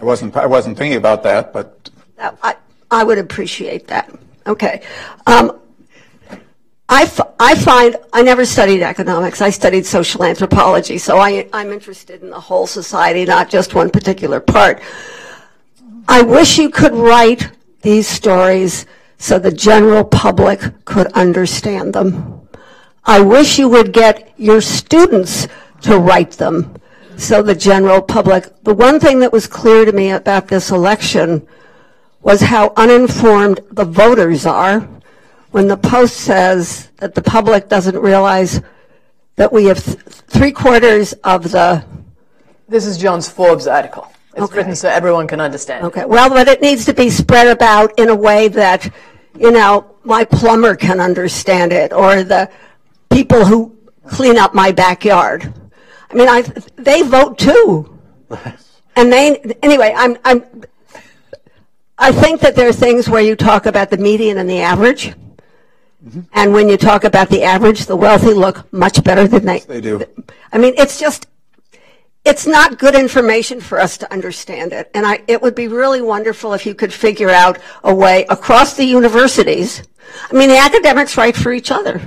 I 0.00 0.04
wasn't, 0.04 0.36
I 0.36 0.46
wasn't 0.46 0.78
thinking 0.78 0.96
about 0.96 1.24
that, 1.24 1.52
but 1.52 1.90
I, 2.18 2.54
I 2.88 3.02
would 3.02 3.18
appreciate 3.18 3.88
that. 3.88 4.14
Okay. 4.46 4.82
Um, 5.26 5.58
I, 6.94 7.54
find, 7.54 7.96
I 8.12 8.22
never 8.22 8.44
studied 8.44 8.82
economics. 8.82 9.40
I 9.40 9.50
studied 9.50 9.86
social 9.86 10.24
anthropology, 10.24 10.98
so 10.98 11.16
I, 11.16 11.48
I'm 11.52 11.72
interested 11.72 12.22
in 12.22 12.30
the 12.30 12.40
whole 12.40 12.66
society, 12.66 13.24
not 13.24 13.48
just 13.48 13.74
one 13.74 13.90
particular 13.90 14.40
part. 14.40 14.82
I 16.06 16.22
wish 16.22 16.58
you 16.58 16.68
could 16.68 16.94
write 16.94 17.50
these 17.80 18.06
stories 18.06 18.86
so 19.18 19.38
the 19.38 19.52
general 19.52 20.04
public 20.04 20.60
could 20.84 21.06
understand 21.12 21.94
them. 21.94 22.46
I 23.04 23.20
wish 23.20 23.58
you 23.58 23.68
would 23.70 23.92
get 23.92 24.32
your 24.36 24.60
students 24.60 25.48
to 25.82 25.98
write 25.98 26.32
them 26.32 26.76
so 27.16 27.42
the 27.42 27.54
general 27.54 28.02
public. 28.02 28.64
The 28.64 28.74
one 28.74 29.00
thing 29.00 29.20
that 29.20 29.32
was 29.32 29.46
clear 29.46 29.84
to 29.84 29.92
me 29.92 30.10
about 30.10 30.48
this 30.48 30.70
election 30.70 31.46
was 32.20 32.40
how 32.40 32.72
uninformed 32.76 33.60
the 33.70 33.84
voters 33.84 34.46
are 34.46 34.88
when 35.52 35.68
the 35.68 35.76
Post 35.76 36.16
says 36.16 36.90
that 36.96 37.14
the 37.14 37.22
public 37.22 37.68
doesn't 37.68 37.96
realize 37.96 38.60
that 39.36 39.52
we 39.52 39.66
have 39.66 39.82
th- 39.84 39.98
three 39.98 40.50
quarters 40.52 41.12
of 41.24 41.50
the. 41.52 41.84
This 42.68 42.86
is 42.86 42.98
John's 42.98 43.28
Forbes 43.28 43.66
article. 43.66 44.10
It's 44.34 44.42
Okay. 44.42 44.56
written 44.56 44.74
so 44.74 44.88
everyone 44.88 45.26
can 45.26 45.40
understand. 45.40 45.84
Okay, 45.84 46.06
well, 46.06 46.30
but 46.30 46.48
it 46.48 46.62
needs 46.62 46.86
to 46.86 46.94
be 46.94 47.10
spread 47.10 47.48
about 47.48 47.98
in 47.98 48.08
a 48.08 48.14
way 48.14 48.48
that, 48.48 48.90
you 49.38 49.50
know, 49.50 49.94
my 50.04 50.24
plumber 50.24 50.74
can 50.74 51.00
understand 51.00 51.70
it, 51.72 51.92
or 51.92 52.24
the 52.24 52.50
people 53.10 53.44
who 53.44 53.76
clean 54.06 54.38
up 54.38 54.54
my 54.54 54.72
backyard. 54.72 55.52
I 56.10 56.14
mean, 56.14 56.28
I, 56.28 56.42
they 56.76 57.02
vote 57.02 57.38
too. 57.38 57.98
And 58.94 59.10
they, 59.10 59.38
anyway, 59.62 59.94
I'm, 59.96 60.18
I'm, 60.22 60.44
I 61.96 62.12
think 62.12 62.42
that 62.42 62.54
there 62.54 62.68
are 62.68 62.74
things 62.74 63.08
where 63.08 63.22
you 63.22 63.34
talk 63.34 63.64
about 63.64 63.88
the 63.88 63.96
median 63.96 64.36
and 64.36 64.50
the 64.50 64.60
average. 64.60 65.14
And 66.32 66.52
when 66.52 66.68
you 66.68 66.76
talk 66.76 67.04
about 67.04 67.28
the 67.28 67.42
average, 67.44 67.86
the 67.86 67.96
wealthy 67.96 68.34
look 68.34 68.70
much 68.72 69.02
better 69.04 69.28
than 69.28 69.44
they. 69.44 69.60
they 69.60 69.80
do. 69.80 70.02
I 70.52 70.58
mean, 70.58 70.74
it's 70.76 70.98
just, 70.98 71.28
it's 72.24 72.46
not 72.46 72.78
good 72.78 72.94
information 72.94 73.60
for 73.60 73.78
us 73.78 73.96
to 73.98 74.12
understand 74.12 74.72
it. 74.72 74.90
And 74.94 75.06
I, 75.06 75.22
it 75.28 75.40
would 75.40 75.54
be 75.54 75.68
really 75.68 76.02
wonderful 76.02 76.54
if 76.54 76.66
you 76.66 76.74
could 76.74 76.92
figure 76.92 77.30
out 77.30 77.58
a 77.84 77.94
way 77.94 78.26
across 78.28 78.74
the 78.74 78.84
universities. 78.84 79.82
I 80.30 80.34
mean, 80.34 80.48
the 80.48 80.58
academics 80.58 81.16
write 81.16 81.36
for 81.36 81.52
each 81.52 81.70
other. 81.70 82.00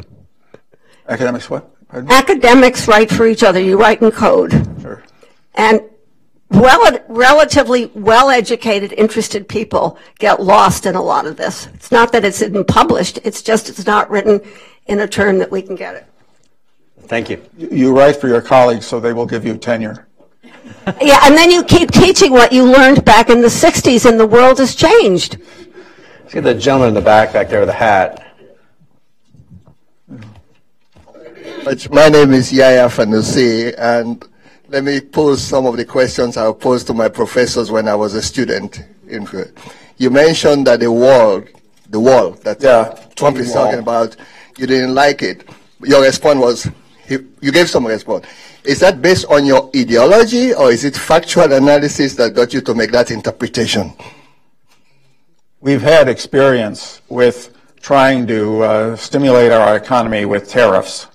academics 1.08 1.50
what? 1.50 1.72
Pardon? 1.88 2.12
Academics 2.12 2.88
write 2.88 3.10
for 3.10 3.26
each 3.26 3.44
other. 3.44 3.60
You 3.60 3.80
write 3.80 4.02
in 4.02 4.12
code. 4.12 4.52
Sure. 4.82 5.04
And 5.54 5.82
rel- 6.50 7.00
relatively 7.08 7.88
well-educated, 7.96 8.94
interested 8.94 9.48
people 9.48 9.98
get 10.20 10.42
lost 10.42 10.86
in 10.86 10.96
a 10.96 11.02
lot 11.02 11.26
of 11.26 11.38
this. 11.38 11.68
It's 11.74 11.92
not 11.92 12.12
that 12.12 12.26
it's 12.26 12.42
isn't 12.42 12.68
published. 12.68 13.20
It's 13.24 13.42
just 13.42 13.70
it's 13.70 13.86
not 13.86 14.10
written 14.10 14.42
in 14.88 15.00
a 15.00 15.08
term 15.08 15.40
that 15.40 15.52
we 15.52 15.62
can 15.62 15.76
get 15.76 15.96
it. 15.96 16.06
Thank 17.02 17.30
you. 17.30 17.44
You 17.58 17.96
write 17.96 18.16
for 18.16 18.28
your 18.28 18.42
colleagues, 18.42 18.86
so 18.86 19.00
they 19.00 19.14
will 19.14 19.26
give 19.28 19.46
you 19.46 19.58
tenure. 19.58 20.08
Yeah, 21.02 21.20
and 21.24 21.36
then 21.36 21.52
you 21.52 21.64
keep 21.64 21.92
teaching 21.92 22.32
what 22.32 22.52
you 22.52 22.64
learned 22.64 23.06
back 23.06 23.30
in 23.30 23.42
the 23.42 23.48
60s, 23.48 24.10
and 24.10 24.20
the 24.20 24.26
world 24.26 24.58
has 24.60 24.76
changed. 24.76 25.38
Let's 26.22 26.34
get 26.34 26.44
the 26.44 26.56
gentleman 26.56 26.90
in 26.90 26.94
the 26.96 27.02
back 27.02 27.34
back 27.34 27.50
there 27.50 27.60
with 27.60 27.70
the 27.70 27.74
hat. 27.74 28.22
My 31.92 32.10
name 32.10 32.32
is 32.34 32.54
Yaya 32.54 32.88
Fanusie, 32.88 33.74
and 33.78 34.28
let 34.70 34.84
me 34.84 35.00
pose 35.00 35.44
some 35.44 35.66
of 35.66 35.78
the 35.78 35.86
questions 35.86 36.38
I 36.38 36.52
posed 36.54 36.88
to 36.88 36.94
my 36.94 37.10
professors 37.10 37.72
when 37.72 37.88
I 37.88 37.96
was 37.96 38.14
a 38.14 38.22
student. 38.22 38.84
In, 39.08 39.28
you 39.98 40.10
mentioned 40.10 40.68
that 40.68 40.80
the 40.80 40.92
wall, 40.92 41.44
the 41.90 42.00
wall 42.00 42.32
that 42.44 42.62
Yeah, 42.62 42.98
Trump 43.16 43.38
is 43.38 43.54
wall. 43.54 43.66
talking 43.66 43.80
about, 43.80 44.16
you 44.58 44.68
didn't 44.68 44.96
like 44.96 45.22
it. 45.22 45.48
Your 45.84 46.02
response 46.02 46.40
was, 46.40 46.70
you 47.08 47.52
gave 47.52 47.70
some 47.70 47.86
response. 47.86 48.26
Is 48.64 48.80
that 48.80 49.02
based 49.02 49.26
on 49.30 49.46
your 49.46 49.70
ideology, 49.76 50.54
or 50.54 50.72
is 50.72 50.84
it 50.84 50.96
factual 50.96 51.52
analysis 51.54 52.16
that 52.16 52.34
got 52.34 52.54
you 52.54 52.62
to 52.62 52.74
make 52.74 52.92
that 52.92 53.12
interpretation? 53.12 53.94
we've 55.66 55.82
had 55.82 56.08
experience 56.08 57.02
with 57.10 57.58
trying 57.82 58.28
to 58.28 58.62
uh, 58.62 58.96
stimulate 58.96 59.52
our 59.52 59.76
economy 59.76 60.24
with 60.24 60.48
tariffs. 60.48 61.08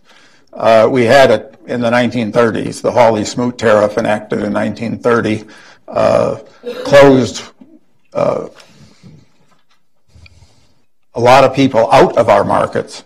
Uh, 0.53 0.89
we 0.91 1.05
had 1.05 1.31
it 1.31 1.57
in 1.67 1.81
the 1.81 1.91
1930s, 1.91 2.83
the 2.83 2.91
Hawley-Smoot 2.91 3.57
tariff 3.57 3.97
enacted 3.97 4.43
in 4.43 4.53
1930, 4.53 5.45
uh, 5.87 6.41
closed 6.85 7.45
uh, 8.13 8.49
a 11.15 11.21
lot 11.21 11.45
of 11.45 11.55
people 11.55 11.91
out 11.93 12.17
of 12.17 12.29
our 12.29 12.45
markets 12.45 13.05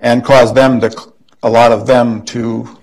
and 0.00 0.24
caused 0.24 0.54
them 0.54 0.80
to, 0.80 1.12
a 1.42 1.50
lot 1.50 1.72
of 1.72 1.86
them 1.86 2.24
to 2.24 2.78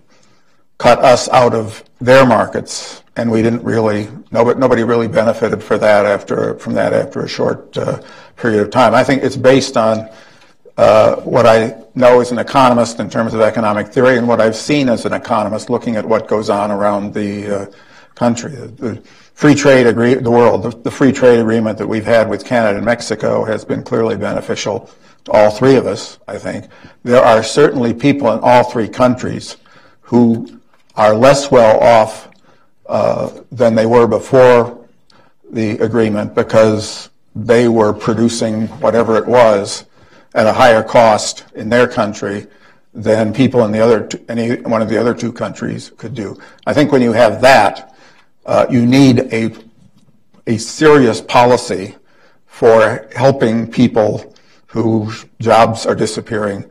cut 0.78 1.00
us 1.00 1.30
out 1.30 1.54
of 1.54 1.84
their 2.00 2.26
markets. 2.26 3.04
And 3.18 3.32
we 3.32 3.42
didn't 3.42 3.64
really, 3.64 4.10
nobody, 4.32 4.60
nobody 4.60 4.84
really 4.84 5.08
benefited 5.08 5.64
for 5.64 5.78
that 5.78 6.06
after, 6.06 6.58
from 6.60 6.74
that 6.74 6.94
after 6.94 7.22
a 7.22 7.28
short 7.28 7.78
uh, 7.78 8.02
period 8.36 8.62
of 8.62 8.72
time. 8.72 8.94
I 8.94 9.04
think 9.04 9.24
it's 9.24 9.38
based 9.38 9.78
on 9.78 10.10
uh, 10.78 11.16
what 11.22 11.46
I 11.46 11.84
know 11.96 12.20
as 12.20 12.32
an 12.32 12.40
economist 12.40 13.00
in 13.00 13.10
terms 13.10 13.34
of 13.34 13.42
economic 13.42 13.88
theory 13.88 14.18
and 14.18 14.28
what 14.28 14.42
I've 14.42 14.56
seen 14.56 14.90
as 14.90 15.06
an 15.06 15.14
economist 15.14 15.70
looking 15.70 15.96
at 15.96 16.06
what 16.06 16.28
goes 16.28 16.50
on 16.50 16.72
around 16.72 17.14
the 17.14 17.62
uh, 17.62 17.66
country. 18.16 18.52
The, 18.52 19.02
free 19.34 19.56
trade 19.56 19.88
agree 19.88 20.16
the 20.16 20.32
world, 20.32 20.64
the, 20.64 20.70
the, 20.70 20.92
free 20.92 21.12
trade 21.12 21.40
agreement 21.40 21.78
that 21.78 21.88
we've 21.88 22.06
had 22.06 22.30
with 22.30 22.46
Canada 22.46 22.78
and 22.78 22.86
Mexico 22.86 23.44
has 23.44 23.66
been 23.66 23.84
clearly 23.84 24.16
beneficial 24.16 24.90
to 25.26 25.32
all 25.32 25.52
three 25.52 25.76
of 25.76 25.86
us, 25.86 26.20
I 26.28 26.38
think. 26.38 26.66
There 27.04 27.24
are 27.24 27.44
certainly 27.44 27.94
people 27.94 28.32
in 28.32 28.40
all 28.40 28.64
three 28.64 28.88
countries 28.88 29.58
who 30.02 30.60
are 30.96 31.14
less 31.14 31.52
well 31.52 31.80
off 31.80 32.30
uh, 32.88 33.30
than 33.52 33.76
they 33.76 33.86
were 33.86 34.08
before 34.08 34.88
the 35.52 35.72
agreement 35.80 36.36
because 36.36 37.10
they 37.36 37.68
were 37.68 37.92
producing 37.92 38.68
whatever 38.80 39.18
it 39.18 39.26
was 39.26 39.86
at 40.36 40.46
a 40.46 40.54
higher 40.54 40.84
cost 40.84 41.46
in 41.56 41.70
their 41.70 41.88
country 41.88 42.46
than 42.94 43.34
people 43.34 43.64
in 43.66 43.72
the 43.72 43.80
other 43.80 44.08
any 44.30 44.62
one 44.62 44.82
of 44.82 44.90
the 44.90 45.00
other 45.00 45.14
two 45.14 45.32
countries 45.32 45.92
could 45.98 46.14
do. 46.14 46.38
I 46.68 46.74
think 46.74 46.92
when 46.92 47.02
you 47.02 47.14
have 47.14 47.42
that, 47.42 47.96
uh, 48.46 48.68
you 48.70 48.86
need 48.86 49.34
a 49.34 49.56
a 50.46 50.58
serious 50.58 51.22
policy 51.22 51.96
for 52.46 53.10
helping 53.16 53.70
people 53.70 54.36
whose 54.68 55.26
jobs 55.42 55.86
are 55.86 55.96
disappearing 55.96 56.70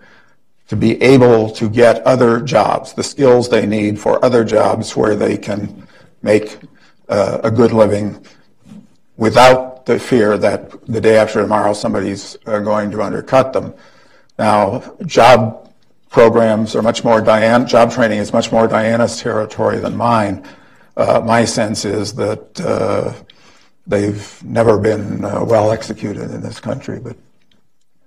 to 0.69 0.77
be 0.77 1.03
able 1.03 1.51
to 1.51 1.69
get 1.69 2.07
other 2.07 2.41
jobs, 2.41 2.95
the 2.95 3.03
skills 3.03 3.49
they 3.49 3.67
need 3.67 3.99
for 3.99 4.25
other 4.25 4.45
jobs 4.45 4.97
where 4.97 5.17
they 5.17 5.37
can 5.37 5.87
make 6.23 6.59
uh, 7.09 7.41
a 7.43 7.51
good 7.51 7.73
living 7.73 8.25
without 9.17 9.74
the 9.87 9.99
fear 9.99 10.39
that 10.39 10.85
the 10.87 11.01
day 11.01 11.17
after 11.17 11.43
tomorrow 11.43 11.73
somebody's 11.73 12.37
uh, 12.47 12.59
going 12.61 12.91
to 12.91 13.03
undercut 13.03 13.53
them. 13.53 13.75
Now, 14.39 14.97
job 15.07 15.73
programs 16.11 16.77
are 16.77 16.83
much 16.83 17.05
more 17.05 17.21
Diane, 17.21 17.67
job 17.67 17.91
training 17.93 18.19
is 18.19 18.33
much 18.33 18.53
more 18.53 18.67
Diana's 18.67 19.21
territory 19.21 19.79
than 19.79 19.97
mine. 19.97 20.45
Uh, 20.97 21.21
my 21.25 21.45
sense 21.45 21.85
is 21.85 22.15
that 22.15 22.61
uh, 22.61 23.13
they've 23.87 24.43
never 24.45 24.79
been 24.79 25.25
uh, 25.25 25.45
well 25.45 25.73
executed 25.73 26.31
in 26.31 26.41
this 26.41 26.61
country, 26.61 27.01
but 27.01 27.17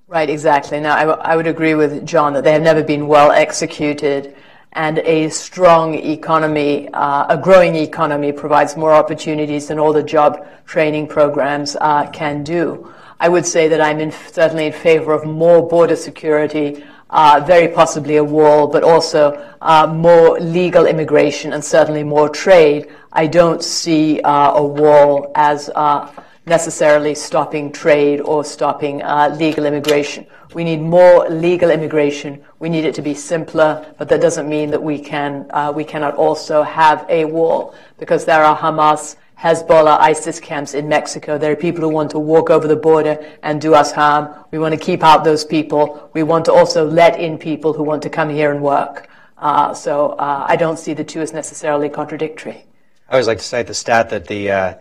Right, 0.09 0.29
exactly. 0.29 0.79
Now, 0.79 0.95
I, 0.95 1.03
w- 1.03 1.19
I 1.21 1.35
would 1.35 1.47
agree 1.47 1.75
with 1.75 2.05
John 2.05 2.31
that 2.33 2.45
they 2.45 2.53
have 2.53 2.61
never 2.61 2.81
been 2.81 3.07
well 3.07 3.31
executed 3.31 4.37
and 4.77 4.99
a 4.99 5.27
strong 5.29 5.95
economy, 5.95 6.87
uh, 6.93 7.25
a 7.29 7.37
growing 7.37 7.75
economy 7.75 8.31
provides 8.31 8.77
more 8.77 8.93
opportunities 8.93 9.67
than 9.67 9.79
all 9.79 9.91
the 9.91 10.03
job 10.03 10.47
training 10.67 11.07
programs 11.07 11.75
uh, 11.81 12.07
can 12.11 12.43
do. 12.43 12.93
I 13.19 13.27
would 13.27 13.45
say 13.45 13.67
that 13.69 13.81
I'm 13.81 13.99
in, 13.99 14.11
certainly 14.11 14.67
in 14.67 14.73
favor 14.73 15.13
of 15.13 15.25
more 15.25 15.67
border 15.67 15.95
security, 15.95 16.83
uh, 17.09 17.43
very 17.47 17.69
possibly 17.69 18.17
a 18.17 18.23
wall, 18.23 18.67
but 18.67 18.83
also 18.83 19.33
uh, 19.61 19.87
more 19.87 20.39
legal 20.39 20.85
immigration 20.85 21.53
and 21.53 21.65
certainly 21.65 22.03
more 22.03 22.29
trade. 22.29 22.87
I 23.11 23.25
don't 23.25 23.63
see 23.63 24.21
uh, 24.21 24.53
a 24.53 24.63
wall 24.63 25.31
as 25.33 25.71
uh, 25.73 26.11
necessarily 26.47 27.13
stopping 27.13 27.71
trade 27.71 28.21
or 28.21 28.43
stopping 28.43 28.99
legal 29.37 29.65
immigration. 29.65 30.25
We 30.53 30.63
need 30.63 30.81
more 30.81 31.29
legal 31.29 31.69
immigration. 31.69 32.41
We 32.59 32.69
need 32.69 32.85
it 32.85 32.95
to 32.95 33.01
be 33.01 33.13
simpler, 33.13 33.93
but 33.97 34.07
that 34.09 34.21
doesn't 34.21 34.47
mean 34.47 34.71
that 34.71 34.81
we 34.81 34.97
can 34.97 35.45
uh, 35.51 35.71
we 35.75 35.83
cannot 35.83 36.15
also 36.15 36.63
have 36.63 37.05
a 37.09 37.25
wall 37.25 37.75
because 37.99 38.25
there 38.25 38.43
are 38.43 38.57
Hamas, 38.57 39.17
Hezbollah, 39.37 39.99
ISIS 39.99 40.39
camps 40.39 40.73
in 40.73 40.87
Mexico. 40.87 41.37
There 41.37 41.51
are 41.51 41.55
people 41.55 41.81
who 41.81 41.89
want 41.89 42.11
to 42.11 42.19
walk 42.19 42.49
over 42.49 42.67
the 42.67 42.77
border 42.77 43.23
and 43.43 43.61
do 43.61 43.75
us 43.75 43.91
harm. 43.91 44.33
We 44.51 44.57
want 44.57 44.73
to 44.73 44.79
keep 44.79 45.03
out 45.03 45.23
those 45.23 45.43
people. 45.43 46.09
We 46.13 46.23
want 46.23 46.45
to 46.45 46.53
also 46.53 46.89
let 46.89 47.19
in 47.19 47.37
people 47.37 47.73
who 47.73 47.83
want 47.83 48.01
to 48.03 48.09
come 48.09 48.29
here 48.29 48.51
and 48.51 48.61
work. 48.61 49.09
Uh, 49.37 49.73
so 49.73 50.11
uh, 50.13 50.45
I 50.47 50.55
don't 50.55 50.79
see 50.79 50.93
the 50.93 51.03
two 51.03 51.21
as 51.21 51.33
necessarily 51.33 51.89
contradictory. 51.89 52.65
I 53.09 53.13
always 53.13 53.27
like 53.27 53.37
to 53.37 53.43
cite 53.43 53.67
the 53.67 53.73
stat 53.73 54.09
that 54.09 54.25
the 54.27 54.51
uh, 54.51 54.73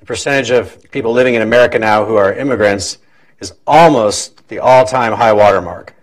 the 0.00 0.06
percentage 0.06 0.50
of 0.50 0.90
people 0.90 1.12
living 1.12 1.34
in 1.34 1.42
America 1.42 1.78
now 1.78 2.04
who 2.04 2.16
are 2.16 2.32
immigrants 2.32 2.98
is 3.38 3.54
almost 3.66 4.48
the 4.48 4.58
all-time 4.58 5.12
high 5.12 5.32
watermark, 5.32 5.94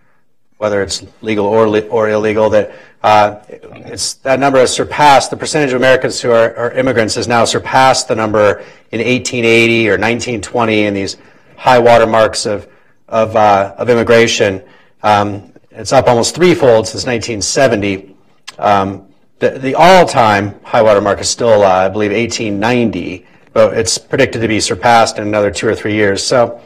whether 0.57 0.82
it's 0.82 1.06
legal 1.22 1.45
or, 1.45 1.68
or 1.90 2.10
illegal. 2.10 2.49
That 2.49 2.72
uh, 3.03 3.40
it's 3.49 4.14
that 4.15 4.40
number 4.40 4.60
has 4.60 4.74
surpassed 4.74 5.32
the 5.32 5.38
percentage 5.38 5.72
of 5.72 5.78
Americans 5.78 6.22
who 6.22 6.32
are, 6.32 6.56
are, 6.56 6.72
immigrants 6.72 7.15
has 7.15 7.28
now 7.28 7.45
surpassed 7.45 8.07
the 8.07 8.15
number 8.15 8.60
in 8.91 8.99
1880 8.99 9.90
or 9.90 9.94
1920 9.94 10.84
in 10.84 10.94
these 10.94 11.18
high 11.57 11.80
watermarks 11.80 12.45
of 12.45 12.68
of, 13.07 13.36
uh, 13.36 13.74
of 13.78 13.90
immigration. 13.90 14.61
Um, 15.03 15.53
it's 15.72 15.94
up 15.94 16.07
almost 16.07 16.36
threefold 16.36 16.88
since 16.88 17.06
1970. 17.06 18.15
Um, 18.57 19.07
the, 19.40 19.52
the 19.52 19.76
all-time 19.76 20.60
high 20.64 20.82
watermark 20.82 21.22
is 21.22 21.30
still, 21.30 21.64
uh, 21.64 21.86
I 21.86 21.90
believe, 21.90 22.11
1890, 22.11 23.26
but 23.58 23.76
it's 23.76 23.98
predicted 23.98 24.40
to 24.40 24.48
be 24.48 24.60
surpassed 24.60 25.18
in 25.18 25.26
another 25.28 25.50
two 25.50 25.68
or 25.68 25.74
three 25.74 25.96
years. 25.96 26.24
So 26.24 26.62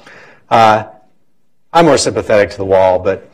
uh, 0.50 0.90
I'm 1.72 1.86
more 1.86 1.98
sympathetic 1.98 2.50
to 2.50 2.58
the 2.58 2.66
wall, 2.66 3.00
but 3.00 3.32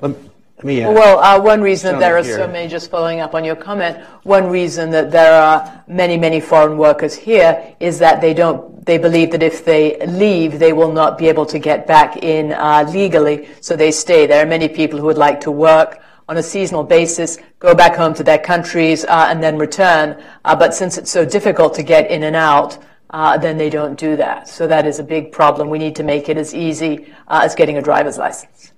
let, 0.00 0.12
let 0.58 0.64
me. 0.64 0.84
Uh, 0.84 0.92
well, 0.92 1.18
uh, 1.18 1.42
one 1.42 1.62
reason 1.62 1.98
there 1.98 2.16
are 2.16 2.22
here. 2.22 2.36
so 2.36 2.46
many, 2.46 2.68
just 2.68 2.88
following 2.88 3.18
up 3.18 3.34
on 3.34 3.42
your 3.44 3.56
comment, 3.56 3.98
one 4.22 4.46
reason 4.46 4.88
that 4.90 5.10
there 5.10 5.34
are 5.34 5.82
many, 5.88 6.16
many 6.16 6.38
foreign 6.38 6.78
workers 6.78 7.12
here 7.12 7.74
is 7.80 7.98
that 7.98 8.20
they 8.20 8.32
don't, 8.32 8.86
they 8.86 8.98
believe 8.98 9.32
that 9.32 9.42
if 9.42 9.64
they 9.64 9.98
leave, 10.06 10.60
they 10.60 10.72
will 10.72 10.92
not 10.92 11.18
be 11.18 11.26
able 11.26 11.46
to 11.46 11.58
get 11.58 11.88
back 11.88 12.18
in 12.18 12.52
uh, 12.52 12.88
legally, 12.88 13.48
so 13.60 13.74
they 13.74 13.90
stay. 13.90 14.28
There 14.28 14.40
are 14.40 14.48
many 14.48 14.68
people 14.68 14.96
who 14.96 15.06
would 15.06 15.18
like 15.18 15.40
to 15.40 15.50
work 15.50 16.00
on 16.30 16.36
a 16.36 16.42
seasonal 16.44 16.84
basis, 16.84 17.38
go 17.58 17.74
back 17.74 17.96
home 17.96 18.14
to 18.14 18.22
their 18.22 18.38
countries, 18.38 19.04
uh, 19.06 19.26
and 19.28 19.42
then 19.42 19.58
return. 19.58 20.22
Uh, 20.44 20.54
but 20.54 20.72
since 20.72 20.96
it's 20.96 21.10
so 21.10 21.24
difficult 21.24 21.74
to 21.74 21.82
get 21.82 22.08
in 22.08 22.22
and 22.22 22.36
out, 22.36 22.78
uh, 23.10 23.36
then 23.36 23.58
they 23.58 23.68
don't 23.68 23.98
do 23.98 24.16
that. 24.16 24.48
So 24.48 24.68
that 24.68 24.86
is 24.86 25.00
a 25.00 25.02
big 25.02 25.32
problem. 25.32 25.68
We 25.68 25.78
need 25.78 25.96
to 25.96 26.04
make 26.04 26.28
it 26.28 26.36
as 26.36 26.54
easy 26.54 27.12
uh, 27.26 27.40
as 27.42 27.56
getting 27.56 27.78
a 27.78 27.82
driver's 27.82 28.16
license. 28.16 28.70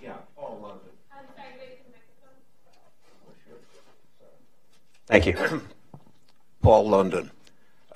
Yeah, 0.00 0.12
Paul 0.36 0.60
London. 0.62 0.88
Thank 5.08 5.26
you. 5.26 5.36
Paul 6.62 6.88
London. 6.88 7.32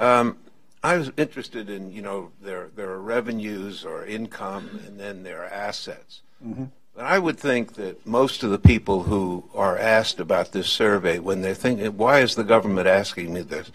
Um, 0.00 0.38
I 0.82 0.96
was 0.96 1.12
interested 1.16 1.70
in, 1.70 1.92
you 1.92 2.02
know, 2.02 2.32
there, 2.40 2.68
there 2.74 2.90
are 2.90 3.00
revenues 3.00 3.84
or 3.84 4.04
income 4.04 4.80
and 4.88 4.98
then 4.98 5.22
there 5.22 5.44
are 5.44 5.52
assets. 5.52 6.22
Mm-hmm. 6.44 6.64
I 6.98 7.18
would 7.18 7.38
think 7.38 7.74
that 7.74 8.06
most 8.06 8.42
of 8.42 8.50
the 8.50 8.58
people 8.58 9.04
who 9.04 9.44
are 9.54 9.78
asked 9.78 10.20
about 10.20 10.52
this 10.52 10.68
survey, 10.68 11.18
when 11.18 11.40
they're 11.40 11.54
thinking, 11.54 11.96
why 11.96 12.20
is 12.20 12.34
the 12.34 12.44
government 12.44 12.86
asking 12.86 13.32
me 13.32 13.40
this? 13.42 13.70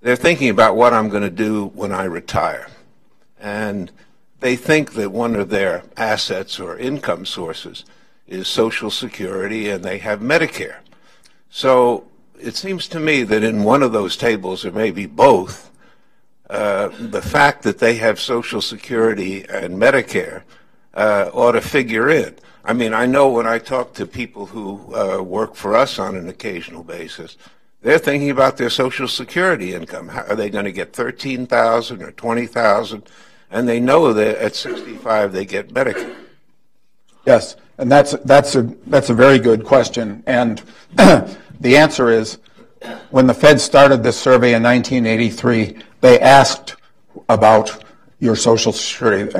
they're 0.00 0.16
thinking 0.16 0.50
about 0.50 0.76
what 0.76 0.92
I'm 0.92 1.08
going 1.08 1.22
to 1.22 1.30
do 1.30 1.66
when 1.66 1.92
I 1.92 2.04
retire. 2.04 2.68
And 3.40 3.90
they 4.40 4.56
think 4.56 4.94
that 4.94 5.10
one 5.10 5.34
of 5.34 5.48
their 5.48 5.82
assets 5.96 6.60
or 6.60 6.78
income 6.78 7.26
sources 7.26 7.84
is 8.26 8.46
Social 8.46 8.90
Security 8.90 9.68
and 9.68 9.84
they 9.84 9.98
have 9.98 10.20
Medicare. 10.20 10.76
So 11.50 12.06
it 12.40 12.54
seems 12.54 12.86
to 12.88 13.00
me 13.00 13.24
that 13.24 13.42
in 13.42 13.64
one 13.64 13.82
of 13.82 13.92
those 13.92 14.16
tables, 14.16 14.64
or 14.64 14.70
maybe 14.70 15.06
both, 15.06 15.70
uh, 16.48 16.88
the 17.00 17.22
fact 17.22 17.62
that 17.64 17.78
they 17.78 17.96
have 17.96 18.20
Social 18.20 18.62
Security 18.62 19.44
and 19.48 19.80
Medicare 19.80 20.42
uh, 20.94 21.30
ought 21.32 21.52
to 21.52 21.60
figure 21.60 22.08
in. 22.08 22.36
I 22.64 22.72
mean, 22.72 22.92
I 22.92 23.06
know 23.06 23.28
when 23.28 23.46
I 23.46 23.58
talk 23.58 23.94
to 23.94 24.06
people 24.06 24.46
who 24.46 24.94
uh, 24.94 25.22
work 25.22 25.54
for 25.54 25.74
us 25.74 25.98
on 25.98 26.16
an 26.16 26.28
occasional 26.28 26.84
basis, 26.84 27.36
they're 27.80 27.98
thinking 27.98 28.30
about 28.30 28.56
their 28.56 28.70
Social 28.70 29.08
Security 29.08 29.74
income. 29.74 30.08
How, 30.08 30.22
are 30.22 30.36
they 30.36 30.50
going 30.50 30.64
to 30.64 30.72
get 30.72 30.92
thirteen 30.92 31.46
thousand 31.46 32.02
or 32.02 32.10
twenty 32.12 32.46
thousand? 32.46 33.08
And 33.50 33.68
they 33.68 33.80
know 33.80 34.12
that 34.12 34.36
at 34.38 34.54
sixty-five 34.54 35.32
they 35.32 35.46
get 35.46 35.72
Medicare. 35.72 36.14
Yes, 37.24 37.56
and 37.78 37.90
that's 37.90 38.12
that's 38.24 38.56
a 38.56 38.62
that's 38.86 39.10
a 39.10 39.14
very 39.14 39.38
good 39.38 39.64
question. 39.64 40.22
And 40.26 40.62
the 40.96 41.76
answer 41.76 42.10
is, 42.10 42.38
when 43.10 43.26
the 43.26 43.34
Fed 43.34 43.60
started 43.60 44.02
this 44.02 44.18
survey 44.18 44.54
in 44.54 44.62
1983, 44.62 45.78
they 46.00 46.20
asked 46.20 46.76
about 47.28 47.84
your 48.20 48.36
Social 48.36 48.72
Security. 48.72 49.32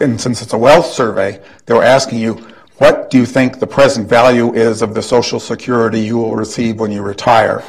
And 0.00 0.20
since 0.20 0.42
it's 0.42 0.52
a 0.52 0.58
wealth 0.58 0.86
survey, 0.86 1.40
they 1.64 1.74
were 1.74 1.82
asking 1.82 2.18
you, 2.18 2.34
what 2.78 3.08
do 3.10 3.18
you 3.18 3.24
think 3.24 3.58
the 3.58 3.66
present 3.66 4.08
value 4.08 4.52
is 4.52 4.82
of 4.82 4.94
the 4.94 5.02
Social 5.02 5.40
Security 5.40 6.00
you 6.00 6.18
will 6.18 6.36
receive 6.36 6.78
when 6.78 6.92
you 6.92 7.02
retire? 7.02 7.64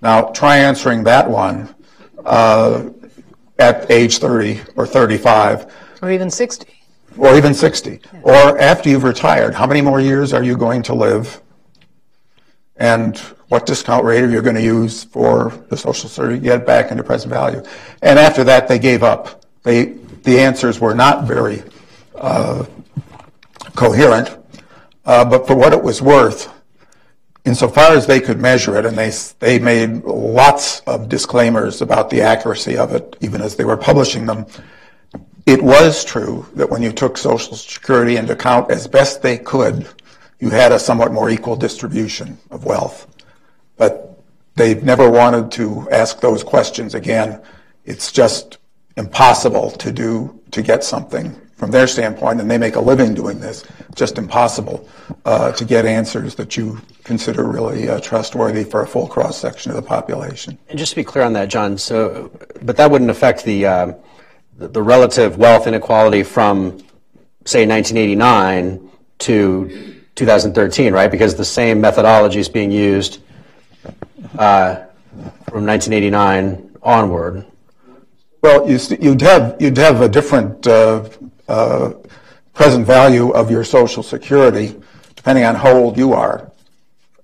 Now, 0.00 0.22
try 0.30 0.56
answering 0.58 1.04
that 1.04 1.28
one 1.28 1.74
uh, 2.24 2.88
at 3.58 3.90
age 3.90 4.18
30 4.18 4.60
or 4.76 4.86
35. 4.86 5.72
Or 6.02 6.10
even 6.10 6.30
60. 6.30 6.66
Or 7.18 7.36
even 7.36 7.52
60. 7.52 7.90
Yeah. 7.90 8.20
Or 8.22 8.58
after 8.58 8.88
you've 8.88 9.04
retired, 9.04 9.54
how 9.54 9.66
many 9.66 9.82
more 9.82 10.00
years 10.00 10.32
are 10.32 10.42
you 10.42 10.56
going 10.56 10.82
to 10.84 10.94
live? 10.94 11.42
And 12.76 13.18
what 13.48 13.66
discount 13.66 14.04
rate 14.04 14.22
are 14.22 14.30
you 14.30 14.40
going 14.40 14.54
to 14.54 14.62
use 14.62 15.04
for 15.04 15.52
the 15.68 15.76
Social 15.76 16.08
Security 16.08 16.36
to 16.36 16.42
get 16.42 16.66
back 16.66 16.90
into 16.90 17.02
present 17.02 17.30
value? 17.30 17.62
And 18.00 18.18
after 18.18 18.42
that, 18.44 18.68
they 18.68 18.78
gave 18.78 19.02
up. 19.02 19.44
They, 19.62 19.84
the 20.22 20.40
answers 20.40 20.80
were 20.80 20.94
not 20.94 21.26
very 21.26 21.62
uh, 22.14 22.64
coherent, 23.74 24.36
uh, 25.04 25.24
but 25.24 25.46
for 25.46 25.54
what 25.54 25.72
it 25.72 25.82
was 25.82 26.00
worth, 26.00 26.48
insofar 27.44 27.92
as 27.92 28.06
they 28.06 28.20
could 28.20 28.40
measure 28.40 28.76
it, 28.76 28.86
and 28.86 28.96
they, 28.96 29.10
they 29.38 29.58
made 29.58 30.04
lots 30.04 30.80
of 30.80 31.08
disclaimers 31.08 31.82
about 31.82 32.10
the 32.10 32.22
accuracy 32.22 32.76
of 32.76 32.94
it, 32.94 33.16
even 33.20 33.40
as 33.40 33.56
they 33.56 33.64
were 33.64 33.76
publishing 33.76 34.26
them, 34.26 34.46
it 35.46 35.62
was 35.62 36.04
true 36.04 36.46
that 36.54 36.70
when 36.70 36.80
you 36.80 36.92
took 36.92 37.18
Social 37.18 37.56
Security 37.56 38.16
into 38.16 38.34
account 38.34 38.70
as 38.70 38.86
best 38.86 39.20
they 39.20 39.36
could, 39.36 39.88
you 40.38 40.50
had 40.50 40.70
a 40.70 40.78
somewhat 40.78 41.12
more 41.12 41.28
equal 41.28 41.56
distribution 41.56 42.38
of 42.50 42.64
wealth. 42.64 43.06
But 43.76 44.22
they've 44.54 44.84
never 44.84 45.10
wanted 45.10 45.50
to 45.52 45.88
ask 45.90 46.20
those 46.20 46.44
questions 46.44 46.94
again. 46.94 47.42
It's 47.84 48.12
just 48.12 48.58
impossible 49.00 49.72
to 49.72 49.90
do, 49.90 50.40
to 50.52 50.62
get 50.62 50.84
something 50.84 51.34
from 51.56 51.70
their 51.70 51.86
standpoint, 51.86 52.40
and 52.40 52.50
they 52.50 52.56
make 52.56 52.76
a 52.76 52.80
living 52.80 53.12
doing 53.14 53.40
this, 53.40 53.64
just 53.94 54.16
impossible 54.16 54.88
uh, 55.24 55.52
to 55.52 55.64
get 55.64 55.84
answers 55.84 56.34
that 56.36 56.56
you 56.56 56.80
consider 57.04 57.48
really 57.48 57.88
uh, 57.88 57.98
trustworthy 58.00 58.64
for 58.64 58.82
a 58.82 58.86
full 58.86 59.06
cross 59.06 59.36
section 59.36 59.70
of 59.70 59.76
the 59.76 59.82
population. 59.82 60.56
And 60.68 60.78
just 60.78 60.90
to 60.92 60.96
be 60.96 61.04
clear 61.04 61.24
on 61.24 61.32
that, 61.34 61.48
John, 61.48 61.76
so 61.76 62.30
but 62.62 62.76
that 62.76 62.90
wouldn't 62.90 63.10
affect 63.10 63.44
the 63.44 63.66
uh, 63.66 63.92
the, 64.56 64.82
relative 64.82 65.38
wealth 65.38 65.66
inequality 65.66 66.22
from 66.22 66.78
say 67.44 67.66
1989 67.66 68.90
to 69.18 69.96
2013, 70.14 70.92
right? 70.92 71.10
Because 71.10 71.34
the 71.34 71.44
same 71.44 71.80
methodology 71.80 72.40
is 72.40 72.48
being 72.48 72.70
used 72.70 73.22
uh, 74.38 74.76
from 75.48 75.66
1989 75.66 76.76
onward. 76.82 77.46
Well, 78.42 78.70
you'd 78.70 79.20
have 79.20 79.56
you'd 79.60 79.76
have 79.76 80.00
a 80.00 80.08
different 80.08 80.66
uh, 80.66 81.06
uh, 81.46 81.92
present 82.54 82.86
value 82.86 83.32
of 83.32 83.50
your 83.50 83.64
Social 83.64 84.02
Security, 84.02 84.80
depending 85.14 85.44
on 85.44 85.54
how 85.54 85.76
old 85.76 85.98
you 85.98 86.14
are, 86.14 86.50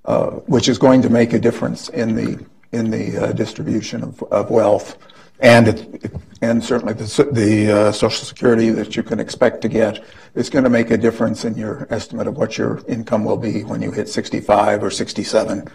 uh, 0.05 0.31
which 0.47 0.69
is 0.69 0.77
going 0.77 1.01
to 1.03 1.09
make 1.09 1.33
a 1.33 1.39
difference 1.39 1.89
in 1.89 2.15
the 2.15 2.45
in 2.73 2.91
the 2.91 3.17
uh, 3.17 3.33
distribution 3.33 4.03
of, 4.03 4.23
of 4.25 4.51
wealth, 4.51 4.99
and 5.41 5.69
it, 5.69 6.13
and 6.43 6.63
certainly 6.63 6.93
the, 6.93 7.29
the 7.33 7.73
uh, 7.73 7.93
Social 7.93 8.27
Security 8.27 8.69
that 8.69 8.95
you 8.95 9.03
can 9.03 9.19
expect 9.19 9.63
to 9.63 9.69
get 9.69 10.05
is 10.35 10.51
going 10.51 10.65
to 10.65 10.71
make 10.71 10.91
a 10.91 10.99
difference 10.99 11.47
in 11.47 11.57
your 11.57 11.87
estimate 11.89 12.27
of 12.27 12.37
what 12.37 12.59
your 12.59 12.85
income 12.89 13.25
will 13.25 13.39
be 13.39 13.65
when 13.65 13.81
you 13.81 13.91
hit 13.91 14.11
65 14.11 14.85
or 14.85 14.91
67, 14.91 15.67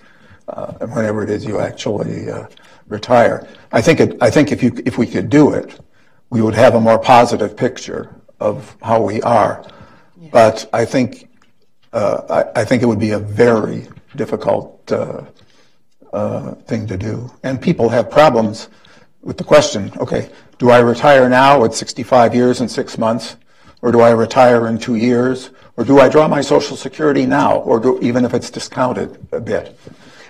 uh, 0.49 0.73
whenever 0.85 1.23
it 1.23 1.31
is 1.31 1.43
you 1.43 1.59
actually 1.59 2.29
retire. 2.87 3.47
I 3.71 3.81
think 3.81 3.99
it, 3.99 4.17
I 4.21 4.29
think 4.29 4.51
if 4.51 4.61
you 4.63 4.71
if 4.85 4.97
we 4.97 5.07
could 5.07 5.29
do 5.29 5.53
it, 5.53 5.79
we 6.29 6.41
would 6.41 6.55
have 6.55 6.75
a 6.75 6.81
more 6.81 6.99
positive 6.99 7.55
picture 7.55 8.15
of 8.39 8.75
how 8.81 9.01
we 9.01 9.21
are. 9.21 9.65
Yeah. 10.19 10.29
But 10.31 10.69
I 10.73 10.85
think 10.85 11.29
uh, 11.93 12.43
I, 12.55 12.61
I, 12.61 12.65
think 12.65 12.81
it 12.81 12.85
would 12.85 12.99
be 12.99 13.11
a 13.11 13.19
very 13.19 13.87
difficult 14.15 14.91
uh, 14.91 15.23
uh, 16.13 16.55
thing 16.55 16.87
to 16.87 16.97
do, 16.97 17.31
and 17.43 17.61
people 17.61 17.89
have 17.89 18.09
problems 18.09 18.69
with 19.21 19.37
the 19.37 19.43
question. 19.43 19.91
Okay, 19.97 20.29
do 20.57 20.69
I 20.69 20.79
retire 20.79 21.27
now 21.29 21.63
at 21.65 21.73
65 21.73 22.33
years 22.33 22.61
and 22.61 22.71
six 22.71 22.97
months, 22.97 23.35
or 23.81 23.91
do 23.91 24.01
I 24.01 24.11
retire 24.11 24.67
in 24.67 24.77
two 24.77 24.95
years, 24.95 25.49
or 25.75 25.83
do 25.83 25.99
I 25.99 26.07
draw 26.07 26.27
my 26.27 26.41
Social 26.41 26.77
Security 26.77 27.25
now, 27.25 27.57
or 27.57 27.79
do, 27.79 27.99
even 28.01 28.25
if 28.25 28.33
it's 28.33 28.49
discounted 28.49 29.27
a 29.31 29.41
bit? 29.41 29.77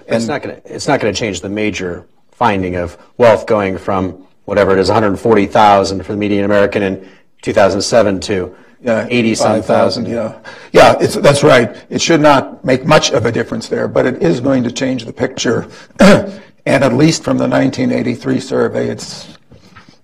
And 0.07 0.15
it's 0.17 0.27
not 0.27 0.41
going 0.41 0.55
to 0.55 0.73
it's 0.73 0.87
not 0.87 0.99
going 0.99 1.13
to 1.13 1.19
change 1.19 1.41
the 1.41 1.49
major 1.49 2.07
finding 2.41 2.75
of 2.75 2.97
wealth 3.17 3.45
going 3.45 3.77
from 3.77 4.13
whatever 4.45 4.71
it 4.71 4.79
is 4.79 4.87
140,000 4.87 6.03
for 6.03 6.13
the 6.13 6.17
median 6.17 6.43
American 6.43 6.81
in 6.81 7.07
2007 7.43 8.19
to 8.19 8.57
yeah, 8.81 9.05
80,000. 9.11 10.07
Yeah, 10.07 10.39
yeah, 10.71 10.95
that's 10.95 11.43
right. 11.43 11.85
It 11.91 12.01
should 12.01 12.19
not 12.19 12.65
make 12.65 12.83
much 12.83 13.11
of 13.11 13.27
a 13.27 13.31
difference 13.31 13.69
there, 13.69 13.87
but 13.87 14.07
it 14.07 14.23
is 14.23 14.39
going 14.39 14.63
to 14.63 14.71
change 14.71 15.05
the 15.05 15.13
picture. 15.13 15.69
and 15.99 16.83
at 16.83 16.93
least 16.93 17.23
from 17.23 17.37
the 17.37 17.47
1983 17.47 18.39
survey, 18.39 18.89
it's 18.89 19.37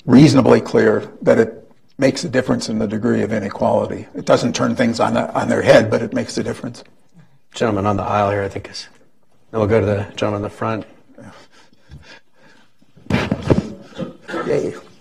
reasonably 0.06 0.62
clear 0.62 1.12
that 1.24 1.40
it 1.40 1.68
makes 1.98 2.24
a 2.24 2.30
difference 2.30 2.70
in 2.70 2.78
the 2.78 2.88
degree 2.88 3.24
of 3.24 3.34
inequality. 3.34 4.06
It 4.14 4.26
doesn't 4.26 4.54
turn 4.54 4.76
things 4.76 5.00
on, 5.00 5.18
on 5.18 5.50
their 5.50 5.64
head, 5.64 5.90
but 5.90 6.04
it 6.04 6.14
makes 6.14 6.38
a 6.38 6.44
difference. 6.44 6.84
Gentleman 7.56 7.88
on 7.88 7.98
the 7.98 8.04
aisle 8.04 8.30
here, 8.30 8.44
I 8.44 8.48
think 8.48 8.70
is. 8.70 8.88
Then 9.50 9.60
we'll 9.60 9.68
go 9.68 9.80
to 9.80 9.88
the 9.88 10.04
gentleman 10.16 10.36
in 10.36 10.44
the 10.44 10.52
front. 10.52 10.86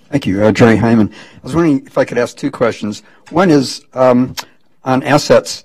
Thank 0.08 0.26
you, 0.26 0.42
uh, 0.42 0.52
Jerry 0.52 0.76
Hyman. 0.76 1.12
I 1.12 1.40
was 1.42 1.54
wondering 1.54 1.84
if 1.86 1.98
I 1.98 2.04
could 2.04 2.18
ask 2.18 2.36
two 2.36 2.50
questions. 2.50 3.02
One 3.30 3.50
is 3.50 3.84
um, 3.94 4.34
on 4.84 5.02
assets. 5.02 5.64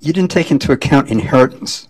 You 0.00 0.12
didn't 0.12 0.30
take 0.30 0.50
into 0.50 0.72
account 0.72 1.10
inheritance. 1.10 1.88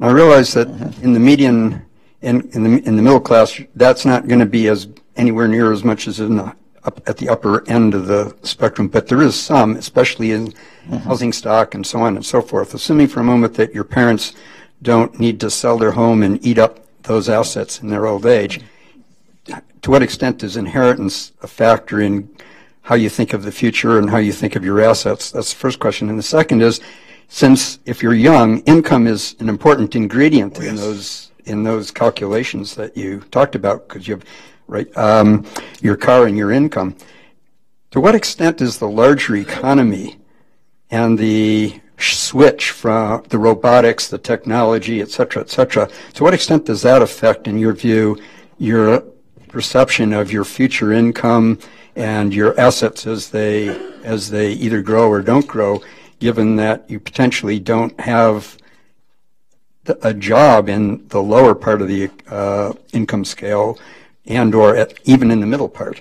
I 0.00 0.10
realize 0.10 0.52
that 0.54 0.68
mm-hmm. 0.68 1.04
in 1.04 1.12
the 1.12 1.20
median, 1.20 1.84
in, 2.22 2.48
in, 2.52 2.62
the, 2.62 2.82
in 2.86 2.96
the 2.96 3.02
middle 3.02 3.20
class, 3.20 3.60
that's 3.74 4.04
not 4.04 4.28
going 4.28 4.40
to 4.40 4.46
be 4.46 4.68
as 4.68 4.88
anywhere 5.16 5.48
near 5.48 5.72
as 5.72 5.84
much 5.84 6.08
as 6.08 6.20
in 6.20 6.36
the 6.36 6.54
up 6.84 7.00
at 7.06 7.18
the 7.18 7.28
upper 7.28 7.68
end 7.68 7.94
of 7.94 8.06
the 8.06 8.34
spectrum, 8.42 8.88
but 8.88 9.06
there 9.06 9.20
is 9.20 9.38
some, 9.38 9.76
especially 9.76 10.32
in 10.32 10.48
mm-hmm. 10.48 10.96
housing 10.96 11.32
stock 11.32 11.74
and 11.74 11.86
so 11.86 12.00
on 12.00 12.16
and 12.16 12.24
so 12.24 12.40
forth. 12.40 12.72
Assuming 12.74 13.06
for 13.06 13.20
a 13.20 13.24
moment 13.24 13.54
that 13.54 13.74
your 13.74 13.84
parents 13.84 14.34
don't 14.82 15.20
need 15.20 15.40
to 15.40 15.50
sell 15.50 15.76
their 15.76 15.92
home 15.92 16.22
and 16.22 16.44
eat 16.44 16.58
up 16.58 16.86
those 17.02 17.28
assets 17.28 17.80
in 17.80 17.88
their 17.88 18.06
old 18.06 18.24
age, 18.24 18.60
to 19.46 19.90
what 19.90 20.02
extent 20.02 20.42
is 20.42 20.56
inheritance 20.56 21.32
a 21.42 21.46
factor 21.46 22.00
in 22.00 22.28
how 22.82 22.94
you 22.94 23.08
think 23.08 23.32
of 23.32 23.42
the 23.42 23.52
future 23.52 23.98
and 23.98 24.10
how 24.10 24.18
you 24.18 24.32
think 24.32 24.56
of 24.56 24.64
your 24.64 24.80
assets? 24.80 25.30
That's 25.30 25.52
the 25.52 25.58
first 25.58 25.78
question. 25.78 26.08
And 26.08 26.18
the 26.18 26.22
second 26.22 26.62
is, 26.62 26.80
since 27.28 27.78
if 27.86 28.02
you're 28.02 28.14
young, 28.14 28.58
income 28.60 29.06
is 29.06 29.36
an 29.38 29.48
important 29.48 29.94
ingredient 29.94 30.58
yes. 30.58 30.66
in 30.66 30.76
those 30.76 31.30
in 31.44 31.62
those 31.62 31.90
calculations 31.90 32.74
that 32.74 32.96
you 32.96 33.20
talked 33.30 33.54
about, 33.54 33.88
because 33.88 34.06
you 34.06 34.14
have 34.14 34.24
right 34.66 34.96
um, 34.96 35.46
your 35.80 35.96
car 35.96 36.26
and 36.26 36.36
your 36.36 36.52
income. 36.52 36.94
To 37.92 38.00
what 38.00 38.14
extent 38.14 38.60
is 38.60 38.78
the 38.78 38.88
larger 38.88 39.36
economy 39.36 40.18
and 40.90 41.18
the 41.18 41.80
switch 41.98 42.70
from 42.70 43.22
the 43.28 43.38
robotics, 43.38 44.08
the 44.08 44.18
technology, 44.18 45.00
et 45.00 45.10
cetera, 45.10 45.42
et 45.42 45.50
cetera, 45.50 45.88
to 46.14 46.24
what 46.24 46.34
extent 46.34 46.66
does 46.66 46.82
that 46.82 47.02
affect, 47.02 47.46
in 47.46 47.58
your 47.58 47.72
view, 47.72 48.18
your 48.58 49.04
perception 49.50 50.12
of 50.12 50.32
your 50.32 50.44
future 50.44 50.92
income 50.92 51.58
and 51.96 52.32
your 52.32 52.58
assets 52.58 53.06
as 53.06 53.30
they 53.30 53.68
as 54.04 54.30
they 54.30 54.52
either 54.52 54.80
grow 54.80 55.08
or 55.08 55.20
don't 55.20 55.46
grow, 55.46 55.82
given 56.18 56.56
that 56.56 56.88
you 56.88 56.98
potentially 56.98 57.58
don't 57.58 57.98
have 58.00 58.56
a 60.02 60.14
job 60.14 60.68
in 60.68 61.06
the 61.08 61.22
lower 61.22 61.54
part 61.54 61.82
of 61.82 61.88
the 61.88 62.10
uh, 62.28 62.72
income 62.92 63.24
scale, 63.24 63.78
and 64.26 64.54
or 64.54 64.76
at, 64.76 64.94
even 65.04 65.30
in 65.30 65.40
the 65.40 65.46
middle 65.46 65.68
part, 65.68 66.00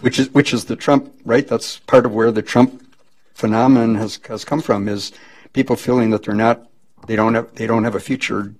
which 0.00 0.18
is 0.18 0.30
which 0.30 0.54
is 0.54 0.64
the 0.64 0.76
Trump 0.76 1.12
right. 1.24 1.46
That's 1.46 1.78
part 1.80 2.06
of 2.06 2.12
where 2.12 2.30
the 2.30 2.42
Trump 2.42 2.82
phenomenon 3.34 3.96
has 3.96 4.20
has 4.28 4.44
come 4.44 4.60
from 4.60 4.88
is 4.88 5.12
people 5.52 5.76
feeling 5.76 6.10
that 6.10 6.22
they're 6.22 6.34
not 6.34 6.68
they 7.06 7.16
don't 7.16 7.34
have 7.34 7.54
they 7.54 7.66
don't 7.66 7.84
have 7.84 7.96
a 7.96 8.00
future, 8.00 8.54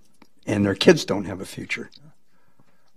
and 0.47 0.65
their 0.65 0.75
kids 0.75 1.05
don't 1.05 1.25
have 1.25 1.41
a 1.41 1.47
future. 1.47 1.91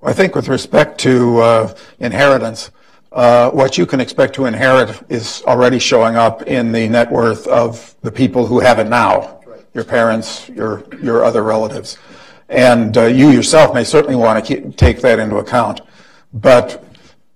I 0.03 0.13
think 0.13 0.33
with 0.35 0.47
respect 0.47 0.99
to 1.01 1.39
uh, 1.39 1.75
inheritance, 1.99 2.71
uh, 3.11 3.51
what 3.51 3.77
you 3.77 3.85
can 3.85 3.99
expect 3.99 4.33
to 4.35 4.45
inherit 4.45 4.99
is 5.09 5.43
already 5.45 5.77
showing 5.77 6.15
up 6.15 6.43
in 6.43 6.71
the 6.71 6.87
net 6.87 7.11
worth 7.11 7.45
of 7.47 7.95
the 8.01 8.11
people 8.11 8.47
who 8.47 8.59
have 8.59 8.79
it 8.79 8.87
now, 8.87 9.41
your 9.75 9.83
parents, 9.83 10.49
your 10.49 10.83
your 11.03 11.23
other 11.23 11.43
relatives, 11.43 11.99
and 12.49 12.97
uh, 12.97 13.05
you 13.05 13.29
yourself 13.29 13.75
may 13.75 13.83
certainly 13.83 14.15
want 14.15 14.43
to 14.43 14.55
keep, 14.55 14.75
take 14.75 15.01
that 15.01 15.19
into 15.19 15.35
account, 15.37 15.81
but 16.33 16.83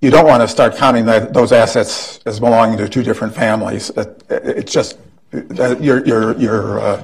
you 0.02 0.10
don't 0.10 0.26
want 0.26 0.42
to 0.42 0.48
start 0.48 0.76
counting 0.76 1.06
that, 1.06 1.34
those 1.34 1.52
assets 1.52 2.20
as 2.26 2.40
belonging 2.40 2.78
to 2.78 2.90
two 2.90 3.04
different 3.04 3.36
families. 3.36 3.92
It's 4.30 4.74
just 4.74 4.98
you're 5.32 6.06
you're 6.06 6.38
you're. 6.38 6.80
Uh, 6.80 7.04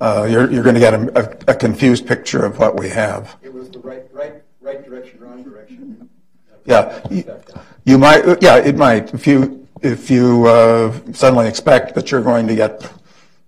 uh, 0.00 0.26
you're, 0.28 0.50
you're 0.50 0.64
going 0.64 0.74
to 0.74 0.80
get 0.80 0.92
a, 0.92 1.18
a, 1.48 1.52
a 1.52 1.54
confused 1.54 2.06
picture 2.06 2.44
of 2.44 2.58
what 2.58 2.78
we 2.78 2.88
have. 2.88 3.36
It 3.40 3.54
was 3.54 3.70
the 3.70 3.78
right, 3.78 4.02
right 4.12 4.42
right 4.66 4.84
direction, 4.84 5.20
wrong 5.20 5.42
direction. 5.44 6.10
Yeah, 6.64 7.00
you, 7.84 7.96
might. 7.96 8.42
Yeah, 8.42 8.56
it 8.56 8.76
might. 8.76 9.14
If 9.14 9.26
you 9.26 9.68
if 9.82 10.10
you 10.10 10.46
uh, 10.46 10.92
suddenly 11.12 11.46
expect 11.46 11.94
that 11.94 12.10
you're 12.10 12.22
going 12.22 12.48
to 12.48 12.56
get 12.56 12.92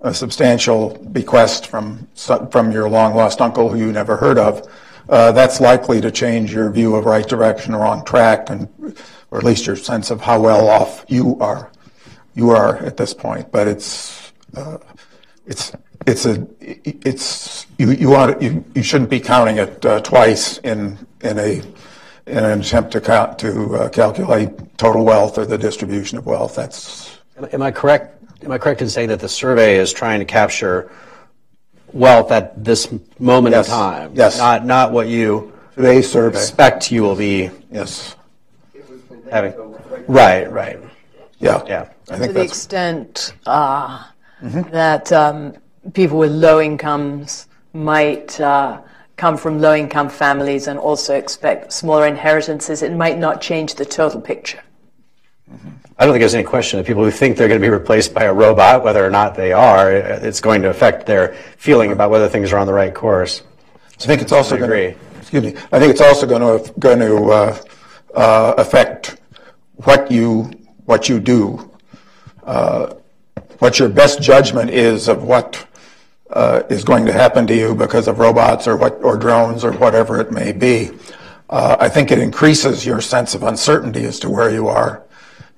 a 0.00 0.14
substantial 0.14 0.96
bequest 1.12 1.66
from 1.66 2.06
from 2.14 2.70
your 2.70 2.88
long 2.88 3.16
lost 3.16 3.40
uncle 3.40 3.68
who 3.68 3.78
you 3.78 3.92
never 3.92 4.16
heard 4.16 4.38
of, 4.38 4.68
uh, 5.08 5.32
that's 5.32 5.60
likely 5.60 6.00
to 6.00 6.12
change 6.12 6.52
your 6.52 6.70
view 6.70 6.94
of 6.94 7.04
right 7.04 7.28
direction 7.28 7.74
or 7.74 7.80
wrong 7.80 8.04
track, 8.04 8.50
and 8.50 8.68
or 9.32 9.38
at 9.38 9.44
least 9.44 9.66
your 9.66 9.74
sense 9.74 10.12
of 10.12 10.20
how 10.20 10.40
well 10.40 10.68
off 10.68 11.04
you 11.08 11.36
are 11.40 11.72
you 12.34 12.50
are 12.50 12.76
at 12.76 12.96
this 12.96 13.12
point. 13.12 13.50
But 13.50 13.66
it's 13.66 14.32
uh, 14.56 14.78
it's 15.44 15.72
it's 16.06 16.26
a 16.26 16.46
it's 16.60 17.66
you 17.78 17.90
you 17.92 18.10
want 18.10 18.40
you, 18.40 18.64
you 18.74 18.82
shouldn't 18.82 19.10
be 19.10 19.20
counting 19.20 19.58
it 19.58 19.84
uh, 19.84 20.00
twice 20.00 20.58
in 20.58 20.98
in 21.20 21.38
a 21.38 21.62
in 22.26 22.44
an 22.44 22.60
attempt 22.60 22.92
to 22.92 23.00
count 23.00 23.38
to 23.40 23.74
uh, 23.74 23.88
calculate 23.88 24.78
total 24.78 25.04
wealth 25.04 25.38
or 25.38 25.46
the 25.46 25.58
distribution 25.58 26.18
of 26.18 26.26
wealth. 26.26 26.54
That's 26.54 27.18
am 27.52 27.62
I 27.62 27.70
correct? 27.70 28.22
Am 28.44 28.52
I 28.52 28.58
correct 28.58 28.82
in 28.82 28.88
saying 28.88 29.08
that 29.08 29.20
the 29.20 29.28
survey 29.28 29.76
is 29.76 29.92
trying 29.92 30.20
to 30.20 30.24
capture 30.24 30.90
wealth 31.92 32.30
at 32.30 32.62
this 32.62 32.92
moment 33.18 33.54
yes. 33.54 33.66
in 33.66 33.72
time? 33.72 34.12
Yes. 34.14 34.38
Not 34.38 34.64
not 34.64 34.92
what 34.92 35.08
you 35.08 35.52
today's 35.74 36.10
survey 36.10 36.38
expect 36.38 36.92
you 36.92 37.02
will 37.02 37.16
be. 37.16 37.50
Yes. 37.70 38.14
Having. 39.30 39.54
Right. 40.06 40.50
Right. 40.50 40.78
Yeah. 41.38 41.62
Yeah. 41.66 41.88
I 42.10 42.16
think 42.16 42.28
to 42.28 42.32
the 42.32 42.32
that's 42.40 42.52
extent 42.52 43.34
uh, 43.46 44.04
that 44.40 45.12
um, 45.12 45.54
people 45.94 46.18
with 46.18 46.32
low 46.32 46.60
incomes 46.60 47.46
might 47.72 48.40
uh, 48.40 48.80
come 49.16 49.36
from 49.36 49.60
low 49.60 49.74
income 49.74 50.08
families 50.08 50.68
and 50.68 50.78
also 50.78 51.14
expect 51.14 51.72
smaller 51.72 52.06
inheritances, 52.06 52.82
it 52.82 52.92
might 52.92 53.18
not 53.18 53.40
change 53.40 53.74
the 53.74 53.84
total 53.84 54.20
picture. 54.20 54.62
I 56.00 56.04
don't 56.04 56.14
think 56.14 56.22
there's 56.22 56.34
any 56.34 56.44
question 56.44 56.78
that 56.78 56.86
people 56.86 57.02
who 57.02 57.10
think 57.10 57.36
they're 57.36 57.48
going 57.48 57.60
to 57.60 57.66
be 57.66 57.70
replaced 57.70 58.14
by 58.14 58.24
a 58.24 58.32
robot, 58.32 58.84
whether 58.84 59.04
or 59.04 59.10
not 59.10 59.34
they 59.34 59.52
are, 59.52 59.92
it's 59.92 60.40
going 60.40 60.62
to 60.62 60.70
affect 60.70 61.06
their 61.06 61.34
feeling 61.56 61.90
about 61.90 62.10
whether 62.10 62.28
things 62.28 62.52
are 62.52 62.58
on 62.58 62.66
the 62.66 62.72
right 62.72 62.94
course. 62.94 63.42
I 63.94 64.04
think 64.04 64.22
it's 64.22 64.32
also 64.32 64.56
going 64.56 64.70
to. 64.70 65.08
Excuse 65.18 65.42
me. 65.42 65.60
I 65.72 65.78
think 65.78 65.90
it's 65.90 66.00
also 66.00 66.26
going 66.26 66.40
to 66.40 66.72
going 66.78 67.00
to 67.00 67.24
uh, 67.30 67.58
uh, 68.14 68.54
affect 68.56 69.20
what 69.74 70.10
you 70.10 70.50
what 70.84 71.08
you 71.08 71.18
do, 71.18 71.70
uh, 72.44 72.94
what 73.58 73.80
your 73.80 73.88
best 73.88 74.22
judgment 74.22 74.70
is 74.70 75.08
of 75.08 75.24
what 75.24 75.66
uh, 76.30 76.62
is 76.68 76.84
going 76.84 77.06
to 77.06 77.12
happen 77.12 77.46
to 77.46 77.56
you 77.56 77.74
because 77.74 78.08
of 78.08 78.18
robots 78.18 78.66
or 78.66 78.76
what 78.76 79.02
or 79.02 79.16
drones 79.16 79.64
or 79.64 79.72
whatever 79.72 80.20
it 80.20 80.30
may 80.30 80.52
be. 80.52 80.90
Uh, 81.50 81.76
I 81.80 81.88
think 81.88 82.10
it 82.10 82.18
increases 82.18 82.84
your 82.84 83.00
sense 83.00 83.34
of 83.34 83.42
uncertainty 83.42 84.04
as 84.04 84.18
to 84.20 84.30
where 84.30 84.50
you 84.50 84.68
are, 84.68 85.04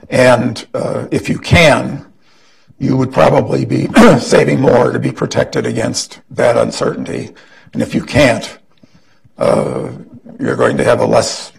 and 0.08 0.66
uh, 0.74 1.08
if 1.10 1.28
you 1.28 1.38
can, 1.38 2.12
you 2.78 2.96
would 2.96 3.12
probably 3.12 3.64
be 3.64 3.88
saving 4.20 4.60
more 4.60 4.92
to 4.92 4.98
be 4.98 5.12
protected 5.12 5.66
against 5.66 6.20
that 6.30 6.56
uncertainty. 6.56 7.30
And 7.72 7.82
if 7.82 7.94
you 7.94 8.04
can't, 8.04 8.58
uh, 9.38 9.92
you're 10.38 10.56
going 10.56 10.76
to 10.78 10.84
have 10.84 11.00
a 11.00 11.06
less 11.06 11.52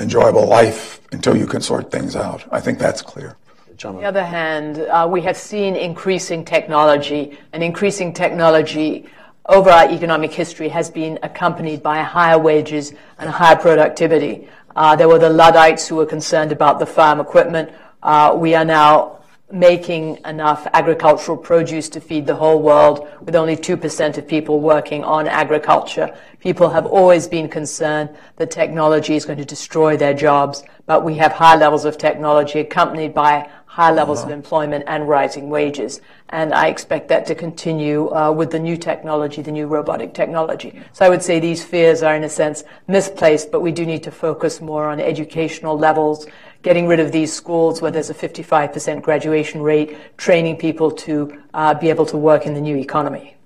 enjoyable 0.00 0.46
life 0.46 1.00
until 1.12 1.36
you 1.36 1.46
can 1.46 1.60
sort 1.60 1.90
things 1.90 2.16
out. 2.16 2.44
I 2.50 2.60
think 2.60 2.78
that's 2.78 3.02
clear. 3.02 3.36
On 3.84 3.96
the 3.96 4.04
other 4.04 4.24
hand, 4.24 4.78
uh, 4.78 5.08
we 5.10 5.22
have 5.22 5.36
seen 5.36 5.74
increasing 5.74 6.44
technology, 6.44 7.38
and 7.52 7.62
increasing 7.62 8.12
technology 8.12 9.06
over 9.46 9.70
our 9.70 9.90
economic 9.90 10.32
history 10.32 10.68
has 10.68 10.88
been 10.88 11.18
accompanied 11.22 11.82
by 11.82 12.00
higher 12.02 12.38
wages 12.38 12.92
and 13.18 13.28
higher 13.28 13.56
productivity. 13.56 14.48
Uh, 14.76 14.94
there 14.94 15.08
were 15.08 15.18
the 15.18 15.30
Luddites 15.30 15.88
who 15.88 15.96
were 15.96 16.06
concerned 16.06 16.52
about 16.52 16.78
the 16.78 16.86
farm 16.86 17.18
equipment. 17.18 17.70
Uh, 18.02 18.36
we 18.38 18.54
are 18.54 18.64
now 18.64 19.18
making 19.50 20.18
enough 20.24 20.66
agricultural 20.72 21.36
produce 21.36 21.88
to 21.90 22.00
feed 22.00 22.26
the 22.26 22.34
whole 22.34 22.62
world 22.62 23.06
with 23.20 23.36
only 23.36 23.54
2% 23.54 24.16
of 24.16 24.26
people 24.26 24.60
working 24.60 25.04
on 25.04 25.28
agriculture. 25.28 26.16
People 26.40 26.70
have 26.70 26.86
always 26.86 27.28
been 27.28 27.48
concerned 27.48 28.08
that 28.36 28.50
technology 28.50 29.14
is 29.14 29.26
going 29.26 29.38
to 29.38 29.44
destroy 29.44 29.94
their 29.96 30.14
jobs, 30.14 30.64
but 30.86 31.04
we 31.04 31.16
have 31.16 31.32
high 31.32 31.56
levels 31.56 31.84
of 31.84 31.98
technology 31.98 32.60
accompanied 32.60 33.12
by 33.12 33.48
high 33.72 33.90
levels 33.90 34.22
of 34.22 34.28
employment 34.28 34.84
and 34.86 35.08
rising 35.08 35.48
wages. 35.48 36.02
And 36.28 36.52
I 36.52 36.66
expect 36.66 37.08
that 37.08 37.24
to 37.28 37.34
continue 37.34 38.14
uh, 38.14 38.30
with 38.30 38.50
the 38.50 38.58
new 38.58 38.76
technology, 38.76 39.40
the 39.40 39.50
new 39.50 39.66
robotic 39.66 40.12
technology. 40.12 40.78
So 40.92 41.06
I 41.06 41.08
would 41.08 41.22
say 41.22 41.40
these 41.40 41.64
fears 41.64 42.02
are 42.02 42.14
in 42.14 42.22
a 42.22 42.28
sense 42.28 42.64
misplaced, 42.86 43.50
but 43.50 43.62
we 43.62 43.72
do 43.72 43.86
need 43.86 44.02
to 44.02 44.10
focus 44.10 44.60
more 44.60 44.90
on 44.90 45.00
educational 45.00 45.78
levels 45.78 46.26
getting 46.60 46.86
rid 46.86 47.00
of 47.00 47.12
these 47.12 47.32
schools 47.32 47.80
where 47.80 47.90
there's 47.90 48.10
a 48.10 48.14
55% 48.14 49.00
graduation 49.00 49.62
rate, 49.62 49.96
training 50.18 50.56
people 50.58 50.90
to 50.90 51.42
uh, 51.54 51.72
be 51.72 51.88
able 51.88 52.04
to 52.04 52.18
work 52.18 52.44
in 52.44 52.52
the 52.52 52.60
new 52.60 52.76
economy. 52.76 53.36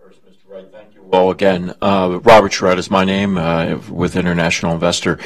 First, 0.00 0.24
Mr. 0.24 0.48
Wright, 0.48 0.72
thank 0.72 0.94
you 0.94 1.02
all 1.12 1.30
again. 1.30 1.74
Uh, 1.82 2.18
Robert 2.22 2.52
Sherrod 2.52 2.78
is 2.78 2.90
my 2.90 3.04
name 3.04 3.36
uh, 3.36 3.78
with 3.90 4.16
International 4.16 4.72
Investor. 4.72 5.18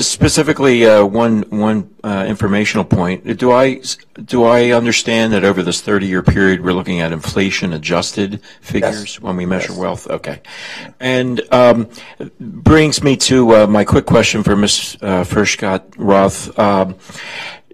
Specifically, 0.00 0.84
uh, 0.86 1.04
one 1.04 1.42
one 1.50 1.94
uh, 2.02 2.24
informational 2.26 2.84
point. 2.84 3.36
Do 3.36 3.52
I 3.52 3.82
do 4.24 4.44
I 4.44 4.70
understand 4.70 5.32
that 5.32 5.44
over 5.44 5.62
this 5.62 5.80
30-year 5.80 6.22
period, 6.22 6.64
we're 6.64 6.72
looking 6.72 7.00
at 7.00 7.12
inflation-adjusted 7.12 8.42
figures 8.60 9.14
yes. 9.14 9.20
when 9.20 9.36
we 9.36 9.46
measure 9.46 9.72
yes. 9.72 9.78
wealth? 9.78 10.06
Okay, 10.08 10.40
and 10.98 11.40
um, 11.52 11.88
brings 12.40 13.02
me 13.02 13.16
to 13.16 13.54
uh, 13.54 13.66
my 13.66 13.84
quick 13.84 14.06
question 14.06 14.42
for 14.42 14.56
Ms. 14.56 14.96
Uh, 15.00 15.22
Furchtgott 15.22 15.84
Roth. 15.96 16.58
Um, 16.58 16.96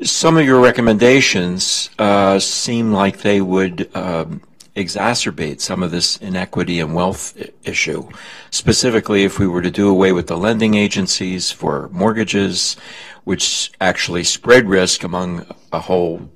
some 0.03 0.37
of 0.37 0.45
your 0.45 0.61
recommendations 0.61 1.89
uh, 1.99 2.39
seem 2.39 2.93
like 2.93 3.23
they 3.23 3.41
would. 3.41 3.95
Um, 3.97 4.43
exacerbate 4.77 5.61
some 5.61 5.83
of 5.83 5.91
this 5.91 6.17
inequity 6.17 6.81
and 6.81 6.95
wealth 6.95 7.37
issue. 7.65 8.09
Specifically, 8.51 9.25
if 9.25 9.39
we 9.39 9.47
were 9.47 9.63
to 9.63 9.71
do 9.71 9.89
away 9.89 10.13
with 10.13 10.27
the 10.27 10.37
lending 10.37 10.75
agencies 10.75 11.51
for 11.51 11.89
mortgages, 11.93 12.77
which 13.25 13.71
actually 13.81 14.25
spread 14.25 14.69
risk 14.69 15.05
among 15.05 15.47
a 15.73 15.79
whole 15.79 16.31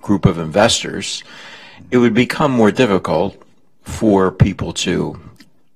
group 0.00 0.26
of 0.26 0.38
investors, 0.38 1.22
it 1.90 1.98
would 1.98 2.14
become 2.14 2.50
more 2.50 2.72
difficult 2.72 3.40
for 3.82 4.32
people 4.32 4.72
to 4.72 5.20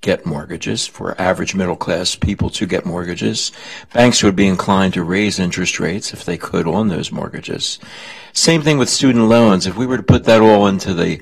get 0.00 0.24
mortgages, 0.24 0.86
for 0.86 1.20
average 1.20 1.54
middle 1.54 1.76
class 1.76 2.16
people 2.16 2.48
to 2.50 2.66
get 2.66 2.86
mortgages. 2.86 3.52
Banks 3.92 4.22
would 4.22 4.34
be 4.34 4.48
inclined 4.48 4.94
to 4.94 5.04
raise 5.04 5.38
interest 5.38 5.78
rates 5.78 6.12
if 6.12 6.24
they 6.24 6.38
could 6.38 6.66
on 6.66 6.88
those 6.88 7.12
mortgages. 7.12 7.78
Same 8.32 8.62
thing 8.62 8.78
with 8.78 8.88
student 8.88 9.26
loans. 9.26 9.66
If 9.66 9.76
we 9.76 9.86
were 9.86 9.98
to 9.98 10.02
put 10.02 10.24
that 10.24 10.40
all 10.40 10.66
into 10.66 10.94
the 10.94 11.20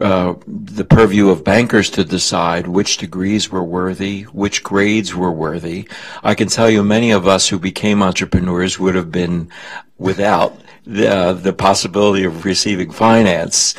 uh, 0.00 0.34
the 0.46 0.84
purview 0.84 1.30
of 1.30 1.44
bankers 1.44 1.90
to 1.90 2.04
decide 2.04 2.66
which 2.66 2.98
degrees 2.98 3.50
were 3.50 3.64
worthy, 3.64 4.22
which 4.24 4.62
grades 4.62 5.14
were 5.14 5.32
worthy. 5.32 5.88
I 6.22 6.34
can 6.34 6.48
tell 6.48 6.68
you 6.68 6.82
many 6.82 7.10
of 7.12 7.26
us 7.26 7.48
who 7.48 7.58
became 7.58 8.02
entrepreneurs 8.02 8.78
would 8.78 8.94
have 8.94 9.10
been 9.10 9.50
without 9.98 10.58
the, 10.84 11.08
uh, 11.08 11.32
the 11.32 11.52
possibility 11.52 12.24
of 12.24 12.44
receiving 12.44 12.90
finance. 12.90 13.74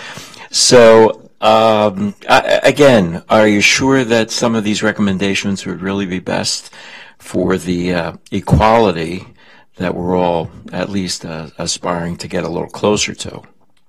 So, 0.49 1.29
um, 1.39 2.15
I, 2.27 2.61
again, 2.63 3.23
are 3.29 3.47
you 3.47 3.61
sure 3.61 4.03
that 4.03 4.31
some 4.31 4.55
of 4.55 4.63
these 4.63 4.81
recommendations 4.81 5.65
would 5.65 5.81
really 5.81 6.07
be 6.07 6.19
best 6.19 6.73
for 7.19 7.57
the 7.57 7.93
uh, 7.93 8.13
equality 8.31 9.27
that 9.75 9.93
we're 9.93 10.15
all 10.15 10.49
at 10.73 10.89
least 10.89 11.25
uh, 11.25 11.49
aspiring 11.59 12.17
to 12.17 12.27
get 12.27 12.43
a 12.43 12.49
little 12.49 12.69
closer 12.69 13.13
to? 13.13 13.43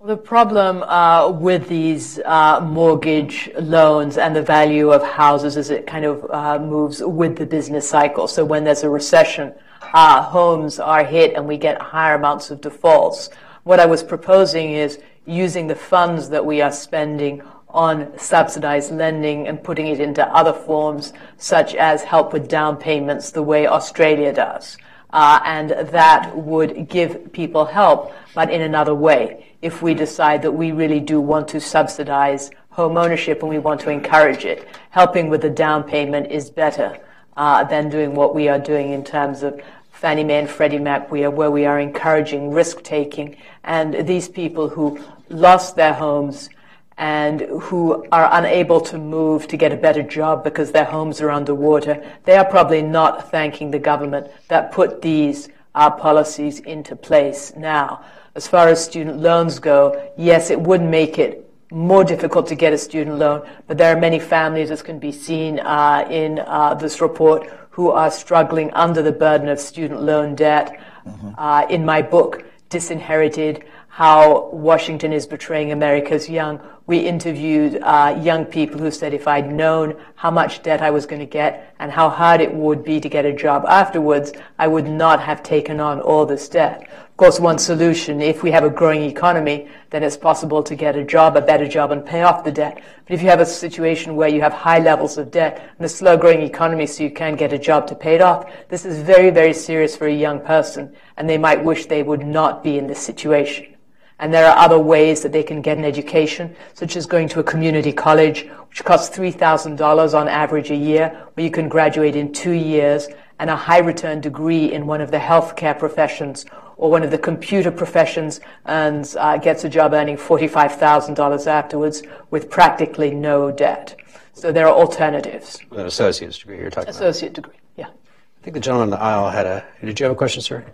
The 0.09 0.16
problem 0.16 0.82
uh, 0.85 1.28
with 1.28 1.68
these 1.68 2.18
uh, 2.24 2.60
mortgage 2.62 3.51
loans 3.60 4.16
and 4.16 4.35
the 4.35 4.40
value 4.40 4.90
of 4.90 5.02
houses 5.02 5.59
is 5.59 5.68
it 5.68 5.86
kind 5.86 6.06
of 6.06 6.24
uh, 6.30 6.59
moves 6.59 7.02
with 7.02 7.36
the 7.36 7.44
business 7.44 7.86
cycle. 7.86 8.26
So 8.26 8.43
when 8.43 8.64
there's 8.64 8.85
a 8.85 8.89
recession, 8.89 9.52
uh, 9.93 10.22
homes 10.22 10.80
are 10.80 11.05
hit 11.05 11.35
and 11.35 11.47
we 11.47 11.59
get 11.59 11.82
higher 11.82 12.14
amounts 12.14 12.51
of 12.51 12.62
defaults. 12.62 13.28
What 13.64 13.80
I 13.80 13.85
was 13.85 14.02
proposing 14.02 14.72
is 14.72 14.98
using 15.26 15.66
the 15.66 15.74
funds 15.76 16.30
that 16.30 16.47
we 16.47 16.62
are 16.62 16.72
spending 16.72 17.43
on 17.68 18.18
subsidized 18.18 18.90
lending 18.90 19.47
and 19.47 19.62
putting 19.62 19.89
it 19.89 20.01
into 20.01 20.26
other 20.35 20.55
forms, 20.55 21.12
such 21.36 21.74
as 21.74 22.02
help 22.02 22.32
with 22.32 22.48
down 22.48 22.78
payments, 22.78 23.30
the 23.30 23.43
way 23.43 23.66
Australia 23.66 24.32
does. 24.32 24.78
Uh, 25.10 25.40
and 25.44 25.68
that 25.90 26.35
would 26.35 26.89
give 26.89 27.30
people 27.35 27.66
help, 27.66 28.14
but 28.35 28.51
in 28.51 28.62
another 28.62 28.94
way 28.94 29.44
if 29.62 29.82
we 29.82 29.94
decide 29.94 30.43
that 30.43 30.52
we 30.52 30.72
really 30.72 31.01
do 31.01 31.20
want 31.20 31.48
to 31.48 31.60
subsidize 31.60 32.51
home 32.70 32.97
ownership 32.97 33.43
and 33.43 33.51
we 33.51 33.59
want 33.59 33.80
to 33.80 33.90
encourage 33.90 34.44
it. 34.44 34.68
Helping 34.90 35.28
with 35.28 35.43
the 35.43 35.51
down 35.51 35.82
payment 35.82 36.30
is 36.30 36.48
better 36.48 36.97
uh, 37.36 37.64
than 37.64 37.89
doing 37.89 38.14
what 38.14 38.35
we 38.35 38.48
are 38.48 38.59
doing 38.59 38.93
in 38.93 39.05
terms 39.05 39.43
of 39.43 39.60
Fannie 39.90 40.22
Mae 40.22 40.39
and 40.39 40.48
Freddie 40.48 40.78
Mac, 40.78 41.10
we 41.10 41.24
are, 41.24 41.30
where 41.30 41.51
we 41.51 41.66
are 41.66 41.80
encouraging 41.80 42.52
risk 42.52 42.85
taking. 42.85 43.36
And 43.64 44.06
these 44.06 44.28
people 44.28 44.68
who 44.68 45.01
lost 45.28 45.74
their 45.74 45.93
homes 45.93 46.51
and 46.97 47.40
who 47.40 48.06
are 48.12 48.28
unable 48.32 48.80
to 48.80 48.97
move 48.97 49.48
to 49.48 49.56
get 49.56 49.72
a 49.72 49.76
better 49.76 50.05
job 50.05 50.44
because 50.44 50.70
their 50.70 50.85
homes 50.85 51.20
are 51.20 51.30
underwater, 51.30 52.05
they 52.24 52.36
are 52.36 52.44
probably 52.44 52.82
not 52.82 53.30
thanking 53.32 53.72
the 53.72 53.78
government 53.80 54.28
that 54.47 54.70
put 54.70 55.02
these 55.02 55.48
uh, 55.74 55.90
policies 55.90 56.60
into 56.60 56.94
place 56.94 57.52
now. 57.56 58.05
As 58.39 58.47
far 58.47 58.69
as 58.69 58.85
student 58.85 59.19
loans 59.19 59.59
go, 59.59 60.12
yes, 60.16 60.51
it 60.51 60.60
would 60.60 60.81
make 60.81 61.19
it 61.19 61.44
more 61.73 62.05
difficult 62.05 62.47
to 62.47 62.55
get 62.55 62.73
a 62.73 62.78
student 62.78 63.19
loan, 63.19 63.44
but 63.66 63.77
there 63.78 63.93
are 63.93 63.98
many 63.98 64.20
families, 64.20 64.70
as 64.70 64.81
can 64.81 65.01
be 65.01 65.10
seen 65.10 65.59
uh, 65.59 66.06
in 66.09 66.39
uh, 66.47 66.74
this 66.74 67.01
report, 67.01 67.51
who 67.70 67.90
are 67.90 68.12
struggling 68.12 68.73
under 68.74 69.02
the 69.02 69.10
burden 69.10 69.48
of 69.48 69.59
student 69.59 70.02
loan 70.02 70.36
debt. 70.36 70.81
Mm-hmm. 71.05 71.73
in 71.73 71.85
my 71.85 72.01
book, 72.01 72.44
Disinherited, 72.69 73.65
how 73.89 74.51
Washington 74.51 75.12
is 75.12 75.27
betraying 75.27 75.73
America's 75.73 76.28
young. 76.28 76.60
We 76.86 76.98
interviewed 76.98 77.81
uh, 77.82 78.20
young 78.23 78.44
people 78.44 78.78
who 78.78 78.93
said 78.93 79.12
if 79.12 79.27
I'd 79.27 79.51
known 79.51 79.97
how 80.15 80.31
much 80.31 80.62
debt 80.62 80.81
I 80.81 80.93
was 80.93 81.06
going 81.06 81.19
to 81.19 81.27
get 81.27 81.74
and 81.81 81.90
how 81.90 82.09
hard 82.09 82.40
it 82.40 82.55
would 82.55 82.85
be 82.85 83.01
to 83.01 83.09
get 83.09 83.24
a 83.24 83.32
job 83.32 83.65
afterwards, 83.66 84.32
I 84.60 84.69
would 84.69 84.86
not 84.86 85.20
have 85.20 85.43
taken 85.43 85.81
on 85.81 86.01
all 86.01 86.24
this 86.24 86.48
debt. 86.48 86.89
Of 87.18 87.24
course, 87.24 87.40
one 87.40 87.58
solution, 87.58 88.20
if 88.20 88.44
we 88.44 88.52
have 88.52 88.62
a 88.62 88.70
growing 88.70 89.02
economy, 89.02 89.66
then 89.90 90.04
it's 90.04 90.16
possible 90.16 90.62
to 90.62 90.76
get 90.76 90.94
a 90.94 91.02
job, 91.02 91.36
a 91.36 91.40
better 91.40 91.66
job, 91.66 91.90
and 91.90 92.06
pay 92.06 92.22
off 92.22 92.44
the 92.44 92.52
debt. 92.52 92.80
But 93.04 93.12
if 93.12 93.22
you 93.22 93.28
have 93.28 93.40
a 93.40 93.44
situation 93.44 94.14
where 94.14 94.28
you 94.28 94.40
have 94.40 94.52
high 94.52 94.78
levels 94.78 95.18
of 95.18 95.32
debt 95.32 95.68
and 95.76 95.84
a 95.84 95.88
slow 95.88 96.16
growing 96.16 96.42
economy 96.42 96.86
so 96.86 97.02
you 97.02 97.10
can't 97.10 97.36
get 97.36 97.52
a 97.52 97.58
job 97.58 97.88
to 97.88 97.96
pay 97.96 98.14
it 98.14 98.20
off, 98.20 98.48
this 98.68 98.84
is 98.84 99.02
very, 99.02 99.30
very 99.30 99.52
serious 99.52 99.96
for 99.96 100.06
a 100.06 100.14
young 100.14 100.38
person, 100.38 100.94
and 101.16 101.28
they 101.28 101.38
might 101.38 101.64
wish 101.64 101.86
they 101.86 102.04
would 102.04 102.24
not 102.24 102.62
be 102.62 102.78
in 102.78 102.86
this 102.86 103.00
situation. 103.00 103.74
And 104.20 104.32
there 104.32 104.48
are 104.48 104.56
other 104.56 104.78
ways 104.78 105.22
that 105.22 105.32
they 105.32 105.42
can 105.42 105.60
get 105.60 105.76
an 105.76 105.84
education, 105.84 106.54
such 106.74 106.94
as 106.94 107.06
going 107.06 107.28
to 107.30 107.40
a 107.40 107.42
community 107.42 107.92
college, 107.92 108.46
which 108.68 108.84
costs 108.84 109.18
$3,000 109.18 110.14
on 110.14 110.28
average 110.28 110.70
a 110.70 110.76
year, 110.76 111.26
where 111.34 111.42
you 111.42 111.50
can 111.50 111.68
graduate 111.68 112.14
in 112.14 112.32
two 112.32 112.52
years, 112.52 113.08
and 113.40 113.50
a 113.50 113.56
high 113.56 113.78
return 113.78 114.20
degree 114.20 114.72
in 114.72 114.86
one 114.86 115.00
of 115.00 115.10
the 115.10 115.18
healthcare 115.18 115.76
professions 115.76 116.46
or 116.78 116.90
one 116.90 117.02
of 117.02 117.10
the 117.10 117.18
computer 117.18 117.70
professions 117.70 118.40
and 118.64 119.14
uh, 119.18 119.36
gets 119.36 119.64
a 119.64 119.68
job 119.68 119.92
earning 119.92 120.16
$45,000 120.16 121.46
afterwards 121.46 122.02
with 122.30 122.48
practically 122.48 123.10
no 123.10 123.50
debt. 123.50 123.96
So 124.32 124.52
there 124.52 124.66
are 124.66 124.74
alternatives. 124.74 125.59
With 125.68 125.80
an 125.80 125.86
associate's 125.86 126.38
degree 126.38 126.59
you're 126.59 126.70
talking 126.70 126.90
about. 126.90 127.02
Associate 127.02 127.36
about. 127.36 127.50
degree, 127.50 127.60
yeah. 127.76 127.88
I 127.88 128.44
think 128.44 128.55
the 128.55 128.60
gentleman 128.60 128.86
in 128.86 128.90
the 128.90 129.00
aisle 129.00 129.28
had 129.28 129.46
a. 129.46 129.64
Did 129.84 129.98
you 129.98 130.05
have 130.05 130.12
a 130.12 130.16
question, 130.16 130.40
sir? 130.40 130.64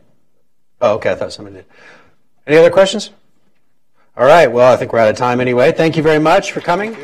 Oh, 0.82 0.94
okay. 0.96 1.12
I 1.12 1.14
thought 1.14 1.32
somebody 1.32 1.56
did. 1.56 1.66
Any 2.46 2.58
other 2.58 2.70
questions? 2.70 3.10
All 4.16 4.26
right. 4.26 4.46
Well, 4.52 4.70
I 4.70 4.76
think 4.76 4.92
we're 4.92 4.98
out 4.98 5.08
of 5.08 5.16
time 5.16 5.40
anyway. 5.40 5.72
Thank 5.72 5.96
you 5.96 6.02
very 6.02 6.18
much 6.18 6.52
for 6.52 6.60
coming. 6.60 6.94